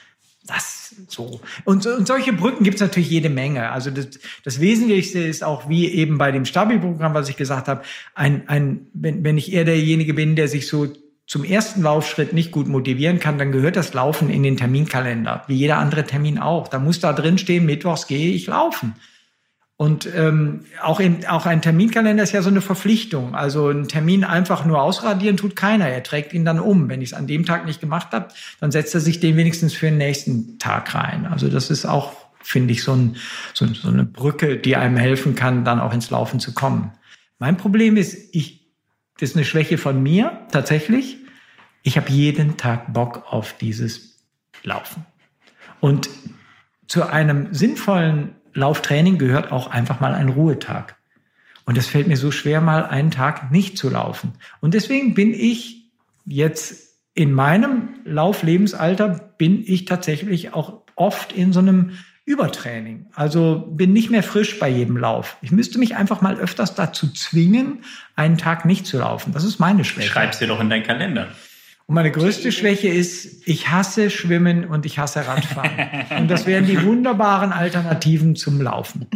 Das 0.49 0.79
so. 1.07 1.41
Und, 1.65 1.87
und 1.87 2.07
solche 2.07 2.33
Brücken 2.33 2.65
gibt 2.65 2.77
es 2.77 2.81
natürlich 2.81 3.11
jede 3.11 3.29
Menge. 3.29 3.71
Also 3.71 3.91
das, 3.91 4.09
das 4.45 4.61
Wesentlichste 4.61 5.21
ist 5.21 5.45
auch 5.45 5.69
wie 5.69 5.89
eben 5.89 6.19
bei 6.19 6.33
dem 6.33 6.45
Stabi-Programm, 6.45 7.15
was 7.15 7.29
ich 7.29 7.37
gesagt 7.37 7.69
habe, 7.69 7.83
ein, 8.15 8.49
ein, 8.49 8.87
wenn, 8.95 9.25
wenn 9.25 9.39
ich 9.39 9.53
eher 9.53 9.65
derjenige 9.65 10.15
bin, 10.15 10.37
der 10.37 10.49
sich 10.49 10.67
so 10.67 10.89
zum 11.27 11.45
ersten 11.45 11.83
Laufschritt 11.83 12.33
nicht 12.33 12.53
gut 12.53 12.69
motivieren 12.69 13.21
kann, 13.21 13.39
dann 13.39 13.53
gehört 13.53 13.77
das 13.77 13.93
Laufen 13.93 14.31
in 14.31 14.43
den 14.43 14.57
Terminkalender, 14.57 15.45
wie 15.47 15.57
jeder 15.57 15.77
andere 15.77 16.05
Termin 16.05 16.39
auch. 16.39 16.69
Da 16.69 16.79
muss 16.79 17.01
da 17.01 17.13
drin 17.13 17.37
stehen, 17.37 17.67
mittwochs 17.67 18.07
gehe 18.07 18.33
ich 18.33 18.47
laufen. 18.47 18.95
Und 19.79 20.09
ähm, 20.13 20.65
auch, 20.83 20.99
in, 20.99 21.25
auch 21.27 21.47
ein 21.47 21.63
Terminkalender 21.63 22.25
ist 22.25 22.33
ja 22.33 22.43
so 22.43 22.49
eine 22.51 22.61
Verpflichtung. 22.61 23.37
Also 23.37 23.69
ein 23.69 23.87
Termin 23.87 24.25
einfach 24.25 24.65
nur 24.65 24.83
ausradieren 24.83 25.37
tut 25.37 25.55
keiner. 25.55 25.89
Er 25.89 26.03
trägt 26.03 26.35
ihn 26.35 26.45
dann 26.45 26.59
um. 26.59 26.89
Wenn 26.89 27.01
ich 27.01 27.11
es 27.11 27.15
an 27.15 27.29
dem 27.29 27.47
Tag 27.47 27.65
nicht 27.65 27.81
gemacht 27.81 28.09
habe, 28.11 28.27
dann 28.59 28.73
setzt 28.73 28.93
er 28.97 29.01
sich 29.01 29.21
den 29.21 29.37
wenigstens 29.37 29.75
für 29.75 29.87
den 29.87 29.99
nächsten 29.99 30.59
Tag 30.59 30.97
rein. 30.97 31.27
Also 31.27 31.49
das 31.49 31.71
ist 31.71 31.87
auch, 31.87 32.13
finde 32.43 32.73
ich, 32.73 32.83
so, 32.83 32.93
ein, 32.93 33.17
so, 33.55 33.67
so 33.67 33.87
eine 33.87 34.03
Brücke, 34.03 34.57
die 34.57 34.75
einem 34.75 34.97
helfen 34.97 35.37
kann, 35.37 35.65
dann 35.65 35.79
auch 35.79 35.95
ins 35.95 36.11
Laufen 36.11 36.41
zu 36.41 36.55
kommen. 36.55 36.91
Mein 37.39 37.57
Problem 37.57 37.97
ist, 37.97 38.35
ich, 38.35 38.67
das 39.21 39.31
ist 39.31 39.37
eine 39.37 39.45
Schwäche 39.45 39.79
von 39.79 40.03
mir 40.03 40.41
tatsächlich. 40.51 41.19
Ich 41.85 41.97
habe 41.97 42.11
jeden 42.11 42.57
Tag 42.57 42.93
Bock 42.93 43.27
auf 43.31 43.57
dieses 43.57 44.25
Laufen. 44.65 45.07
Und 45.79 46.11
zu 46.89 47.07
einem 47.07 47.55
sinnvollen 47.55 48.35
Lauftraining 48.55 49.19
gehört 49.19 49.53
auch 49.53 49.71
einfach 49.71 50.01
mal 50.01 50.15
ein 50.15 50.29
Ruhetag. 50.29 50.97
Und 51.65 51.77
es 51.77 51.87
fällt 51.87 52.09
mir 52.09 52.17
so 52.17 52.31
schwer, 52.31 52.61
mal 52.61 52.87
einen 52.87 53.11
Tag 53.11 53.51
nicht 53.53 53.77
zu 53.77 53.91
laufen. 53.91 54.33
Und 54.61 54.75
deswegen 54.75 55.15
bin 55.15 55.35
ich 55.35 55.91
jetzt 56.25 56.89
in 57.15 57.33
meinem 57.33 57.91
Lauflebensalter, 58.05 59.09
bin 59.37 59.63
ich 59.67 59.85
tatsächlich 59.85 60.55
auch 60.55 60.83
oft 60.97 61.33
in 61.33 61.53
so 61.53 61.61
einem 61.61 61.99
Übertraining. 62.25 63.07
Also 63.15 63.67
bin 63.71 63.93
nicht 63.93 64.11
mehr 64.11 64.23
frisch 64.23 64.59
bei 64.59 64.69
jedem 64.69 64.97
Lauf. 64.97 65.37
Ich 65.41 65.51
müsste 65.51 65.79
mich 65.79 65.97
einfach 65.97 66.21
mal 66.21 66.37
öfters 66.39 66.75
dazu 66.75 67.13
zwingen, 67.13 67.85
einen 68.17 68.39
Tag 68.39 68.65
nicht 68.65 68.87
zu 68.87 68.99
laufen. 68.99 69.33
Das 69.33 69.45
ist 69.45 69.59
meine 69.59 69.85
Schwäche. 69.85 70.09
Schreib's 70.09 70.39
dir 70.39 70.47
doch 70.47 70.61
in 70.61 70.71
deinen 70.71 70.85
Kalender. 70.85 71.29
Und 71.89 71.95
meine 71.95 72.13
größte 72.13 72.53
Schwäche 72.53 72.89
ist, 72.89 73.49
ich 73.49 73.71
hasse 73.71 74.11
Schwimmen 74.11 74.67
und 74.67 74.85
ich 74.85 74.99
hasse 74.99 75.27
Radfahren. 75.27 75.73
und 76.19 76.29
das 76.29 76.47
wären 76.47 76.67
die 76.67 76.83
wunderbaren 76.85 77.51
Alternativen 77.51 78.37
zum 78.37 78.61
Laufen. 78.61 79.07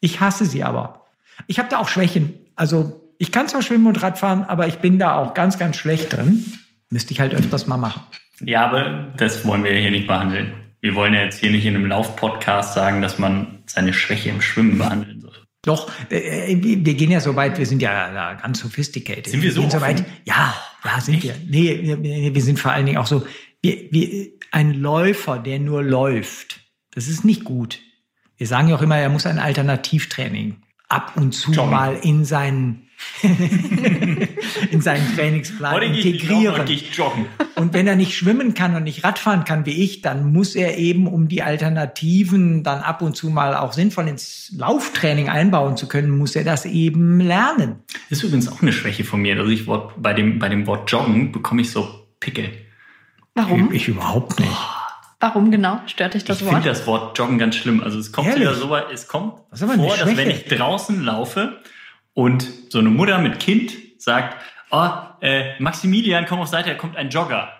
Ich 0.00 0.20
hasse 0.20 0.46
sie 0.46 0.64
aber. 0.64 1.04
Ich 1.46 1.58
habe 1.58 1.68
da 1.68 1.76
auch 1.76 1.88
Schwächen. 1.88 2.32
Also 2.56 3.02
ich 3.18 3.32
kann 3.32 3.48
zwar 3.48 3.60
schwimmen 3.60 3.86
und 3.86 4.02
Radfahren, 4.02 4.44
aber 4.44 4.66
ich 4.66 4.78
bin 4.78 4.98
da 4.98 5.16
auch 5.16 5.34
ganz, 5.34 5.58
ganz 5.58 5.76
schlecht 5.76 6.16
drin. 6.16 6.42
Müsste 6.88 7.12
ich 7.12 7.20
halt 7.20 7.34
öfters 7.34 7.66
mal 7.66 7.76
machen. 7.76 8.00
Ja, 8.40 8.64
aber 8.64 9.12
das 9.18 9.46
wollen 9.46 9.62
wir 9.62 9.72
hier 9.72 9.90
nicht 9.90 10.06
behandeln. 10.06 10.54
Wir 10.80 10.94
wollen 10.94 11.12
ja 11.12 11.20
jetzt 11.20 11.38
hier 11.38 11.50
nicht 11.50 11.66
in 11.66 11.76
einem 11.76 11.86
Lauf-Podcast 11.86 12.72
sagen, 12.72 13.02
dass 13.02 13.18
man 13.18 13.58
seine 13.66 13.92
Schwäche 13.92 14.30
im 14.30 14.40
Schwimmen 14.40 14.78
behandeln 14.78 15.20
soll. 15.20 15.21
Doch, 15.62 15.90
äh, 16.10 16.52
äh 16.52 16.84
wir 16.84 16.94
gehen 16.94 17.10
ja 17.10 17.20
so 17.20 17.36
weit, 17.36 17.58
wir 17.58 17.66
sind 17.66 17.80
ja 17.80 18.34
ganz 18.34 18.60
sophisticated. 18.60 19.28
Sind 19.28 19.42
wir 19.42 19.52
so, 19.52 19.62
wir 19.62 19.70
so 19.70 19.80
weit? 19.80 20.04
Ja, 20.24 20.54
ja, 20.84 21.00
sind 21.00 21.14
Echt? 21.14 21.24
wir. 21.24 21.36
Nee, 21.48 21.96
wir, 22.02 22.34
wir 22.34 22.42
sind 22.42 22.58
vor 22.58 22.72
allen 22.72 22.86
Dingen 22.86 22.98
auch 22.98 23.06
so, 23.06 23.24
wir, 23.62 23.92
wir, 23.92 24.28
ein 24.50 24.74
Läufer, 24.74 25.38
der 25.38 25.60
nur 25.60 25.82
läuft, 25.82 26.60
das 26.90 27.08
ist 27.08 27.24
nicht 27.24 27.44
gut. 27.44 27.80
Wir 28.36 28.46
sagen 28.46 28.68
ja 28.68 28.76
auch 28.76 28.82
immer, 28.82 28.98
er 28.98 29.08
muss 29.08 29.24
ein 29.24 29.38
Alternativtraining 29.38 30.56
ab 30.88 31.12
und 31.16 31.32
zu 31.32 31.52
Joggen. 31.52 31.70
mal 31.70 31.96
in 31.96 32.24
seinen 32.24 32.88
in 34.70 34.80
seinen 34.80 35.14
Trainingsplan 35.14 35.74
Heute 35.74 35.86
integrieren. 35.86 36.66
Ich 36.68 36.94
joggen. 36.94 37.26
Und 37.54 37.72
wenn 37.72 37.86
er 37.86 37.94
nicht 37.94 38.16
schwimmen 38.16 38.54
kann 38.54 38.74
und 38.74 38.84
nicht 38.84 39.04
Radfahren 39.04 39.44
kann 39.44 39.64
wie 39.66 39.82
ich, 39.82 40.02
dann 40.02 40.32
muss 40.32 40.56
er 40.56 40.78
eben, 40.78 41.06
um 41.06 41.28
die 41.28 41.42
Alternativen 41.42 42.62
dann 42.64 42.80
ab 42.80 43.02
und 43.02 43.16
zu 43.16 43.30
mal 43.30 43.54
auch 43.54 43.72
sinnvoll 43.72 44.08
ins 44.08 44.52
Lauftraining 44.56 45.28
einbauen 45.28 45.76
zu 45.76 45.86
können, 45.86 46.10
muss 46.10 46.34
er 46.34 46.44
das 46.44 46.64
eben 46.64 47.20
lernen. 47.20 47.76
Das 48.10 48.18
ist 48.18 48.24
übrigens 48.24 48.48
auch 48.48 48.62
eine 48.62 48.72
Schwäche 48.72 49.04
von 49.04 49.20
mir. 49.22 49.38
Also 49.38 49.50
ich 49.50 49.66
bei 49.66 50.14
dem, 50.14 50.38
bei 50.38 50.48
dem 50.48 50.66
Wort 50.66 50.90
Joggen 50.90 51.32
bekomme 51.32 51.62
ich 51.62 51.70
so 51.70 52.06
Pickel. 52.18 52.50
Warum? 53.34 53.68
Ich, 53.72 53.82
ich 53.82 53.88
überhaupt 53.88 54.40
nicht. 54.40 54.50
Warum 55.20 55.52
genau? 55.52 55.80
Stört 55.86 56.14
dich 56.14 56.24
das 56.24 56.40
ich 56.40 56.46
Wort? 56.46 56.52
Ich 56.52 56.62
finde 56.64 56.78
das 56.78 56.86
Wort 56.88 57.16
Joggen 57.16 57.38
ganz 57.38 57.54
schlimm. 57.54 57.80
Also 57.80 57.98
es 58.00 58.10
kommt 58.10 58.26
Ehrlich? 58.26 58.42
wieder 58.42 58.54
so 58.54 58.70
weit, 58.70 58.86
es 58.92 59.06
kommt 59.06 59.34
das 59.50 59.60
vor, 59.60 59.96
dass 59.96 60.16
wenn 60.16 60.30
ich 60.30 60.46
draußen 60.46 61.00
laufe 61.04 61.60
und 62.14 62.46
so 62.70 62.78
eine 62.78 62.90
Mutter 62.90 63.18
mit 63.18 63.40
Kind 63.40 63.72
sagt, 63.98 64.36
oh, 64.70 64.88
äh, 65.20 65.60
Maximilian, 65.60 66.26
komm 66.26 66.40
auf 66.40 66.48
Seite, 66.48 66.70
da 66.70 66.74
kommt 66.74 66.96
ein 66.96 67.10
Jogger. 67.10 67.52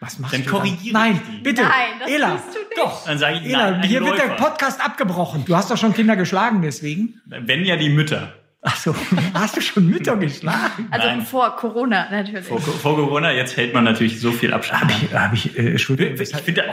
Was 0.00 0.18
machst 0.18 0.34
dann 0.34 0.44
du? 0.44 0.50
korrigiere 0.50 0.92
Nein, 0.92 1.20
bitte. 1.42 1.62
Nein, 1.62 1.98
das 1.98 2.10
Ela. 2.10 2.30
tust 2.30 2.54
du 2.54 2.58
nicht. 2.60 2.78
Doch, 2.78 3.04
dann 3.04 3.18
sage 3.18 3.38
ich, 3.38 3.52
Ela, 3.52 3.72
nein, 3.72 3.82
hier 3.82 4.00
Läufer. 4.00 4.12
wird 4.12 4.22
der 4.22 4.34
Podcast 4.34 4.84
abgebrochen. 4.84 5.44
Du 5.44 5.56
hast 5.56 5.70
doch 5.70 5.76
schon 5.76 5.92
Kinder 5.92 6.14
geschlagen 6.14 6.62
deswegen. 6.62 7.20
Wenn 7.26 7.64
ja 7.64 7.76
die 7.76 7.88
Mütter. 7.88 8.32
Ach 8.60 8.76
so, 8.76 8.94
hast 9.34 9.56
du 9.56 9.60
schon 9.60 9.86
Mütter 9.86 10.16
geschlagen? 10.16 10.88
Also 10.90 11.06
Nein. 11.06 11.22
vor 11.22 11.54
Corona 11.56 12.08
natürlich. 12.10 12.44
Vor, 12.46 12.60
vor, 12.60 12.96
Corona, 12.96 13.32
jetzt 13.32 13.56
hält 13.56 13.72
man 13.72 13.84
natürlich 13.84 14.20
so 14.20 14.32
viel 14.32 14.52
Abstand. 14.52 14.82
Hab 14.82 14.90
ich, 14.90 15.14
hab 15.14 15.32
ich, 15.32 15.58
äh, 15.58 15.74
ich 15.74 15.86
finde 15.86 16.14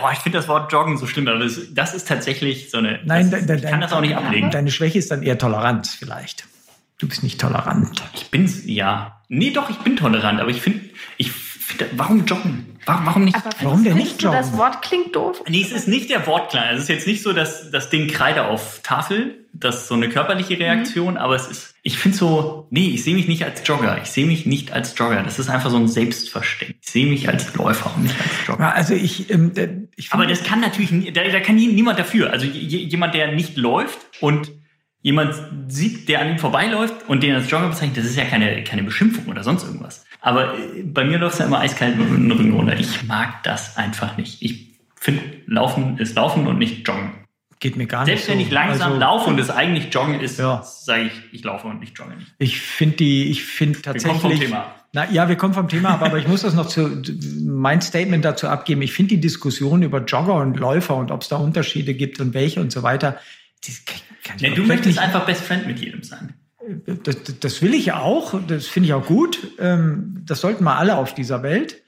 oh, 0.02 0.16
find 0.22 0.36
das 0.36 0.48
Wort 0.48 0.72
Joggen 0.72 0.98
so 0.98 1.06
schlimm, 1.06 1.28
aber 1.28 1.40
das, 1.40 1.74
das 1.74 1.94
ist 1.94 2.08
tatsächlich 2.08 2.72
so 2.72 2.80
eine. 2.80 3.00
Nein, 3.06 3.30
das, 3.30 3.46
de, 3.46 3.58
ich 3.58 3.64
kann 3.64 3.82
das 3.82 3.94
auch 3.94 4.02
nicht 4.02 4.16
ablegen. 4.16 4.50
Deine 4.50 4.72
Schwäche 4.72 4.98
ist 4.98 5.12
dann 5.12 5.22
eher 5.22 5.38
Toleranz 5.38 5.94
vielleicht. 5.94 6.48
Du 7.06 7.10
bist 7.10 7.22
nicht 7.22 7.40
tolerant. 7.40 8.04
Ich 8.16 8.32
bin's, 8.32 8.64
ja. 8.66 9.22
Nee, 9.30 9.52
doch, 9.52 9.70
ich 9.70 9.78
bin 9.78 9.96
tolerant, 9.96 10.42
aber 10.42 10.50
ich 10.50 10.60
finde, 10.60 10.82
ich 11.18 11.32
finde, 11.32 11.86
warum 11.96 12.26
joggen? 12.26 12.80
Warum, 12.88 13.06
warum 13.06 13.26
nicht? 13.26 13.36
Aber 13.36 13.52
warum 13.62 13.84
denn 13.84 13.96
nicht 13.96 14.24
joggen? 14.24 14.40
Das 14.40 14.58
Wort 14.58 14.82
klingt 14.82 15.16
doof. 15.16 15.44
Nee, 15.48 15.62
es 15.62 15.72
ist 15.72 15.88
nicht 15.88 16.10
der 16.10 16.26
Wortklang. 16.26 16.74
Es 16.74 16.82
ist 16.82 16.90
jetzt 16.90 17.06
nicht 17.06 17.22
so, 17.22 17.32
dass 17.32 17.70
das 17.70 17.92
Ding 17.92 18.08
Kreide 18.08 18.46
auf 18.46 18.80
Tafel, 18.82 19.46
das 19.54 19.82
ist 19.82 19.88
so 19.88 19.94
eine 19.94 20.10
körperliche 20.10 20.58
Reaktion, 20.58 21.12
mhm. 21.12 21.20
aber 21.20 21.36
es 21.36 21.48
ist, 21.48 21.76
ich 21.84 22.00
finde 22.00 22.18
so, 22.18 22.66
nee, 22.72 22.88
ich 22.88 23.04
sehe 23.04 23.14
mich 23.14 23.28
nicht 23.28 23.44
als 23.44 23.62
Jogger. 23.68 24.00
Ich 24.02 24.10
sehe 24.10 24.26
mich 24.26 24.48
nicht 24.48 24.72
als 24.72 24.98
Jogger. 24.98 25.22
Das 25.22 25.38
ist 25.38 25.48
einfach 25.48 25.70
so 25.70 25.78
ein 25.78 25.88
Selbstverständnis. 25.88 26.80
Ich 26.82 26.92
sehe 26.92 27.06
mich 27.06 27.30
als 27.30 27.54
Läufer 27.54 27.94
und 27.96 28.02
nicht 28.02 28.20
als 28.20 28.48
Jogger. 28.48 28.74
Also 28.74 28.96
ich, 28.96 29.30
ähm, 29.30 29.52
ich 29.96 30.12
Aber 30.12 30.26
das 30.26 30.44
kann 30.44 30.60
natürlich, 30.60 31.14
da, 31.14 31.22
da 31.24 31.40
kann 31.40 31.56
niemand 31.56 32.00
dafür. 32.00 32.32
Also 32.32 32.48
jemand, 32.48 33.14
der 33.14 33.32
nicht 33.34 33.58
läuft 33.58 34.00
und 34.22 34.52
jemand 35.06 35.36
sieht, 35.68 36.10
der 36.10 36.22
an 36.22 36.32
ihm 36.32 36.40
vorbeiläuft 36.40 37.08
und 37.08 37.22
den 37.22 37.36
als 37.36 37.50
Jogger 37.52 37.68
bezeichnet, 37.68 37.98
das 37.98 38.06
ist 38.06 38.18
ja 38.18 38.26
keine, 38.26 38.64
keine 38.64 38.82
Beschimpfung 38.82 39.28
oder 39.28 39.44
sonst 39.44 39.64
irgendwas. 39.64 40.04
Aber 40.20 40.58
äh, 40.58 40.82
bei 40.82 41.04
mir 41.04 41.20
läuft 41.20 41.34
es 41.34 41.40
ja 41.40 41.46
immer 41.46 41.60
eiskalt 41.60 41.96
mit 41.96 42.10
dem 42.10 42.32
Rücken 42.32 42.52
runter. 42.54 42.76
Ich 42.80 43.04
mag 43.04 43.44
das 43.44 43.78
einfach 43.78 44.18
nicht. 44.18 44.42
Ich 44.42 44.80
finde, 44.96 45.22
Laufen 45.46 46.00
ist 46.00 46.16
Laufen 46.16 46.48
und 46.48 46.58
nicht 46.58 46.88
Joggen. 46.88 47.12
Geht 47.60 47.78
mir 47.78 47.86
gar 47.86 48.00
nicht. 48.00 48.08
Selbst 48.08 48.30
wenn 48.30 48.40
so. 48.40 48.46
ich 48.46 48.52
langsam 48.52 48.94
also, 48.94 49.00
laufe 49.00 49.30
und 49.30 49.40
es 49.40 49.52
eigentlich 49.52 49.94
Joggen 49.94 50.20
ist, 50.20 50.40
ja. 50.40 50.64
sage 50.64 51.04
ich, 51.04 51.34
ich 51.34 51.44
laufe 51.44 51.68
und 51.68 51.80
nicht 51.82 51.98
jogge 51.98 52.16
nicht. 52.16 52.34
Ich 52.40 52.60
finde 52.60 52.98
die, 52.98 53.30
ich 53.30 53.44
finde 53.44 53.82
tatsächlich. 53.82 54.16
Wir 54.16 54.22
kommen 54.22 54.38
vom 54.38 54.48
Thema. 54.48 54.76
Na, 54.92 55.12
ja, 55.12 55.30
wir 55.30 55.36
kommen 55.36 55.54
vom 55.54 55.70
Thema 55.70 55.90
ab, 55.90 56.02
aber 56.02 56.18
ich 56.18 56.28
muss 56.28 56.42
das 56.42 56.56
noch 56.56 56.68
zu, 56.68 57.04
mein 57.46 57.82
Statement 57.82 58.26
dazu 58.26 58.48
abgeben. 58.48 58.82
Ich 58.82 58.94
finde 58.94 59.16
die 59.16 59.22
Diskussion 59.22 59.84
über 59.84 60.04
Jogger 60.04 60.36
und 60.36 60.58
Läufer 60.58 60.96
und 60.96 61.12
ob 61.12 61.22
es 61.22 61.28
da 61.28 61.36
Unterschiede 61.36 61.94
gibt 61.94 62.20
und 62.20 62.34
welche 62.34 62.60
und 62.60 62.72
so 62.72 62.82
weiter, 62.82 63.20
kann 63.86 64.15
ja, 64.38 64.50
du 64.54 64.64
möchtest 64.64 65.00
einfach 65.00 65.26
Best 65.26 65.42
Friend 65.42 65.68
mit 65.68 65.80
jedem 65.80 66.04
sein. 66.04 66.34
Das, 67.04 67.18
das 67.40 67.62
will 67.62 67.74
ich 67.74 67.94
auch, 67.94 68.40
das 68.48 68.68
finde 68.68 68.88
ich 68.88 68.94
auch 68.94 69.06
gut. 69.06 69.52
Ähm, 69.60 70.24
das 70.26 70.42
sollten 70.42 70.64
wir 70.64 70.78
alle 70.78 70.98
auf 70.98 71.14
dieser 71.14 71.44
Welt 71.44 71.84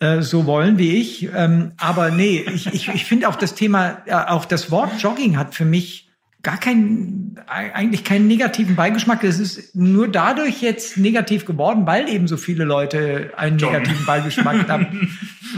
äh, 0.00 0.22
so 0.22 0.46
wollen 0.46 0.78
wie 0.78 0.96
ich. 0.96 1.28
Ähm, 1.34 1.72
aber 1.76 2.10
nee, 2.10 2.44
ich, 2.52 2.66
ich, 2.66 2.88
ich 2.88 3.04
finde 3.04 3.28
auch 3.28 3.36
das 3.36 3.54
Thema, 3.54 3.98
auch 4.28 4.44
das 4.44 4.70
Wort 4.70 5.02
Jogging 5.02 5.36
hat 5.36 5.54
für 5.54 5.64
mich 5.64 6.10
gar 6.42 6.58
keinen, 6.58 7.40
eigentlich 7.46 8.04
keinen 8.04 8.26
negativen 8.26 8.76
Beigeschmack. 8.76 9.24
Es 9.24 9.38
ist 9.38 9.74
nur 9.74 10.08
dadurch 10.08 10.60
jetzt 10.60 10.98
negativ 10.98 11.46
geworden, 11.46 11.86
weil 11.86 12.08
eben 12.08 12.28
so 12.28 12.36
viele 12.36 12.64
Leute 12.64 13.32
einen 13.36 13.58
Joggen. 13.58 13.78
negativen 13.78 14.06
Beigeschmack 14.06 14.66
da, 14.66 14.86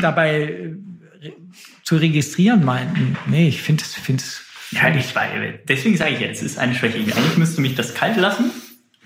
dabei 0.00 0.42
äh, 1.20 1.32
zu 1.82 1.96
registrieren 1.96 2.64
meinten. 2.64 3.16
Nee, 3.26 3.48
ich 3.48 3.62
finde 3.62 3.82
es, 3.82 3.94
finde 3.94 4.22
es 4.22 4.45
ja, 4.70 4.88
ich 4.94 5.14
weiß, 5.14 5.30
deswegen 5.68 5.96
sage 5.96 6.12
ich 6.12 6.20
jetzt, 6.20 6.42
es 6.42 6.52
ist 6.52 6.58
eine 6.58 6.74
Schwäche. 6.74 6.98
Eigentlich 6.98 7.36
müsste 7.36 7.60
mich 7.60 7.74
das 7.74 7.94
kalt 7.94 8.16
lassen 8.16 8.50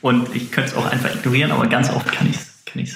und 0.00 0.34
ich 0.34 0.50
könnte 0.50 0.70
es 0.70 0.76
auch 0.76 0.90
einfach 0.90 1.14
ignorieren, 1.14 1.50
aber 1.52 1.66
ganz 1.66 1.90
oft 1.90 2.10
kann 2.12 2.28
ich 2.28 2.36
es 2.36 2.50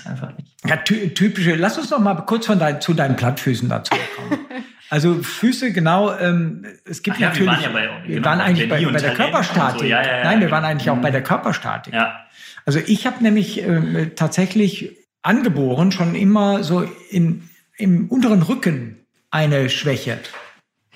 kann 0.04 0.12
einfach 0.12 0.36
nicht. 0.36 0.48
Ja, 0.66 0.76
typische, 0.76 1.54
lass 1.56 1.78
uns 1.78 1.90
doch 1.90 1.98
mal 1.98 2.14
kurz 2.14 2.46
von 2.46 2.58
dein, 2.58 2.80
zu 2.80 2.94
deinen 2.94 3.16
Plattfüßen 3.16 3.68
dazu 3.68 3.94
kommen. 4.16 4.40
Also 4.90 5.22
Füße, 5.22 5.72
genau, 5.72 6.16
ähm, 6.16 6.66
es 6.84 7.02
gibt 7.02 7.18
ja, 7.18 7.28
natürlich, 7.28 7.50
wir 7.50 7.56
waren, 7.56 7.62
ja 7.62 7.68
bei, 7.70 8.06
wir 8.06 8.14
genau, 8.16 8.28
waren 8.28 8.40
eigentlich 8.40 8.68
bei, 8.68 8.84
bei 8.84 9.00
der 9.00 9.14
Körperstatik. 9.14 9.80
So. 9.80 9.86
Ja, 9.86 10.06
ja, 10.06 10.24
Nein, 10.24 10.40
wir 10.40 10.50
waren 10.52 10.64
eigentlich 10.64 10.88
auch 10.90 10.98
bei 10.98 11.10
der 11.10 11.22
mhm. 11.22 11.24
Körperstatik. 11.24 11.94
Ja. 11.94 12.26
Also 12.64 12.78
ich 12.86 13.04
habe 13.06 13.20
nämlich 13.22 13.62
äh, 13.62 14.10
tatsächlich 14.14 14.96
angeboren 15.22 15.90
schon 15.90 16.14
immer 16.14 16.62
so 16.62 16.88
in, 17.10 17.48
im 17.76 18.08
unteren 18.08 18.42
Rücken 18.42 19.04
eine 19.30 19.68
Schwäche. 19.68 20.18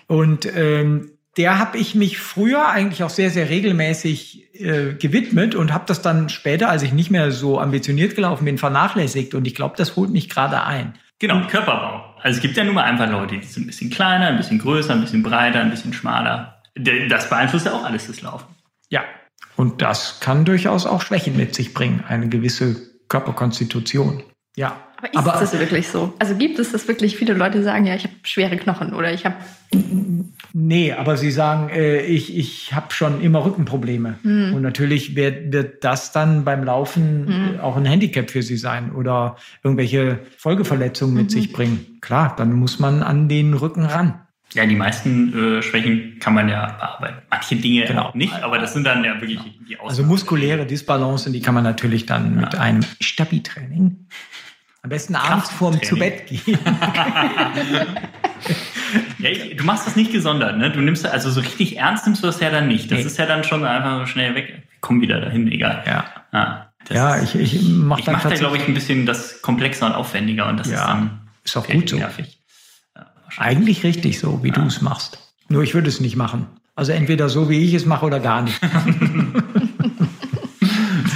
Und 0.07 0.47
ähm, 0.55 1.11
der 1.39 1.59
habe 1.59 1.79
ich 1.79 1.95
mich 1.95 2.19
früher 2.19 2.69
eigentlich 2.69 3.05
auch 3.05 3.11
sehr, 3.11 3.31
sehr 3.31 3.49
regelmäßig 3.49 4.55
äh, 4.61 4.95
gewidmet 4.95 5.55
und 5.55 5.73
habe 5.73 5.85
das 5.87 6.03
dann 6.03 6.29
später, 6.29 6.69
als 6.69 6.83
ich 6.83 6.93
nicht 6.93 7.13
mehr 7.13 7.31
so 7.31 7.61
ambitioniert 7.61 8.17
gelaufen 8.17 8.45
bin, 8.45 8.59
vernachlässigt. 8.59 9.35
Und 9.35 9.47
ich 9.47 9.55
glaube, 9.55 9.77
das 9.77 9.95
holt 9.95 10.11
mich 10.11 10.29
gerade 10.29 10.65
ein. 10.65 10.99
Genau, 11.21 11.47
Körperbau. 11.47 12.17
Also 12.21 12.37
es 12.37 12.43
gibt 12.43 12.57
ja 12.57 12.65
nun 12.65 12.75
mal 12.75 12.83
einfach 12.83 13.09
Leute, 13.09 13.39
die 13.39 13.47
sind 13.47 13.65
ein 13.65 13.67
bisschen 13.69 13.89
kleiner, 13.89 14.27
ein 14.27 14.37
bisschen 14.37 14.59
größer, 14.59 14.93
ein 14.93 15.01
bisschen 15.01 15.23
breiter, 15.23 15.61
ein 15.61 15.71
bisschen 15.71 15.93
schmaler. 15.93 16.61
Das 17.09 17.31
beeinflusst 17.31 17.67
ja 17.67 17.73
auch 17.73 17.85
alles 17.85 18.09
das 18.09 18.21
Laufen. 18.21 18.47
Ja, 18.91 19.05
und 19.57 19.81
das 19.81 20.19
kann 20.21 20.45
durchaus 20.45 20.87
auch 20.87 21.03
Schwächen 21.03 21.37
mit 21.37 21.55
sich 21.55 21.73
bringen, 21.73 22.05
eine 22.09 22.29
gewisse 22.29 22.77
Körperkonstitution. 23.09 24.25
Ja. 24.57 24.77
Aber 24.97 25.11
ist 25.13 25.17
Aber, 25.17 25.33
das 25.39 25.59
wirklich 25.59 25.89
so? 25.89 26.15
Also 26.19 26.35
gibt 26.35 26.59
es 26.59 26.73
das 26.73 26.89
wirklich? 26.89 27.17
Viele 27.17 27.35
Leute 27.35 27.63
sagen 27.63 27.87
ja, 27.87 27.95
ich 27.95 28.03
habe 28.05 28.15
schwere 28.25 28.57
Knochen 28.57 28.93
oder 28.93 29.13
ich 29.13 29.25
habe 29.25 29.37
Nee, 30.53 30.93
aber 30.93 31.17
Sie 31.17 31.31
sagen, 31.31 31.69
äh, 31.69 32.01
ich, 32.01 32.37
ich 32.37 32.75
habe 32.75 32.93
schon 32.93 33.21
immer 33.21 33.45
Rückenprobleme. 33.45 34.19
Mhm. 34.23 34.55
Und 34.55 34.63
natürlich 34.63 35.15
wird, 35.15 35.53
wird 35.53 35.85
das 35.85 36.13
dann 36.13 36.45
beim 36.45 36.65
Laufen 36.65 37.27
mhm. 37.27 37.61
auch 37.61 37.77
ein 37.77 37.85
Handicap 37.85 38.31
für 38.31 38.43
Sie 38.43 38.57
sein 38.57 38.93
oder 38.93 39.37
irgendwelche 39.63 40.21
Folgeverletzungen 40.37 41.15
mit 41.15 41.27
mhm. 41.27 41.31
sich 41.31 41.53
bringen. 41.53 41.99
Klar, 42.01 42.35
dann 42.37 42.53
muss 42.53 42.79
man 42.79 43.03
an 43.03 43.29
den 43.29 43.55
Rücken 43.55 43.85
ran. 43.85 44.21
Ja, 44.55 44.65
die 44.65 44.77
meisten 44.77 45.59
äh, 45.59 45.63
Schwächen 45.63 46.19
kann 46.21 46.33
man 46.33 46.49
ja 46.49 46.67
bearbeiten. 46.67 47.19
Manche 47.29 47.57
Dinge 47.57 47.85
genau. 47.85 48.07
auch 48.07 48.15
nicht, 48.15 48.33
aber 48.33 48.59
das 48.59 48.73
sind 48.73 48.85
dann 48.85 49.05
ja 49.05 49.21
wirklich 49.21 49.39
genau. 49.39 49.55
die 49.69 49.77
Ausnahmen. 49.77 49.91
Also 49.91 50.05
muskuläre 50.05 50.65
Disbalance, 50.65 51.31
die 51.31 51.43
kann 51.43 51.55
man 51.55 51.65
natürlich 51.65 52.07
dann 52.07 52.35
ja. 52.35 52.41
mit 52.41 52.55
einem 52.55 52.83
Stabi-Training 53.01 54.07
am 54.83 54.91
besten 54.91 55.17
abends 55.17 55.51
vorm 55.51 55.83
zu 55.83 55.97
Bett 55.97 56.29
gehen. 56.29 56.41
ja, 59.19 59.31
du 59.55 59.65
machst 59.65 59.87
das 59.87 59.97
nicht 59.97 60.13
gesondert, 60.13 60.59
ne? 60.59 60.71
Du 60.71 60.81
nimmst 60.81 61.07
also 61.07 61.31
so 61.31 61.41
richtig 61.41 61.77
ernst 61.77 62.07
nimmst 62.07 62.23
du 62.23 62.27
das 62.27 62.41
ja 62.41 62.51
dann 62.51 62.69
nicht. 62.69 62.91
Das 62.91 63.01
nee. 63.01 63.05
ist 63.05 63.19
ja 63.19 63.27
dann 63.27 63.45
schon 63.45 63.65
einfach 63.65 64.01
so 64.01 64.07
schnell 64.07 64.35
weg. 64.35 64.63
Komm 64.81 65.01
wieder 65.01 65.21
dahin, 65.21 65.51
egal. 65.51 65.83
Ja. 65.87 66.05
Ah, 66.33 66.69
ja, 66.91 67.23
ich, 67.23 67.35
ich 67.35 67.63
mach, 67.69 67.99
ich 67.99 68.07
mach 68.07 68.23
da, 68.23 68.35
glaube 68.35 68.57
ich, 68.57 68.67
ein 68.67 68.75
bisschen 68.75 69.07
das 69.07 69.43
komplexer 69.43 69.87
und 69.87 69.93
aufwendiger 69.93 70.49
und 70.49 70.59
das 70.59 70.69
ja, 70.69 70.75
ist 70.75 70.87
dann 70.87 71.21
ist 71.45 71.57
auch 71.57 71.67
gut 71.67 71.89
so. 71.89 71.97
Nervig. 71.97 72.39
Ja, 72.97 73.07
Eigentlich 73.37 73.85
richtig 73.85 74.19
so, 74.19 74.43
wie 74.43 74.49
ja. 74.49 74.55
du 74.55 74.63
es 74.63 74.81
machst. 74.81 75.19
Nur 75.49 75.63
ich 75.63 75.75
würde 75.75 75.89
es 75.89 76.01
nicht 76.01 76.17
machen. 76.17 76.47
Also 76.75 76.93
entweder 76.93 77.29
so, 77.29 77.51
wie 77.51 77.65
ich 77.65 77.75
es 77.75 77.87
mache 77.87 78.07
oder 78.07 78.21
gar 78.21 78.43
nicht. 78.43 78.61
das 78.63 78.73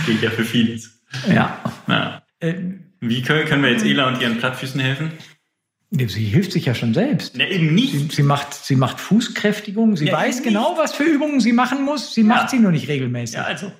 gilt 0.06 0.22
ja 0.22 0.30
für 0.30 0.44
vieles. 0.44 1.02
Ja. 1.28 1.58
ja. 1.86 2.22
Äh, 2.40 2.54
wie 3.00 3.22
können, 3.22 3.44
können 3.46 3.62
wir 3.62 3.70
jetzt 3.70 3.84
Ela 3.84 4.08
und 4.08 4.20
ihren 4.20 4.38
Plattfüßen 4.38 4.80
helfen? 4.80 5.12
Sie 5.95 6.24
hilft 6.24 6.53
sich 6.53 6.64
ja 6.64 6.74
schon 6.74 6.95
selbst. 6.95 7.36
Ja, 7.36 7.47
eben 7.47 7.74
nicht. 7.74 7.93
Sie, 7.93 8.09
sie 8.11 8.22
macht, 8.22 8.55
sie 8.55 8.76
macht 8.76 8.99
Fußkräftigung. 8.99 9.97
Sie 9.97 10.07
ja, 10.07 10.14
weiß 10.14 10.43
genau, 10.43 10.74
was 10.78 10.95
für 10.95 11.03
Übungen 11.03 11.38
sie 11.40 11.53
machen 11.53 11.84
muss. 11.84 12.14
Sie 12.14 12.22
macht 12.22 12.49
sie 12.49 12.59
nur 12.59 12.72
nicht 12.72 12.88
regelmäßig. 12.88 13.36
Ja, 13.36 13.43
also. 13.45 13.70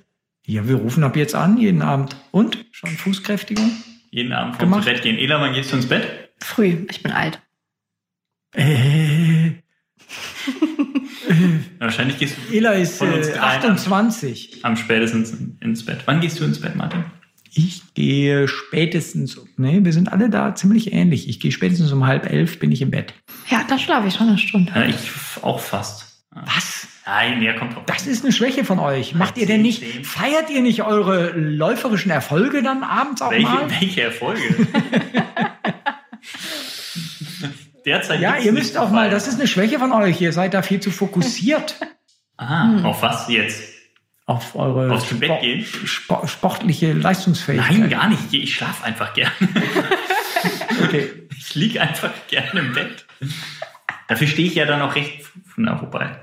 Ja, 0.45 0.69
wir 0.69 0.75
rufen 0.77 1.05
ab 1.05 1.17
jetzt 1.17 1.35
an, 1.35 1.57
jeden 1.57 1.81
Abend. 1.81 2.17
Und? 2.31 2.67
Schon 2.71 2.91
Fußkräftigung? 2.91 3.71
Jeden 4.11 4.35
Abend 4.35 4.57
vorm 4.57 4.75
zu 4.75 4.85
Bett 4.85 5.03
gehen. 5.03 5.17
Ela, 5.17 5.41
wann 5.41 5.55
gehst 5.55 5.73
du 5.73 5.77
ins 5.77 5.87
Bett? 5.87 6.31
Früh. 6.39 6.85
Ich 6.91 7.03
bin 7.03 7.13
alt. 7.13 7.41
Äh. 8.55 9.53
Wahrscheinlich 11.79 12.19
gehst 12.19 12.37
du. 12.37 12.55
Ela 12.55 12.73
ist 12.73 13.01
äh, 13.01 13.39
28. 13.39 14.61
Am, 14.63 14.73
am 14.73 14.77
spätestens 14.77 15.35
ins 15.61 15.87
Bett. 15.87 16.01
Wann 16.05 16.21
gehst 16.21 16.39
du 16.39 16.45
ins 16.45 16.61
Bett, 16.61 16.77
Martin? 16.77 17.05
Ich 17.55 17.83
gehe 17.93 18.49
spätestens, 18.49 19.39
nee, 19.59 19.81
wir 19.83 19.93
sind 19.93 20.11
alle 20.11 20.31
da 20.31 20.55
ziemlich 20.55 20.95
ähnlich. 20.95 21.29
Ich 21.29 21.39
gehe 21.39 21.53
spätestens 21.53 21.93
um 21.93 22.07
halb 22.07 22.31
elf, 22.31 22.59
bin 22.59 22.73
ich 22.73 22.81
im 22.81 22.91
Bett. 22.91 23.13
Ja, 23.51 23.63
da 23.69 23.79
schlafe 23.79 24.09
ich 24.09 24.15
schon 24.15 24.29
eine 24.29 24.39
Stunde. 24.39 24.73
Ja, 24.75 24.87
ich 24.87 24.97
auch 25.43 25.61
fast. 25.61 26.25
Was? 26.31 26.89
Nein, 27.05 27.41
mehr 27.41 27.55
kommt 27.57 27.77
drauf. 27.77 27.83
Das 27.85 28.07
ist 28.07 28.25
eine 28.25 28.33
Schwäche 28.33 28.65
von 28.65 28.79
euch. 28.79 29.15
Macht 29.15 29.37
ihr 29.37 29.47
denn 29.47 29.61
nicht, 29.61 29.85
feiert 30.07 30.49
ihr 30.49 30.63
nicht 30.63 30.83
eure 30.83 31.33
läuferischen 31.33 32.11
Erfolge 32.11 32.63
dann 32.63 32.85
abends 32.85 33.21
auch 33.21 33.31
welche, 33.31 33.47
mal? 33.47 33.71
Welche 33.71 34.03
Erfolge? 34.03 34.41
Derzeit 37.85 38.21
ja, 38.21 38.37
ihr 38.37 38.53
müsst 38.53 38.79
auch 38.79 38.91
mal, 38.91 39.11
das 39.11 39.29
ist 39.29 39.39
eine 39.39 39.49
Schwäche 39.49 39.79
von 39.79 39.93
euch. 39.93 40.21
Ihr 40.23 40.33
seid 40.33 40.55
da 40.55 40.63
viel 40.63 40.81
zu 40.81 40.91
fokussiert. 40.91 41.75
Aha, 42.39 42.79
hm. 42.79 42.87
auf 42.87 43.03
was 43.03 43.29
jetzt? 43.29 43.72
Auf 44.33 44.57
eure 44.57 44.91
Aufs 44.93 45.13
Bett 45.19 45.41
gehen? 45.41 45.65
Sport, 45.65 46.29
sportliche 46.29 46.93
Leistungsfähigkeit? 46.93 47.79
Nein, 47.79 47.91
gar 47.91 48.09
nicht. 48.09 48.33
Ich 48.33 48.55
schlafe 48.55 48.85
einfach 48.85 49.15
gerne. 49.15 49.33
okay. 50.85 51.11
Ich 51.45 51.57
liege 51.57 51.83
einfach 51.83 52.13
gerne 52.29 52.61
im 52.61 52.73
Bett. 52.73 53.05
Dafür 54.09 54.27
stehe 54.27 54.49
ich 54.49 54.55
ja 54.55 54.65
dann 54.65 54.81
auch 54.81 54.95
recht 54.95 55.27
na 55.57 55.77
vorbei. 55.77 56.17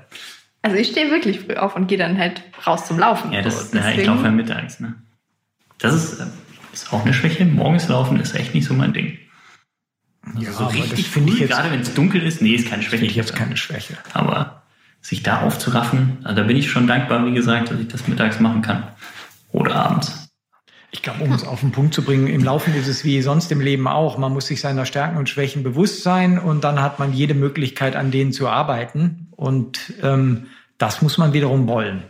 Also 0.62 0.76
ich 0.76 0.88
stehe 0.88 1.10
wirklich 1.10 1.40
früh 1.40 1.54
auf 1.54 1.76
und 1.76 1.86
gehe 1.86 1.98
dann 1.98 2.18
halt 2.18 2.42
raus 2.66 2.86
zum 2.86 2.98
Laufen. 2.98 3.32
Ja, 3.32 3.42
das, 3.42 3.70
so, 3.70 3.78
na, 3.78 3.92
ich 3.92 4.04
laufe 4.04 4.24
ja 4.24 4.30
mittags. 4.30 4.80
Ne? 4.80 4.94
Das 5.78 5.94
ist, 5.94 6.22
ist 6.72 6.92
auch 6.92 7.04
eine 7.04 7.14
Schwäche. 7.14 7.44
Morgens 7.44 7.88
laufen 7.88 8.20
ist 8.20 8.34
echt 8.34 8.54
nicht 8.54 8.66
so 8.66 8.74
mein 8.74 8.92
Ding. 8.92 9.18
Also 10.22 10.40
ja, 10.40 10.52
so 10.52 10.66
richtig 10.66 11.08
früh, 11.08 11.46
gerade 11.46 11.70
wenn 11.70 11.80
es 11.80 11.94
dunkel 11.94 12.22
ist, 12.22 12.42
nee, 12.42 12.54
ist 12.54 12.68
keine 12.68 12.82
Schwäche. 12.82 13.06
Ich 13.06 13.14
jetzt 13.14 13.34
keine 13.34 13.56
Schwäche. 13.56 13.96
Aber 14.12 14.62
sich 15.00 15.22
da 15.22 15.42
aufzuraffen, 15.42 16.18
also 16.24 16.36
da 16.36 16.42
bin 16.46 16.56
ich 16.56 16.70
schon 16.70 16.86
dankbar, 16.86 17.24
wie 17.26 17.32
gesagt, 17.32 17.70
dass 17.70 17.80
ich 17.80 17.88
das 17.88 18.06
mittags 18.06 18.40
machen 18.40 18.62
kann 18.62 18.84
oder 19.52 19.76
abends. 19.76 20.28
Ich 20.92 21.02
glaube, 21.02 21.22
um 21.22 21.32
es 21.32 21.44
auf 21.46 21.60
den 21.60 21.70
Punkt 21.70 21.94
zu 21.94 22.02
bringen, 22.02 22.26
im 22.26 22.42
Laufen 22.42 22.74
ist 22.74 22.88
es 22.88 23.04
wie 23.04 23.22
sonst 23.22 23.52
im 23.52 23.60
Leben 23.60 23.86
auch. 23.86 24.18
Man 24.18 24.32
muss 24.32 24.48
sich 24.48 24.60
seiner 24.60 24.86
Stärken 24.86 25.18
und 25.18 25.28
Schwächen 25.28 25.62
bewusst 25.62 26.02
sein 26.02 26.38
und 26.38 26.64
dann 26.64 26.82
hat 26.82 26.98
man 26.98 27.12
jede 27.12 27.34
Möglichkeit, 27.34 27.94
an 27.94 28.10
denen 28.10 28.32
zu 28.32 28.48
arbeiten. 28.48 29.28
Und 29.30 29.92
ähm, 30.02 30.48
das 30.78 31.00
muss 31.00 31.16
man 31.16 31.32
wiederum 31.32 31.68
wollen. 31.68 32.02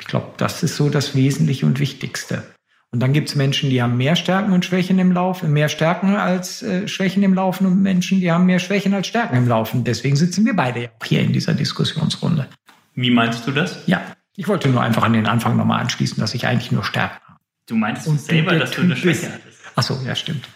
Ich 0.00 0.06
glaube, 0.06 0.32
das 0.36 0.62
ist 0.62 0.76
so 0.76 0.90
das 0.90 1.14
Wesentliche 1.14 1.64
und 1.64 1.80
Wichtigste. 1.80 2.44
Und 2.90 3.00
dann 3.00 3.12
gibt 3.12 3.28
es 3.28 3.34
Menschen, 3.34 3.68
die 3.68 3.82
haben 3.82 3.98
mehr 3.98 4.16
Stärken 4.16 4.52
und 4.52 4.64
Schwächen 4.64 4.98
im 4.98 5.12
Laufen, 5.12 5.52
mehr 5.52 5.68
Stärken 5.68 6.16
als 6.16 6.62
äh, 6.62 6.88
Schwächen 6.88 7.22
im 7.22 7.34
Laufen 7.34 7.66
und 7.66 7.82
Menschen, 7.82 8.20
die 8.20 8.32
haben 8.32 8.46
mehr 8.46 8.58
Schwächen 8.60 8.94
als 8.94 9.06
Stärken 9.06 9.36
im 9.36 9.46
Laufen. 9.46 9.84
Deswegen 9.84 10.16
sitzen 10.16 10.46
wir 10.46 10.56
beide 10.56 10.82
ja 10.84 10.88
auch 10.98 11.04
hier 11.04 11.20
in 11.20 11.32
dieser 11.34 11.52
Diskussionsrunde. 11.52 12.48
Wie 12.94 13.10
meinst 13.10 13.46
du 13.46 13.52
das? 13.52 13.82
Ja, 13.86 14.00
ich 14.36 14.48
wollte 14.48 14.68
nur 14.68 14.80
einfach 14.82 15.02
an 15.02 15.12
den 15.12 15.26
Anfang 15.26 15.56
nochmal 15.56 15.80
anschließen, 15.82 16.18
dass 16.18 16.34
ich 16.34 16.46
eigentlich 16.46 16.72
nur 16.72 16.82
Stärken 16.82 17.18
habe. 17.28 17.38
Du 17.66 17.76
meinst 17.76 18.06
und 18.08 18.20
selber, 18.20 18.56
dass 18.56 18.70
du 18.70 18.80
eine 18.80 18.96
Schwäche 18.96 19.26
hattest? 19.32 19.58
Ach 19.76 19.82
so, 19.82 20.00
ja, 20.06 20.14
stimmt. 20.14 20.48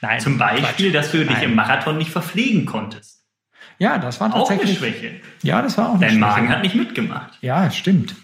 Nein, 0.00 0.18
Zum 0.18 0.38
Beispiel, 0.38 0.90
dass 0.90 1.12
du 1.12 1.18
dich 1.18 1.30
Nein. 1.30 1.50
im 1.50 1.54
Marathon 1.54 1.98
nicht 1.98 2.10
verpflegen 2.10 2.66
konntest. 2.66 3.20
Ja, 3.78 3.98
das 3.98 4.20
war 4.20 4.30
tatsächlich. 4.32 4.78
Auch 4.78 4.82
eine 4.82 4.92
Schwäche. 4.92 5.20
Ja, 5.42 5.62
das 5.62 5.78
war 5.78 5.90
auch 5.90 5.94
eine 5.94 6.00
Dein 6.00 6.10
Schwäche. 6.10 6.20
Magen 6.20 6.48
hat 6.48 6.62
nicht 6.62 6.74
mitgemacht. 6.74 7.38
Ja, 7.40 7.70
stimmt. 7.70 8.14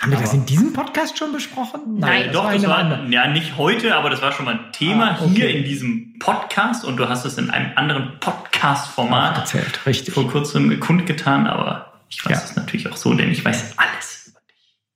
Haben 0.00 0.10
wir 0.10 0.18
das 0.18 0.34
in 0.34 0.44
diesem 0.44 0.72
Podcast 0.74 1.18
schon 1.18 1.32
besprochen? 1.32 1.98
Nein, 1.98 2.24
Nein 2.24 2.32
doch, 2.32 2.44
war 2.44 2.52
das 2.52 2.66
war, 2.66 3.06
ja, 3.08 3.28
nicht 3.28 3.56
heute, 3.56 3.96
aber 3.96 4.10
das 4.10 4.20
war 4.20 4.32
schon 4.32 4.44
mal 4.44 4.54
ein 4.54 4.72
Thema 4.72 5.12
ah, 5.12 5.18
okay. 5.22 5.34
hier 5.34 5.50
in 5.50 5.64
diesem 5.64 6.18
Podcast 6.18 6.84
und 6.84 6.98
du 6.98 7.08
hast 7.08 7.24
es 7.24 7.38
in 7.38 7.50
einem 7.50 7.72
anderen 7.76 8.20
Podcast-Format 8.20 9.38
erzählt, 9.38 9.86
richtig. 9.86 10.12
Vor 10.12 10.30
kurzem 10.30 10.78
kundgetan, 10.80 11.46
aber 11.46 12.00
ich 12.10 12.24
weiß 12.24 12.38
ja. 12.38 12.44
es 12.44 12.56
natürlich 12.56 12.90
auch 12.90 12.96
so, 12.96 13.14
denn 13.14 13.30
ich 13.30 13.44
weiß 13.44 13.74
alles 13.78 14.34
über 14.34 14.40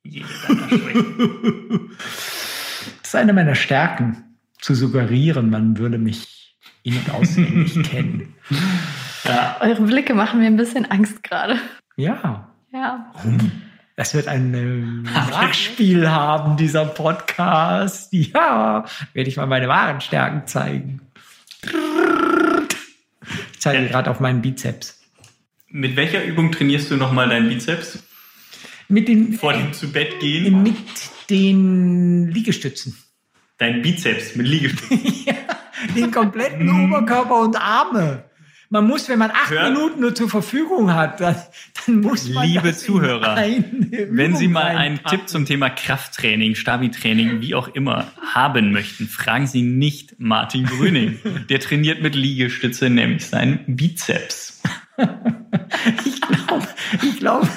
dich. 0.04 0.24
Das 3.02 3.14
ist 3.14 3.20
eine 3.20 3.32
meiner 3.32 3.56
Stärken, 3.56 4.36
zu 4.60 4.74
suggerieren, 4.74 5.50
man 5.50 5.78
würde 5.78 5.98
mich 5.98 6.56
in- 6.84 6.96
und 6.96 7.10
auswendig 7.10 7.82
kennen. 7.90 8.34
Ja. 9.24 9.56
Eure 9.60 9.82
Blicke 9.82 10.14
machen 10.14 10.38
mir 10.38 10.46
ein 10.46 10.56
bisschen 10.56 10.88
Angst 10.90 11.24
gerade. 11.24 11.58
Ja. 11.96 12.48
Ja. 12.72 13.10
Warum? 13.14 13.50
Das 14.00 14.14
wird 14.14 14.28
ein 14.28 14.54
ähm, 14.54 15.02
Nachspiel 15.30 16.08
haben, 16.08 16.56
dieser 16.56 16.86
Podcast. 16.86 18.10
Ja, 18.14 18.86
werde 19.12 19.28
ich 19.28 19.36
mal 19.36 19.44
meine 19.44 19.68
wahren 19.68 20.00
Stärken 20.00 20.46
zeigen. 20.46 21.02
Ich 23.52 23.60
zeige 23.60 23.88
gerade 23.88 24.10
auf 24.10 24.18
meinen 24.18 24.40
Bizeps. 24.40 25.02
Mit 25.68 25.96
welcher 25.96 26.24
Übung 26.24 26.50
trainierst 26.50 26.90
du 26.90 26.96
nochmal 26.96 27.28
deinen 27.28 27.50
Bizeps? 27.50 28.02
Mit 28.88 29.06
den, 29.06 29.34
Vor 29.34 29.52
dem 29.52 29.74
zu 29.74 29.92
Bett 29.92 30.18
gehen? 30.18 30.62
Mit 30.62 30.78
den 31.28 32.28
Liegestützen. 32.28 32.96
Dein 33.58 33.82
Bizeps 33.82 34.34
mit 34.34 34.46
Liegestützen? 34.46 35.12
ja, 35.26 35.34
den 35.94 36.10
kompletten 36.10 36.86
Oberkörper 36.86 37.40
und 37.40 37.54
Arme. 37.60 38.24
Man 38.70 38.86
muss, 38.86 39.10
wenn 39.10 39.18
man 39.18 39.32
acht 39.32 39.50
Hört. 39.50 39.74
Minuten 39.74 40.00
nur 40.00 40.14
zur 40.14 40.30
Verfügung 40.30 40.94
hat, 40.94 41.20
dann. 41.20 41.36
Liebe 41.86 42.74
Zuhörer, 42.74 43.36
wenn 43.36 44.36
Sie 44.36 44.48
mal 44.48 44.76
einen 44.76 45.00
Tipp 45.04 45.28
zum 45.28 45.46
Thema 45.46 45.70
Krafttraining, 45.70 46.54
Stabi-Training, 46.54 47.40
wie 47.40 47.54
auch 47.54 47.68
immer 47.68 48.12
haben 48.34 48.72
möchten, 48.72 49.06
fragen 49.06 49.46
Sie 49.46 49.62
nicht 49.62 50.16
Martin 50.18 50.66
Grüning. 50.66 51.18
Der 51.48 51.60
trainiert 51.60 52.02
mit 52.02 52.14
Liegestütze, 52.14 52.90
nämlich 52.90 53.26
seinen 53.26 53.76
Bizeps. 53.76 54.62
ich 56.04 56.20
glaube, 56.20 56.68
ich 57.02 57.18
glaube. 57.18 57.48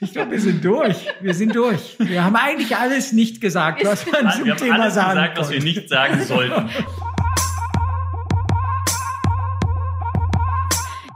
Ich 0.00 0.12
glaube, 0.12 0.32
wir 0.32 0.40
sind 0.40 0.64
durch. 0.64 1.06
Wir 1.20 1.34
sind 1.34 1.54
durch. 1.54 1.96
Wir 1.98 2.24
haben 2.24 2.34
eigentlich 2.34 2.76
alles 2.76 3.12
nicht 3.12 3.40
gesagt, 3.40 3.84
was 3.84 4.04
man 4.10 4.32
zum 4.32 4.46
wir 4.46 4.56
Thema 4.56 4.74
haben 4.74 4.80
alles 4.80 4.94
sagen 4.94 5.20
gesagt, 5.20 5.38
was 5.38 5.50
wir 5.52 5.62
nicht 5.62 5.88
sagen 5.88 6.24
sollten. 6.24 6.68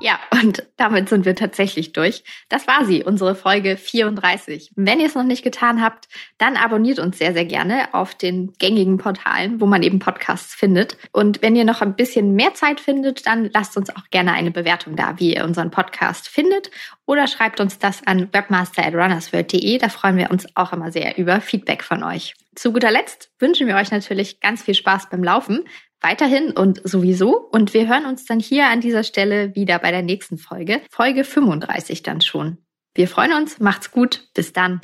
Ja, 0.06 0.20
und 0.30 0.62
damit 0.76 1.08
sind 1.08 1.24
wir 1.24 1.34
tatsächlich 1.34 1.92
durch. 1.92 2.22
Das 2.48 2.68
war 2.68 2.84
sie, 2.84 3.02
unsere 3.02 3.34
Folge 3.34 3.76
34. 3.76 4.70
Wenn 4.76 5.00
ihr 5.00 5.06
es 5.06 5.16
noch 5.16 5.24
nicht 5.24 5.42
getan 5.42 5.82
habt, 5.82 6.06
dann 6.38 6.56
abonniert 6.56 7.00
uns 7.00 7.18
sehr, 7.18 7.32
sehr 7.32 7.44
gerne 7.44 7.92
auf 7.92 8.14
den 8.14 8.52
gängigen 8.60 8.98
Portalen, 8.98 9.60
wo 9.60 9.66
man 9.66 9.82
eben 9.82 9.98
Podcasts 9.98 10.54
findet. 10.54 10.96
Und 11.10 11.42
wenn 11.42 11.56
ihr 11.56 11.64
noch 11.64 11.82
ein 11.82 11.96
bisschen 11.96 12.36
mehr 12.36 12.54
Zeit 12.54 12.78
findet, 12.78 13.26
dann 13.26 13.50
lasst 13.52 13.76
uns 13.76 13.90
auch 13.90 14.08
gerne 14.12 14.32
eine 14.32 14.52
Bewertung 14.52 14.94
da, 14.94 15.18
wie 15.18 15.34
ihr 15.34 15.42
unseren 15.42 15.72
Podcast 15.72 16.28
findet. 16.28 16.70
Oder 17.04 17.26
schreibt 17.26 17.58
uns 17.58 17.80
das 17.80 18.06
an 18.06 18.32
webmaster.runnersworld.de. 18.32 19.78
Da 19.78 19.88
freuen 19.88 20.18
wir 20.18 20.30
uns 20.30 20.46
auch 20.54 20.72
immer 20.72 20.92
sehr 20.92 21.18
über 21.18 21.40
Feedback 21.40 21.82
von 21.82 22.04
euch. 22.04 22.34
Zu 22.54 22.72
guter 22.72 22.92
Letzt 22.92 23.32
wünschen 23.40 23.66
wir 23.66 23.74
euch 23.74 23.90
natürlich 23.90 24.38
ganz 24.38 24.62
viel 24.62 24.74
Spaß 24.74 25.10
beim 25.10 25.24
Laufen 25.24 25.64
weiterhin 26.06 26.52
und 26.52 26.80
sowieso. 26.84 27.36
Und 27.36 27.74
wir 27.74 27.88
hören 27.88 28.06
uns 28.06 28.24
dann 28.24 28.38
hier 28.38 28.68
an 28.68 28.80
dieser 28.80 29.02
Stelle 29.02 29.54
wieder 29.54 29.78
bei 29.78 29.90
der 29.90 30.02
nächsten 30.02 30.38
Folge. 30.38 30.80
Folge 30.90 31.24
35 31.24 32.02
dann 32.02 32.20
schon. 32.20 32.58
Wir 32.94 33.08
freuen 33.08 33.32
uns. 33.32 33.58
Macht's 33.58 33.90
gut. 33.90 34.28
Bis 34.34 34.52
dann. 34.52 34.80